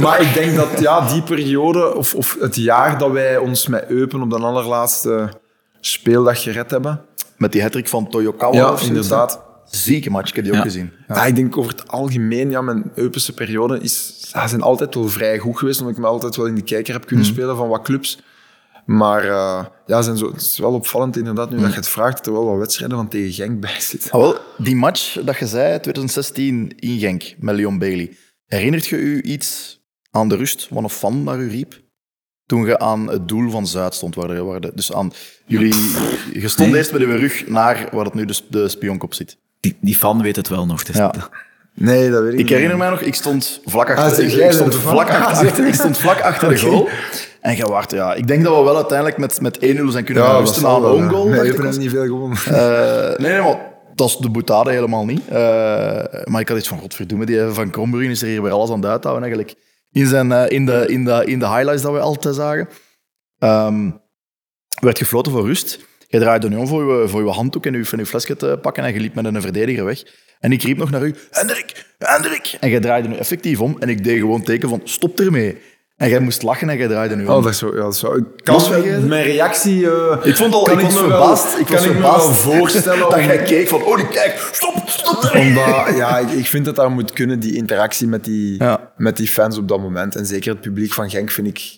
Maar 0.00 0.20
ik 0.20 0.34
denk 0.34 0.56
dat 0.56 0.80
ja, 0.80 1.08
die 1.08 1.22
periode, 1.22 1.94
of, 1.94 2.14
of 2.14 2.36
het 2.40 2.56
jaar 2.56 2.98
dat 2.98 3.10
wij 3.10 3.36
ons 3.36 3.66
met 3.66 3.84
Eupen 3.88 4.22
op 4.22 4.30
de 4.30 4.36
allerlaatste 4.36 5.28
speeldag 5.80 6.42
gered 6.42 6.70
hebben. 6.70 7.00
Met 7.36 7.52
die 7.52 7.62
hattrick 7.62 7.88
van 7.88 8.08
Toyokawa 8.08 8.56
Ja, 8.56 8.74
inderdaad. 8.82 9.46
Zieke 9.70 10.10
match, 10.10 10.28
ik 10.28 10.36
heb 10.36 10.44
die 10.44 10.56
ook 10.56 10.62
gezien. 10.62 10.92
Ja. 11.08 11.14
ja. 11.14 11.26
ik 11.26 11.34
denk 11.34 11.56
over 11.56 11.70
het 11.70 11.88
algemeen, 11.88 12.50
ja, 12.50 12.60
mijn 12.60 12.90
Eupense 12.94 13.32
periode 13.32 13.80
is, 13.80 14.28
ja, 14.32 14.46
zijn 14.46 14.62
altijd 14.62 14.94
wel 14.94 15.08
vrij 15.08 15.38
goed 15.38 15.58
geweest, 15.58 15.80
omdat 15.80 15.96
ik 15.96 16.02
me 16.02 16.08
altijd 16.08 16.36
wel 16.36 16.46
in 16.46 16.54
de 16.54 16.62
kijker 16.62 16.92
heb 16.92 17.06
kunnen 17.06 17.26
mm. 17.26 17.32
spelen 17.32 17.56
van 17.56 17.68
wat 17.68 17.82
clubs. 17.82 18.18
Maar 18.86 19.24
uh, 19.24 19.64
ja, 19.86 20.02
zijn 20.02 20.16
zo, 20.16 20.32
het 20.32 20.40
is 20.40 20.58
wel 20.58 20.72
opvallend 20.72 21.16
inderdaad, 21.16 21.50
nu 21.50 21.56
mm. 21.56 21.62
dat 21.62 21.70
je 21.70 21.76
het 21.76 21.88
vraagt, 21.88 22.16
dat 22.16 22.26
er 22.26 22.32
wel 22.32 22.44
wat 22.44 22.58
wedstrijden 22.58 22.96
van 22.96 23.08
tegen 23.08 23.32
Genk 23.32 23.60
bij 23.60 23.80
zitten. 23.80 24.10
Ah, 24.10 24.20
wel, 24.20 24.38
die 24.58 24.76
match 24.76 25.12
dat 25.24 25.38
je 25.38 25.46
zei, 25.46 25.80
2016 25.80 26.72
in 26.76 26.98
Genk, 26.98 27.34
met 27.38 27.56
Leon 27.56 27.78
Bailey. 27.78 28.16
Herinnert 28.46 28.86
je 28.86 28.96
u 28.96 29.22
iets 29.22 29.80
aan 30.10 30.28
de 30.28 30.36
rust, 30.36 30.68
wat 30.70 30.82
een 30.82 30.90
fan 30.90 31.22
naar 31.22 31.38
u 31.38 31.48
riep? 31.50 31.80
Toen 32.46 32.66
je 32.66 32.78
aan 32.78 33.08
het 33.08 33.28
doel 33.28 33.50
van 33.50 33.66
Zuid 33.66 33.94
stond, 33.94 34.14
waar 34.14 34.28
de, 34.28 34.42
waar 34.42 34.60
de, 34.60 34.72
dus 34.74 34.92
aan 34.92 35.12
jullie... 35.46 35.74
Je 36.32 36.48
stond 36.48 36.68
nee. 36.68 36.78
eerst 36.78 36.92
met 36.92 37.00
uw 37.00 37.16
rug 37.16 37.48
naar 37.48 37.88
waar 37.92 38.04
het 38.04 38.14
nu 38.14 38.24
de, 38.24 38.40
de 38.48 38.68
spionkop 38.68 39.14
zit. 39.14 39.38
Die, 39.60 39.76
die 39.80 39.96
fan 39.96 40.22
weet 40.22 40.36
het 40.36 40.48
wel 40.48 40.66
nog. 40.66 40.82
Dus 40.82 40.96
ja. 40.96 41.14
Nee, 41.74 42.10
dat 42.10 42.22
weet 42.22 42.32
ik 42.32 42.38
Ik 42.38 42.48
herinner 42.48 42.76
mij 42.76 42.90
nog, 42.90 43.00
ik 43.00 43.14
stond 43.14 43.60
vlak 43.64 43.90
achter, 43.90 44.24
ah, 44.24 44.32
ik, 44.32 44.32
ik, 44.32 44.52
stond 44.52 44.74
vlak 44.74 45.08
achter, 45.10 45.66
ik 45.66 45.74
stond 45.74 45.98
vlak 45.98 46.20
achter 46.20 46.48
de 46.48 46.58
goal. 46.66 46.88
En 47.40 47.56
je 47.56 47.66
wacht, 47.66 47.90
ja. 47.90 48.14
Ik 48.14 48.26
denk 48.26 48.44
dat 48.44 48.56
we 48.56 48.62
wel 48.62 48.76
uiteindelijk 48.76 49.18
met, 49.18 49.40
met 49.40 49.56
1-0 49.56 49.60
zijn 49.88 50.04
kunnen 50.04 50.22
ja, 50.22 50.38
rusten 50.38 50.66
aan 50.66 50.84
een 50.84 50.90
own 50.90 51.08
goal. 51.08 51.28
Nee, 51.28 51.44
je 51.44 51.52
hebt 51.52 51.78
niet 51.78 51.90
veel 51.90 52.04
gewonnen. 52.04 52.38
Uh, 52.48 53.18
nee, 53.18 53.32
nee, 53.32 53.40
maar 53.40 53.58
dat 53.94 54.08
is 54.08 54.16
de 54.16 54.30
boetade 54.30 54.70
helemaal 54.70 55.04
niet. 55.04 55.22
Uh, 55.30 55.36
maar 56.24 56.40
ik 56.40 56.48
had 56.48 56.58
iets 56.58 56.68
van, 56.68 56.78
godverdomme, 56.78 57.26
die 57.26 57.40
van 57.40 57.70
Krombruggen 57.70 58.10
is 58.10 58.22
er 58.22 58.28
hier 58.28 58.42
weer 58.42 58.52
alles 58.52 58.70
aan 58.70 58.80
het 58.80 58.90
uithouden 58.90 59.24
eigenlijk. 59.24 59.58
In, 59.90 60.06
zijn, 60.06 60.30
uh, 60.30 60.48
in, 60.48 60.66
de, 60.66 60.84
in, 60.88 61.04
de, 61.04 61.22
in 61.24 61.38
de 61.38 61.48
highlights 61.48 61.82
dat 61.82 61.92
we 61.92 62.00
altijd 62.00 62.34
zagen. 62.34 62.68
Um, 63.38 64.00
werd 64.80 64.98
gefloten 64.98 65.32
voor 65.32 65.46
rust. 65.46 65.78
Je 66.10 66.18
draaide 66.18 66.48
nu 66.48 66.56
om 66.56 66.66
voor 66.66 67.00
je, 67.00 67.08
voor 67.08 67.24
je 67.24 67.30
handdoek 67.30 67.66
en 67.66 67.72
je, 67.72 67.84
van 67.84 67.98
je 67.98 68.06
flesje 68.06 68.36
te 68.36 68.58
pakken 68.62 68.84
en 68.84 68.92
je 68.92 69.00
liep 69.00 69.14
met 69.14 69.24
een 69.24 69.40
verdediger 69.40 69.84
weg. 69.84 70.02
En 70.40 70.52
ik 70.52 70.62
riep 70.62 70.76
nog 70.76 70.90
naar 70.90 71.02
u, 71.02 71.14
Hendrik, 71.30 71.86
Hendrik. 71.98 72.56
En 72.60 72.70
jij 72.70 72.80
draaide 72.80 73.08
nu 73.08 73.14
effectief 73.14 73.60
om 73.60 73.76
en 73.78 73.88
ik 73.88 74.04
deed 74.04 74.18
gewoon 74.18 74.42
teken 74.42 74.68
van, 74.68 74.80
stop 74.84 75.20
ermee. 75.20 75.58
En 75.96 76.08
jij 76.08 76.20
moest 76.20 76.42
lachen 76.42 76.68
en 76.68 76.76
jij 76.76 76.88
draaide 76.88 77.16
nu 77.16 77.26
om. 77.26 77.34
Oh, 77.34 77.42
dat 77.42 77.52
is 77.52 77.58
zo. 77.58 77.74
Ja, 77.74 77.82
dat 77.82 77.92
is 77.92 77.98
zo. 77.98 78.12
Ik 78.12 78.24
kan 78.44 79.08
mijn 79.08 79.24
reactie... 79.24 79.80
Uh, 79.80 80.16
ik 80.22 80.36
vond 80.36 80.54
al, 80.54 80.70
ik 80.70 80.80
was 80.80 80.96
verbaasd. 80.96 81.52
Wel, 81.52 81.60
ik 81.60 81.68
was 81.68 81.86
me 81.86 81.92
verbaasd 81.92 82.26
wel 82.26 82.34
voorstellen... 82.34 83.10
dat 83.10 83.24
jij 83.24 83.42
keek 83.42 83.68
van, 83.68 83.82
oh, 83.82 83.96
die 83.96 84.08
kijk, 84.08 84.48
stop, 84.52 84.82
stop 84.86 85.22
ermee. 85.22 85.48
Omdat, 85.48 85.96
ja, 85.96 86.18
ik, 86.18 86.30
ik 86.30 86.46
vind 86.46 86.64
dat 86.64 86.76
dat 86.76 86.90
moet 86.90 87.12
kunnen, 87.12 87.40
die 87.40 87.56
interactie 87.56 88.06
met 88.06 88.24
die, 88.24 88.62
ja. 88.62 88.92
met 88.96 89.16
die 89.16 89.28
fans 89.28 89.58
op 89.58 89.68
dat 89.68 89.80
moment. 89.80 90.16
En 90.16 90.26
zeker 90.26 90.52
het 90.52 90.60
publiek 90.60 90.92
van 90.92 91.10
Genk 91.10 91.30
vind 91.30 91.46
ik... 91.46 91.76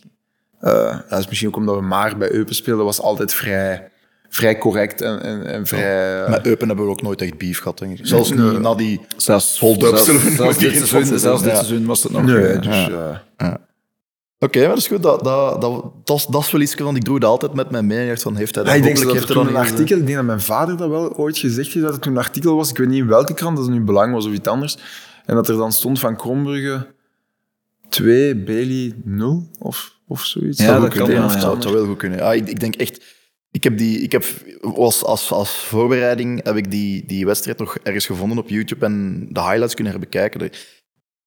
Uh, 0.62 0.98
dat 1.08 1.18
is 1.18 1.28
misschien 1.28 1.48
ook 1.48 1.56
omdat 1.56 1.76
we 1.76 1.82
maar 1.82 2.16
bij 2.16 2.32
Eupen 2.32 2.54
speelden, 2.54 2.84
was 2.84 3.00
altijd 3.00 3.34
vrij 3.34 3.90
vrij 4.30 4.58
correct 4.58 5.00
en, 5.00 5.22
en, 5.22 5.46
en 5.46 5.66
vrij... 5.66 6.16
Ja. 6.16 6.28
Met 6.28 6.46
Eupen 6.46 6.66
hebben 6.66 6.84
we 6.84 6.90
ook 6.90 7.02
nooit 7.02 7.22
echt 7.22 7.38
beef 7.38 7.58
gehad, 7.58 7.78
denk 7.78 7.98
ik. 7.98 8.06
Zelfs 8.06 8.30
nee. 8.30 8.50
niet 8.50 8.60
na 8.60 8.74
die 8.74 9.00
zelfs, 9.16 9.58
hold-up. 9.58 9.96
Zelfs, 9.96 10.34
zelfs, 10.36 10.58
dit 10.58 10.76
seizoen, 10.76 11.18
zelfs 11.18 11.42
dit 11.42 11.52
seizoen 11.52 11.86
was 11.86 12.02
het 12.02 12.12
nog. 12.12 12.22
Nee, 12.22 12.58
dus... 12.58 12.86
Ja. 12.86 13.22
Ja. 13.36 13.60
Oké, 14.42 14.58
okay, 14.58 14.62
maar 14.62 14.70
dat 14.70 14.78
is 14.78 14.86
goed. 14.86 15.02
Dat, 15.02 15.24
dat, 15.24 15.60
dat, 15.60 15.84
dat, 16.04 16.16
is, 16.16 16.26
dat 16.26 16.42
is 16.42 16.50
wel 16.50 16.60
iets, 16.60 16.74
want 16.74 16.96
ik 16.96 17.02
droeg 17.02 17.18
dat 17.18 17.30
altijd 17.30 17.54
met 17.54 17.70
mijn 17.70 17.86
mening 17.86 18.20
van 18.20 18.36
heeft 18.36 18.54
hij 18.54 18.64
dat 18.64 18.72
ja, 18.72 18.78
ik 18.78 18.84
denk 18.84 19.06
dat 19.06 19.16
er 19.16 19.26
toen 19.26 19.46
een 19.46 19.56
artikel, 19.56 19.96
ik 19.96 20.04
denk 20.04 20.16
dat 20.16 20.24
mijn 20.24 20.40
vader 20.40 20.76
dat 20.76 20.88
wel 20.88 21.16
ooit 21.16 21.38
gezegd 21.38 21.72
heeft, 21.72 21.84
dat 21.84 21.92
het 21.92 22.02
toen 22.02 22.12
een 22.12 22.18
artikel 22.18 22.56
was, 22.56 22.70
ik 22.70 22.78
weet 22.78 22.88
niet 22.88 22.98
in 22.98 23.06
welke 23.06 23.34
krant, 23.34 23.56
dat 23.56 23.66
het 23.66 23.74
nu 23.74 23.80
Belang 23.80 24.12
was 24.12 24.26
of 24.26 24.32
iets 24.32 24.48
anders, 24.48 24.78
en 25.26 25.34
dat 25.34 25.48
er 25.48 25.56
dan 25.56 25.72
stond 25.72 26.00
van 26.00 26.16
Krombrugge 26.16 26.86
2, 27.88 28.36
Bailey 28.36 28.94
0 29.04 29.48
of, 29.58 29.94
of 30.06 30.24
zoiets. 30.24 30.60
Ja, 30.60 30.72
dat, 30.72 30.80
dat 30.80 30.92
kan 30.92 31.10
ja, 31.10 31.22
ja, 31.22 31.60
zou 31.60 31.72
wel 31.72 31.86
goed 31.86 31.96
kunnen. 31.96 32.18
Ja, 32.18 32.32
ik, 32.32 32.48
ik 32.48 32.60
denk 32.60 32.74
echt... 32.74 33.04
Ik 33.52 33.64
heb 33.64 33.78
die, 33.78 34.00
ik 34.00 34.12
heb, 34.12 34.24
als, 34.74 35.04
als, 35.04 35.32
als 35.32 35.50
voorbereiding 35.50 36.44
heb 36.44 36.56
ik 36.56 36.70
die, 36.70 37.06
die 37.06 37.26
wedstrijd 37.26 37.58
nog 37.58 37.76
ergens 37.82 38.06
gevonden 38.06 38.38
op 38.38 38.48
YouTube 38.48 38.84
en 38.84 39.26
de 39.30 39.40
highlights 39.40 39.74
kunnen 39.74 39.92
herbekijken. 39.92 40.50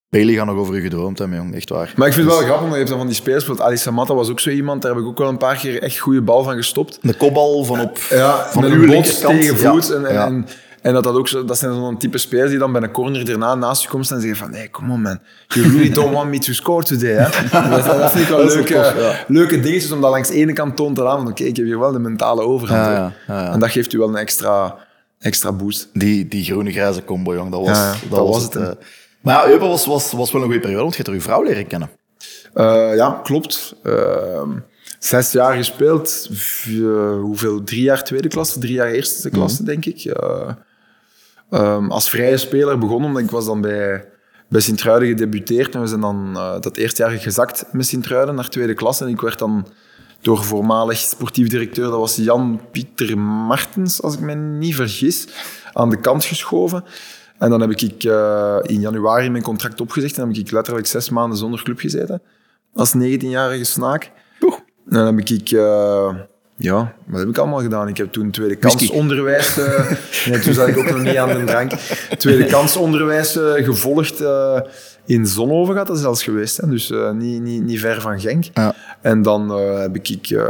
Bailey 0.10 0.34
gaat 0.34 0.46
nog 0.46 0.58
over 0.58 0.76
u 0.76 0.82
gedroomd 0.82 1.20
hebben, 1.20 1.38
jong. 1.38 1.56
Echt 1.56 1.70
waar. 1.70 1.94
Maar 1.96 2.08
ik 2.08 2.14
vind 2.14 2.26
het 2.26 2.36
wel 2.36 2.46
grappig, 2.46 2.62
want 2.62 2.72
je 2.72 2.78
hebt 2.78 2.90
dan 2.90 2.98
van 2.98 3.08
die 3.08 3.16
spelers. 3.16 3.46
Want 3.46 3.62
Ali 3.62 3.78
Samatta 3.78 4.14
was 4.14 4.30
ook 4.30 4.40
zo 4.40 4.50
iemand, 4.50 4.82
daar 4.82 4.92
heb 4.92 5.02
ik 5.02 5.08
ook 5.08 5.18
wel 5.18 5.30
een 5.30 5.38
paar 5.38 5.58
keer 5.58 5.82
echt 5.82 5.98
goede 5.98 6.22
bal 6.22 6.44
van 6.44 6.56
gestopt. 6.56 7.00
De 7.02 7.14
kopbal 7.14 7.64
van 7.64 7.80
op 7.80 7.98
ja, 8.10 8.52
van 8.52 8.64
uw 8.64 8.94
een 8.94 9.04
tegen 9.04 9.58
voet. 9.58 9.88
Ja. 9.88 9.96
En, 9.96 10.06
en, 10.06 10.14
ja. 10.14 10.26
en 10.26 10.48
En 10.84 10.94
dat, 10.94 11.04
dat, 11.04 11.16
ook 11.16 11.28
zo, 11.28 11.46
dat 11.46 11.58
zijn 11.58 11.74
zo'n 11.74 11.98
type 11.98 12.18
spelers 12.18 12.50
die 12.50 12.60
dan 12.60 12.72
bij 12.72 12.82
een 12.82 12.92
corner 12.92 13.30
erna 13.30 13.56
naast 13.56 13.82
je 13.82 13.88
komen 13.88 14.06
staan 14.06 14.18
en 14.18 14.24
zeggen 14.24 14.46
van 14.46 14.54
hey, 14.54 14.70
come 14.70 14.94
on 14.94 15.02
man, 15.02 15.20
you 15.48 15.68
really 15.72 15.90
don't 15.90 16.14
want 16.14 16.30
me 16.30 16.38
to 16.40 16.54
score 16.54 16.84
today. 16.84 17.12
Hè? 17.14 17.30
Dat, 17.70 17.86
dat 17.86 18.12
vind 18.12 18.24
ik 18.24 18.30
wel 18.30 18.42
is 18.42 18.54
leuke, 18.54 18.74
tof, 18.74 19.00
ja. 19.00 19.26
leuke 19.28 19.60
dingetjes 19.60 19.92
om 19.92 20.02
dat 20.02 20.12
langs 20.12 20.30
de 20.30 20.36
ene 20.36 20.54
kant 20.54 20.76
toont 20.76 20.96
te 20.96 21.02
van 21.02 21.28
oké, 21.28 21.44
ik 21.44 21.56
heb 21.56 21.66
hier 21.66 21.80
wel 21.80 21.92
de 21.92 22.00
mentale 22.00 22.42
overhand. 22.42 22.86
Ja, 22.86 23.14
ja. 23.28 23.52
En 23.54 23.60
dat 23.60 23.70
geeft 23.70 23.94
u 23.94 23.98
wel 23.98 24.08
een 24.08 24.16
extra, 24.16 24.78
extra 25.20 25.52
boost. 25.52 25.90
Die, 25.94 26.28
die 26.28 26.44
groene-grijze 26.44 27.04
combo, 27.04 27.34
jong, 27.34 27.52
dat 27.52 27.66
was, 27.68 27.80
dat 28.10 28.28
was 28.28 28.44
het. 28.44 28.56
eh. 28.56 28.70
Maar 29.22 29.36
ja, 29.36 29.52
Eupen 29.52 29.68
was, 29.68 29.86
was, 29.86 30.12
was 30.12 30.32
wel 30.32 30.42
een 30.42 30.48
goede 30.48 30.62
periode, 30.62 30.82
want 30.84 30.96
je 30.96 31.02
hebt 31.02 31.10
er 31.10 31.16
uw 31.16 31.22
vrouw 31.22 31.44
leren 31.44 31.68
kennen. 31.68 31.90
Eh, 32.54 32.96
ja, 32.96 33.20
klopt. 33.24 33.76
Ehm, 33.84 34.50
zes 35.00 35.32
jaar 35.32 35.56
gespeeld. 35.56 36.30
V- 36.32 36.68
eh, 36.68 37.20
hoeveel? 37.22 37.64
Drie 37.64 37.82
jaar 37.82 38.04
tweede 38.04 38.28
klasse, 38.28 38.60
drie 38.60 38.74
jaar 38.74 38.92
eerste 38.92 39.30
klasse, 39.30 39.64
denk 39.64 39.86
ik. 39.86 40.14
Eh, 41.50 41.60
ehm, 41.60 41.92
als 41.92 42.10
vrije 42.10 42.38
speler 42.38 42.78
begonnen, 42.78 43.08
omdat 43.08 43.24
ik 43.24 43.30
was 43.32 43.46
dan 43.46 43.62
bij, 43.62 44.06
bij 44.50 44.62
Sint-Truiden 44.62 45.08
gedebuteerd. 45.08 45.76
En 45.76 45.82
we 45.82 45.88
zijn 45.88 46.02
dan 46.02 46.32
eh, 46.36 46.60
dat 46.60 46.78
eerste 46.78 47.04
jaar 47.04 47.12
gezakt 47.12 47.66
met 47.72 47.86
Sint-Truiden 47.86 48.36
naar 48.36 48.50
tweede 48.50 48.74
klasse. 48.74 49.04
En 49.04 49.10
ik 49.10 49.22
werd 49.22 49.40
dan 49.40 49.68
door 50.22 50.44
voormalig 50.44 50.98
sportief 50.98 51.48
directeur, 51.48 51.84
dat 51.84 52.00
was 52.00 52.16
Jan-Pieter 52.16 53.18
Martens, 53.18 54.02
als 54.02 54.14
ik 54.14 54.20
me 54.20 54.34
niet 54.34 54.76
vergis, 54.76 55.28
aan 55.74 55.90
de 55.90 56.00
kant 56.00 56.26
geschoven. 56.26 56.84
En 57.38 57.50
dan 57.50 57.62
heb 57.62 57.72
ik 57.72 58.04
eh, 58.04 58.58
in 58.62 58.80
januari 58.80 59.30
mijn 59.30 59.44
contract 59.44 59.82
opgezegd 59.82 60.14
en 60.18 60.20
dan 60.20 60.34
heb 60.34 60.46
ik 60.46 60.52
letterlijk 60.52 60.88
zes 60.88 61.10
maanden 61.10 61.38
zonder 61.38 61.64
club 61.64 61.80
gezeten. 61.80 62.22
Als 62.74 62.94
19-jarige 62.98 63.64
snaak. 63.64 64.12
En 64.86 64.96
dan 64.96 65.06
heb 65.06 65.30
ik... 65.30 65.52
eh, 65.52 66.16
ja, 66.58 66.94
wat 67.06 67.20
heb 67.20 67.30
ik 67.30 67.38
allemaal 67.38 67.62
gedaan? 67.62 67.88
Ik 67.88 67.98
heb 67.98 68.12
toen 68.12 68.32
tweede 68.32 68.56
kansonderwijs... 68.56 69.58
eh 69.58 69.92
nee, 70.30 70.40
toen 70.40 70.54
zat 70.54 70.68
ik 70.68 70.78
ook 70.78 70.90
nog 70.90 71.02
niet 71.02 71.18
aan 71.18 71.38
de 71.38 71.44
drank. 71.44 71.72
Tweede 72.18 72.46
kansonderwijs 72.46 73.38
eh, 73.38 73.66
gevolgd 73.66 74.22
eh, 74.22 74.60
in 75.06 75.26
Zonhoven 75.26 75.76
gaat 75.76 75.88
dat 75.88 76.00
zelfs 76.00 76.24
geweest. 76.24 76.58
Hè? 76.58 76.68
Dus 76.70 76.94
niet, 77.14 77.42
niet, 77.42 77.64
niet 77.64 77.80
ver 77.80 78.02
van 78.02 78.20
Genk. 78.20 78.46
Ja. 78.54 78.76
En 79.02 79.22
dan 79.22 79.50
heb 79.80 79.96
ik 79.96 80.30
eh, 80.30 80.46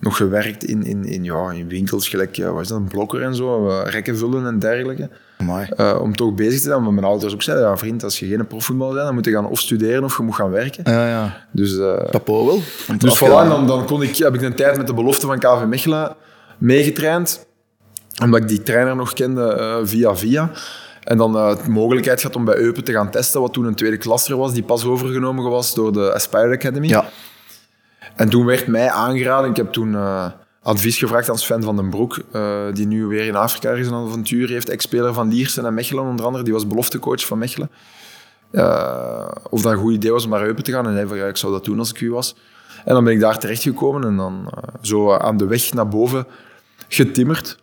nog 0.00 0.16
gewerkt 0.16 0.64
in, 0.64 0.82
in, 0.84 1.04
in, 1.04 1.24
ja, 1.24 1.50
in 1.50 1.68
winkels, 1.68 2.08
gelijk, 2.08 2.36
wat 2.36 2.60
is 2.60 2.68
dat, 2.68 2.78
een 2.78 2.88
blokker 2.88 3.22
en 3.22 3.34
zo, 3.34 3.80
rekken 3.84 4.16
vullen 4.16 4.46
en 4.46 4.58
dergelijke. 4.58 5.10
Eh, 5.76 5.98
om 6.00 6.16
toch 6.16 6.34
bezig 6.34 6.60
te 6.60 6.68
zijn. 6.68 6.82
Want 6.82 6.94
mijn 6.94 7.06
ouders 7.06 7.34
ook 7.34 7.42
zeiden, 7.42 7.66
ja 7.68 7.76
vriend, 7.76 8.04
als 8.04 8.18
je 8.18 8.26
geen 8.26 8.46
profvoetballer 8.46 8.94
bent, 8.94 9.06
dan 9.06 9.14
moet 9.14 9.24
je 9.24 9.30
gaan 9.30 9.46
of 9.46 9.60
studeren 9.60 10.04
of 10.04 10.16
je 10.16 10.22
moet 10.22 10.34
gaan 10.34 10.50
werken. 10.50 10.92
Ja, 10.92 11.08
ja. 11.08 11.46
Dus, 11.52 11.78
eh, 11.78 11.96
Chapeau 12.10 12.46
wel. 12.46 12.60
Dus 12.98 13.18
voilà, 13.18 13.48
dan, 13.48 13.66
dan 13.66 13.86
kon 13.86 14.02
ik, 14.02 14.16
heb 14.16 14.34
ik 14.34 14.42
een 14.42 14.54
tijd 14.54 14.76
met 14.76 14.86
de 14.86 14.94
belofte 14.94 15.26
van 15.26 15.38
KV 15.38 15.64
Mechelen 15.66 16.16
meegetraind. 16.58 17.46
Omdat 18.22 18.40
ik 18.40 18.48
die 18.48 18.62
trainer 18.62 18.96
nog 18.96 19.12
kende 19.12 19.52
eh, 19.52 19.76
via 19.82 20.16
via. 20.16 20.50
En 21.04 21.16
dan 21.16 21.36
eh, 21.36 21.64
de 21.64 21.70
mogelijkheid 21.70 22.20
gehad 22.20 22.36
om 22.36 22.44
bij 22.44 22.56
Eupen 22.56 22.84
te 22.84 22.92
gaan 22.92 23.10
testen, 23.10 23.40
wat 23.40 23.52
toen 23.52 23.64
een 23.64 23.74
tweede 23.74 23.96
klasser 23.96 24.36
was, 24.36 24.52
die 24.52 24.62
pas 24.62 24.84
overgenomen 24.84 25.50
was 25.50 25.74
door 25.74 25.92
de 25.92 26.14
Aspire 26.14 26.54
Academy. 26.54 26.86
Ja, 26.88 27.08
En 28.16 28.28
toen 28.28 28.46
werd 28.46 28.66
mij 28.66 28.90
aangeraden, 28.90 29.50
ik 29.50 29.56
heb 29.56 29.72
toen 29.72 29.94
eh, 29.94 30.26
advies 30.68 30.98
gevraagd 30.98 31.30
aan 31.30 31.38
Sven 31.38 31.62
van 31.62 31.76
den 31.76 31.90
Broek, 31.90 32.18
eh, 32.32 32.62
die 32.72 32.86
nu 32.86 33.06
weer 33.06 33.26
in 33.26 33.36
Afrika 33.36 33.70
is 33.70 33.86
een 33.86 33.94
avontuur 33.94 34.48
heeft, 34.48 34.68
ex-speler 34.68 35.14
van 35.14 35.28
Liersen 35.28 35.66
en 35.66 35.74
Mechelen 35.74 36.04
onder 36.04 36.26
andere, 36.26 36.44
die 36.44 36.52
was 36.52 36.66
beloftecoach 36.66 37.26
van 37.26 37.38
Mechelen. 37.38 37.70
Eh, 38.50 39.28
of 39.50 39.62
dat 39.62 39.72
een 39.72 39.78
goed 39.78 39.94
idee 39.94 40.12
was 40.12 40.24
om 40.24 40.30
naar 40.30 40.42
Eupen 40.42 40.64
te 40.64 40.72
gaan. 40.72 40.86
En 40.86 40.94
hij 40.94 41.06
van, 41.06 41.16
ik 41.16 41.36
zou 41.36 41.52
dat 41.52 41.64
doen 41.64 41.78
als 41.78 41.90
ik 41.90 42.00
u 42.00 42.10
was. 42.10 42.34
En 42.84 42.94
dan 42.94 43.04
ben 43.04 43.12
ik 43.12 43.20
daar 43.20 43.38
terechtgekomen 43.38 44.04
en 44.04 44.16
dan 44.16 44.50
eh, 44.54 44.62
zo 44.80 45.12
aan 45.12 45.36
de 45.36 45.46
weg 45.46 45.72
naar 45.72 45.88
boven 45.88 46.26
getimmerd. 46.88 47.58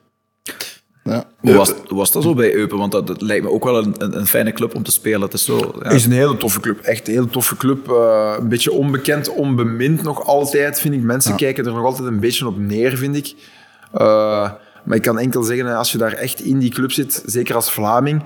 Ja. 1.10 1.24
Hoe 1.40 1.54
was, 1.54 1.74
hoe 1.88 1.98
was 1.98 2.12
dat 2.12 2.24
zo 2.24 2.34
bij 2.34 2.54
Eupen? 2.54 2.78
Want 2.78 2.92
dat, 2.92 3.08
dat 3.08 3.22
lijkt 3.22 3.44
me 3.44 3.50
ook 3.50 3.64
wel 3.64 3.78
een, 3.78 3.96
een, 3.98 4.18
een 4.18 4.28
fijne 4.28 4.52
club 4.52 4.76
om 4.76 4.84
te 4.84 4.92
spelen. 4.92 5.22
Het 5.22 5.34
is 5.34 5.46
zo... 5.46 5.76
Ja. 5.84 5.90
is 5.90 6.06
een 6.06 6.12
hele 6.12 6.38
toffe 6.38 6.60
club. 6.60 6.80
Echt 6.80 7.08
een 7.08 7.14
hele 7.14 7.28
toffe 7.28 7.58
club. 7.58 7.90
Eh, 7.92 8.36
een 8.40 8.50
beetje 8.50 8.72
onbekend, 8.72 9.30
onbemind 9.30 10.04
nog 10.04 10.26
altijd, 10.26 10.80
vind 10.80 10.94
ik. 10.94 11.02
Mensen 11.02 11.36
kijken 11.36 11.66
er 11.66 11.74
nog 11.74 11.84
altijd 11.84 12.08
een 12.08 12.20
beetje 12.20 12.48
op 12.48 12.58
neer, 12.58 12.98
vind 12.98 13.16
ik. 13.16 13.36
Eh, 13.94 14.52
maar 14.84 14.98
ik 14.98 15.02
kan 15.02 15.20
enkel 15.20 15.44
zeggen, 15.44 15.76
als 15.76 15.92
je 15.92 15.98
daar 15.98 16.14
echt 16.14 16.40
in 16.40 16.60
die 16.60 16.72
club 16.72 16.92
zit, 16.92 17.24
zeker 17.26 17.56
als 17.56 17.72
Vlaming, 17.72 18.24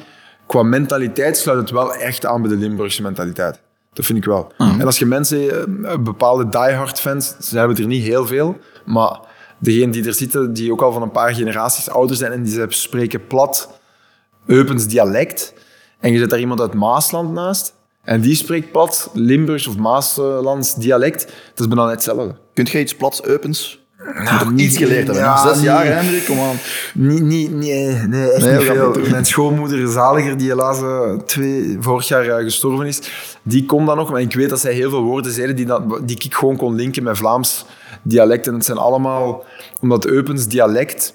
qua 0.48 0.64
mentaliteit 0.64 1.38
sluit 1.38 1.60
het 1.60 1.70
wel 1.70 1.94
echt 1.94 2.26
aan 2.26 2.42
bij 2.42 2.52
de 2.52 2.58
Limburgse 2.58 3.02
mentaliteit. 3.02 3.60
Dat 3.94 4.06
vind 4.06 4.18
ik 4.18 4.26
wel. 4.26 4.52
En 4.58 4.86
als 4.86 5.00
je 5.00 5.06
mensen, 5.06 5.50
eh, 5.86 5.98
bepaalde 5.98 6.50
diehard 6.50 7.00
fans, 7.00 7.36
ze 7.40 7.58
hebben 7.58 7.78
er 7.78 7.88
niet 7.88 8.04
heel 8.04 8.28
veel, 8.28 8.58
maar 8.86 9.20
degenen 9.60 9.92
die 9.92 10.06
er 10.06 10.14
zitten, 10.14 10.54
die 10.54 10.72
ook 10.72 10.82
al 10.82 10.92
van 10.92 11.02
een 11.02 11.12
paar 11.12 11.34
generaties 11.34 11.90
ouder 11.90 12.16
zijn 12.16 12.32
en 12.32 12.44
die 12.44 12.54
ze 12.54 12.66
spreken 12.70 13.28
plat, 13.28 13.80
Eupens 14.46 14.88
dialect. 14.88 15.54
En 16.00 16.12
je 16.12 16.20
zet 16.20 16.30
daar 16.30 16.40
iemand 16.40 16.62
uit 16.62 16.74
Maasland 16.74 17.34
naast. 17.34 17.74
En 18.04 18.22
die 18.22 18.36
spreekt 18.36 18.72
plat 18.72 19.10
Limburgs 19.14 19.68
of 19.68 19.78
Maaslands 19.78 20.76
dialect. 20.76 21.26
Dat 21.26 21.60
is 21.60 21.68
bijna 21.68 21.84
net 21.84 21.92
hetzelfde. 21.94 22.36
Kunt 22.54 22.70
jij 22.70 22.82
iets 22.82 22.96
plats 22.96 23.24
Eupens? 23.24 23.88
Nou, 24.24 24.56
Iets 24.56 24.78
geleerd 24.78 25.06
hebben. 25.06 25.24
Ja, 25.24 25.48
Zes 25.48 25.56
niet- 25.56 25.64
jaar, 25.66 25.86
Hendrik, 25.86 26.26
kom 26.26 26.40
aan. 26.40 26.56
Niet, 26.94 27.22
niet, 27.22 27.52
nee, 27.54 27.86
nee, 27.94 28.30
echt 28.32 28.46
Nee, 28.46 28.58
niet 28.58 28.64
veel. 28.66 28.96
Mijn 29.10 29.26
schoonmoeder 29.26 29.88
Zaliger, 29.92 30.38
die 30.38 30.48
helaas 30.48 30.82
eh, 30.82 31.12
twee, 31.26 31.78
vorig 31.80 32.08
jaar 32.08 32.26
eh, 32.28 32.44
gestorven 32.44 32.86
is, 32.86 33.00
die 33.44 33.66
kon 33.66 33.86
dat 33.86 33.96
nog. 33.96 34.12
Maar 34.12 34.22
ik 34.22 34.34
weet 34.34 34.50
dat 34.50 34.60
zij 34.60 34.74
heel 34.74 34.90
veel 34.90 35.02
woorden 35.04 35.32
zeiden 35.32 35.56
die, 35.56 35.66
dat, 35.66 35.84
die 36.08 36.16
ik 36.24 36.34
gewoon 36.34 36.58
kon 36.58 36.76
linken 36.76 37.04
met 37.04 37.18
Vlaams 37.18 37.66
dialect. 38.02 38.48
En 38.48 38.54
het 38.54 38.66
zijn 38.66 38.78
allemaal... 38.78 39.44
Omdat 39.82 40.06
Eupens 40.06 40.48
dialect 40.48 41.14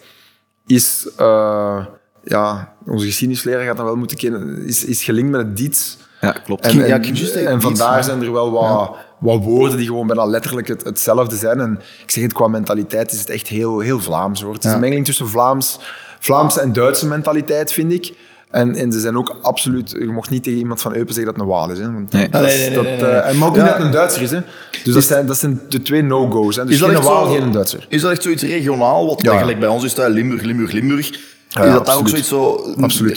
is... 0.66 1.08
eh, 1.16 1.86
ja, 2.24 2.72
onze 2.86 3.06
geschiedenisleraar 3.06 3.64
gaat 3.64 3.76
dat 3.76 3.86
wel 3.86 3.96
moeten 3.96 4.16
kennen. 4.16 4.66
Is, 4.66 4.84
is 4.84 5.04
gelinkt 5.04 5.30
met 5.30 5.40
het 5.40 5.56
Diets. 5.56 5.98
Ja, 6.20 6.30
klopt. 6.32 6.64
En, 6.64 6.76
Ja, 6.86 7.00
en, 7.46 7.60
vandaar 7.60 8.04
zijn 8.04 8.22
er 8.22 8.32
wel 8.32 8.50
wat, 8.50 8.96
wat 9.18 9.42
woorden 9.42 9.76
die 9.76 9.86
gewoon 9.86 10.06
bijna 10.06 10.24
letterlijk 10.24 10.68
het, 10.68 10.84
hetzelfde 10.84 11.36
zijn. 11.36 11.60
En 11.60 11.80
ik 12.02 12.10
zeg 12.10 12.22
het, 12.22 12.32
qua 12.32 12.48
mentaliteit 12.48 13.12
is 13.12 13.18
het 13.20 13.30
echt 13.30 13.48
heel, 13.48 13.78
heel 13.78 14.00
Vlaams. 14.00 14.42
Hoor. 14.42 14.52
Het 14.54 14.64
is 14.64 14.68
Ja. 14.68 14.74
een 14.74 14.80
mengeling 14.80 15.06
tussen 15.06 15.28
Vlaams, 15.28 15.80
Vlaamse 16.20 16.60
en 16.60 16.72
Duitse 16.72 17.06
mentaliteit, 17.06 17.72
vind 17.72 17.92
ik. 17.92 18.12
En, 18.54 18.74
en 18.74 18.92
ze 18.92 19.00
zijn 19.00 19.16
ook 19.16 19.36
absoluut... 19.42 19.90
Je 19.90 20.06
mocht 20.06 20.30
niet 20.30 20.42
tegen 20.42 20.58
iemand 20.58 20.80
van 20.80 20.94
Eupen 20.94 21.14
zeggen 21.14 21.32
dat 21.34 21.42
het 21.42 21.50
een 21.50 21.58
Waal 21.58 21.70
is. 21.70 21.78
Hè, 21.78 21.92
want 21.92 22.12
Nee. 22.12 22.28
dat 22.28 22.40
Nee, 22.42 22.56
nee, 22.58 22.70
dat, 22.74 22.82
nee, 22.84 23.00
nee. 23.00 23.10
eh, 23.10 23.28
en 23.28 23.38
maar 23.38 23.48
ook 23.48 23.56
Ja. 23.56 23.60
niet 23.62 23.70
dat 23.70 23.78
het 23.78 23.86
een 23.86 23.92
Duitser 23.92 24.22
is. 24.22 24.30
Hè. 24.30 24.40
Dus 24.84 24.94
dat, 24.94 25.02
zijn, 25.04 25.26
dat 25.26 25.36
zijn 25.38 25.60
de 25.68 25.82
twee 25.82 26.02
no-go's. 26.02 26.56
hè. 26.56 26.62
Dus 26.64 26.72
Is 26.74 26.78
dat 26.80 26.88
geen 26.88 26.98
echt 26.98 27.06
Waal, 27.06 27.26
zo- 27.26 27.32
geen 27.40 27.52
Duitser. 27.52 27.86
Is 27.88 28.00
dat 28.00 28.10
echt 28.10 28.22
zoiets 28.22 28.42
regionaal? 28.42 29.06
Wat 29.06 29.22
Ja. 29.22 29.38
gelijk 29.38 29.58
bij 29.60 29.68
ons 29.68 29.84
is 29.84 29.94
dat 29.94 30.10
Limburg, 30.10 30.42
Limburg, 30.42 30.72
Limburg. 30.72 31.10
Ja, 31.48 31.62
is 31.64 31.72
dat 31.72 31.86
daar 31.86 31.96
ook 31.98 32.08
zoiets 32.08 32.28
zo... 32.28 32.74
Absoluut. 32.80 33.16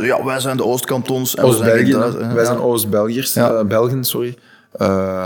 Ja, 0.00 0.24
wij 0.24 0.40
zijn 0.40 0.56
de 0.56 0.64
Oostkantons. 0.64 1.34
en 1.36 1.52
zijn. 1.52 1.90
Duits- 1.90 2.16
hè. 2.16 2.32
Wij 2.34 2.44
zijn 2.44 2.58
Oost-Belgiërs. 2.58 3.34
Ja. 3.34 3.50
eh, 3.54 3.64
Belgen, 3.64 4.04
sorry. 4.04 4.36
Eh, 4.72 5.22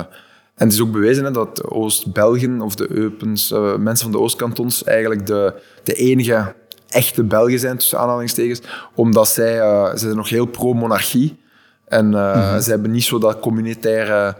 en 0.54 0.68
het 0.68 0.72
is 0.72 0.80
ook 0.82 0.92
bewezen 0.92 1.24
hè, 1.24 1.30
dat 1.30 1.70
Oost-Belgen 1.70 2.60
of 2.60 2.74
de 2.74 2.86
Eupens, 2.90 3.52
eh, 3.52 3.76
mensen 3.76 4.02
van 4.04 4.12
de 4.12 4.18
Oostkantons, 4.24 4.84
eigenlijk 4.84 5.26
de, 5.26 5.54
de 5.82 5.92
enige 5.94 6.54
echte 6.92 7.24
Belgen 7.24 7.58
zijn, 7.58 7.76
tussen 7.76 7.98
aanhalingstekens. 7.98 8.60
Omdat 8.94 9.28
zij, 9.28 9.60
eh, 9.60 9.86
zij 9.88 9.96
zijn 9.98 10.16
nog 10.16 10.28
heel 10.28 10.46
pro-monarchie. 10.46 11.40
En 11.88 12.14
eh, 12.14 12.58
ze 12.58 12.70
hebben 12.70 12.90
niet 12.90 13.04
zo 13.04 13.18
dat 13.18 13.40
communitaire 13.40 14.36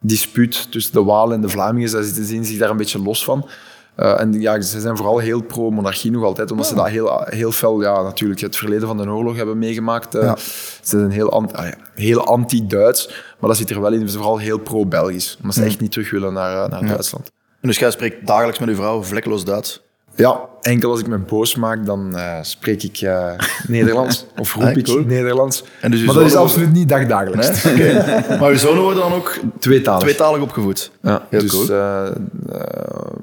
dispuut 0.00 0.72
tussen 0.72 0.92
de 0.92 1.02
Walen 1.04 1.34
en 1.34 1.40
de 1.40 1.48
Vlamingen. 1.48 1.88
Zij 1.88 2.02
zitten- 2.02 2.24
zien 2.24 2.44
zich 2.44 2.58
daar 2.58 2.70
een 2.70 2.76
beetje 2.76 3.02
los 3.02 3.24
van. 3.24 3.48
Eh, 3.94 4.20
en 4.20 4.40
ja, 4.40 4.60
ze 4.60 4.80
zijn 4.80 4.96
vooral 4.96 5.18
heel 5.18 5.42
pro-monarchie 5.42 6.10
nog 6.10 6.24
altijd, 6.24 6.50
omdat 6.50 6.66
ze 6.66 6.74
dat 6.74 6.88
heel, 6.88 7.22
heel 7.24 7.52
fel, 7.52 7.80
ja, 7.82 8.02
natuurlijk 8.02 8.40
het 8.40 8.56
verleden 8.56 8.86
van 8.88 8.96
de 8.96 9.08
oorlog 9.10 9.36
hebben 9.36 9.58
meegemaakt. 9.58 10.14
eh. 10.14 10.22
Ja. 10.22 10.36
Ze 10.36 10.98
zijn 10.98 11.10
heel, 11.10 11.30
an- 11.32 11.54
ah 11.54 11.64
ja, 11.66 11.74
heel 11.94 12.26
anti-Duits, 12.26 13.08
maar 13.38 13.48
dat 13.48 13.56
zit 13.58 13.70
er 13.70 13.80
wel 13.80 13.92
in. 13.92 14.00
Ze 14.00 14.06
zijn 14.08 14.22
vooral 14.22 14.38
heel 14.38 14.58
pro-Belgisch, 14.58 15.36
omdat 15.40 15.54
ze 15.54 15.64
echt 15.64 15.80
niet 15.80 15.92
terug 15.92 16.10
willen 16.10 16.32
naar, 16.32 16.68
naar 16.68 16.86
Duitsland. 16.86 17.30
En 17.60 17.68
Dus 17.68 17.78
jij 17.78 17.90
spreekt 17.90 18.26
dagelijks 18.26 18.58
met 18.58 18.68
uw 18.68 18.74
vrouw 18.74 19.02
vlekkeloos 19.02 19.44
Duits. 19.44 19.82
Ja, 20.16 20.40
enkel 20.60 20.90
als 20.90 21.00
ik 21.00 21.06
me 21.06 21.18
boos 21.18 21.54
maak, 21.54 21.86
dan 21.86 22.16
eh, 22.16 22.38
spreek 22.42 22.82
ik 22.82 22.96
eh, 23.00 23.32
Nederlands. 23.66 24.26
Of 24.40 24.54
roep 24.54 24.62
Ah, 24.64 24.76
ik 24.76 24.84
cool. 24.84 25.04
Nederlands. 25.04 25.64
En 25.80 25.90
dus 25.90 26.04
maar 26.04 26.14
dat 26.14 26.24
is 26.26 26.34
absoluut 26.34 26.72
niet 26.72 26.88
dagdagelijks. 26.88 27.64
Maar 28.40 28.50
uw 28.50 28.56
zonen 28.56 28.82
worden 28.82 29.02
dan 29.02 29.12
ook 29.12 29.38
Tweetalig. 29.58 30.00
tweetalig 30.02 30.40
opgevoed. 30.42 30.90
Ja, 31.02 31.26
Heel 31.30 31.40
dus 31.40 31.50
cool. 31.50 31.70
eh, 31.70 32.10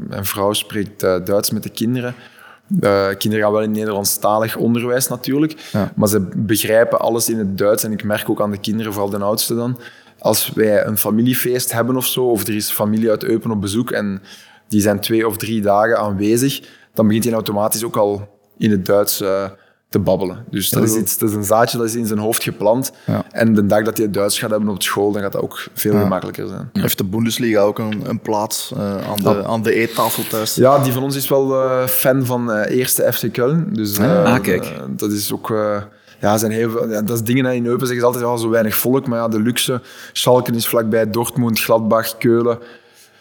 mijn 0.08 0.26
vrouw 0.26 0.54
spreekt 0.54 1.00
Duits 1.00 1.52
met 1.52 1.64
de 1.64 1.70
kinderen. 1.70 2.16
Kinderen 3.18 3.44
gaan 3.44 3.52
wel 3.52 3.62
in 3.62 3.72
Nederlandstalig 3.72 4.56
onderwijs 4.56 5.08
natuurlijk, 5.08 5.56
Ja. 5.72 5.92
maar 5.96 6.08
ze 6.08 6.20
begrijpen 6.36 7.00
alles 7.00 7.30
in 7.30 7.38
het 7.38 7.58
Duits. 7.58 7.84
En 7.84 7.92
ik 7.92 8.04
merk 8.04 8.30
ook 8.30 8.42
aan 8.42 8.52
de 8.52 8.58
kinderen, 8.58 8.94
vooral 8.94 9.10
de 9.12 9.18
oudste 9.18 9.56
dan, 9.56 9.80
als 10.20 10.52
wij 10.56 10.86
een 10.86 10.98
familiefeest 10.98 11.72
hebben 11.72 11.96
of 11.96 12.06
zo, 12.06 12.24
of 12.26 12.48
er 12.48 12.56
is 12.56 12.72
familie 12.72 13.10
uit 13.10 13.24
Eupen 13.24 13.52
op 13.52 13.62
bezoek 13.62 13.92
en 13.92 14.22
die 14.74 14.82
zijn 14.82 15.00
twee 15.00 15.28
of 15.28 15.38
drie 15.38 15.62
dagen 15.62 15.98
aanwezig, 15.98 16.62
dan 16.94 17.06
begint 17.08 17.24
hij 17.26 17.34
automatisch 17.34 17.84
ook 17.84 17.96
al 17.98 18.28
in 18.58 18.72
het 18.72 18.86
Duits 18.86 19.22
eh, 19.22 19.44
te 19.90 20.00
babbelen. 20.00 20.46
Dus 20.50 20.70
dat 20.70 20.84
is, 20.84 20.96
iets, 20.96 21.18
dat 21.18 21.30
is 21.30 21.36
een 21.36 21.44
zaadje 21.44 21.78
dat 21.78 21.88
is 21.88 21.96
in 21.96 22.06
zijn 22.08 22.20
hoofd 22.20 22.44
geplant. 22.44 22.92
Ja. 23.06 23.24
En 23.32 23.54
de 23.54 23.66
dag 23.66 23.84
dat 23.84 23.98
hij 23.98 24.10
Duits 24.12 24.40
gaat 24.40 24.50
hebben 24.50 24.70
op 24.70 24.82
school, 24.84 25.12
dan 25.12 25.22
gaat 25.22 25.32
dat 25.32 25.42
ook 25.42 25.68
veel 25.74 26.00
gemakkelijker 26.00 26.48
zijn. 26.48 26.70
Heeft 26.74 26.98
de 26.98 27.04
Bundesliga 27.04 27.60
ook 27.62 27.80
een, 27.80 28.02
een 28.10 28.20
plaats 28.20 28.72
eh, 28.78 28.98
aan, 29.10 29.18
de, 29.24 29.44
aan 29.48 29.62
de 29.64 29.74
eettafel 29.74 30.24
thuis? 30.28 30.56
Ja, 30.56 30.80
die 30.80 30.92
van 30.94 31.04
ons 31.04 31.16
is 31.16 31.28
wel 31.30 31.64
eh, 31.64 31.88
fan 31.88 32.26
van 32.26 32.52
eh, 32.52 32.78
eerste 32.78 33.14
FC 33.14 33.28
Köln. 33.40 33.72
Dus 33.72 33.98
eh, 33.98 34.24
Ah, 34.34 34.42
kijk. 34.42 34.74
dat 34.90 35.12
is 35.12 35.34
ook... 35.34 35.52
eh, 35.52 35.82
ja, 36.22 36.38
zijn 36.38 36.52
heel 36.52 36.70
veel, 36.70 36.90
ja, 36.90 37.02
dat 37.02 37.16
is 37.16 37.24
dingen 37.24 37.46
in 37.54 37.66
Eupen 37.66 37.88
zeggen 37.88 38.00
ze 38.00 38.06
altijd 38.06 38.24
ja, 38.32 38.38
zo 38.38 38.50
weinig 38.50 38.76
volk. 38.76 39.08
Maar 39.08 39.20
ja, 39.20 39.28
de 39.28 39.40
luxe. 39.42 39.82
Schalken 40.14 40.56
is 40.56 40.68
vlakbij 40.68 41.10
Dortmund, 41.10 41.60
Gladbach, 41.60 42.18
Keulen. 42.18 42.58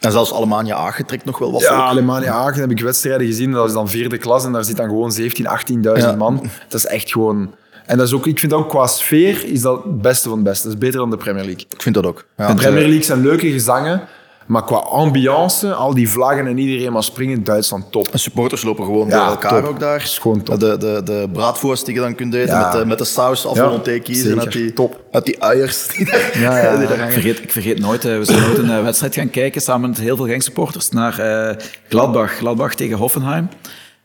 En 0.02 0.12
zelfs 0.12 0.32
Alemania 0.34 0.74
aangetrekt 0.76 1.24
nog 1.24 1.38
wel 1.38 1.52
wat 1.52 1.60
Ja. 1.60 1.68
Alemania 1.68 2.32
Aachen 2.32 2.60
heb 2.60 2.70
ik 2.70 2.80
wedstrijden 2.80 3.26
gezien. 3.26 3.50
Dat 3.52 3.66
is 3.68 3.72
dan 3.74 3.88
vierde 3.88 4.18
klas 4.18 4.44
en 4.44 4.52
daar 4.52 4.64
zit 4.64 4.76
dan 4.76 4.88
gewoon 4.88 5.12
17, 5.12 5.46
18.000 5.46 5.80
Ja. 5.82 6.16
man. 6.16 6.50
Dat 6.68 6.80
is 6.80 6.86
echt 6.86 7.10
gewoon... 7.12 7.54
En 7.86 7.96
dat 7.98 8.06
is 8.06 8.12
ook, 8.14 8.26
ik 8.26 8.38
vind 8.38 8.52
ook 8.52 8.68
qua 8.68 8.86
sfeer 8.86 9.44
is 9.44 9.60
dat 9.60 9.82
het 9.84 10.02
beste 10.02 10.28
van 10.28 10.38
het 10.38 10.46
beste. 10.46 10.62
Dat 10.66 10.72
is 10.72 10.78
beter 10.78 10.98
dan 10.98 11.10
de 11.10 11.16
Premier 11.16 11.44
League. 11.44 11.64
Ik 11.68 11.82
vind 11.82 11.94
dat 11.94 12.06
ook. 12.06 12.24
Ja, 12.36 12.46
de 12.48 12.54
Premier 12.54 12.82
League 12.86 13.02
zijn 13.02 13.20
leuke 13.20 13.50
gezangen, 13.50 14.02
maar 14.46 14.64
qua 14.64 14.76
ambiance, 14.76 15.74
al 15.74 15.94
die 15.94 16.08
vlaggen 16.10 16.46
en 16.46 16.58
iedereen 16.58 16.92
maar 16.92 17.02
springen, 17.02 17.44
Duitsland 17.44 17.92
top. 17.92 18.08
En 18.08 18.18
supporters 18.18 18.62
lopen 18.62 18.84
gewoon 18.84 19.08
Ja, 19.08 19.18
door 19.18 19.26
elkaar 19.26 19.60
top. 19.60 19.70
ook 19.70 19.80
daar. 19.80 20.02
is 20.02 20.18
gewoon 20.18 20.42
top. 20.42 20.60
De, 20.60 20.76
de, 20.76 21.00
de 21.04 21.28
braadvoers 21.32 21.84
die 21.84 21.94
je 21.94 22.00
dan 22.00 22.14
kunt 22.14 22.34
eten 22.34 22.54
Ja. 22.54 22.62
met, 22.62 22.72
de, 22.80 22.86
met 22.86 22.98
de 22.98 23.04
saus 23.04 23.46
af 23.46 23.56
Ja, 23.56 23.78
kiezen. 24.02 24.24
zeker. 24.24 24.38
Uit 24.40 24.52
die, 24.52 24.72
Top. 24.72 25.00
Uit 25.10 25.24
die 25.24 25.42
uiers. 25.42 25.86
Die 25.86 26.04
daar, 26.10 26.38
Ja, 26.40 26.58
ja, 26.58 26.76
die 26.76 26.86
daar 26.86 26.96
ja. 26.96 27.02
hangen. 27.02 27.06
Ik 27.06 27.12
vergeet, 27.12 27.42
ik 27.42 27.52
vergeet 27.52 27.78
nooit, 27.78 28.04
eh, 28.04 28.16
we 28.18 28.24
zijn 28.24 28.40
nooit 28.40 28.58
een 28.58 28.70
eh, 28.70 28.82
wedstrijd 28.82 29.14
gaan 29.14 29.30
kijken 29.30 29.60
samen 29.60 29.88
met 29.88 29.98
heel 29.98 30.16
veel 30.16 30.26
Genk-supporters 30.26 30.88
naar 30.90 31.18
eh, 31.18 31.56
Gladbach. 31.88 32.32
Gladbach 32.32 32.74
tegen 32.74 32.96
Hoffenheim. 32.96 33.48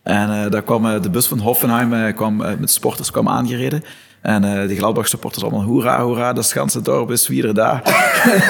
En 0.04 0.44
eh, 0.44 0.52
daar 0.52 0.64
kwam 0.64 1.02
de 1.02 1.10
bus 1.10 1.28
van 1.28 1.40
Hoffenheim 1.40 1.94
eh, 1.94 2.16
kwam, 2.16 2.36
met 2.36 2.72
supporters 2.72 3.12
kwam 3.12 3.28
aangereden. 3.30 3.84
En 4.22 4.44
eh 4.44 4.68
die 4.68 4.78
Gladbach-supporters 4.78 5.44
allemaal 5.44 5.64
hoera, 5.64 6.02
hoera, 6.02 6.34
dat 6.34 6.52
ganse 6.52 6.82
dorp 6.82 7.12
is 7.12 7.28
wieder 7.28 7.54
daar. 7.54 7.82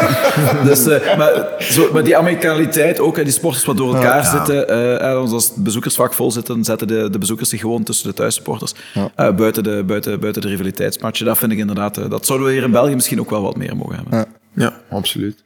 dus, 0.68 0.88
eh, 0.88 1.18
maar, 1.18 1.48
zo, 1.60 1.89
maar 1.94 2.03
die 2.03 2.18
Amerikanaliteit, 2.18 2.99
ook 2.99 3.15
hè, 3.18 3.23
die 3.23 3.34
sporters 3.34 3.65
wat 3.65 3.77
door 3.77 3.95
elkaar 3.95 4.26
zitten. 4.26 4.68
eh, 4.69 5.10
en 5.10 5.15
als 5.15 5.31
het 5.48 5.56
bezoekersvak 5.56 6.14
vol 6.14 6.31
zit, 6.31 6.45
dan 6.45 6.64
zetten 6.64 6.88
de, 6.88 7.10
de 7.10 7.18
bezoekers 7.18 7.49
zich 7.49 7.60
gewoon 7.60 7.84
tussen 7.84 8.07
de 8.07 8.14
thuissupporters. 8.14 8.73
eh, 9.15 9.35
buiten, 9.35 9.64
de, 9.64 9.84
buiten, 9.84 10.19
buiten 10.19 10.41
de 10.41 10.48
rivaliteitsmatchen. 10.48 11.26
Dat 11.26 11.38
vind 11.38 11.52
ik 11.52 11.57
inderdaad, 11.57 12.10
dat 12.10 12.26
zouden 12.26 12.48
we 12.48 12.53
hier 12.53 12.64
in 12.64 12.72
België 12.72 12.95
misschien 12.95 13.19
ook 13.19 13.30
wel 13.30 13.41
wat 13.41 13.56
meer 13.56 13.76
mogen 13.76 13.95
hebben. 13.95 14.26
Ja, 14.53 14.73
absoluut. 14.89 15.44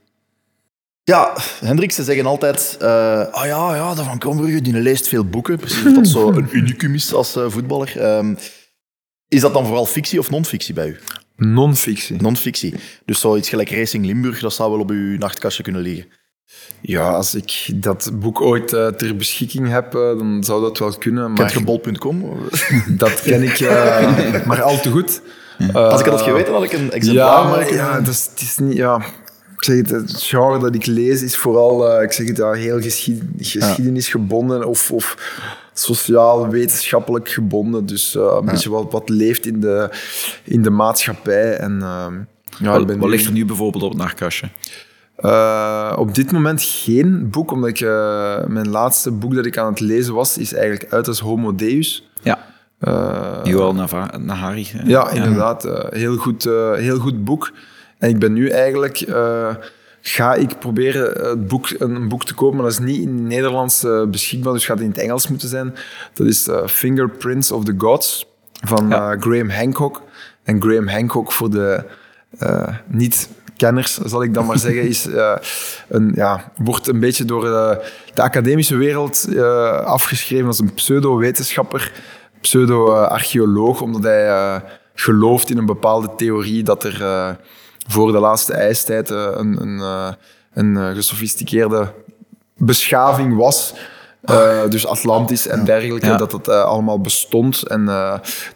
Ja, 1.03 1.37
Hendrik, 1.59 1.91
ze 1.91 2.03
zeggen 2.03 2.25
altijd... 2.25 2.77
eh 2.79 3.21
ah 3.31 3.45
ja, 3.45 3.75
ja, 3.75 3.93
dat 3.95 4.05
van 4.05 4.17
Krombrugge, 4.17 4.61
die 4.61 4.73
leest 4.73 5.07
veel 5.07 5.25
boeken. 5.25 5.57
Precies 5.57 5.85
of 5.85 5.93
dat 5.93 6.07
zo 6.07 6.31
een 6.31 6.47
unicum 6.51 6.93
is 6.93 7.13
als 7.13 7.35
eh, 7.35 7.43
voetballer. 7.47 7.93
Ehm, 7.99 8.33
is 9.31 9.41
dat 9.41 9.53
dan 9.53 9.65
vooral 9.65 9.85
fictie 9.85 10.19
of 10.19 10.29
non-fictie 10.29 10.73
bij 10.73 10.87
u? 10.87 10.97
Non-fictie. 11.35 12.21
Non-fictie. 12.21 12.73
Dus 13.05 13.19
zoiets 13.19 13.49
gelijk 13.49 13.71
Racing 13.71 14.05
Limburg, 14.05 14.39
dat 14.39 14.53
zou 14.53 14.71
wel 14.71 14.79
op 14.79 14.89
uw 14.89 15.17
nachtkastje 15.17 15.63
kunnen 15.63 15.81
liggen. 15.81 16.05
Ja, 16.81 17.09
als 17.09 17.35
ik 17.35 17.69
dat 17.75 18.11
boek 18.13 18.41
ooit 18.41 18.73
eh, 18.73 18.87
ter 18.87 19.15
beschikking 19.15 19.69
heb, 19.69 19.95
eh, 19.95 20.01
dan 20.01 20.43
zou 20.43 20.61
dat 20.61 20.77
wel 20.77 20.93
kunnen. 20.93 21.33
Maar 21.33 21.51
Kent 21.51 21.65
bol.com? 21.65 22.23
dat 22.87 23.21
ken 23.21 23.43
ik 23.43 23.59
eh, 23.59 24.45
maar 24.47 24.61
al 24.61 24.79
te 24.79 24.91
goed. 24.91 25.21
Als 25.73 26.01
ik 26.01 26.05
had 26.05 26.21
geweten, 26.21 26.53
had 26.53 26.63
ik 26.63 26.73
een 26.73 26.91
exemplaar. 26.91 27.43
Ja, 27.43 27.49
maar 27.49 27.73
ja, 27.73 27.99
dat 27.99 28.13
is, 28.13 28.27
het 28.31 28.41
is 28.41 28.57
niet... 28.57 28.77
Ja, 28.77 28.97
ik 29.57 29.63
zeg 29.63 29.75
het, 29.75 29.89
het 29.89 30.21
genre 30.23 30.59
dat 30.59 30.75
ik 30.75 30.85
lees 30.85 31.21
is 31.21 31.37
vooral 31.37 32.01
ik 32.01 32.11
zeg 32.11 32.27
het, 32.27 32.37
ja, 32.37 32.51
heel 32.51 32.81
geschied, 32.81 33.23
geschiedenisgebonden 33.37 34.67
of, 34.67 34.91
of 34.91 35.17
sociaal-wetenschappelijk 35.73 37.29
gebonden. 37.29 37.85
Dus 37.85 38.15
eh, 38.15 38.35
een 38.39 38.45
beetje 38.45 38.69
wat, 38.69 38.91
wat 38.91 39.09
leeft 39.09 39.45
in 39.45 39.59
de, 39.59 39.89
in 40.43 40.61
de 40.61 40.69
maatschappij. 40.69 41.53
En, 41.57 41.81
ehm, 41.81 42.13
ja, 42.63 42.71
Wat, 42.71 42.81
ik 42.81 42.87
ben 42.87 42.97
wat 42.99 43.05
nu- 43.09 43.13
ligt 43.15 43.25
er 43.25 43.31
nu 43.31 43.45
bijvoorbeeld 43.45 43.83
op 43.83 43.89
het 43.89 43.99
nachtkastje? 43.99 44.47
Eh, 45.15 45.93
op 45.97 46.15
dit 46.15 46.31
moment 46.31 46.61
geen 46.63 47.29
boek, 47.29 47.51
omdat 47.51 47.69
ik, 47.69 47.79
eh, 47.81 48.45
mijn 48.47 48.69
laatste 48.69 49.11
boek 49.11 49.35
dat 49.35 49.45
ik 49.45 49.57
aan 49.57 49.69
het 49.71 49.79
lezen 49.79 50.13
was, 50.13 50.37
is 50.37 50.53
eigenlijk 50.53 50.93
uit 50.93 51.07
als 51.07 51.19
Homo 51.19 51.55
Deus. 51.55 52.09
Ja, 52.21 52.39
Joel 53.43 53.73
Nava- 53.73 54.17
Nahari. 54.17 54.67
hè? 54.71 54.83
ja, 54.89 55.09
inderdaad. 55.09 55.63
heel, 55.89 56.15
goed, 56.15 56.43
heel 56.75 56.99
goed 56.99 57.23
boek. 57.23 57.51
En 57.97 58.09
ik 58.09 58.19
ben 58.19 58.33
nu 58.33 58.47
eigenlijk... 58.49 59.05
eh, 60.03 60.11
ga 60.11 60.33
ik 60.33 60.59
proberen 60.59 61.29
het 61.29 61.47
boek, 61.47 61.69
een, 61.77 62.07
boek 62.07 62.23
te 62.25 62.33
kopen, 62.33 62.55
maar 62.55 62.65
dat 62.65 62.73
is 62.73 62.79
niet 62.85 63.01
in 63.01 63.07
het 63.13 63.23
Nederlands 63.23 63.83
eh, 63.83 64.03
beschikbaar, 64.05 64.53
dus 64.53 64.65
gaat 64.65 64.77
het 64.77 64.85
in 64.85 64.91
het 64.91 65.01
Engels 65.01 65.27
moeten 65.27 65.47
zijn. 65.49 65.75
Dat 66.13 66.27
is 66.27 66.47
eh, 66.47 66.67
Fingerprints 66.67 67.51
of 67.51 67.63
the 67.63 67.73
Gods 67.77 68.25
van 68.65 68.87
Ja. 68.89 69.11
eh, 69.11 69.19
Graham 69.21 69.49
Hancock. 69.49 70.01
En 70.43 70.61
Graham 70.61 70.87
Hancock, 70.87 71.31
voor 71.31 71.49
de 71.49 71.83
eh, 72.39 72.67
niet-kenners, 72.87 73.97
zal 73.97 74.23
ik 74.23 74.33
dan 74.33 74.45
maar 74.45 74.57
zeggen, 74.59 74.81
is, 74.87 75.07
eh, 75.13 75.35
een, 75.89 76.11
ja, 76.15 76.51
wordt 76.57 76.87
een 76.87 76.99
beetje 76.99 77.25
door 77.25 77.45
eh, 77.45 77.77
de 78.13 78.21
academische 78.21 78.75
wereld 78.75 79.27
eh, 79.35 79.69
afgeschreven 79.79 80.47
als 80.47 80.59
een 80.59 80.73
pseudo-wetenschapper, 80.73 81.91
pseudo-archeoloog, 82.41 83.81
omdat 83.81 84.03
hij 84.03 84.27
eh, 84.27 84.55
gelooft 84.95 85.49
in 85.49 85.57
een 85.57 85.65
bepaalde 85.65 86.09
theorie 86.17 86.63
dat 86.63 86.83
er 86.83 87.01
eh, 87.01 87.29
voor 87.87 88.11
de 88.11 88.19
laatste 88.19 88.53
ijstijd 88.53 89.11
eh, 89.11 89.27
een, 89.33 89.61
een, 89.61 89.79
eh, 89.79 90.11
een 90.53 90.77
eh, 90.77 90.89
gesofisticeerde 90.95 91.93
beschaving 92.57 93.35
was. 93.35 93.73
Dus 94.69 94.85
Atlantis 94.87 95.47
en 95.47 95.65
dergelijke, 95.65 96.05
Ja. 96.05 96.17
dat 96.17 96.31
dat 96.31 96.47
allemaal 96.49 96.99
bestond. 97.01 97.67
En 97.67 97.85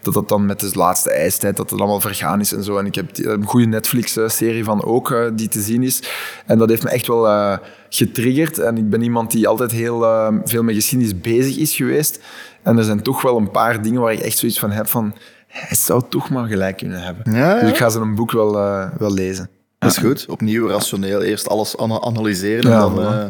dat 0.02 0.14
dat 0.14 0.30
dan 0.30 0.46
met 0.46 0.60
de 0.60 0.70
laatste 0.74 1.12
ijstijd, 1.12 1.58
dat 1.58 1.70
het 1.70 1.80
allemaal 1.80 2.00
vergaan 2.00 2.40
is 2.40 2.54
en 2.54 2.64
zo. 2.64 2.78
En 2.78 2.86
ik 2.86 2.96
heb 2.96 3.16
die- 3.16 3.28
een 3.30 3.46
goede 3.46 3.66
Netflix-serie 3.66 4.64
van 4.64 4.84
ook, 4.84 5.16
die 5.34 5.48
te 5.48 5.62
zien 5.62 5.84
is. 5.84 6.04
En 6.46 6.58
dat 6.58 6.70
heeft 6.70 6.84
me 6.84 6.90
echt 6.90 7.08
wel 7.08 7.58
getriggerd. 7.90 8.60
En 8.60 8.78
ik 8.78 8.90
ben 8.90 9.02
iemand 9.02 9.32
die 9.32 9.48
altijd 9.48 9.72
heel 9.72 10.00
veel 10.44 10.64
met 10.64 10.76
geschiedenis 10.76 11.20
bezig 11.22 11.58
is 11.58 11.76
geweest. 11.76 12.20
En 12.66 12.78
er 12.78 12.84
zijn 12.84 13.02
toch 13.02 13.22
wel 13.22 13.38
een 13.38 13.52
paar 13.52 13.82
dingen 13.82 14.02
waar 14.02 14.14
ik 14.14 14.20
echt 14.20 14.38
zoiets 14.38 14.60
van 14.60 14.72
heb 14.72 14.88
van... 14.88 15.16
Hij 15.48 15.78
zou 15.78 16.04
toch 16.10 16.30
maar 16.30 16.48
gelijk 16.48 16.78
kunnen 16.78 17.02
hebben. 17.02 17.34
Ja, 17.34 17.56
ja. 17.56 17.60
Dus 17.60 17.70
ik 17.70 17.78
ga 17.78 17.90
ze 17.90 18.00
een 18.00 18.16
boek 18.16 18.32
wel, 18.32 18.58
eh, 18.58 18.88
wel 18.98 19.14
lezen. 19.14 19.50
Dat 19.80 19.92
is 19.92 19.98
goed. 19.98 20.26
Opnieuw 20.30 20.68
rationeel. 20.68 21.22
Eerst 21.22 21.50
alles 21.50 21.78
ana- 21.78 22.02
analyseren 22.02 22.70
Ja, 22.70 22.76
en 22.86 22.94
dan 22.96 23.02
eh, 23.06 23.26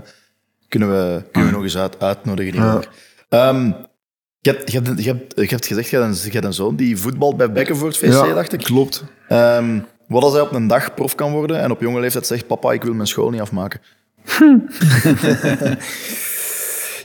kunnen, 0.68 0.90
we, 0.90 1.24
kunnen 1.32 1.50
we 1.50 1.56
nog 1.56 1.64
eens 1.66 1.78
uit, 1.78 2.00
uitnodigen. 2.00 2.84
Ehm, 3.30 3.66
je, 4.40 4.50
hebt, 4.52 4.72
je, 4.72 4.80
hebt, 4.82 5.04
je, 5.04 5.10
hebt, 5.10 5.34
je 5.36 5.46
hebt 5.46 5.66
gezegd, 5.66 5.90
je 5.90 5.98
hebt, 5.98 6.18
een, 6.18 6.24
je 6.26 6.32
hebt 6.32 6.46
een 6.46 6.54
zoon 6.54 6.76
die 6.76 6.98
voetbalt 6.98 7.38
bij 7.38 7.52
Bekkenvoort 7.52 7.98
VC, 7.98 8.34
dacht 8.34 8.54
ik. 8.54 8.60
Klopt. 8.60 9.04
Ehm, 9.28 9.80
wat 10.08 10.24
als 10.24 10.34
hij 10.34 10.42
op 10.42 10.52
een 10.52 10.68
dag 10.68 10.94
prof 10.94 11.16
kan 11.16 11.32
worden 11.32 11.60
en 11.62 11.72
op 11.72 11.82
jonge 11.82 12.00
leeftijd 12.00 12.28
zegt, 12.28 12.48
papa, 12.48 12.72
ik 12.72 12.84
wil 12.84 12.94
mijn 12.94 13.08
school 13.08 13.30
niet 13.30 13.42
afmaken. 13.42 13.82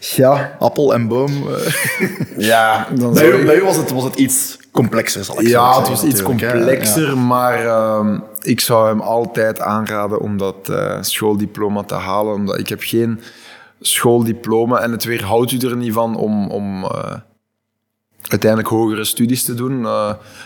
Ja, 0.00 0.56
Appel 0.58 0.94
en 0.94 1.08
boom. 1.08 1.30
eh. 1.48 1.72
ja 2.38 2.86
dan 2.94 3.12
Bij 3.14 3.28
u, 3.30 3.34
ik- 3.34 3.46
bij 3.46 3.56
u 3.56 3.62
was, 3.62 3.76
het, 3.76 3.90
was 3.90 4.04
het 4.04 4.14
iets 4.16 4.58
complexer, 4.72 5.24
zal 5.24 5.40
ik 5.40 5.46
zo 5.46 5.48
Ja, 5.48 5.64
zeggen, 5.64 5.82
het 5.92 6.00
was 6.00 6.10
iets 6.10 6.22
complexer, 6.22 7.06
Ja. 7.08 7.14
maar 7.14 7.66
ehm, 7.66 8.18
ik 8.40 8.60
zou 8.60 8.88
hem 8.88 9.00
altijd 9.00 9.60
aanraden 9.60 10.20
om 10.20 10.36
dat 10.36 10.68
eh, 10.68 10.96
schooldiploma 11.00 11.82
te 11.82 11.94
halen. 11.94 12.34
Omdat 12.34 12.58
ik 12.58 12.68
heb 12.68 12.80
geen 12.82 13.20
schooldiploma 13.80 14.80
en 14.80 14.90
het 14.92 15.04
weerhoudt 15.04 15.52
u 15.52 15.58
er 15.58 15.76
niet 15.76 15.92
van 15.92 16.16
om, 16.16 16.50
om 16.50 16.84
eh, 16.84 17.14
uiteindelijk 18.28 18.70
hogere 18.70 19.04
studies 19.04 19.44
te 19.44 19.54
doen. 19.54 19.86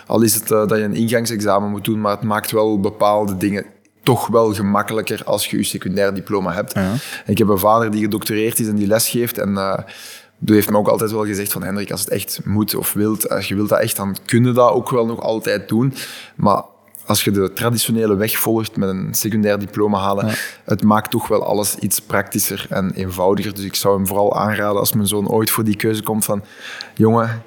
Al 0.07 0.23
is 0.23 0.35
het 0.35 0.49
dat 0.49 0.71
je 0.71 0.83
een 0.83 0.95
ingangsexamen 0.95 1.71
moet 1.71 1.85
doen, 1.85 2.01
maar 2.01 2.13
het 2.13 2.23
maakt 2.23 2.51
wel 2.51 2.81
bepaalde 2.81 3.37
dingen 3.37 3.65
toch 4.05 4.27
wel 4.27 4.55
gemakkelijker 4.55 5.25
als 5.25 5.47
je 5.47 5.57
je 5.57 5.65
secundair 5.65 6.15
diploma 6.15 6.53
hebt. 6.53 6.75
Ik 7.27 7.39
heb 7.39 7.49
een 7.49 7.59
vader 7.59 7.91
die 7.91 8.03
gedoctoreerd 8.03 8.59
is 8.59 8.67
en 8.67 8.77
die 8.77 8.87
les 8.87 9.09
geeft 9.09 9.39
en... 9.39 9.57
eh, 9.57 9.79
die 10.39 10.55
heeft 10.55 10.71
me 10.71 10.77
ook 10.77 10.89
altijd 10.89 11.11
wel 11.11 11.25
gezegd 11.25 11.53
van 11.53 11.63
Hendrik, 11.63 11.91
als 11.91 12.01
het 12.01 12.09
echt 12.09 12.41
moet 12.45 12.75
of 12.75 12.93
wilt, 12.93 13.29
als 13.29 13.49
je 13.49 13.55
wilt 13.55 13.69
dat 13.69 13.81
echt, 13.81 13.97
dan 13.97 14.17
kun 14.25 14.45
je 14.45 14.53
dat 14.53 14.71
ook 14.71 14.91
wel 14.91 15.07
nog 15.07 15.21
altijd 15.21 15.69
doen. 15.69 15.95
Maar 16.37 16.63
als 17.07 17.25
je 17.25 17.31
de 17.31 17.53
traditionele 17.53 18.17
weg 18.17 18.39
volgt 18.39 18.77
met 18.77 18.89
een 18.89 19.15
secundair 19.15 19.59
diploma 19.59 19.99
halen, 19.99 20.35
het 20.65 20.83
maakt 20.83 21.11
toch 21.11 21.29
wel 21.29 21.45
alles 21.45 21.77
iets 21.77 22.01
praktischer 22.01 22.67
en 22.71 22.93
eenvoudiger. 22.95 23.55
Dus 23.55 23.65
ik 23.65 23.75
zou 23.75 23.97
hem 23.97 24.07
vooral 24.07 24.39
aanraden 24.39 24.79
als 24.79 24.93
mijn 24.93 25.07
zoon 25.07 25.29
ooit 25.29 25.51
voor 25.51 25.65
die 25.65 25.77
keuze 25.77 26.03
komt 26.03 26.25
van, 26.25 26.45
jongen, 26.95 27.43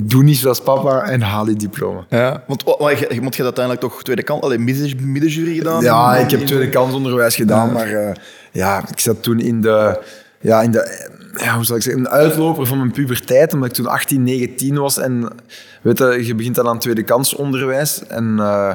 doe 0.00 0.22
niet 0.22 0.36
zoals 0.36 0.60
papa 0.60 1.02
en 1.02 1.20
haal 1.22 1.44
die 1.44 1.56
diploma. 1.56 2.06
Ja, 2.08 2.42
want, 2.46 2.62
wa- 2.62 2.76
maar 2.80 2.98
je, 2.98 3.14
je- 3.14 3.20
want 3.20 3.36
je 3.36 3.42
uiteindelijk 3.42 3.84
toch 3.84 4.02
tweede 4.02 4.22
kant, 4.22 4.42
alleen 4.42 4.64
midden, 4.64 5.10
middenjury 5.12 5.54
gedaan? 5.56 5.82
Ja, 5.82 6.16
ik 6.16 6.30
heb 6.30 6.40
tweede 6.40 6.68
kansonderwijs 6.68 7.34
gedaan, 7.36 7.72
maar 7.72 7.92
eh, 7.92 8.14
ja, 8.52 8.82
ik 8.90 9.00
zat 9.00 9.22
toen 9.22 9.40
in 9.40 9.60
de, 9.60 10.00
ja, 10.40 10.62
in 10.62 10.70
de 10.70 11.06
ja, 11.36 11.54
hoe 11.54 11.64
zal 11.64 11.76
ik 11.76 11.82
zeggen, 11.82 12.02
een 12.02 12.08
uitloper 12.10 12.66
van 12.66 12.78
mijn 12.78 12.92
puberteit, 12.92 13.52
omdat 13.52 13.68
ik 13.68 13.74
toen 13.74 13.86
18, 13.86 14.22
19 14.22 14.78
was. 14.78 14.98
En 14.98 15.28
weet 15.82 15.98
je, 15.98 16.26
je 16.26 16.34
begint 16.34 16.54
dan 16.54 16.68
aan 16.68 16.78
tweede 16.78 17.02
kansonderwijs. 17.02 18.06
En 18.06 18.34
eh 18.38 18.74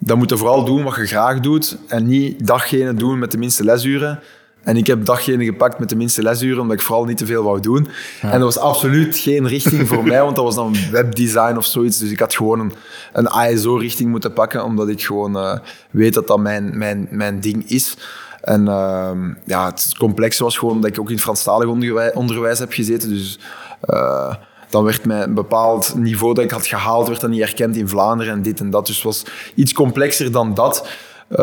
dan 0.00 0.18
moet 0.18 0.30
je 0.30 0.36
vooral 0.36 0.64
doen 0.64 0.82
wat 0.82 0.94
je 0.96 1.06
graag 1.06 1.40
doet 1.40 1.76
en 1.88 2.06
niet 2.06 2.46
datgene 2.46 2.94
doen 2.94 3.18
met 3.18 3.30
de 3.30 3.38
minste 3.38 3.64
lesuren. 3.64 4.20
En 4.62 4.76
ik 4.76 4.86
heb 4.86 5.04
datgene 5.04 5.44
gepakt 5.44 5.78
met 5.78 5.88
de 5.88 5.96
minste 5.96 6.22
lesuren, 6.22 6.60
omdat 6.60 6.76
ik 6.76 6.82
vooral 6.82 7.04
niet 7.04 7.16
te 7.16 7.26
veel 7.26 7.42
wou 7.42 7.60
doen. 7.60 7.88
En 8.20 8.30
dat 8.30 8.54
was 8.54 8.58
absoluut 8.58 9.18
geen 9.18 9.46
richting 9.46 9.88
voor 9.88 10.04
mij, 10.04 10.22
want 10.22 10.36
dat 10.36 10.44
was 10.44 10.54
dan 10.54 10.76
webdesign 10.90 11.56
of 11.56 11.64
zoiets. 11.64 11.98
Dus 11.98 12.10
ik 12.10 12.18
had 12.18 12.34
gewoon 12.34 12.60
een, 12.60 12.72
een 13.12 13.28
ASO-richting 13.28 14.10
moeten 14.10 14.32
pakken, 14.32 14.64
omdat 14.64 14.88
ik 14.88 15.02
gewoon 15.02 15.36
eh, 15.36 15.58
weet 15.90 16.14
dat 16.14 16.26
dat 16.26 16.38
mijn, 16.38 16.78
mijn, 16.78 17.08
mijn 17.10 17.40
ding 17.40 17.70
is. 17.70 17.96
En 18.40 18.68
ehm, 18.68 19.32
ja, 19.44 19.66
het 19.66 19.94
complexe 19.98 20.42
was 20.42 20.58
gewoon 20.58 20.80
dat 20.80 20.90
ik 20.90 21.00
ook 21.00 21.10
in 21.10 21.18
Franstalig 21.18 21.68
onderwijs, 21.68 22.12
onderwijs 22.12 22.58
heb 22.58 22.72
gezeten. 22.72 23.08
Dus 23.08 23.38
eh, 23.80 24.34
dan 24.70 24.84
werd 24.84 25.04
mij 25.04 25.22
een 25.22 25.34
bepaald 25.34 25.94
niveau 25.96 26.34
dat 26.34 26.44
ik 26.44 26.50
had 26.50 26.66
gehaald, 26.66 27.08
werd 27.08 27.20
dan 27.20 27.30
niet 27.30 27.40
erkend 27.40 27.76
in 27.76 27.88
Vlaanderen 27.88 28.32
en 28.32 28.42
dit 28.42 28.60
en 28.60 28.70
dat. 28.70 28.86
Dus 28.86 28.94
het 28.94 29.04
was 29.04 29.24
iets 29.54 29.72
complexer 29.72 30.32
dan 30.32 30.54
dat. 30.54 30.88
Uh, 31.30 31.38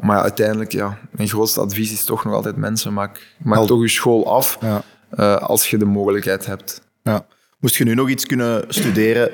maar 0.00 0.16
ja, 0.16 0.22
uiteindelijk, 0.22 0.72
ja, 0.72 0.98
mijn 1.10 1.28
grootste 1.28 1.60
advies 1.60 1.92
is 1.92 2.04
toch 2.04 2.24
nog 2.24 2.34
altijd 2.34 2.56
mensen. 2.56 2.92
Maak, 2.92 3.34
maak 3.38 3.66
toch 3.66 3.80
je 3.80 3.88
school 3.88 4.26
af 4.34 4.58
Ja. 4.60 4.82
uh, 5.18 5.36
als 5.36 5.70
je 5.70 5.78
de 5.78 5.84
mogelijkheid 5.84 6.46
hebt. 6.46 6.80
Ja. 7.02 7.26
Moest 7.58 7.74
je 7.76 7.84
nu 7.84 7.94
nog 7.94 8.08
iets 8.08 8.26
kunnen 8.26 8.64
studeren 8.68 9.30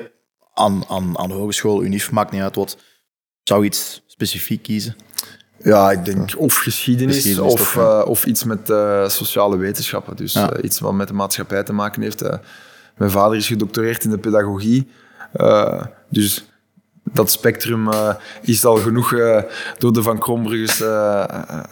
aan, 0.53 0.83
aan, 0.89 1.17
aan 1.17 1.27
de 1.27 1.33
hogeschool, 1.33 1.83
UNIF, 1.83 2.11
maakt 2.11 2.31
niet 2.31 2.41
uit 2.41 2.55
wat, 2.55 2.77
zou 3.43 3.59
je 3.61 3.65
iets 3.67 4.03
specifiek 4.07 4.63
kiezen? 4.63 4.95
Ja, 5.63 5.91
ik 5.91 6.05
denk 6.05 6.33
of 6.37 6.55
geschiedenis, 6.55 7.15
Geschiedenis 7.15 7.51
of, 7.53 7.73
toch, 7.73 7.83
uh, 7.83 8.01
of 8.05 8.25
iets 8.25 8.43
met 8.43 8.69
uh, 8.69 9.07
sociale 9.07 9.57
wetenschappen. 9.57 10.15
Dus 10.15 10.33
Ja. 10.33 10.57
uh, 10.57 10.63
iets 10.63 10.79
wat 10.79 10.93
met 10.93 11.07
de 11.07 11.13
maatschappij 11.13 11.63
te 11.63 11.73
maken 11.73 12.01
heeft. 12.01 12.21
Mijn 12.97 13.11
vader 13.11 13.37
is 13.37 13.47
gedoctoreerd 13.47 14.03
in 14.03 14.09
de 14.09 14.17
pedagogie. 14.17 14.87
Dus 16.09 16.45
dat 17.11 17.31
spectrum 17.31 17.87
uh, 17.87 18.13
is 18.41 18.65
al 18.65 18.75
genoeg 18.75 19.11
uh, 19.11 19.41
door 19.77 19.93
de 19.93 20.01
Van 20.01 20.19
Krombrugges 20.19 20.81
uh, 20.81 21.23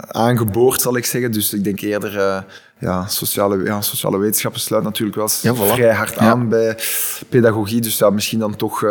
aangeboord, 0.08 0.82
zal 0.82 0.98
ik 0.98 1.06
zeggen. 1.06 1.32
Dus 1.32 1.54
ik 1.54 1.64
denk 1.64 1.80
eerder, 1.82 2.46
ja, 2.80 3.08
sociale, 3.08 3.64
ja, 3.64 3.82
sociale 3.82 4.18
wetenschappen 4.18 4.62
sluit 4.62 4.84
natuurlijk 4.84 5.18
wel 5.18 5.30
Ja, 5.42 5.56
voilà. 5.56 5.74
vrij 5.74 5.94
hard 5.94 6.14
Ja. 6.14 6.20
aan 6.20 6.50
bij 6.50 6.78
pedagogie. 7.30 7.82
Dus 7.82 7.98
ja, 7.98 8.10
misschien 8.10 8.40
dan 8.40 8.56
toch 8.56 8.84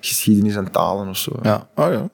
geschiedenis 0.00 0.54
en 0.54 0.70
talen 0.70 1.08
of 1.08 1.16
zo. 1.16 1.32
Ja, 1.42 1.68
oh 1.74 1.92
ja. 1.92 2.08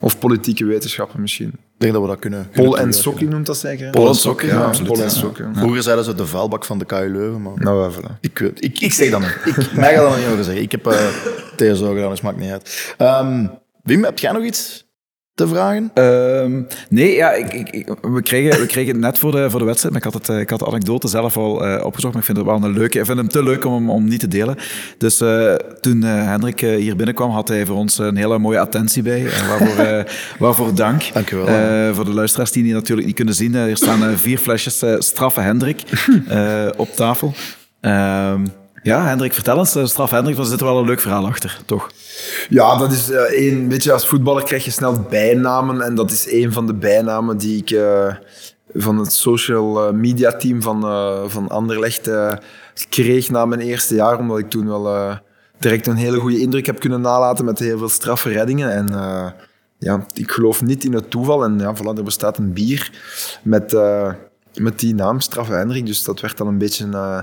Of 0.00 0.18
politieke 0.18 0.64
wetenschappen 0.64 1.20
misschien. 1.20 1.52
Ik 1.78 1.82
denk 1.82 1.92
dat 1.92 2.02
we 2.02 2.08
dat 2.08 2.18
kunnen. 2.18 2.48
Pol 2.52 2.78
en. 2.78 2.92
Sokkie 2.92 3.28
noemt 3.28 3.46
dat 3.46 3.56
zeker? 3.56 3.90
Pol 3.90 4.08
en 4.08 4.14
Sokkie, 4.14 4.48
ja, 4.48 4.64
absoluut. 4.64 4.92
Pol 4.92 5.02
en. 5.02 5.10
Sokkie. 5.10 5.44
Vroeger 5.54 5.82
zeiden 5.82 6.04
ze 6.04 6.14
de 6.14 6.26
vuilbak 6.26 6.64
van 6.64 6.78
de 6.78 6.84
KU 6.84 7.08
Leuven, 7.12 7.42
maar 7.42 7.52
Nou, 7.56 7.92
voilà. 7.92 8.20
ik, 8.20 8.38
weet- 8.38 8.64
ik, 8.64 8.80
ik 8.80 8.92
zeg 8.92 9.10
dat 9.10 9.20
niet. 9.20 9.36
Ik, 9.44 9.72
mij 9.72 9.94
gaat 9.94 10.08
dat 10.08 10.16
niet 10.18 10.26
over 10.26 10.44
zeggen. 10.44 10.62
Ik 10.62 10.70
heb 10.70 10.86
uh, 10.92 10.98
TSO 11.56 11.94
gedaan, 11.94 12.10
dus 12.10 12.20
maakt 12.20 12.36
niet 12.38 12.50
uit. 12.50 12.94
Ehm, 12.98 13.46
Wim, 13.82 14.04
heb 14.04 14.18
jij 14.18 14.32
nog 14.32 14.42
iets 14.42 14.85
te 15.36 15.48
vragen? 15.48 15.90
Ehm, 15.94 16.62
nee, 16.88 17.14
ja, 17.14 17.32
ik, 17.32 17.52
ik, 17.70 17.86
we, 18.00 18.22
kregen, 18.22 18.60
we 18.60 18.66
kregen 18.66 18.92
het 18.92 19.00
net 19.00 19.18
voor 19.18 19.32
de, 19.32 19.50
voor 19.50 19.58
de 19.58 19.64
wedstrijd, 19.64 19.94
maar 19.94 20.06
ik 20.06 20.12
had, 20.12 20.22
het, 20.22 20.36
eh, 20.36 20.40
ik 20.40 20.50
had 20.50 20.58
de 20.58 20.66
anekdote 20.66 21.08
zelf 21.08 21.36
al 21.36 21.66
eh, 21.66 21.84
opgezocht, 21.84 22.12
maar 22.12 22.22
ik 22.22 22.26
vind 22.26 22.38
het 22.38 22.46
wel 22.46 22.62
een 22.62 22.78
leuke. 22.78 22.98
Ik 22.98 23.04
vind 23.04 23.18
hem 23.18 23.28
te 23.28 23.42
leuk 23.42 23.64
om 23.64 23.74
hem 23.74 23.90
om 23.90 24.08
niet 24.08 24.20
te 24.20 24.28
delen. 24.28 24.56
Dus 24.98 25.20
eh, 25.20 25.54
toen 25.54 26.02
Hendrik 26.02 26.60
hier 26.60 26.96
binnenkwam, 26.96 27.30
had 27.30 27.48
hij 27.48 27.66
voor 27.66 27.76
ons 27.76 27.98
een 27.98 28.16
hele 28.16 28.38
mooie 28.38 28.58
attentie 28.58 29.02
bij. 29.02 29.22
Waarvoor, 29.48 30.04
waarvoor 30.46 30.74
dank. 30.74 31.12
Dank 31.12 31.28
je 31.28 31.36
wel. 31.36 31.94
Voor 31.94 32.04
de 32.04 32.14
luisteraars 32.14 32.52
die 32.52 32.62
die 32.62 32.72
natuurlijk 32.72 33.06
niet 33.06 33.16
kunnen 33.16 33.34
zien, 33.34 33.54
er 33.54 33.76
staan 33.76 34.18
vier 34.18 34.38
flesjes 34.38 34.84
straffe 34.98 35.40
Hendrik 35.40 35.82
op 36.76 36.88
tafel. 36.94 37.34
Ehm, 37.80 38.44
ja, 38.86 39.06
Hendrik, 39.06 39.34
vertel 39.34 39.58
eens, 39.58 39.74
eh, 39.74 39.84
straffe 39.84 40.14
Hendrik, 40.14 40.36
want 40.36 40.48
er 40.48 40.54
zit 40.54 40.62
wel 40.66 40.78
een 40.78 40.86
leuk 40.86 41.00
verhaal 41.00 41.26
achter, 41.26 41.60
toch? 41.64 41.90
Ja, 42.48 42.76
dat 42.76 42.92
is 42.92 43.10
eh, 43.10 43.20
één. 43.20 43.68
Weet 43.68 43.82
je, 43.84 43.92
als 43.92 44.08
voetballer 44.08 44.42
krijg 44.44 44.64
je 44.64 44.70
snel 44.70 45.00
bijnamen. 45.00 45.80
En 45.80 45.94
dat 45.94 46.10
is 46.10 46.28
één 46.28 46.52
van 46.52 46.66
de 46.66 46.74
bijnamen 46.74 47.36
die 47.38 47.56
ik 47.56 47.70
eh, 47.70 48.14
van 48.74 48.98
het 48.98 49.12
social 49.12 49.86
eh, 49.86 49.92
media 49.92 50.32
team 50.36 50.62
van, 50.62 50.84
eh, 50.84 51.22
van 51.26 51.48
Anderlecht 51.48 52.08
eh, 52.08 52.32
kreeg 52.88 53.30
na 53.30 53.46
mijn 53.46 53.60
eerste 53.60 53.94
jaar. 53.94 54.18
Omdat 54.18 54.38
ik 54.38 54.50
toen 54.50 54.66
wel 54.66 54.94
eh, 54.94 55.16
direct 55.58 55.86
een 55.86 55.96
hele 55.96 56.18
goede 56.18 56.40
indruk 56.40 56.66
heb 56.66 56.80
kunnen 56.80 57.00
nalaten 57.00 57.44
met 57.44 57.58
heel 57.58 57.78
veel 57.78 57.88
straffe 57.88 58.28
reddingen. 58.28 58.72
En 58.72 58.88
eh, 58.88 59.26
ja, 59.78 60.06
ik 60.14 60.30
geloof 60.30 60.62
niet 60.62 60.84
in 60.84 60.92
het 60.92 61.10
toeval. 61.10 61.44
En 61.44 61.58
ja, 61.58 61.74
voilà, 61.76 61.96
er 61.96 62.04
bestaat 62.04 62.38
een 62.38 62.52
bier 62.52 62.90
met, 63.42 63.72
eh, 63.74 64.12
met 64.54 64.78
die 64.78 64.94
naam, 64.94 65.20
Straffe 65.20 65.52
Hendrik. 65.52 65.86
Dus 65.86 66.04
dat 66.04 66.20
werd 66.20 66.36
dan 66.36 66.46
een 66.46 66.58
beetje 66.58 66.88
eh, 66.92 67.20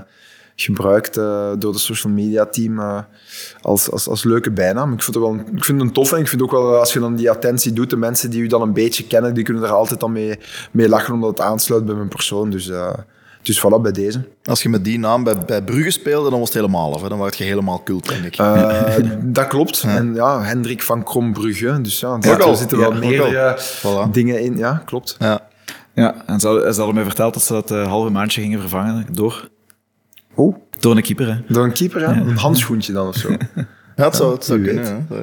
gebruikt 0.56 1.16
eh, 1.16 1.50
door 1.58 1.72
de 1.72 1.78
social 1.78 2.12
media 2.12 2.46
team 2.46 2.78
eh, 2.80 2.98
als, 3.60 3.90
als, 3.90 4.08
als 4.08 4.24
leuke 4.24 4.50
bijnaam. 4.50 4.92
Ik 4.92 5.02
vind, 5.02 5.14
het 5.14 5.24
wel, 5.24 5.34
ik 5.34 5.64
vind 5.64 5.78
het 5.78 5.88
een 5.88 5.92
tof 5.94 6.12
en 6.12 6.18
ik 6.18 6.28
vind 6.28 6.42
ook 6.42 6.50
wel, 6.50 6.78
als 6.78 6.92
je 6.92 7.00
dan 7.00 7.16
die 7.16 7.30
attentie 7.30 7.72
doet, 7.72 7.90
de 7.90 7.96
mensen 7.96 8.30
die 8.30 8.40
u 8.42 8.46
dan 8.46 8.62
een 8.62 8.72
beetje 8.72 9.06
kennen, 9.06 9.34
die 9.34 9.44
kunnen 9.44 9.62
er 9.62 9.70
altijd 9.70 10.00
dan 10.00 10.12
mee, 10.12 10.38
mee 10.70 10.88
lachen, 10.88 11.14
omdat 11.14 11.30
het 11.30 11.40
aansluit 11.40 11.84
bij 11.84 11.94
mijn 11.94 12.08
persoon. 12.08 12.50
Dus, 12.50 12.68
eh, 12.68 12.92
dus 13.42 13.60
voilà, 13.66 13.80
bij 13.82 13.92
deze. 13.92 14.28
Als 14.44 14.62
je 14.62 14.68
met 14.68 14.84
die 14.84 14.98
naam 14.98 15.24
bij, 15.24 15.38
bij 15.46 15.62
Brugge 15.62 15.90
speelde, 15.90 16.30
dan 16.30 16.38
was 16.38 16.48
het 16.48 16.58
helemaal 16.58 16.94
af. 16.94 17.02
Hè? 17.02 17.08
Dan 17.08 17.18
werd 17.18 17.36
je 17.36 17.44
helemaal 17.44 17.82
cult, 17.82 18.08
denk 18.08 18.24
ik. 18.24 18.36
Eh, 18.36 18.96
dat 19.22 19.46
klopt. 19.46 19.82
En 19.86 20.14
ja, 20.14 20.42
Hendrik 20.42 20.82
van 20.82 21.02
Krombrugge. 21.02 21.80
Dus 21.80 22.00
ja, 22.00 22.18
er 22.20 22.56
zitten 22.56 22.78
wel 22.78 23.02
Ja, 23.02 23.56
Voilà. 23.58 24.10
dingen 24.10 24.40
in. 24.40 24.56
Ja, 24.56 24.82
klopt. 24.86 25.16
ja. 25.18 25.40
Ja, 25.94 26.14
en 26.26 26.40
ze 26.40 26.46
hadden, 26.46 26.72
ze 26.72 26.76
hadden 26.76 26.94
mij 26.94 27.04
verteld 27.04 27.34
dat 27.34 27.42
ze 27.42 27.52
dat 27.52 27.70
eh, 27.70 27.86
halve 27.86 28.10
maandje 28.10 28.40
gingen 28.40 28.60
vervangen 28.60 29.06
door, 29.12 29.48
Oh, 30.34 30.56
door 30.80 30.96
een 30.96 31.02
keeper. 31.02 31.26
Hè. 31.28 31.54
door 31.54 31.64
een 31.64 31.72
keeper, 31.72 32.00
hè? 32.08 32.20
een 32.20 32.36
handschoentje 32.36 32.92
dan 32.92 33.08
of 33.08 33.16
zo. 33.16 33.28
Ja, 33.96 34.04
het 34.04 34.16
zou, 34.16 34.34
het 34.34 34.44
zou 34.44 34.60
wie 34.62 34.68
kunnen. 34.74 35.06
hè. 35.08 35.22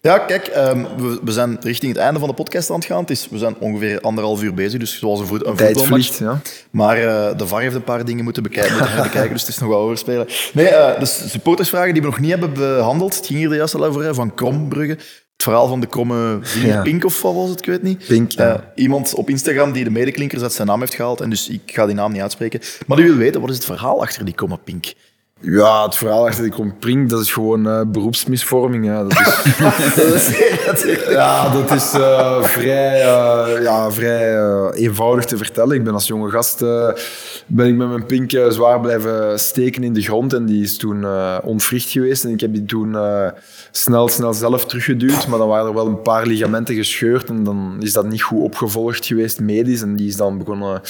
Ja, 0.00 0.18
kijk, 0.18 0.46
ehm, 0.46 0.84
we, 0.96 1.20
we 1.24 1.32
zijn 1.32 1.56
richting 1.60 1.92
het 1.92 2.00
einde 2.02 2.18
van 2.18 2.28
de 2.28 2.34
podcast 2.34 2.70
aan 2.70 2.76
het 2.76 2.84
gaan. 2.84 3.00
Het 3.00 3.10
is, 3.10 3.28
we 3.30 3.38
zijn 3.38 3.56
ongeveer 3.58 4.00
anderhalf 4.00 4.42
uur 4.42 4.54
bezig, 4.54 4.80
dus 4.80 4.98
zoals 4.98 5.20
een, 5.20 5.26
voet, 5.26 5.46
een 5.46 5.54
Tijd 5.56 5.76
voetbalmatch. 5.78 6.14
vliegt, 6.14 6.18
ja. 6.18 6.40
Maar 6.70 6.96
eh, 6.96 7.38
de 7.38 7.46
VAR 7.46 7.60
heeft 7.60 7.74
een 7.74 7.84
paar 7.84 8.04
dingen 8.04 8.24
moeten, 8.24 8.42
bekijken, 8.42 8.72
moeten 8.72 8.92
herbekijken, 8.94 9.32
dus 9.32 9.40
het 9.40 9.50
is 9.50 9.58
nog 9.58 9.68
wel 9.68 9.78
overspelen. 9.78 10.26
Nee, 10.52 10.68
eh, 10.68 11.00
de 11.00 11.06
supportersvragen 11.06 11.92
die 11.92 12.02
we 12.02 12.08
nog 12.08 12.20
niet 12.20 12.30
hebben 12.30 12.52
behandeld. 12.52 13.16
Het 13.16 13.26
ging 13.26 13.38
hier 13.38 13.48
de 13.48 13.56
juiste 13.56 13.84
over, 13.84 14.02
hè, 14.02 14.14
van 14.14 14.34
Krombrugge. 14.34 14.98
Het 15.38 15.46
verhaal 15.46 15.68
van 15.68 15.80
de 15.80 15.86
kromme 15.86 16.40
Ja. 16.62 16.82
Pink 16.82 17.04
of 17.04 17.22
wat 17.22 17.34
was 17.34 17.48
het, 17.48 17.58
ik 17.58 17.66
weet 17.66 17.82
niet. 17.82 18.06
Pink, 18.06 18.30
ja. 18.30 18.54
Eh, 18.54 18.60
iemand 18.74 19.14
op 19.14 19.28
Instagram 19.30 19.72
die 19.72 19.84
de 19.84 19.90
medeklinkers 19.90 20.42
uit 20.42 20.52
zijn 20.52 20.68
naam 20.68 20.80
heeft 20.80 20.94
gehaald, 20.94 21.20
en 21.20 21.30
dus 21.30 21.48
ik 21.48 21.60
ga 21.66 21.86
die 21.86 21.94
naam 21.94 22.12
niet 22.12 22.20
uitspreken. 22.20 22.60
Maar 22.86 22.96
die 22.96 23.06
wil 23.06 23.16
weten, 23.16 23.40
wat 23.40 23.50
is 23.50 23.56
het 23.56 23.64
verhaal 23.64 24.02
achter 24.02 24.24
die 24.24 24.34
kromme 24.34 24.58
Pink? 24.64 24.92
Ja, 25.40 25.84
het 25.84 25.96
verhaal 25.96 26.26
achter 26.26 26.42
die 26.42 26.52
Krompring, 26.52 27.08
dat 27.08 27.20
is 27.20 27.32
gewoon 27.32 27.68
eh, 27.68 27.80
beroepsmisvorming. 27.86 28.84
Ja, 28.84 29.02
dat 29.02 29.12
is, 30.14 30.38
ja, 31.10 31.52
dat 31.52 31.70
is 31.70 31.92
eh, 31.92 32.42
vrij, 32.42 33.00
eh, 33.00 33.62
ja, 33.62 33.90
vrij 33.90 34.40
eenvoudig 34.70 35.24
te 35.24 35.36
vertellen. 35.36 35.76
Ik 35.76 35.84
ben 35.84 35.94
als 35.94 36.06
jonge 36.06 36.30
gast 36.30 36.58
ben 37.46 37.66
ik 37.66 37.74
met 37.74 37.88
mijn 37.88 38.06
pink 38.06 38.30
zwaar 38.48 38.80
blijven 38.80 39.38
steken 39.38 39.82
in 39.82 39.92
de 39.92 40.02
grond. 40.02 40.32
En 40.32 40.46
die 40.46 40.62
is 40.62 40.76
toen 40.76 41.06
ontwricht 41.42 41.90
geweest. 41.90 42.24
En 42.24 42.30
ik 42.30 42.40
heb 42.40 42.52
die 42.52 42.64
toen 42.64 42.96
snel, 43.70 44.08
snel 44.08 44.34
zelf 44.34 44.64
teruggeduwd. 44.64 45.26
Maar 45.26 45.38
dan 45.38 45.48
waren 45.48 45.66
er 45.66 45.74
wel 45.74 45.86
een 45.86 46.02
paar 46.02 46.26
ligamenten 46.26 46.74
gescheurd. 46.74 47.28
En 47.28 47.44
dan 47.44 47.76
is 47.80 47.92
dat 47.92 48.08
niet 48.08 48.22
goed 48.22 48.42
opgevolgd 48.42 49.06
geweest 49.06 49.40
medisch. 49.40 49.82
En 49.82 49.96
die 49.96 50.08
is 50.08 50.16
dan 50.16 50.38
begonnen 50.38 50.80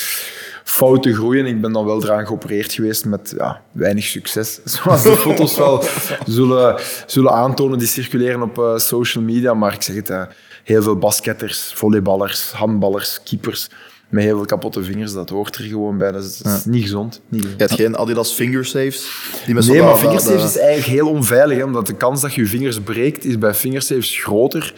fout 0.69 1.03
te 1.03 1.15
groeien. 1.15 1.47
Ik 1.47 1.61
ben 1.61 1.73
dan 1.73 1.85
wel 1.85 2.03
eraan 2.03 2.27
geopereerd 2.27 2.73
geweest 2.73 3.05
met 3.05 3.35
ja, 3.36 3.62
weinig 3.73 4.05
succes. 4.05 4.61
Zoals 4.65 5.03
de 5.03 5.16
foto's 5.16 5.57
wel 5.57 5.85
zullen, 6.27 6.81
zullen 7.07 7.32
aantonen 7.32 7.78
die 7.78 7.89
circuleren 7.89 8.43
op 8.43 8.59
eh, 8.59 8.77
social 8.77 9.24
media. 9.24 9.55
Maar 9.55 9.73
ik 9.73 9.82
zeg 9.82 9.97
het, 9.97 10.11
eh, 10.11 10.23
heel 10.65 10.82
veel 10.82 10.97
basketters, 10.97 11.73
volleyballers, 11.74 12.53
handballers, 12.53 13.20
keepers 13.24 13.69
met 14.09 14.24
heel 14.24 14.36
veel 14.36 14.45
kapotte 14.45 14.82
vingers. 14.82 15.12
Dat 15.12 15.31
hoort 15.31 15.57
er 15.57 15.65
gewoon 15.65 15.99
bij. 15.99 16.12
Dat 16.12 16.24
is, 16.24 16.39
dat 16.39 16.57
is 16.57 16.65
niet 16.65 16.82
gezond. 16.82 17.20
Niet 17.28 17.40
gezond. 17.40 17.61
Je 17.61 17.66
hebt 17.66 17.81
geen 17.81 17.97
Adidas 17.97 18.32
fingersaves? 18.32 19.31
Die 19.45 19.55
met 19.55 19.66
Nee, 19.66 19.82
maar 19.82 19.97
fingersaves 19.97 20.45
is 20.45 20.59
eigenlijk 20.59 20.86
heel 20.86 21.09
onveilig. 21.09 21.57
Hè, 21.57 21.65
omdat 21.65 21.86
de 21.86 21.97
kans 21.97 22.20
dat 22.20 22.35
je 22.35 22.40
je 22.40 22.47
vingers 22.47 22.81
breekt, 22.81 23.24
is 23.24 23.39
bij 23.39 23.55
fingersaves 23.55 24.16
groter 24.16 24.74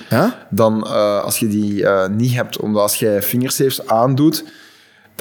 dan 0.51 0.87
eh, 0.87 1.23
als 1.25 1.39
je 1.39 1.49
die 1.49 1.87
niet 2.11 2.33
hebt. 2.33 2.61
Omdat 2.61 2.83
als 2.83 2.95
jij 2.95 3.23
fingersaves 3.23 3.87
aandoet, 3.87 4.45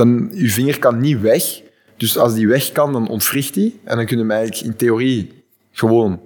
dan 0.07 0.29
je 0.33 0.49
vinger 0.49 0.79
kan 0.79 0.99
niet 0.99 1.21
weg. 1.21 1.61
Dus 1.97 2.17
als 2.17 2.33
die 2.33 2.47
weg 2.47 2.71
kan, 2.71 2.93
dan 2.93 3.07
ontwricht 3.07 3.53
die. 3.53 3.79
En 3.83 3.95
dan 3.95 4.05
kun 4.05 4.15
je 4.17 4.21
hem 4.21 4.31
eigenlijk 4.31 4.65
in 4.65 4.75
theorie 4.75 5.43
gewoon 5.71 6.21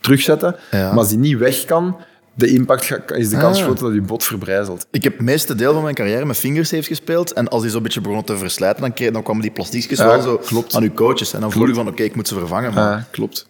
terugzetten. 0.00 0.56
Ja. 0.70 0.88
Maar 0.88 0.98
als 0.98 1.08
die 1.08 1.18
niet 1.18 1.38
weg 1.38 1.64
kan, 1.64 1.96
de 2.34 2.46
impact 2.46 2.90
is 3.16 3.28
de 3.28 3.36
kans 3.36 3.58
Ah. 3.58 3.64
groter 3.64 3.84
dat 3.84 3.94
je 3.94 4.00
bot 4.00 4.24
verbrijzelt. 4.24 4.86
Ik 4.90 5.02
heb 5.02 5.12
het 5.16 5.22
meeste 5.26 5.54
deel 5.54 5.72
van 5.72 5.82
mijn 5.82 5.94
carrière 5.94 6.24
met 6.24 6.36
fingersaves 6.36 6.86
gespeeld. 6.86 7.32
En 7.32 7.48
als 7.48 7.62
die 7.62 7.70
zo'n 7.70 7.82
beetje 7.82 8.00
begonnen 8.00 8.24
te 8.26 8.36
verslijten, 8.36 8.80
dan, 8.82 8.92
kreeg, 8.92 9.10
dan 9.10 9.22
kwamen 9.22 9.42
die 9.42 9.50
plastiekjes 9.50 9.98
Ja, 9.98 10.06
wel 10.06 10.20
zo 10.22 10.36
klopt. 10.36 10.74
aan 10.74 10.82
uw 10.82 10.92
coaches. 10.94 11.32
En 11.32 11.40
dan 11.40 11.52
voel 11.52 11.66
je 11.66 11.74
van, 11.74 11.88
oké, 11.88 12.02
ik 12.02 12.14
moet 12.16 12.28
ze 12.28 12.34
vervangen. 12.34 12.74
Maar 12.74 13.06
klopt. 13.10 13.48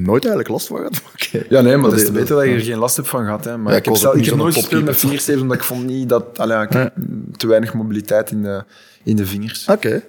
Nooit 0.00 0.24
eigenlijk 0.24 0.48
last 0.48 0.66
van 0.66 0.76
gehad. 0.76 1.00
Ja, 1.48 1.60
nee, 1.60 1.76
maar 1.76 1.90
dat 1.90 1.98
is 1.98 2.04
te 2.06 2.12
beter 2.12 2.36
dat 2.36 2.44
je 2.44 2.50
er 2.52 2.60
geen 2.60 2.78
last 2.78 2.96
hebt 2.96 3.08
van 3.08 3.24
gehad. 3.24 3.44
Hè. 3.44 3.56
Maar 3.58 3.72
Ja, 3.72 3.78
ik 3.78 3.84
ik 3.84 3.90
heb, 3.92 4.00
zelf- 4.00 4.14
ik 4.14 4.24
heb 4.24 4.34
nooit 4.36 4.54
gespeeld 4.54 4.84
met 4.84 5.40
omdat 5.40 5.56
ik 5.56 5.62
vond 5.62 5.84
niet 5.86 6.08
dat... 6.08 6.38
Allee, 6.38 6.62
ik 6.62 6.72
heb 6.72 6.94
te 7.36 7.46
weinig 7.46 7.74
mobiliteit 7.74 8.30
in 8.30 8.42
de, 8.42 8.64
in 9.04 9.16
de 9.16 9.26
vingers. 9.26 9.66
Oké. 9.68 10.02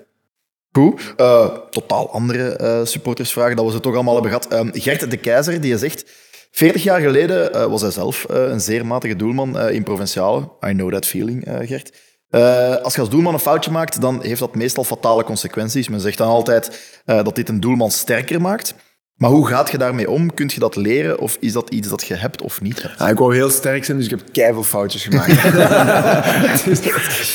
Goed. 0.72 1.14
Eh, 1.18 1.48
totaal 1.70 2.12
andere 2.12 2.50
eh, 2.50 2.80
supportersvragen, 2.86 3.56
dat 3.56 3.66
we 3.66 3.72
ze 3.72 3.80
toch 3.80 3.94
allemaal 3.94 4.14
hebben 4.14 4.32
gehad. 4.32 4.48
Ehm, 4.48 4.70
Gert 4.74 5.12
de 5.12 5.18
Keizer, 5.18 5.62
die 5.62 5.70
je 5.72 5.78
zegt... 5.78 6.06
40 6.52 6.84
jaar 6.84 7.00
geleden 7.02 7.54
eh, 7.54 7.66
was 7.66 7.82
hij 7.82 7.92
zelf 7.92 8.26
eh, 8.26 8.44
een 8.44 8.60
zeer 8.62 8.86
matige 8.86 9.16
doelman 9.16 9.58
eh, 9.60 9.74
in 9.76 9.84
Provinciale. 9.84 10.40
I 10.68 10.72
know 10.74 10.92
that 10.92 11.06
feeling, 11.06 11.46
eh, 11.46 11.68
Gert. 11.68 11.94
Eh, 12.30 12.76
als 12.76 12.94
je 12.96 13.00
als 13.02 13.10
doelman 13.10 13.34
een 13.34 13.40
foutje 13.40 13.72
maakt, 13.72 14.02
dan 14.02 14.22
heeft 14.24 14.40
dat 14.40 14.56
meestal 14.56 14.84
fatale 14.84 15.24
consequenties. 15.24 15.90
Men 15.90 16.00
zegt 16.00 16.18
dan 16.18 16.28
altijd 16.28 16.80
eh, 17.06 17.24
dat 17.24 17.36
dit 17.36 17.50
een 17.50 17.60
doelman 17.60 17.92
sterker 17.92 18.42
maakt. 18.42 18.74
Maar 19.20 19.30
hoe 19.30 19.48
gaat 19.48 19.72
je 19.72 19.78
daarmee 19.78 20.10
om? 20.10 20.34
Kun 20.34 20.50
je 20.54 20.60
dat 20.60 20.76
leren 20.76 21.20
of 21.20 21.38
is 21.40 21.54
dat 21.54 21.70
iets 21.70 21.90
dat 21.90 22.04
je 22.04 22.14
hebt 22.14 22.42
of 22.42 22.62
niet 22.62 22.82
hebt? 22.82 23.00
Ja, 23.00 23.10
ik 23.10 23.18
wou 23.18 23.36
heel 23.36 23.50
sterk 23.50 23.86
zijn, 23.86 23.98
dus 23.98 24.06
ik 24.06 24.12
heb 24.12 24.22
keiveel 24.32 24.64
foutjes 24.64 25.04
gemaakt. 25.04 25.32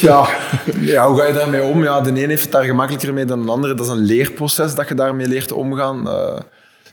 Ja, 0.01 0.28
ja, 0.81 1.09
hoe 1.09 1.19
ga 1.19 1.27
je 1.27 1.32
daarmee 1.32 1.62
om? 1.62 1.82
Ja, 1.82 2.01
de 2.01 2.11
een 2.11 2.28
heeft 2.28 2.43
het 2.43 2.52
daar 2.52 2.65
gemakkelijker 2.65 3.12
mee 3.12 3.24
dan 3.24 3.43
de 3.43 3.51
andere. 3.51 3.74
Dat 3.74 3.86
is 3.86 3.93
een 3.93 4.05
leerproces 4.05 4.74
dat 4.74 4.89
je 4.89 4.94
daarmee 4.94 5.27
leert 5.28 5.52
omgaan. 5.52 6.09
Eh, 6.09 6.40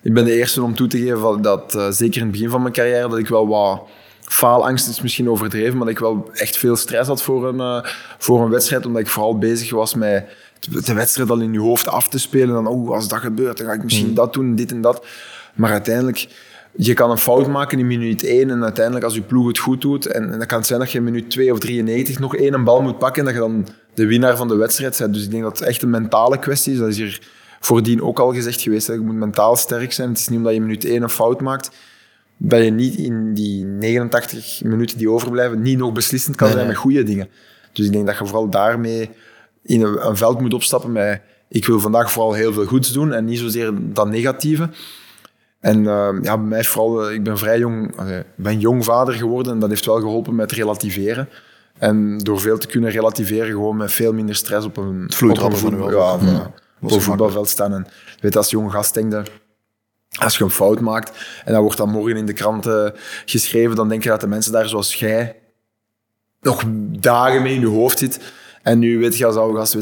ik 0.02 0.14
ben 0.14 0.26
de 0.26 0.34
eerste 0.34 0.64
om 0.64 0.76
toe 0.76 0.88
te 0.88 0.98
geven 0.98 1.42
dat, 1.42 1.76
eh, 1.76 1.88
zeker 1.90 2.16
in 2.16 2.22
het 2.22 2.32
begin 2.32 2.50
van 2.50 2.62
mijn 2.62 2.74
carrière, 2.74 3.10
dat 3.10 3.18
ik 3.18 3.28
wel 3.28 3.48
wat 3.48 3.82
faalangst 4.22 4.90
is 4.90 5.02
misschien 5.02 5.30
overdreven, 5.30 5.78
maar 5.78 5.86
dat 5.86 5.96
ik 5.96 6.00
wel 6.00 6.30
echt 6.34 6.58
veel 6.58 6.76
stress 6.76 7.08
had 7.08 7.22
voor 7.22 7.48
een, 7.48 7.60
eh, 7.60 7.92
voor 8.18 8.42
een 8.42 8.50
wedstrijd, 8.50 8.86
omdat 8.86 9.02
ik 9.02 9.08
vooral 9.08 9.38
bezig 9.38 9.72
was 9.72 9.96
met 9.96 10.26
de 10.70 10.94
wedstrijd 10.94 11.30
al 11.30 11.40
in 11.40 11.54
je 11.54 11.60
hoofd 11.60 11.88
af 11.88 12.10
te 12.10 12.20
spelen. 12.20 12.48
En 12.48 12.64
dan, 12.64 12.68
oh, 12.68 12.90
als 12.90 13.08
dat 13.08 13.20
gebeurt, 13.20 13.58
dan 13.58 13.68
ga 13.68 13.74
ik 13.74 13.84
misschien 13.84 14.14
dat 14.14 14.34
doen, 14.34 14.56
dit 14.56 14.72
en 14.72 14.82
dat. 14.82 15.06
Maar 15.56 15.72
uiteindelijk, 15.72 16.28
je 16.72 16.94
kan 16.94 17.12
een 17.12 17.18
fout 17.18 17.48
maken 17.48 17.80
in 17.80 17.88
minuut 17.88 18.24
1 18.24 18.50
en 18.50 18.64
uiteindelijk 18.64 19.06
als 19.06 19.16
je 19.16 19.22
ploeg 19.22 19.48
het 19.48 19.58
goed 19.58 19.82
doet, 19.82 20.06
en, 20.06 20.32
en 20.32 20.38
dan 20.38 20.48
kan 20.48 20.58
het 20.58 20.68
zijn 20.68 20.80
dat 20.80 20.92
je 20.92 20.98
in 20.98 21.04
minuut 21.04 21.30
2 21.30 21.52
of 21.52 21.60
93 21.60 22.20
nog 22.20 22.36
één 22.36 22.54
een 22.54 22.64
bal 22.64 22.82
moet 22.82 22.98
pakken 22.98 23.20
en 23.20 23.26
dat 23.26 23.34
je 23.34 23.40
dan 23.40 23.68
de 23.94 24.06
winnaar 24.06 24.38
van 24.38 24.48
de 24.48 24.56
wedstrijd 24.56 24.98
bent. 24.98 25.14
Dus 25.14 25.24
ik 25.24 25.32
denk 25.32 25.44
dat 25.44 25.60
het 25.60 25.68
echt 25.68 25.82
een 25.82 25.90
mentale 25.90 26.40
kwestie 26.40 26.74
is. 26.74 26.80
Dat 26.80 26.88
is 26.88 26.98
hier 26.98 27.22
voordien 27.60 28.02
ook 28.02 28.20
al 28.20 28.34
gezegd 28.34 28.62
geweest, 28.62 28.88
hè. 28.88 28.94
je 28.94 29.00
moet 29.00 29.16
mentaal 29.16 29.56
sterk 29.56 29.94
zijn. 29.94 30.10
Het 30.10 30.18
is 30.18 30.28
niet 30.28 30.38
omdat 30.38 30.54
je 30.54 30.60
in 30.60 30.66
minuut 30.66 30.86
1 30.86 31.02
een 31.02 31.10
fout 31.10 31.42
maakt, 31.42 31.72
dat 32.38 32.64
je 32.64 32.72
niet 32.72 32.96
in 32.96 33.34
die 33.34 33.66
89 33.66 34.64
minuten 34.64 34.98
die 34.98 35.10
overblijven, 35.10 35.62
niet 35.62 35.78
nog 35.78 35.94
beslissend 35.94 36.36
kan 36.36 36.52
zijn 36.52 36.68
met 36.68 36.76
goede 36.76 37.04
dingen. 37.04 37.30
Dus 37.74 37.86
ik 37.86 37.92
denk 37.92 38.06
dat 38.06 38.18
je 38.18 38.26
vooral 38.26 38.50
daarmee 38.50 39.10
in 39.64 39.82
een, 39.82 40.08
een 40.08 40.18
veld 40.18 40.42
moet 40.42 40.54
opstappen 40.54 40.92
met 40.92 41.22
ik 41.52 41.66
wil 41.66 41.80
vandaag 41.80 42.12
vooral 42.12 42.34
heel 42.34 42.54
veel 42.54 42.66
goeds 42.66 42.92
doen 42.92 43.14
en 43.14 43.26
niet 43.26 43.40
zozeer 43.40 43.74
dat 43.80 44.08
negatieve. 44.10 44.70
En 45.60 45.88
eh, 45.88 46.10
ja, 46.22 46.38
bij 46.38 46.48
mij 46.48 46.64
vooral, 46.64 47.08
eh, 47.08 47.14
ik 47.14 47.24
ben 47.24 47.38
vrij 47.38 47.60
jong, 47.60 47.96
ben 48.36 48.60
jong 48.60 48.86
vader 48.86 49.14
geworden 49.14 49.54
en 49.54 49.60
dat 49.60 49.70
heeft 49.70 49.86
wel 49.86 50.00
geholpen 50.00 50.36
met 50.36 50.52
relativeren. 50.52 51.30
En 51.78 52.18
door 52.18 52.40
veel 52.40 52.58
te 52.58 52.68
kunnen 52.68 52.90
relativeren, 52.90 53.52
gewoon 53.52 53.78
met 53.78 53.92
veel 53.92 54.14
minder 54.14 54.36
stress 54.36 54.66
op 54.66 54.78
een, 54.78 54.86
op 55.22 55.38
een, 55.38 55.58
voetbal- 55.58 55.92
ja. 55.92 56.18
Mm. 56.18 56.54
op 56.82 56.92
een 56.92 57.02
voetbalveld 57.02 57.50
staan. 57.50 57.74
En 57.74 57.88
weet, 58.20 58.36
als 58.36 58.50
jonge 58.50 58.70
gast 58.70 58.94
denk 58.94 59.12
je, 59.12 59.24
als 60.20 60.38
je 60.38 60.44
een 60.44 60.50
fout 60.50 60.80
maakt 60.80 61.12
en 61.46 61.54
dat 61.54 61.62
wordt 61.62 61.78
dan 61.78 61.90
morgen 61.90 62.18
in 62.18 62.26
de 62.26 62.34
krant 62.34 62.68
geschreven, 63.26 63.76
dan 63.76 63.90
denk 63.90 64.04
je 64.04 64.10
dat 64.10 64.22
de 64.22 64.28
mensen 64.28 64.52
daar 64.52 64.68
zoals 64.68 64.96
jij 64.96 65.36
nog 66.42 66.64
dagen 67.00 67.42
mee 67.42 67.54
in 67.54 67.60
je 67.60 67.68
hoofd 67.68 68.00
zit. 68.00 68.20
En 68.64 68.80
nu 68.80 69.00
weet 69.00 69.18
je 69.18 69.26
als 69.26 69.36
oude 69.36 69.58
gast, 69.58 69.78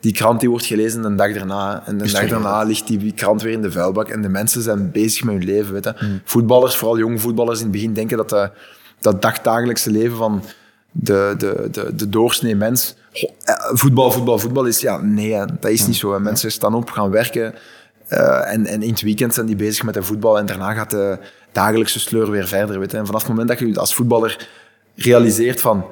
die 0.00 0.12
krant 0.12 0.40
die 0.40 0.50
wordt 0.50 0.64
gelezen 0.64 1.04
een 1.04 1.16
dag 1.16 1.32
daarna. 1.32 1.82
En 1.86 1.98
de 1.98 2.12
dag 2.12 2.28
daarna 2.28 2.62
ligt 2.62 2.86
die 2.86 3.12
krant 3.12 3.42
weer 3.42 3.52
in 3.52 3.62
de 3.62 3.70
vuilbak. 3.72 4.08
En 4.08 4.22
de 4.22 4.28
mensen 4.28 4.62
zijn 4.62 4.90
bezig 4.90 5.24
met 5.24 5.34
hun 5.34 5.44
leven. 5.44 5.72
Weet 5.72 5.84
je. 5.84 5.94
Voetballers, 6.24 6.76
vooral 6.76 6.98
jonge 6.98 7.18
voetballers, 7.18 7.58
in 7.58 7.64
het 7.64 7.72
begin 7.72 7.92
denken 7.92 8.16
dat 8.16 8.28
de, 8.28 8.50
dat 9.00 9.22
dagdagelijkse 9.22 9.90
leven 9.90 10.16
van 10.16 10.42
de, 10.92 11.34
de, 11.38 11.68
de, 11.70 11.94
de 11.94 12.08
doorsnee 12.08 12.56
mens... 12.56 12.94
eh, 13.12 13.54
voetbal, 13.72 14.10
voetbal, 14.10 14.38
voetbal 14.38 14.64
is... 14.64 14.80
Ja, 14.80 14.96
nee, 15.00 15.30
dat 15.60 15.70
is 15.70 15.86
niet 15.86 15.96
zo. 15.96 16.12
hè. 16.12 16.20
Mensen 16.20 16.52
staan 16.52 16.74
op, 16.74 16.90
gaan 16.90 17.10
werken. 17.10 17.54
eh, 18.08 18.52
en, 18.52 18.66
en 18.66 18.82
in 18.82 18.90
het 18.90 19.02
weekend 19.02 19.34
zijn 19.34 19.46
die 19.46 19.56
bezig 19.56 19.84
met 19.84 19.94
de 19.94 20.02
voetbal. 20.02 20.38
En 20.38 20.46
daarna 20.46 20.72
gaat 20.72 20.90
de 20.90 21.18
dagelijkse 21.52 22.00
sleur 22.00 22.30
weer 22.30 22.46
verder. 22.46 22.78
Weet 22.78 22.90
je. 22.90 22.96
En 22.96 23.06
vanaf 23.06 23.20
het 23.20 23.30
moment 23.30 23.48
dat 23.48 23.58
je 23.58 23.78
als 23.80 23.94
voetballer 23.94 24.48
realiseert 24.96 25.60
van 25.60 25.84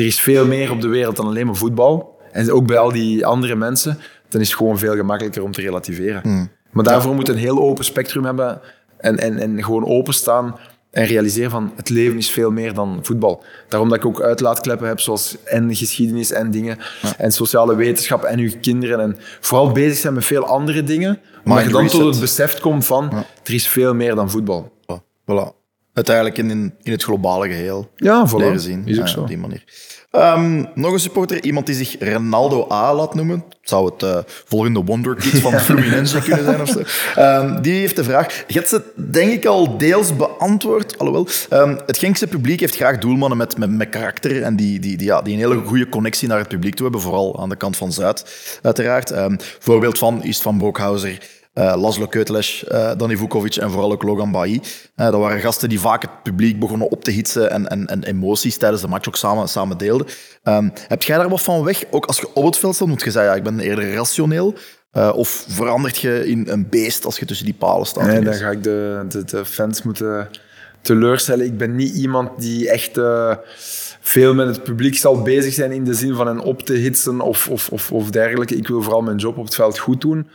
er 0.00 0.06
is 0.06 0.20
veel 0.20 0.46
meer 0.46 0.70
op 0.70 0.80
de 0.80 0.88
wereld 0.88 1.16
dan 1.16 1.26
alleen 1.26 1.46
maar 1.46 1.56
voetbal. 1.56 2.18
En 2.32 2.52
ook 2.52 2.66
bij 2.66 2.78
al 2.78 2.92
die 2.92 3.26
andere 3.26 3.54
mensen, 3.54 3.98
dan 4.28 4.40
is 4.40 4.48
het 4.48 4.56
gewoon 4.56 4.78
veel 4.78 4.94
gemakkelijker 4.94 5.42
om 5.42 5.52
te 5.52 5.60
relativeren. 5.60 6.50
Maar 6.70 6.84
daarvoor 6.84 7.14
moet 7.14 7.26
je 7.26 7.32
een 7.32 7.38
heel 7.38 7.58
open 7.58 7.84
spectrum 7.84 8.24
hebben 8.24 8.60
en, 8.96 9.18
en, 9.18 9.38
en 9.38 9.64
gewoon 9.64 9.86
openstaan 9.86 10.56
en 10.90 11.04
realiseren 11.04 11.50
van 11.50 11.72
het 11.76 11.88
leven 11.88 12.18
is 12.18 12.30
veel 12.30 12.50
meer 12.50 12.74
dan 12.74 12.98
voetbal. 13.02 13.42
Daarom 13.68 13.88
dat 13.88 13.98
ik 13.98 14.04
ook 14.04 14.20
uitlaatkleppen 14.20 14.88
heb, 14.88 15.00
zoals 15.00 15.36
en 15.44 15.74
geschiedenis 15.74 16.30
en 16.30 16.50
dingen, 16.50 16.78
en 17.16 17.32
sociale 17.32 17.76
wetenschap 17.76 18.22
en 18.22 18.38
uw 18.38 18.50
kinderen. 18.60 19.00
En 19.00 19.16
vooral 19.40 19.72
bezig 19.72 19.98
zijn 19.98 20.14
met 20.14 20.24
veel 20.24 20.46
andere 20.46 20.82
dingen, 20.82 21.18
maar 21.44 21.64
je 21.64 21.70
dan 21.70 21.86
tot 21.86 22.04
het 22.04 22.20
besef 22.20 22.60
komt 22.60 22.86
van 22.86 23.12
er 23.44 23.54
is 23.54 23.68
veel 23.68 23.94
meer 23.94 24.14
dan 24.14 24.30
voetbal. 24.30 24.72
Voilà. 25.00 25.59
Uiteindelijk 25.94 26.38
in, 26.38 26.50
in, 26.82 26.92
het 26.92 27.02
globale 27.02 27.46
geheel 27.46 27.90
Ja, 27.96 28.28
voilà. 28.28 28.36
leren 28.36 28.60
zien. 28.60 28.82
Is 28.86 28.98
ook 28.98 29.06
Ja, 29.06 29.12
zo. 29.12 29.20
Op 29.20 29.28
die 29.28 29.38
manier. 29.38 29.64
Ehm, 30.10 30.64
nog 30.74 30.92
een 30.92 31.00
supporter, 31.00 31.44
iemand 31.44 31.66
die 31.66 31.74
zich 31.74 31.96
Ronaldo 31.98 32.66
A 32.72 32.94
laat 32.94 33.14
noemen. 33.14 33.44
Zou 33.62 33.92
het 33.92 34.02
eh, 34.02 34.18
volgende 34.44 34.84
wonderkid 34.84 35.40
van 35.40 35.60
Fluminense 35.60 36.20
kunnen 36.20 36.44
zijn 36.44 36.60
of 36.60 36.68
zo. 36.68 36.82
Ehm, 37.14 37.62
die 37.62 37.72
heeft 37.72 37.96
de 37.96 38.04
vraag. 38.04 38.44
Je 38.46 38.54
hebt 38.54 38.68
ze 38.68 38.82
denk 39.10 39.32
ik 39.32 39.44
al 39.46 39.78
deels 39.78 40.16
beantwoord. 40.16 40.98
Alhoewel, 40.98 41.26
ehm, 41.48 41.76
het 41.86 41.98
Genkse 41.98 42.26
publiek 42.26 42.60
heeft 42.60 42.76
graag 42.76 42.98
doelmannen 42.98 43.38
met, 43.38 43.58
met, 43.58 43.70
met 43.70 43.88
karakter 43.88 44.42
en 44.42 44.56
die, 44.56 44.78
die, 44.78 44.96
die, 44.96 45.06
ja, 45.06 45.22
die 45.22 45.32
een 45.32 45.38
hele 45.38 45.62
goede 45.64 45.88
connectie 45.88 46.28
naar 46.28 46.38
het 46.38 46.48
publiek 46.48 46.74
toe 46.74 46.82
hebben. 46.82 47.02
Vooral 47.02 47.40
aan 47.40 47.48
de 47.48 47.56
kant 47.56 47.76
van 47.76 47.92
Zuid, 47.92 48.24
uiteraard. 48.62 49.12
Voorbeeld 49.58 49.98
van 49.98 50.22
is 50.24 50.40
Van 50.40 50.58
Broekhouser. 50.58 51.39
Eh 51.52 51.74
Laszlo 51.76 52.06
Keutles, 52.06 52.64
eh 52.64 52.90
Danny 52.96 53.16
Vukovic 53.16 53.56
en 53.56 53.70
vooral 53.70 53.92
ook 53.92 54.02
Logan 54.02 54.30
Bailly. 54.30 54.60
Eh, 54.94 55.10
dat 55.10 55.20
waren 55.20 55.40
gasten 55.40 55.68
die 55.68 55.80
vaak 55.80 56.02
het 56.02 56.22
publiek 56.22 56.58
begonnen 56.58 56.90
op 56.90 57.04
te 57.04 57.10
hitsen 57.10 57.50
en, 57.50 57.68
en, 57.68 57.86
en 57.86 58.02
emoties 58.02 58.56
tijdens 58.56 58.82
de 58.82 58.88
match 58.88 59.08
ook 59.08 59.16
samen, 59.16 59.48
samen 59.48 59.78
deelden. 59.78 60.06
Ehm, 60.42 60.68
heb 60.88 61.02
jij 61.02 61.16
daar 61.16 61.28
wat 61.28 61.42
van 61.42 61.64
weg? 61.64 61.84
Ook 61.90 62.06
als 62.06 62.18
je 62.18 62.28
op 62.34 62.44
het 62.44 62.56
veld 62.56 62.74
staat, 62.74 62.88
moet 62.88 63.02
je 63.02 63.10
zeggen, 63.10 63.30
ja, 63.30 63.36
ik 63.36 63.42
ben 63.42 63.60
eerder 63.60 63.94
rationeel. 63.94 64.54
Eh, 64.90 65.12
of 65.14 65.44
verandert 65.48 65.98
je 65.98 66.28
in 66.28 66.48
een 66.48 66.68
beest 66.68 67.04
als 67.04 67.18
je 67.18 67.26
tussen 67.26 67.46
die 67.46 67.54
palen 67.54 67.86
staat? 67.86 68.06
Nee, 68.06 68.20
dan 68.20 68.34
ga 68.34 68.50
ik 68.50 68.62
de, 68.62 69.04
de, 69.08 69.24
de 69.24 69.44
fans 69.44 69.82
moeten 69.82 70.28
teleurstellen. 70.80 71.46
Ik 71.46 71.58
ben 71.58 71.74
niet 71.74 71.94
iemand 71.94 72.40
die 72.40 72.70
echt 72.70 73.00
veel 74.00 74.34
met 74.34 74.46
het 74.46 74.62
publiek 74.62 74.96
zal 74.96 75.22
bezig 75.22 75.52
zijn 75.52 75.72
in 75.72 75.84
de 75.84 75.94
zin 75.94 76.14
van 76.14 76.26
hen 76.26 76.38
op 76.38 76.62
te 76.62 76.72
hitsen 76.72 77.20
of, 77.20 77.48
of, 77.48 77.68
of, 77.68 77.92
of 77.92 78.10
dergelijke. 78.10 78.56
Ik 78.56 78.68
wil 78.68 78.82
vooral 78.82 79.02
mijn 79.02 79.16
job 79.16 79.36
op 79.36 79.44
het 79.44 79.54
veld 79.54 79.78
goed 79.78 80.00
doen. 80.00 80.28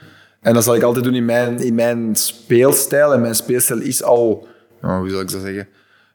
En 0.45 0.53
dat 0.53 0.63
zal 0.63 0.75
ik 0.75 0.81
altijd 0.81 1.03
doen 1.05 1.15
in 1.15 1.25
mijn, 1.25 1.59
in 1.59 1.75
mijn 1.75 2.15
speelstijl. 2.15 3.13
En 3.13 3.21
mijn 3.21 3.35
speelstijl 3.35 3.79
is 3.79 4.03
al, 4.03 4.47
nou, 4.81 4.99
hoe 4.99 5.09
zal 5.09 5.19
ik 5.21 5.31
dat 5.31 5.41
zeggen, 5.41 5.67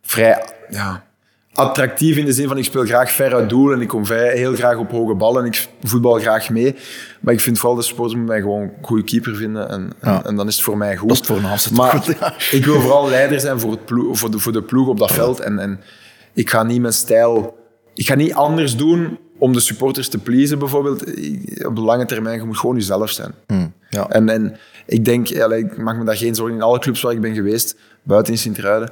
vrij 0.02 0.44
ja, 0.68 1.04
attractief 1.54 2.16
in 2.16 2.24
de 2.24 2.32
zin 2.32 2.48
van 2.48 2.58
ik 2.58 2.64
speel 2.64 2.84
graag 2.84 3.12
ver 3.12 3.34
uit 3.34 3.48
doel 3.48 3.72
en 3.72 3.80
ik 3.80 3.88
kom 3.88 4.06
vrij, 4.06 4.36
heel 4.36 4.54
graag 4.54 4.76
op 4.76 4.90
hoge 4.90 5.14
ballen 5.14 5.42
en 5.42 5.48
ik 5.48 5.68
voetbal 5.82 6.18
graag 6.18 6.50
mee. 6.50 6.76
Maar 7.20 7.34
ik 7.34 7.40
vind 7.40 7.58
vooral 7.58 7.76
de 7.76 7.82
sport 7.82 8.14
moet 8.14 8.26
mij 8.26 8.40
gewoon 8.40 8.62
een 8.62 8.72
goede 8.82 9.04
keeper 9.04 9.36
vinden 9.36 9.68
en, 9.68 9.92
en, 10.00 10.10
Ja. 10.12 10.24
en 10.24 10.36
dan 10.36 10.46
is 10.46 10.54
het 10.54 10.64
voor 10.64 10.76
mij 10.76 10.96
goed. 10.96 11.08
Dat 11.08 11.20
is 11.20 11.26
het 11.28 11.36
voornaamste. 11.36 11.72
Maar 11.72 12.04
toch? 12.04 12.18
Ja. 12.18 12.34
ik 12.50 12.64
wil 12.64 12.80
vooral 12.80 13.08
leider 13.08 13.40
zijn 13.40 13.60
voor, 13.60 13.70
het 13.70 13.84
ploeg, 13.84 14.18
voor, 14.18 14.30
de, 14.30 14.38
voor 14.38 14.52
de 14.52 14.62
ploeg 14.62 14.88
op 14.88 14.98
dat 14.98 15.12
veld. 15.12 15.40
En, 15.40 15.58
en 15.58 15.80
ik 16.32 16.50
ga 16.50 16.62
niet 16.62 16.80
mijn 16.80 16.92
stijl... 16.92 17.58
Ik 17.94 18.06
ga 18.06 18.14
niet 18.14 18.34
anders 18.34 18.76
doen 18.76 19.18
om 19.40 19.52
de 19.52 19.60
supporters 19.60 20.08
te 20.08 20.18
pleasen, 20.18 20.58
bijvoorbeeld. 20.58 21.04
Op 21.66 21.74
de 21.76 21.80
lange 21.80 22.06
termijn, 22.06 22.38
je 22.40 22.46
moet 22.46 22.58
gewoon 22.58 22.76
jezelf 22.76 23.10
zijn. 23.10 23.34
ja. 23.90 24.08
En, 24.08 24.28
en 24.28 24.56
ik 24.86 25.04
denk, 25.04 25.28
ik 25.28 25.76
maak 25.76 25.96
me 25.96 26.04
daar 26.04 26.16
geen 26.16 26.34
zorgen 26.34 26.56
in 26.56 26.62
alle 26.62 26.78
clubs 26.78 27.00
waar 27.00 27.12
ik 27.12 27.20
ben 27.20 27.34
geweest, 27.34 27.76
buiten 28.02 28.32
in 28.32 28.38
Sint-Truiden, 28.38 28.90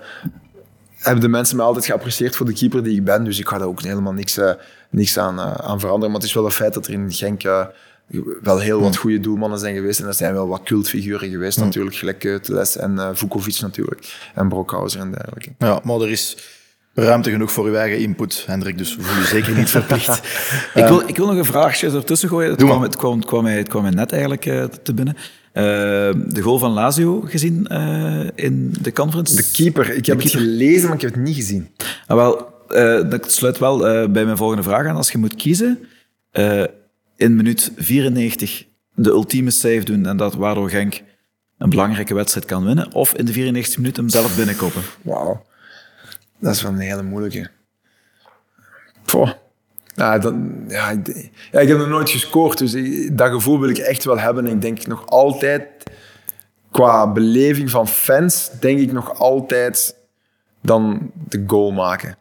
hebben 0.99 1.21
de 1.21 1.29
mensen 1.29 1.57
mij 1.57 1.67
altijd 1.67 1.87
geapprecieerd 1.87 2.37
voor 2.37 2.47
de 2.47 2.53
keeper 2.53 2.83
die 2.83 2.97
ik 2.97 3.05
ben. 3.05 3.25
Dus 3.25 3.39
ik 3.39 3.49
ga 3.49 3.59
daar 3.59 3.67
ook 3.67 3.83
helemaal 3.83 4.13
niks, 4.13 4.37
eh, 4.37 4.53
niks 4.91 5.19
aan, 5.19 5.39
eh, 5.39 5.53
aan 5.53 5.81
veranderen. 5.81 6.11
Maar 6.11 6.21
het 6.21 6.29
is 6.29 6.35
wel 6.35 6.45
een 6.45 6.51
feit 6.51 6.75
dat 6.75 6.87
er 6.87 6.93
in 6.93 7.13
Genk 7.13 7.45
eh, 7.45 7.67
wel 8.43 8.59
heel 8.59 8.81
wat 8.81 8.97
goede 8.97 9.21
doelmannen 9.21 9.59
zijn 9.59 9.75
geweest. 9.75 10.01
En 10.01 10.07
er 10.07 10.15
zijn 10.15 10.33
wel 10.33 10.49
wat 10.49 10.63
cultfiguren 10.63 11.31
geweest 11.31 11.59
natuurlijk. 11.59 11.97
Gelijk 11.97 12.19
Keuteles 12.19 12.77
en 12.77 13.17
Vukovic 13.17 13.61
natuurlijk. 13.61 14.31
En 14.35 14.49
Brokhauser 14.49 15.01
en 15.01 15.11
dergelijke. 15.11 15.51
Ja, 15.59 15.81
maar 15.85 16.01
er 16.01 16.11
is 16.11 16.37
ruimte 17.05 17.31
genoeg 17.31 17.53
voor 17.53 17.67
uw 17.67 17.75
eigen 17.75 17.99
input, 17.99 18.45
Hendrik. 18.47 18.79
Dus 18.79 18.97
voel 19.01 19.21
je 19.21 19.27
zeker 19.27 19.57
niet 19.57 19.71
verplicht. 19.71 20.21
Ik 20.75 20.85
wil, 20.85 21.03
ik 21.07 21.17
wil 21.17 21.27
nog 21.27 21.37
een 21.37 21.45
vraagje 21.45 21.91
ertussen 21.91 22.29
gooien. 22.29 22.51
Het 22.51 22.63
kwam, 22.63 22.83
het, 22.83 22.97
kwam, 22.97 23.17
het, 23.17 23.27
kwam 23.27 23.43
mij, 23.43 23.57
het 23.57 23.69
kwam 23.69 23.83
mij 23.83 23.91
net 23.91 24.13
eigenlijk 24.13 24.47
eh, 24.47 24.65
te 24.65 24.95
binnen. 24.95 25.17
Eh, 25.53 25.65
de 26.27 26.41
goal 26.41 26.59
van 26.59 26.71
Lazio 26.71 27.21
gezien 27.21 27.67
eh, 27.67 28.27
in 28.35 28.75
de 28.81 28.93
conference. 28.93 29.37
De 29.37 29.51
keeper, 29.53 29.95
ik 29.95 30.07
heb 30.07 30.23
het 30.23 30.31
gelezen, 30.31 30.87
maar 30.87 30.97
ik 30.97 31.03
heb 31.03 31.15
het 31.15 31.23
niet 31.23 31.37
gezien. 31.37 31.69
Ah, 32.07 32.17
wel, 32.17 32.57
eh, 32.69 33.11
dat 33.11 33.33
sluit 33.33 33.59
wel 33.59 33.89
eh, 33.89 34.09
bij 34.09 34.25
mijn 34.25 34.37
volgende 34.37 34.63
vraag 34.63 34.87
aan. 34.87 34.97
Als 34.97 35.13
je 35.13 35.19
moet 35.19 35.35
kiezen, 35.35 35.79
eh, 36.31 36.65
in 37.17 37.37
minuut 37.37 37.73
94 37.77 38.67
de 38.95 39.11
ultieme 39.11 39.51
save 39.51 39.85
doen 39.85 40.07
en 40.07 40.17
dat 40.17 40.35
waardoor 40.35 40.71
Genk 40.71 41.03
een 41.59 41.71
belangrijke 41.71 42.15
wedstrijd 42.15 42.47
kan 42.47 42.65
winnen, 42.65 42.95
of 42.95 43.15
in 43.15 43.25
de 43.25 43.33
94 43.33 43.79
minuten 43.79 44.03
hem 44.03 44.13
zelf 44.13 44.37
binnenkoppen. 44.37 44.83
Wauw. 45.03 45.47
Dat 46.41 46.55
is 46.55 46.63
wel 46.63 46.73
een 46.73 46.79
hele 46.79 47.03
moeilijke. 47.03 47.51
Poh. 49.05 49.31
Ja, 49.95 50.19
dan, 50.19 50.65
ja, 50.69 50.91
ik, 50.91 51.31
ja, 51.53 51.61
ik 51.61 51.69
heb 51.69 51.79
nog 51.79 51.89
nooit 51.89 52.11
gescoord, 52.11 52.59
dus 52.59 52.75
ik- 52.75 53.19
dat 53.19 53.31
gevoel 53.31 53.61
wil 53.61 53.69
ik 53.69 53.79
echt 53.79 54.05
wel 54.05 54.19
hebben. 54.19 54.47
En 54.47 54.53
ik 54.53 54.61
denk 54.61 54.87
nog 54.87 55.07
altijd, 55.07 55.65
qua 56.71 57.13
beleving 57.13 57.71
van 57.71 57.89
fans, 57.89 58.51
denk 58.61 58.79
ik 58.79 58.93
nog 58.93 59.19
altijd 59.19 59.97
dan 60.63 61.11
de 61.29 61.45
goal 61.47 61.71
maken. 61.73 62.17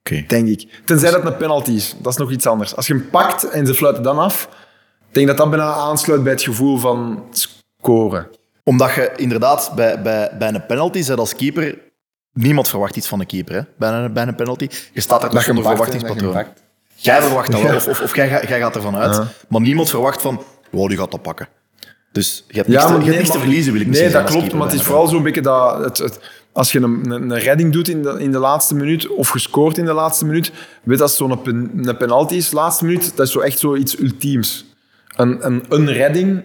Oké. 0.00 0.24
Denk 0.28 0.48
ik. 0.48 0.80
Tenzij 0.84 1.10
dat 1.10 1.24
een 1.24 1.36
penalty 1.36 1.70
is. 1.70 1.94
Dat 2.02 2.12
is 2.12 2.18
nog 2.18 2.30
iets 2.30 2.46
anders. 2.46 2.76
Als 2.76 2.86
je 2.86 2.94
hem 2.94 3.10
pakt 3.10 3.48
en 3.48 3.66
ze 3.66 3.74
fluiten 3.74 4.02
dan 4.02 4.18
af, 4.18 4.48
ik 5.08 5.14
denk 5.14 5.26
dat 5.26 5.36
dat 5.36 5.50
bijna 5.50 5.72
aansluit 5.72 6.22
bij 6.22 6.32
het 6.32 6.42
gevoel 6.42 6.78
van 6.78 7.24
scoren. 7.30 8.28
Omdat 8.62 8.94
je 8.94 9.12
inderdaad 9.16 9.72
bij, 9.74 10.02
bij, 10.02 10.36
bij 10.38 10.48
een 10.48 10.66
penalty 10.66 11.02
zet 11.02 11.18
als 11.18 11.34
keeper... 11.34 11.78
Niemand 12.32 12.68
verwacht 12.68 12.96
iets 12.96 13.08
van 13.08 13.20
een 13.20 13.26
keeper 13.26 13.54
hè? 13.54 13.60
Bij, 13.78 13.90
een, 13.92 14.12
bij 14.12 14.26
een 14.26 14.34
penalty. 14.34 14.68
Je 14.92 15.00
staat 15.00 15.22
er 15.22 15.30
hem 15.32 15.40
zonder 15.42 15.64
verwachtingspatroon. 15.64 16.32
Jij 16.94 17.22
verwacht 17.22 17.52
dat 17.52 17.62
wel, 17.62 17.76
of, 17.76 17.86
of, 17.88 18.00
of 18.00 18.14
jij, 18.16 18.28
ga- 18.28 18.46
jij 18.48 18.58
gaat 18.58 18.74
ervan 18.74 18.96
uit. 18.96 19.16
Maar 19.48 19.60
niemand 19.60 19.90
verwacht 19.90 20.20
van, 20.22 20.42
wow, 20.70 20.88
die 20.88 20.98
gaat 20.98 21.10
dat 21.10 21.22
pakken. 21.22 21.48
Dus 22.12 22.44
je 22.48 22.56
hebt 22.56 22.68
niks, 22.68 22.82
te, 22.86 22.92
je 22.92 23.04
hebt 23.04 23.16
niks 23.16 23.30
te 23.30 23.38
verliezen, 23.38 23.72
wil 23.72 23.80
ik 23.80 23.86
Nee, 23.86 24.10
dat 24.10 24.24
klopt. 24.24 24.40
keeper 24.40 24.58
Maar 24.58 24.66
het 24.66 24.76
is 24.76 24.82
vooral 24.82 25.06
zo'n 25.06 25.22
beetje 25.22 25.40
dat... 25.40 25.84
Het, 25.84 25.98
het- 25.98 26.20
als 26.52 26.72
je 26.72 26.80
een, 26.80 27.10
een, 27.10 27.30
een 27.30 27.38
redding 27.38 27.72
doet 27.72 27.88
in 27.88 28.02
de, 28.02 28.16
in 28.18 28.32
de 28.32 28.38
laatste 28.38 28.74
minuut, 28.74 29.08
of 29.08 29.28
gescoord 29.28 29.78
in 29.78 29.84
de 29.84 29.92
laatste 29.92 30.24
minuut, 30.24 30.52
weet 30.82 30.98
dat 30.98 31.10
zo'n 31.12 31.42
pen, 31.42 31.70
een 31.74 31.96
penalty 31.96 32.34
is, 32.34 32.52
laatste 32.52 32.84
minuut, 32.84 33.16
dat 33.16 33.26
is 33.26 33.32
zo 33.32 33.40
echt 33.40 33.58
zoiets 33.58 33.98
ultiems. 34.00 34.64
Een, 35.16 35.46
een, 35.46 35.64
een 35.68 35.92
redding, 35.92 36.44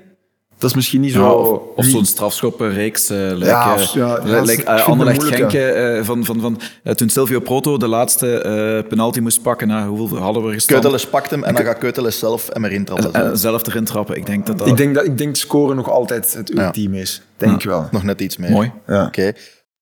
dat 0.63 0.69
is 0.71 0.75
misschien 0.75 1.01
niet 1.01 1.11
zo... 1.11 1.21
Ja, 1.21 1.31
of 1.31 1.59
of 1.75 1.83
niet- 1.85 1.93
zo'n 1.93 2.05
strafschoppenreeks. 2.05 3.09
eh 3.09 3.17
lijkt, 3.17 3.45
Ja, 3.45 3.73
of- 3.73 3.93
ja, 3.93 4.13
li- 4.13 4.29
ja, 4.31 4.37
ik 4.39 4.45
lijkt, 4.45 4.47
vind 4.63 4.79
eh, 4.79 4.87
Anderlecht 4.87 5.19
moeilijk, 5.21 5.51
Genk 5.51 5.63
eh, 5.97 6.03
van, 6.03 6.25
van, 6.25 6.39
van, 6.41 6.59
toen 6.95 7.09
Silvio 7.09 7.39
Proto 7.39 7.77
de 7.77 7.87
laatste 7.87 8.37
eh, 8.41 8.87
penalty 8.89 9.19
moest 9.19 9.41
pakken. 9.41 9.67
Na 9.67 9.87
hoeveel 9.87 10.17
hadden 10.17 10.45
we 10.45 10.53
gestaan? 10.53 10.79
Keuteles 10.79 11.07
pakt 11.07 11.29
hem 11.29 11.43
en 11.43 11.55
dan 11.55 11.63
gaat 11.65 11.77
Keuteles 11.77 12.19
zelf 12.19 12.49
hem 12.53 12.65
erin 12.65 12.85
trappen. 12.85 13.13
En, 13.13 13.25
en 13.29 13.37
zelf 13.37 13.67
erin 13.67 13.83
trappen. 13.85 14.15
Ik 14.15 14.25
denk 14.25 14.45
dat 14.45 14.57
dat... 14.57 14.67
Ik 14.67 14.77
denk 14.77 14.95
dat 14.95 15.05
ik 15.05 15.17
denk 15.17 15.35
scoren 15.35 15.75
nog 15.75 15.89
altijd 15.89 16.33
het 16.33 16.57
ultiem 16.59 16.93
is. 16.93 17.21
Denk 17.37 17.53
ik 17.53 17.61
wel. 17.69 17.87
Nog 17.91 18.03
net 18.03 18.21
iets 18.21 18.37
meer. 18.37 18.49
Mooi. 18.51 18.71
Ja. 18.87 19.05
Oké. 19.05 19.33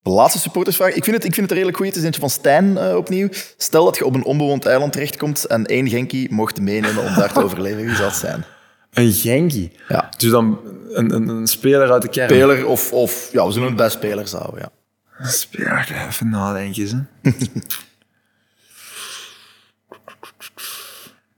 De 0.01 0.09
laatste 0.09 0.39
supportersvraag. 0.39 0.93
Ik 0.93 1.03
vind 1.03 1.15
het, 1.15 1.25
ik 1.25 1.33
vind 1.33 1.41
het 1.41 1.49
een 1.51 1.55
redelijk 1.55 1.77
goed. 1.77 1.85
Het 1.87 1.95
is 1.95 2.03
eentje 2.03 2.19
van 2.21 2.29
Stijn 2.29 2.77
eh, 2.77 2.95
opnieuw. 2.95 3.27
Stel 3.57 3.85
dat 3.85 3.97
je 3.97 4.05
op 4.05 4.15
een 4.15 4.25
onbewoond 4.25 4.65
eiland 4.65 4.91
terechtkomt 4.93 5.45
en 5.45 5.65
één 5.65 5.89
Genkie 5.89 6.33
mocht 6.33 6.61
meenemen 6.61 7.03
om 7.03 7.15
daar 7.15 7.33
te 7.33 7.43
overleven. 7.45 7.85
Wie 7.85 7.95
zou 7.95 8.07
het 8.07 8.17
zijn? 8.17 8.43
Een 8.91 9.11
Genki. 9.11 9.71
Ja. 9.87 10.09
Dus 10.17 10.29
dan 10.29 10.59
een, 10.89 11.13
een, 11.13 11.27
een 11.27 11.47
speler 11.47 11.91
uit 11.91 12.01
de 12.01 12.09
kern. 12.09 12.29
Speler 12.29 12.65
of, 12.65 12.93
of 12.93 13.29
ja, 13.31 13.45
we 13.45 13.51
zullen 13.51 13.67
het 13.67 13.77
bij 13.77 13.89
spelers 13.89 14.31
houden. 14.31 14.59
Ja. 14.59 14.69
Een 15.17 15.31
speler, 15.31 16.05
even 16.07 16.29
nadenken. 16.29 17.09
Hè. 17.21 17.31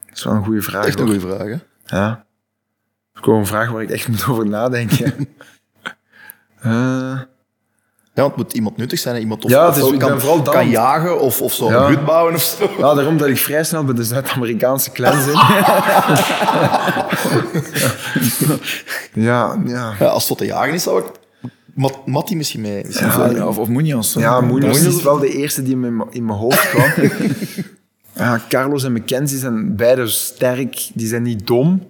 Dat 0.06 0.18
is 0.18 0.24
wel 0.24 0.34
een 0.34 0.44
goede 0.44 0.62
vraag. 0.62 0.86
Echt 0.86 1.00
een 1.00 1.06
goede 1.06 1.20
vraag. 1.20 1.48
Hè? 1.48 1.58
Ja. 1.98 2.10
Dat 2.10 2.26
is 3.14 3.22
gewoon 3.22 3.40
een 3.40 3.46
vraag 3.46 3.70
waar 3.70 3.82
ik 3.82 3.90
echt 3.90 4.08
moet 4.08 4.28
over 4.28 4.48
nadenken. 4.48 5.14
Eh, 6.64 7.22
Ja, 8.16 8.22
want 8.22 8.36
het 8.36 8.44
moet 8.44 8.54
iemand 8.54 8.78
nuttig 8.78 9.00
zijn. 9.00 9.20
Iemand 9.22 9.46
of, 9.46 9.52
Ja, 9.52 9.68
of 9.68 9.98
kan, 9.98 10.20
vooral 10.20 10.42
kan 10.42 10.70
jagen 10.70 11.20
of, 11.20 11.42
of 11.42 11.54
zo 11.54 11.70
Ja. 11.70 11.78
een 11.82 11.88
hut 11.88 12.06
bouwen 12.06 12.34
of 12.34 12.42
zo. 12.42 12.70
ja, 12.78 12.94
daarom 12.94 13.18
dat 13.18 13.28
ik 13.28 13.38
vrij 13.38 13.64
snel 13.64 13.84
bij 13.84 13.96
de 13.96 14.04
Zuid-Amerikaanse 14.04 14.92
clans 14.92 15.26
in. 15.32 15.40
ja, 19.14 19.58
ja. 19.66 19.94
Ja, 20.00 20.06
als 20.06 20.18
het 20.18 20.28
tot 20.28 20.38
te 20.38 20.46
jagen 20.46 20.74
is, 20.74 20.84
zou 20.84 21.00
ik 21.04 21.06
Mat, 22.06 22.32
misschien 22.32 22.62
mee. 22.62 22.84
Misschien 22.86 23.08
Ja, 23.36 23.48
of, 23.48 23.58
of 23.58 23.68
Munoz. 23.68 24.14
Ja, 24.16 24.42
Munoz 24.42 24.84
is 24.86 25.02
wel 25.04 25.20
de 25.20 25.30
eerste 25.38 25.64
die 25.64 25.74
in 25.74 25.80
mijn- 25.80 26.08
in 26.12 26.26
mijn 26.26 26.38
hoofd 26.38 26.70
kwam. 26.70 26.92
ja, 28.16 28.40
Carlos 28.50 28.84
en 28.84 28.92
Mackenzie 28.92 29.38
zijn 29.38 29.76
beide 29.76 30.08
sterk. 30.08 30.90
Die 30.94 31.08
zijn 31.08 31.24
niet 31.24 31.48
dom. 31.48 31.88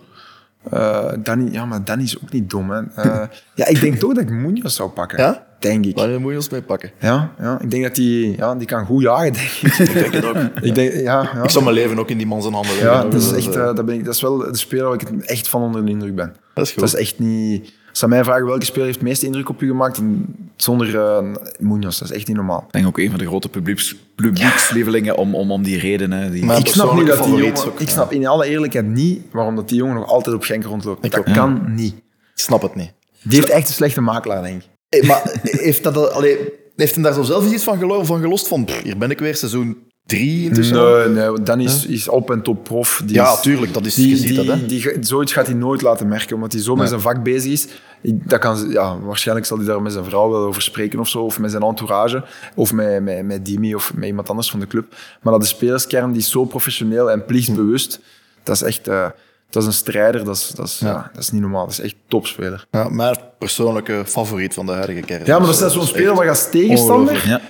Eh, 0.72 1.10
Danny, 1.20 1.52
ja, 1.52 1.66
maar 1.66 1.84
Danny 1.84 2.04
is 2.04 2.18
ook 2.24 2.32
niet 2.32 2.50
dom. 2.50 2.70
Hè. 2.72 2.82
Eh, 2.96 3.28
ja, 3.56 3.66
ik 3.68 3.80
denk 3.82 3.96
toch 3.96 4.14
dat 4.14 4.24
ik 4.24 4.30
Munoz 4.30 4.76
zou 4.76 4.90
pakken. 4.90 5.18
Ja? 5.20 5.46
Denk 5.64 5.86
ik. 5.86 5.96
Daar 5.98 6.20
moet 6.22 6.32
je 6.32 6.38
ons 6.38 6.50
mee 6.50 6.62
pakken. 6.62 6.92
Ja, 7.00 7.32
ja, 7.40 7.60
ik 7.62 7.72
denk 7.72 7.84
dat 7.84 7.96
die, 7.96 8.38
ja, 8.38 8.56
die 8.56 8.68
kan 8.68 8.86
goed 8.86 9.02
jagen, 9.02 9.34
denk 9.34 9.50
ik. 9.62 9.78
Ik 9.78 9.94
denk 9.94 10.14
het 10.14 10.26
ook. 10.26 10.36
ik 10.68 10.76
denk, 10.76 10.94
ja, 10.94 11.30
ja. 11.34 11.44
Ik 11.44 11.50
zal 11.50 11.62
mijn 11.62 11.76
leven 11.76 12.00
ook 12.00 12.10
in 12.10 12.18
die 12.18 12.28
man 12.28 12.42
zijn 12.42 12.54
handen 12.54 12.72
leggen. 12.72 12.92
ja, 12.92 13.04
dat 13.04 13.22
is, 13.22 13.32
echt, 13.32 13.56
eh, 13.56 13.68
eh, 13.70 13.76
dat, 13.76 13.86
ben 13.86 13.96
ik, 13.96 14.06
dat 14.06 14.14
is 14.14 14.22
wel 14.22 14.38
de 14.38 14.58
speler 14.58 14.86
waar 14.86 14.94
ik 15.02 15.10
echt 15.26 15.48
van 15.48 15.62
onder 15.62 15.86
de 15.86 15.92
indruk 15.92 16.16
ben. 16.16 16.36
Dat 16.54 16.66
is 16.66 16.72
goed. 16.72 16.80
Dat 16.80 16.94
is 16.94 17.00
echt 17.00 17.20
niet... 17.20 17.74
Als 17.90 18.02
ze 18.02 18.08
mij 18.08 18.24
vragen 18.24 18.46
welke 18.46 18.66
speler 18.66 18.86
heeft 18.86 18.98
het 19.00 19.08
meeste 19.08 19.26
indruk 19.26 19.50
op 19.50 19.62
je 19.62 19.68
gemaakt, 19.68 19.96
dan 19.96 20.26
zonder 20.56 21.00
eh 21.00 21.24
Munoz, 21.60 22.00
dat 22.00 22.10
is 22.10 22.16
echt 22.16 22.28
niet 22.28 22.36
normaal. 22.36 22.64
Ik 22.68 22.72
denk 22.74 22.88
ook 22.88 22.98
een 22.98 23.10
van 23.10 23.20
de 23.20 23.26
grote 23.26 23.50
publieks, 23.50 23.96
publiekslievelingen 24.16 25.18
om, 25.18 25.36
om, 25.36 25.52
om 25.52 25.64
die 25.64 25.80
reden. 25.80 26.12
Hè, 26.12 26.30
die, 26.30 26.46
Maar- 26.46 26.58
ik 26.60 26.68
snap 26.68 26.94
niet 26.94 27.08
dat 27.08 27.24
die 27.24 27.36
jongen, 27.36 27.56
ook, 27.68 27.80
ik 27.80 27.88
ja. 27.88 27.94
snap 27.94 28.12
in 28.12 28.28
alle 28.28 28.46
eerlijkheid 28.48 28.86
niet 28.86 29.22
waarom 29.32 29.56
dat 29.56 29.70
die 29.70 29.78
jongen 29.78 29.96
nog 29.96 30.08
altijd 30.08 30.36
op 30.36 30.44
Genk 30.44 30.64
rondloopt. 30.64 31.12
dat 31.12 31.18
ook. 31.20 31.34
kan 31.34 31.74
niet. 31.76 31.94
ik 31.94 32.02
snap 32.34 32.62
het 32.62 32.76
niet. 32.76 32.92
Die 33.22 33.40
heeft 33.40 33.52
echt 33.52 33.68
een 33.68 33.74
slechte 33.74 34.02
makelaar, 34.02 34.44
denk 34.44 34.62
ik. 34.64 34.70
Eh, 35.02 35.08
Maar 35.08 35.22
heeft, 35.44 35.84
dat, 35.84 35.98
al- 35.98 36.10
allee, 36.12 36.38
heeft 36.76 36.94
hem 36.94 37.04
daar 37.04 37.14
zo 37.14 37.24
zelf 37.24 37.52
iets 37.52 37.64
van, 37.64 37.78
gelo- 37.78 38.04
van 38.04 38.22
gelost? 38.22 38.48
Van, 38.48 38.66
pff, 38.66 38.82
hier 38.84 38.98
ben 38.98 39.12
ik 39.12 39.20
weer, 39.20 39.36
seizoen 39.36 39.78
drie 40.06 40.44
intussen. 40.44 40.76
Nee, 41.14 41.28
nee, 41.30 41.42
dan 41.44 41.60
is, 41.60 41.86
is 41.86 42.08
op 42.08 42.32
en 42.32 42.42
top 42.42 42.64
prof. 42.64 43.02
Die 43.06 43.16
Ja, 43.16 43.34
is- 43.34 43.40
tuurlijk, 43.40 43.74
dat 43.74 43.86
is, 43.86 43.96
Die, 43.96 44.10
je 44.10 44.18
ziet 44.18 44.28
die, 44.28 44.36
dat, 44.46 44.46
hè. 44.60 44.66
die, 44.66 44.92
zoiets 45.00 45.34
gaat 45.34 45.46
hij 45.48 45.56
nooit 45.56 45.82
laten 45.82 46.08
merken, 46.08 46.36
omdat 46.36 46.52
hij 46.52 46.62
zo 46.62 46.76
met 46.76 46.90
zijn 46.90 47.02
vak 47.02 47.24
bezig 47.24 47.52
is. 47.52 47.68
Ik- 48.02 48.30
Dat 48.30 48.40
kan, 48.40 48.70
ja, 48.70 49.00
waarschijnlijk 49.00 49.48
zal 49.48 49.58
hij 49.58 49.66
daar 49.66 49.82
met 49.82 49.92
zijn 49.92 50.06
vrouw 50.06 50.30
wel 50.30 50.42
over 50.46 50.62
spreken 50.62 51.00
of 51.00 51.08
zo, 51.10 51.20
of 51.24 51.40
met 51.40 51.52
zijn 51.52 51.64
entourage, 51.64 52.24
of 52.56 52.74
met, 52.74 53.04
met, 53.04 53.26
met 53.26 53.46
Dimi 53.46 53.76
of 53.76 53.94
met 53.96 54.06
iemand 54.06 54.30
anders 54.30 54.50
van 54.52 54.60
de 54.60 54.68
club. 54.68 54.96
Maar 55.22 55.34
dat 55.34 55.42
de 55.42 55.48
spelerskern 55.48 56.12
die 56.12 56.22
is 56.22 56.30
zo 56.30 56.46
professioneel 56.46 57.12
en 57.12 57.26
plichtsbewust, 57.26 58.00
dat 58.44 58.56
is 58.56 58.62
echt 58.62 58.88
eh, 58.88 59.06
dat 59.54 59.62
is 59.62 59.68
een 59.68 59.74
strijder, 59.74 60.24
dat 60.24 60.36
is, 60.36 60.48
dat, 60.48 60.68
is, 60.68 60.80
ja. 60.80 61.10
dat 61.14 61.24
is 61.24 61.32
niet 61.32 61.42
normaal. 61.42 61.64
Dat 61.66 61.72
is 61.72 61.80
echt 61.80 61.96
topspeler. 62.08 62.66
Ja, 62.72 62.90
mijn 62.90 63.18
persoonlijke 63.40 64.04
favoriet 64.06 64.54
van 64.54 64.66
de 64.66 64.72
huidige 64.72 65.00
kern. 65.00 65.26
Ja, 65.26 65.38
maar 65.40 65.48
dat 65.48 65.62
is 65.62 65.74
zo'n 65.74 65.86
speler 65.86 66.24
je 66.24 66.30
als 66.30 66.50
tegenstander 66.50 67.28
Ja. 67.28 67.42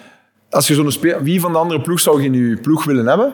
als 0.49 0.67
je 0.67 0.73
zo'n 0.73 0.91
speler, 0.91 1.23
wie 1.23 1.39
van 1.39 1.51
de 1.51 1.57
andere 1.57 1.81
ploeg 1.81 1.99
zou 1.99 2.21
je 2.21 2.25
in 2.27 2.49
je 2.49 2.57
ploeg 2.57 2.83
willen 2.83 3.07
hebben? 3.07 3.33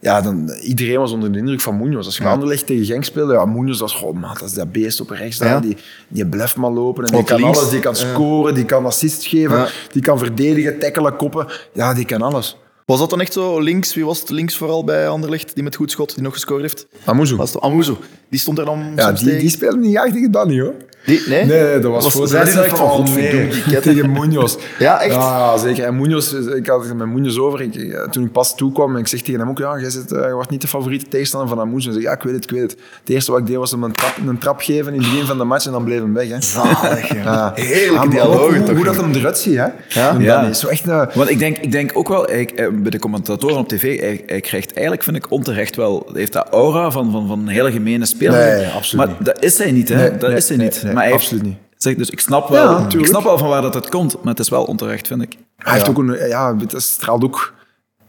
Ja, 0.00 0.20
dan, 0.20 0.48
iedereen 0.62 0.98
was 0.98 1.12
onder 1.12 1.32
de 1.32 1.38
indruk 1.38 1.60
van 1.60 1.76
Munoz. 1.76 2.06
Als 2.06 2.16
je 2.16 2.22
ja. 2.22 2.30
Anderlecht 2.30 2.66
tegen 2.66 2.84
Genk 2.84 3.04
speelde, 3.04 3.32
ja, 3.32 3.44
Munoz 3.44 3.80
was 3.80 3.92
gewoon, 3.94 4.18
man, 4.18 4.34
dat 4.34 4.42
is 4.48 4.54
dat 4.54 4.72
beest 4.72 5.00
op 5.00 5.10
rechts. 5.10 5.38
Ja. 5.38 5.60
Die, 5.60 5.76
die 6.08 6.26
blijft 6.26 6.56
maar 6.56 6.70
lopen 6.70 7.04
en 7.04 7.12
die 7.12 7.24
kan 7.24 7.40
links. 7.40 7.58
alles. 7.58 7.70
Die 7.70 7.80
kan 7.80 7.96
scoren, 7.96 8.54
die 8.54 8.64
kan 8.64 8.86
assist 8.86 9.26
geven, 9.26 9.66
die 9.92 10.02
kan 10.02 10.18
verdedigen, 10.18 10.78
tackelen, 10.78 11.16
koppen. 11.16 11.46
Ja, 11.72 11.94
die 11.94 12.04
kan 12.04 12.22
alles. 12.22 12.56
Was 12.90 12.98
dat 12.98 13.10
dan 13.10 13.20
echt 13.20 13.32
zo 13.32 13.60
links? 13.60 13.94
Wie 13.94 14.04
was 14.04 14.20
het 14.20 14.30
links 14.30 14.56
vooral 14.56 14.84
bij 14.84 15.08
Anderlecht, 15.08 15.54
die 15.54 15.62
met 15.64 15.76
goed 15.76 15.90
schot, 15.90 16.14
die 16.14 16.22
nog 16.22 16.32
gescoord 16.32 16.60
heeft? 16.60 16.86
Amuzu. 17.04 17.36
Amuzu? 17.60 17.94
Die 18.28 18.40
stond 18.40 18.58
er 18.58 18.64
dan 18.64 18.92
Ja, 18.96 19.12
die, 19.12 19.24
tegen? 19.24 19.40
die 19.40 19.48
speelde 19.50 19.78
niet 19.78 19.96
echt 19.96 20.12
tegen 20.12 20.30
Danny, 20.30 20.60
hoor. 20.60 20.74
Die- 21.04 21.22
nee? 21.28 21.44
Nee, 21.44 21.78
dat 21.78 21.90
was, 21.92 22.12
voor 22.12 22.26
de 22.26 22.32
wedstrijd 22.32 22.70
van, 22.72 22.90
oh, 22.90 23.04
nee, 23.14 23.48
tegen 23.80 24.12
Munoz. 24.12 24.56
Ja, 24.78 25.00
echt? 25.00 25.14
Ja, 25.14 25.56
zeker. 25.56 25.84
En 25.84 25.96
Munoz, 25.96 26.32
ik 26.32 26.66
had 26.66 26.84
het 26.84 26.96
met 26.96 27.06
Munoz 27.06 27.38
over. 27.38 27.60
Ik, 27.60 27.74
eh, 27.74 28.02
toen 28.02 28.24
ik 28.24 28.32
pas 28.32 28.56
toekwam, 28.56 28.94
en 28.94 29.00
ik 29.00 29.06
zeg 29.06 29.20
tegen 29.20 29.40
hem 29.40 29.48
ook, 29.48 29.58
ja, 29.58 29.78
jij 29.78 29.90
zit, 29.90 30.12
eh, 30.12 30.26
je 30.26 30.32
wordt 30.32 30.50
niet 30.50 30.60
de 30.60 30.68
favoriete 30.68 31.08
tegenstander 31.08 31.48
van 31.48 31.60
Amuzu. 31.60 31.84
Hij 31.84 31.92
zegt, 31.92 32.04
ja, 32.06 32.12
ik 32.12 32.22
weet 32.22 32.34
het, 32.34 32.44
ik 32.44 32.50
weet 32.50 32.62
het. 32.62 32.70
Het 33.00 33.08
eerste 33.10 33.30
wat 33.30 33.40
ik 33.40 33.46
deed 33.46 33.56
was 33.56 33.70
hem 33.70 33.82
een 33.82 33.92
trap, 33.92 34.16
een 34.26 34.38
trap 34.38 34.60
geven 34.60 34.92
in 34.94 35.00
het 35.00 35.10
begin 35.10 35.26
van 35.26 35.38
de 35.38 35.44
match 35.44 35.66
en 35.66 35.72
dan 35.72 35.84
bleef 35.84 35.98
hem 36.00 36.14
weg. 36.14 36.28
Hè. 36.28 36.40
Zalig, 36.40 37.14
ja. 37.14 37.52
Heerlijke 37.54 38.16
Ja, 38.16 38.22
ook 38.22 38.50
Hoe, 38.50 38.62
toch, 38.62 38.76
hoe 38.76 38.84
dat 38.84 38.96
hem 38.96 39.12
eruit 39.14 39.38
ziet, 39.38 39.56
hè. 39.56 39.66
Ja? 39.88 40.10
En 40.10 40.20
Ja. 40.20 40.34
Danny 40.34 40.50
is 40.50 40.58
zo 40.60 40.66
echt 40.68 40.88
een... 40.88 41.08
Want 41.14 41.30
ik 41.30 41.38
denk, 41.38 41.58
ik 41.58 41.72
denk 41.72 41.90
ook 41.94 42.08
wel, 42.08 42.26
eh, 42.26 42.46
bij 42.72 42.90
de 42.90 42.98
commentatoren 42.98 43.56
op 43.56 43.68
tv, 43.68 44.00
hij, 44.00 44.22
hij 44.26 44.40
krijgt 44.40 44.72
eigenlijk, 44.72 45.02
vind 45.02 45.16
ik, 45.16 45.30
onterecht 45.30 45.76
wel, 45.76 46.02
hij 46.10 46.20
heeft 46.20 46.32
dat 46.32 46.46
aura 46.50 46.90
van, 46.90 47.10
van, 47.10 47.26
van 47.26 47.38
een 47.38 47.48
hele 47.48 47.72
gemene 47.72 48.06
speler. 48.06 48.56
Nee, 48.56 48.66
absoluut 48.66 49.06
maar 49.06 49.16
dat 49.20 49.42
is 49.42 49.58
hij 49.58 49.70
niet, 49.72 49.88
hè. 49.88 49.96
Nee, 49.96 50.10
dat 50.16 50.28
nee, 50.28 50.38
is 50.38 50.48
hij 50.48 50.56
nee, 50.56 50.66
niet. 50.66 50.82
Nee, 51.00 51.08
maar 51.08 51.08
hij 51.08 51.10
heeft- 51.12 51.22
absoluut 51.22 51.42
niet. 51.44 51.58
Zeg, 51.76 51.94
dus 51.94 52.10
ik 52.10 52.20
snap, 52.20 52.48
wel, 52.48 52.70
Ja, 52.70 52.86
ik 52.98 53.06
snap 53.06 53.22
wel 53.22 53.38
van 53.38 53.48
waar 53.48 53.62
dat 53.62 53.74
het 53.74 53.88
komt, 53.88 54.14
maar 54.22 54.32
het 54.32 54.38
is 54.38 54.48
wel 54.48 54.64
onterecht, 54.64 55.06
vind 55.06 55.22
ik. 55.22 55.36
Hij 55.56 55.72
heeft 55.72 55.88
ook 55.88 55.98
een... 55.98 56.28
Ja, 56.28 56.56
het 56.56 56.82
straalt 56.82 57.24
ook... 57.24 57.54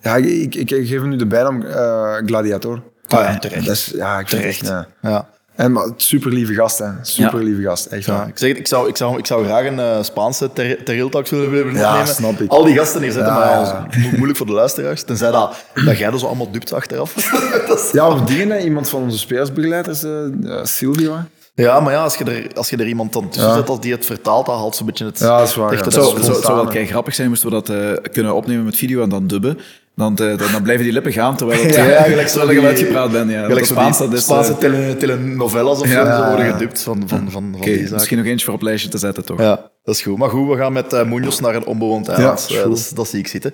Ja, 0.01 0.15
ik, 0.15 0.55
ik, 0.55 0.71
ik 0.71 0.87
geef 0.87 0.99
hem 0.99 1.09
nu 1.09 1.15
de 1.15 1.25
bijnaam 1.25 1.61
eh, 1.61 2.13
Gladiator. 2.25 2.81
Ah, 3.07 3.19
ja, 3.19 3.37
terecht. 3.39 3.65
Dat 3.65 3.75
is, 3.75 3.91
ja, 3.95 4.19
ik 4.19 4.27
Terecht. 4.27 4.47
echt... 4.61 4.67
Ja. 4.69 4.87
Ja. 5.01 5.29
En 5.55 5.71
maar, 5.71 5.89
super 5.95 6.31
lieve 6.31 6.53
gast, 6.53 6.79
hè. 6.79 6.87
Super 7.01 7.43
lieve 7.43 7.61
gast, 7.61 7.85
echt 7.85 8.05
Ja, 8.05 8.13
waar. 8.17 8.27
ik, 8.27 8.37
zeg 8.37 8.49
het, 8.49 8.57
ik, 8.57 8.67
zou, 8.67 8.87
ik, 8.89 8.97
zou, 8.97 9.17
ik 9.17 9.25
zou 9.25 9.45
graag 9.45 9.65
een 9.65 9.79
eh, 9.79 10.03
Spaanse 10.03 10.49
ter, 10.53 10.83
Terriltax 10.83 11.29
willen, 11.29 11.51
willen 11.51 11.73
Ja, 11.75 12.05
snap 12.05 12.39
ik. 12.39 12.49
Al 12.51 12.63
die 12.63 12.75
gasten 12.77 13.01
hier 13.01 13.11
zitten, 13.11 13.33
Ja, 13.33 13.39
maar 13.39 13.49
ja. 13.49 13.87
ja, 13.91 13.99
mo- 14.01 14.09
moeilijk 14.15 14.37
voor 14.37 14.45
de 14.47 14.53
luisteraars. 14.53 15.03
Tenzij 15.03 15.31
dat, 15.31 15.55
dat 15.85 15.97
jij 15.97 16.11
er 16.11 16.19
zo 16.19 16.25
allemaal 16.25 16.51
dupt 16.51 16.73
achteraf. 16.73 17.13
Dat 17.67 17.79
is- 17.79 17.91
Ja, 17.91 18.07
of 18.09 18.21
dingen, 18.21 18.49
hè. 18.49 18.57
iemand 18.63 18.89
van 18.89 19.01
onze 19.01 19.17
spelersbegeleiders, 19.17 20.03
eh 20.03 20.25
eh, 20.25 20.63
Silvio. 20.65 21.17
Ja, 21.53 21.79
maar 21.79 21.93
ja, 21.93 22.03
als 22.03 22.15
je, 22.15 22.23
er, 22.23 22.47
als 22.55 22.69
je 22.69 22.77
er 22.77 22.87
iemand 22.87 23.13
dan 23.13 23.29
tussen 23.29 23.49
Ja. 23.49 23.55
zet 23.55 23.69
als 23.69 23.79
die 23.79 23.91
het 23.91 24.05
vertaalt, 24.05 24.45
dan 24.45 24.57
haalt 24.57 24.75
ze 24.75 24.81
een 24.81 24.87
beetje 24.87 25.05
het... 25.05 25.19
Ja, 25.19 25.37
dat 25.39 25.47
is 25.47 25.55
waar. 25.55 25.71
Het 25.71 25.93
zou, 25.93 26.55
wel 26.55 26.65
kei 26.67 26.85
grappig 26.85 27.15
zijn 27.15 27.27
moesten 27.29 27.49
we 27.49 27.53
dat 27.61 27.69
eh, 27.69 28.11
kunnen 28.11 28.33
opnemen 28.35 28.65
met 28.65 28.75
video 28.75 29.01
en 29.03 29.09
dan 29.09 29.27
dubben. 29.27 29.57
Dan, 29.95 30.11
eh, 30.17 30.37
dan, 30.37 30.51
dan 30.51 30.61
blijven 30.63 30.83
die 30.83 30.93
lippen 30.93 31.11
gaan 31.11 31.35
terwijl, 31.37 31.63
het, 31.63 31.75
Ja, 31.75 31.85
ja, 31.85 32.01
gelijk 32.01 32.27
zo 32.27 32.37
terwijl 32.39 32.65
uitgepraat 32.65 33.11
bent. 33.11 33.31
Ja. 33.31 33.45
Gelijk 33.45 33.65
Spaans, 33.65 33.97
dat 33.97 34.13
is, 34.13 34.23
Spaanse 34.23 34.51
eh, 34.51 34.57
tele, 34.57 34.97
telenovelas 34.97 35.79
of 35.81 35.87
zo, 35.87 35.93
Ja. 35.93 36.03
die 36.03 36.23
zo 36.23 36.27
worden 36.35 36.51
gedubt 36.51 36.81
van, 36.81 37.03
van, 37.07 37.31
van, 37.31 37.47
van 37.51 37.61
die 37.61 37.77
zaken. 37.79 37.93
misschien 37.93 38.17
nog 38.17 38.25
eentje 38.25 38.45
voor 38.45 38.53
op 38.55 38.61
lijstje 38.61 38.89
te 38.89 38.97
zetten, 38.97 39.25
toch? 39.25 39.39
Ja, 39.39 39.69
dat 39.83 39.95
is 39.95 40.01
goed. 40.01 40.17
Maar 40.17 40.29
goed, 40.29 40.47
we 40.49 40.57
gaan 40.57 40.73
met 40.73 40.93
uh, 40.93 41.03
Munoz 41.03 41.39
naar 41.39 41.55
een 41.55 41.65
onbewoond 41.65 42.07
eiland. 42.07 42.45
Ja, 42.49 42.57
Eh, 42.57 42.63
dat, 42.63 42.77
is- 42.77 42.89
dat 42.89 43.07
zie 43.07 43.19
ik 43.19 43.27
zitten. 43.27 43.53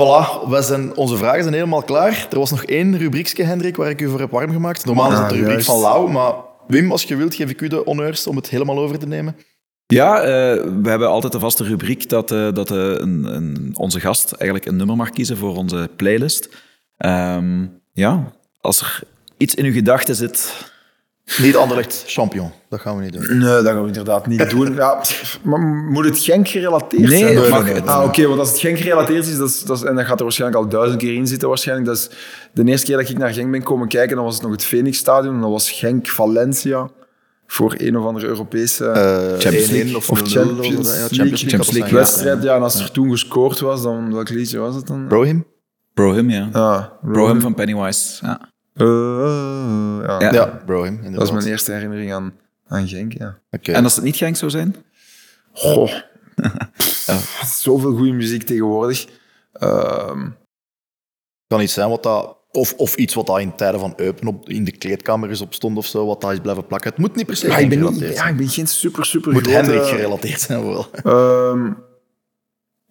Voilà, 0.00 0.48
wij 0.48 0.62
zijn, 0.62 0.96
onze 0.96 1.16
vragen 1.16 1.42
zijn 1.42 1.54
helemaal 1.54 1.82
klaar. 1.82 2.26
Er 2.30 2.38
was 2.38 2.50
nog 2.50 2.64
één 2.64 2.98
rubriekje, 2.98 3.42
Hendrik, 3.44 3.76
waar 3.76 3.90
ik 3.90 4.00
u 4.00 4.08
voor 4.08 4.20
heb 4.20 4.30
warm 4.30 4.52
gemaakt. 4.52 4.84
Normaal 4.84 5.10
is 5.10 5.14
het 5.16 5.22
Ah, 5.22 5.28
de 5.28 5.34
rubriek 5.34 5.52
juist. 5.52 5.66
van 5.66 5.80
Lau, 5.80 6.10
maar 6.10 6.32
Wim, 6.66 6.90
als 6.90 7.02
je 7.02 7.16
wilt, 7.16 7.34
geef 7.34 7.50
ik 7.50 7.60
u 7.60 7.68
de 7.68 7.82
honneurs 7.84 8.26
om 8.26 8.36
het 8.36 8.48
helemaal 8.48 8.78
over 8.78 8.98
te 8.98 9.06
nemen. 9.06 9.36
Ja, 9.86 10.20
eh, 10.20 10.28
we 10.82 10.88
hebben 10.88 11.08
altijd 11.08 11.32
de 11.32 11.38
vaste 11.38 11.64
rubriek 11.64 12.08
dat, 12.08 12.30
eh, 12.30 12.52
dat 12.52 12.70
eh, 12.70 12.78
een, 12.78 13.24
een, 13.24 13.70
onze 13.74 14.00
gast 14.00 14.32
eigenlijk 14.32 14.70
een 14.70 14.76
nummer 14.76 14.96
mag 14.96 15.10
kiezen 15.10 15.36
voor 15.36 15.56
onze 15.56 15.90
playlist. 15.96 16.48
Ehm, 16.96 17.66
ja, 17.92 18.32
als 18.60 18.80
er 18.80 19.02
iets 19.36 19.54
in 19.54 19.64
uw 19.64 19.72
gedachten 19.72 20.14
zit... 20.14 20.70
Niet 21.38 21.56
Anderlecht 21.56 22.04
champion. 22.06 22.50
Dat 22.68 22.80
gaan 22.80 22.96
we 22.96 23.02
niet 23.02 23.12
doen. 23.12 23.38
Nee, 23.38 23.48
dat 23.48 23.66
gaan 23.66 23.80
we 23.80 23.86
inderdaad 23.86 24.26
niet 24.26 24.50
doen. 24.50 24.74
Ja, 24.74 24.94
pff, 24.94 25.38
maar 25.42 25.60
moet 25.60 26.04
het 26.04 26.18
Genk 26.18 26.48
gerelateerd 26.48 27.08
Nee, 27.08 27.18
zijn? 27.18 27.50
mag- 27.50 27.64
nee, 27.64 27.72
nee. 27.74 27.82
Ah, 27.82 28.04
oké, 28.04 28.26
want 28.26 28.38
als 28.40 28.48
het 28.50 28.58
Genk 28.58 28.78
gerelateerd 28.78 29.26
is, 29.26 29.36
dat 29.36 29.48
is, 29.48 29.60
dat 29.62 29.76
is- 29.76 29.82
en 29.84 29.94
dat 29.96 30.04
gaat 30.04 30.16
er 30.18 30.22
waarschijnlijk 30.24 30.62
al 30.62 30.68
duizend 30.68 31.00
keer 31.00 31.14
in 31.14 31.26
zitten 31.26 31.48
waarschijnlijk. 31.48 31.88
Dat 31.88 31.96
is 31.96 32.08
de 32.52 32.64
eerste 32.64 32.86
keer 32.86 32.96
dat 32.96 33.08
ik 33.08 33.18
naar 33.18 33.32
Genk 33.32 33.50
ben 33.50 33.62
komen 33.62 33.88
kijken, 33.88 34.16
dan 34.16 34.24
was 34.24 34.34
het 34.34 34.42
nog 34.42 34.52
het 34.52 34.64
Phoenix-stadion. 34.64 35.34
En 35.34 35.40
dat 35.40 35.50
was 35.50 35.70
Genk-Valencia 35.70 36.90
voor 37.46 37.74
een 37.76 37.96
of 37.98 38.04
andere 38.06 38.26
Europese 38.26 38.84
Champions 39.38 39.68
1-1 39.68 39.72
League. 39.72 39.96
of 39.96 40.10
of 40.10 40.20
0-0, 40.20 40.24
Champions 40.26 40.36
ja, 40.36 40.44
League, 40.44 41.08
Champions 41.08 41.18
League, 41.18 41.38
Champions 41.38 41.70
League 41.70 41.94
wedstrijd. 41.98 42.42
Ja, 42.42 42.54
en 42.56 42.62
als 42.62 42.80
er 42.80 42.90
toen 42.90 43.10
gescoord 43.10 43.60
was, 43.60 43.82
dan 43.82 44.12
welk 44.12 44.28
liedje 44.28 44.58
was 44.58 44.74
het 44.74 44.86
dan? 44.86 45.06
Brohim? 45.08 45.46
Brohim, 45.94 46.30
ja. 46.30 46.48
Ja, 46.52 46.92
Brohim 47.02 47.40
van 47.40 47.54
Pennywise. 47.54 48.18
Ja. 48.26 48.50
Eh, 48.74 49.98
ja. 50.06 50.20
Ja. 50.20 50.32
Ja, 50.32 50.46
Brohim, 50.66 50.94
inderdaad. 50.94 51.14
Dat 51.18 51.22
is 51.28 51.30
mijn 51.34 51.46
eerste 51.46 51.72
herinnering 51.72 52.12
aan, 52.12 52.32
aan 52.66 52.88
Genk, 52.88 53.12
ja. 53.12 53.38
Oké. 53.50 53.72
En 53.72 53.84
als 53.84 53.94
het 53.94 54.04
niet 54.04 54.16
Genk 54.16 54.36
zou 54.36 54.50
zijn? 54.50 54.76
Goh. 55.52 55.92
Zoveel 57.60 57.92
goede 57.96 58.12
muziek 58.12 58.42
tegenwoordig. 58.42 59.08
Ehm, 59.52 60.28
kan 61.46 61.60
iets 61.60 61.72
zijn 61.72 61.88
wat 61.88 62.02
dat... 62.02 62.36
Of, 62.50 62.74
of 62.76 62.94
iets 62.94 63.14
wat 63.14 63.26
dat 63.26 63.38
in 63.40 63.54
tijden 63.54 63.80
van 63.80 63.92
Eupen 63.96 64.26
op, 64.26 64.48
in 64.48 64.64
de 64.64 64.72
kleedkamer 64.72 65.30
is 65.30 65.40
op 65.40 65.54
stond 65.54 65.76
of 65.76 65.86
zo, 65.86 66.06
wat 66.06 66.20
dat 66.20 66.32
is 66.32 66.38
blijven 66.38 66.66
plakken. 66.66 66.90
Het 66.90 66.98
moet 66.98 67.14
niet 67.16 67.26
per 67.26 67.36
se 67.36 67.46
ja, 67.48 67.56
ik 67.56 67.68
ben, 67.68 67.80
niet, 67.80 67.98
ja, 67.98 68.14
zijn. 68.14 68.28
ik 68.30 68.36
ben 68.36 68.48
geen 68.48 68.66
super, 68.66 69.04
super 69.06 69.32
moet 69.32 69.42
grote- 69.42 69.56
Hendrik 69.56 69.82
gerelateerd 69.82 70.40
zijn 70.40 70.64
wel. 70.64 70.86
Ehm, 70.92 71.62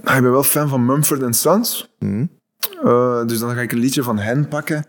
maar 0.03 0.15
ik 0.15 0.21
ben 0.21 0.31
wel 0.31 0.43
fan 0.43 0.69
van 0.69 0.85
Mumford 0.85 1.35
Sons. 1.35 1.89
Mhm. 1.99 2.25
Eh, 2.83 3.25
dus 3.25 3.39
dan 3.39 3.53
ga 3.55 3.61
ik 3.61 3.71
een 3.71 3.79
liedje 3.79 4.03
van 4.03 4.17
hen 4.19 4.47
pakken. 4.47 4.85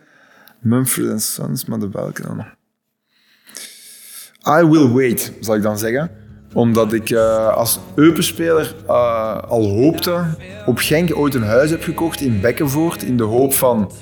Mumford 0.62 1.22
Sons, 1.22 1.64
maar 1.64 1.78
de 1.78 1.88
welke 1.88 2.22
dan? 2.22 2.44
I 4.58 4.64
Will 4.64 4.88
Wait, 4.88 5.32
zal 5.40 5.54
ik 5.54 5.62
dan 5.62 5.78
zeggen. 5.78 6.10
Omdat 6.52 6.92
ik 6.92 7.10
eh, 7.10 7.48
als 7.56 7.78
Eupen-speler 7.94 8.74
eh, 8.86 9.42
al 9.42 9.68
hoopte 9.68 10.24
op 10.66 10.78
Genk 10.78 11.16
ooit 11.16 11.34
een 11.34 11.42
huis 11.42 11.70
heb 11.70 11.82
gekocht 11.82 12.20
in 12.20 12.40
Bekkenvoort. 12.40 13.02
In 13.02 13.16
de 13.16 13.22
hoop 13.22 13.54
van, 13.54 13.92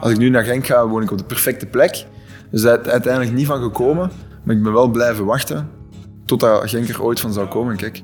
als 0.00 0.12
ik 0.12 0.18
nu 0.18 0.28
naar 0.28 0.44
Genk 0.44 0.66
ga, 0.66 0.86
woon 0.86 1.02
ik 1.02 1.10
op 1.10 1.18
de 1.18 1.24
perfecte 1.24 1.66
plek. 1.66 2.06
Dus 2.50 2.62
daar 2.62 2.80
is 2.80 2.86
uiteindelijk 2.86 3.32
niet 3.32 3.46
van 3.46 3.62
gekomen. 3.62 4.10
Maar 4.44 4.56
ik 4.56 4.62
ben 4.62 4.72
wel 4.72 4.88
blijven 4.88 5.24
wachten 5.24 5.70
totdat 6.24 6.70
Genk 6.70 6.88
er 6.88 7.02
ooit 7.02 7.20
van 7.20 7.32
zou 7.32 7.48
komen. 7.48 7.76
Kijk. 7.76 8.02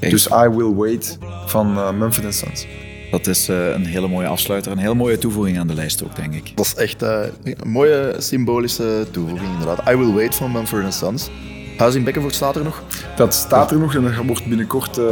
Kijk. 0.00 0.12
Dus 0.12 0.26
I 0.26 0.48
Will 0.48 0.74
Wait 0.74 1.18
van 1.46 1.76
uh, 1.76 1.92
Mumford 1.92 2.34
Sons. 2.34 2.66
Dat 3.10 3.26
is 3.26 3.48
eh, 3.48 3.68
een 3.72 3.86
hele 3.86 4.08
mooie 4.08 4.26
afsluiter. 4.26 4.72
Een 4.72 4.78
hele 4.78 4.94
mooie 4.94 5.18
toevoeging 5.18 5.58
aan 5.58 5.66
de 5.66 5.74
lijst 5.74 6.04
ook, 6.04 6.16
denk 6.16 6.34
ik. 6.34 6.52
Dat 6.54 6.66
is 6.66 6.74
echt 6.74 7.02
eh, 7.02 7.18
een 7.44 7.68
mooie 7.70 8.14
symbolische 8.18 9.06
toevoeging, 9.10 9.50
inderdaad. 9.52 9.88
I 9.90 9.96
Will 9.96 10.12
Wait 10.12 10.34
van 10.34 10.52
Mumford 10.52 10.94
Sons. 10.94 11.30
Huis 11.76 11.94
in 11.94 12.04
Bekkenvoort 12.04 12.34
staat 12.34 12.56
er 12.56 12.64
nog. 12.64 12.82
Dat 13.16 13.34
staat 13.34 13.70
er 13.70 13.78
nog 13.78 13.94
en 13.94 14.02
dat 14.02 14.12
wordt 14.26 14.46
binnenkort 14.46 14.98
eh, 14.98 15.04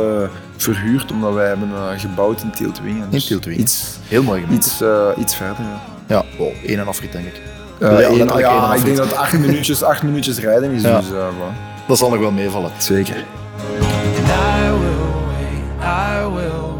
verhuurd, 0.56 1.12
omdat 1.12 1.34
wij 1.34 1.46
hebben 1.46 1.68
gebouwd 1.98 2.42
in 2.42 2.50
Tieltwingen. 2.50 3.06
In 3.10 3.18
Tieltwingen. 3.18 3.60
Iets, 3.60 3.98
Heel 4.08 4.22
mooi 4.22 4.40
gemaakt. 4.42 4.64
iets, 4.66 4.80
eh, 4.80 5.08
iets 5.18 5.34
verder. 5.34 5.56
Ja. 5.60 5.80
Ja, 6.06 6.24
oh, 6.38 6.52
één 6.66 6.78
en 6.78 6.86
afrit, 6.86 7.12
denk 7.12 7.26
ik. 7.26 7.32
Eh, 7.34 7.40
Ja, 7.80 7.86
één- 7.88 7.98
letterlijk 8.16 8.30
één 8.30 8.40
ja, 8.54 8.74
ik 8.74 8.84
denk 8.84 8.96
dat 8.96 9.06
het 9.06 9.16
acht 9.16 9.38
minuutjes, 9.38 9.82
acht 9.92 10.02
minuutjes 10.02 10.38
rijden 10.38 10.70
is. 10.70 10.82
Ja. 10.82 11.00
Dus, 11.00 11.10
eh. 11.10 11.26
Dat 11.88 11.98
zal 11.98 12.10
nog 12.10 12.18
wel 12.18 12.30
meevallen. 12.30 12.70
Zeker. 12.78 13.16
I 13.16 14.70
will 14.70 15.04
wait, 15.26 15.82
I 15.82 16.26
will 16.34 16.73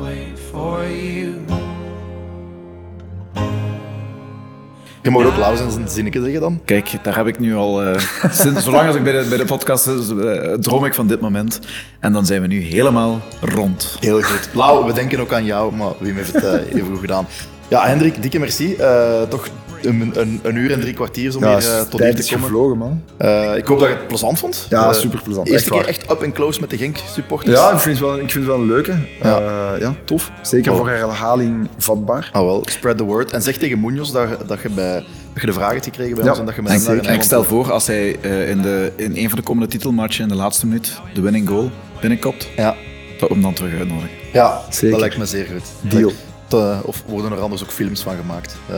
Je 5.04 5.10
mag 5.10 5.24
ook 5.26 5.36
Laus 5.36 5.60
en 5.60 5.70
zijn 5.70 5.88
zinnetje 5.88 6.20
zeggen 6.22 6.40
dan. 6.40 6.60
Kijk, 6.64 6.90
daar 7.02 7.16
heb 7.16 7.26
ik 7.26 7.38
nu 7.38 7.54
al... 7.56 7.82
eh, 7.82 7.98
sinds, 8.30 8.64
zolang 8.64 8.86
als 8.86 8.96
ik 8.96 9.02
bij 9.02 9.12
de, 9.22 9.28
bij 9.28 9.38
de 9.38 9.44
podcast 9.44 9.84
zit, 9.84 10.18
eh, 10.18 10.52
droom 10.52 10.84
ik 10.84 10.94
van 10.94 11.06
dit 11.06 11.20
moment. 11.20 11.60
En 12.00 12.12
dan 12.12 12.26
zijn 12.26 12.40
we 12.40 12.46
nu 12.46 12.60
helemaal 12.60 13.20
rond. 13.40 13.96
Heel 14.00 14.22
goed. 14.22 14.48
Lau, 14.52 14.86
we 14.86 14.92
denken 14.92 15.20
ook 15.20 15.32
aan 15.32 15.44
jou, 15.44 15.74
maar 15.74 15.90
Wim 15.98 16.16
heeft 16.16 16.32
het 16.32 16.44
eh, 16.44 16.52
even 16.74 16.86
goed 16.86 17.00
gedaan. 17.00 17.26
Ja, 17.68 17.86
Hendrik, 17.86 18.22
dikke 18.22 18.38
merci. 18.38 18.74
Eh, 18.74 19.22
toch 19.22 19.48
een, 19.84 20.12
een, 20.14 20.40
een 20.42 20.56
uur 20.56 20.72
en 20.72 20.80
drie 20.80 20.94
kwartier 20.94 21.36
om 21.36 21.42
Ja, 21.44 21.58
hier 21.58 21.68
eh, 21.74 21.80
tot 21.80 22.00
hier 22.00 22.14
te 22.14 22.18
is 22.22 22.28
komen. 22.30 22.44
gevlogen, 22.46 22.78
man. 22.78 23.02
Eh, 23.16 23.56
ik 23.56 23.66
hoop 23.66 23.78
dat 23.78 23.88
je 23.88 23.94
het 23.94 24.08
plezant 24.08 24.38
vond. 24.38 24.66
Ja, 24.70 24.88
Eh, 24.88 24.92
super 24.92 25.20
plezant. 25.22 25.48
Eerste 25.48 25.70
Echt 25.70 25.78
keer 25.80 25.88
echt 25.88 26.10
up 26.10 26.22
and 26.22 26.32
close 26.32 26.60
met 26.60 26.70
de 26.70 26.76
Genk 26.76 26.96
supporters. 27.12 27.58
Ja, 27.58 27.70
ik 27.72 27.78
vind 27.78 27.98
het 27.98 28.06
wel, 28.06 28.14
ik 28.14 28.30
vind 28.30 28.34
het 28.34 28.46
wel 28.46 28.56
een 28.56 28.66
leuke. 28.66 28.94
Ja. 29.22 29.94
Tof. 30.04 30.30
Zeker 30.42 30.72
Oh. 30.72 30.78
voor 30.78 30.88
herhaling 30.88 31.68
vatbaar. 31.78 32.30
Ah 32.32 32.42
wel, 32.42 32.62
spread 32.70 32.96
the 32.96 33.04
word. 33.04 33.30
En 33.32 33.42
zeg 33.42 33.56
tegen 33.56 33.80
Munoz 33.80 34.10
dat, 34.12 34.28
je- 34.28 34.36
dat, 34.46 34.60
je, 34.62 34.68
bij, 34.70 34.92
dat 35.32 35.40
je 35.40 35.46
de 35.46 35.52
vraag 35.52 35.72
hebt 35.72 35.84
gekregen 35.84 36.14
bij 36.14 36.24
Ja, 36.24 36.30
ons 36.30 36.38
en 36.38 36.46
dat 36.46 36.54
je 36.54 36.62
met 36.62 36.86
hem 36.86 36.96
naar 37.02 37.14
ik 37.14 37.22
stel 37.22 37.44
voor, 37.44 37.72
als 37.72 37.86
hij 37.86 38.16
eh, 38.20 38.50
in, 38.50 38.62
de, 38.62 38.92
in 38.96 39.16
een 39.16 39.28
van 39.28 39.38
de 39.38 39.44
komende 39.44 39.68
titelmatchen 39.68 40.22
in 40.22 40.28
de 40.28 40.34
laatste 40.36 40.66
minuut 40.66 41.00
de 41.14 41.20
winning 41.20 41.48
goal 41.48 41.70
binnenkopt, 42.00 42.48
Ja, 42.56 42.74
dat 43.18 43.28
we 43.28 43.34
hem 43.34 43.42
dan 43.42 43.54
terug 43.54 43.78
uitnodigen. 43.78 44.10
ja 44.32 44.60
Zeker. 44.70 44.90
dat 44.90 45.00
lijkt 45.00 45.18
me 45.18 45.26
zeer 45.26 45.46
goed. 45.52 45.92
Deal. 45.92 46.12
Eh, 46.50 46.78
of 46.84 47.02
worden 47.06 47.32
er 47.32 47.38
anders 47.40 47.62
ook 47.62 47.70
films 47.70 48.02
van 48.02 48.16
gemaakt? 48.16 48.56
Eh 48.70 48.76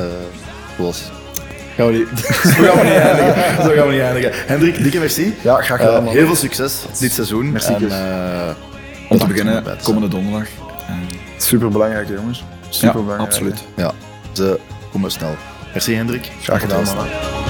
zoals... 0.76 1.02
Gaan 1.76 1.86
we 1.86 1.92
niet, 1.92 2.08
zo 2.56 2.62
gaan 2.62 2.78
we 2.78 2.84
niet 2.84 2.92
eindigen. 2.92 3.62
Zo 3.62 3.70
gaan 3.76 3.86
we 3.86 3.92
niet 3.92 4.00
eindigen. 4.02 4.30
Hendrik, 4.46 4.82
dikke 4.82 4.98
merci. 4.98 5.34
Ja, 5.42 5.54
graag 5.60 5.78
Eh, 5.80 5.86
gedaan, 5.86 6.04
man. 6.04 6.12
heel 6.14 6.26
veel 6.26 6.36
succes 6.36 6.84
dit 6.98 7.12
seizoen. 7.12 7.52
Merci, 7.52 7.72
en, 7.74 7.90
eh, 7.90 8.48
Om 9.08 9.18
te 9.18 9.26
beginnen, 9.26 9.62
te 9.62 9.76
komende 9.82 10.08
donderdag. 10.08 10.48
Eh, 10.88 10.94
Super 11.36 11.68
belangrijk, 11.68 12.08
jongens. 12.08 12.38
ja, 12.38 12.66
Super 12.68 12.92
belangrijk. 13.04 13.20
absoluut. 13.30 13.62
Ja, 13.76 13.92
ze 14.32 14.58
komen 14.92 15.10
snel. 15.10 15.36
Merci 15.72 15.94
Hendrik. 15.94 16.30
Graag 16.42 16.60
gedaan, 16.60 16.76
man. 16.84 16.86
snel. 16.86 17.45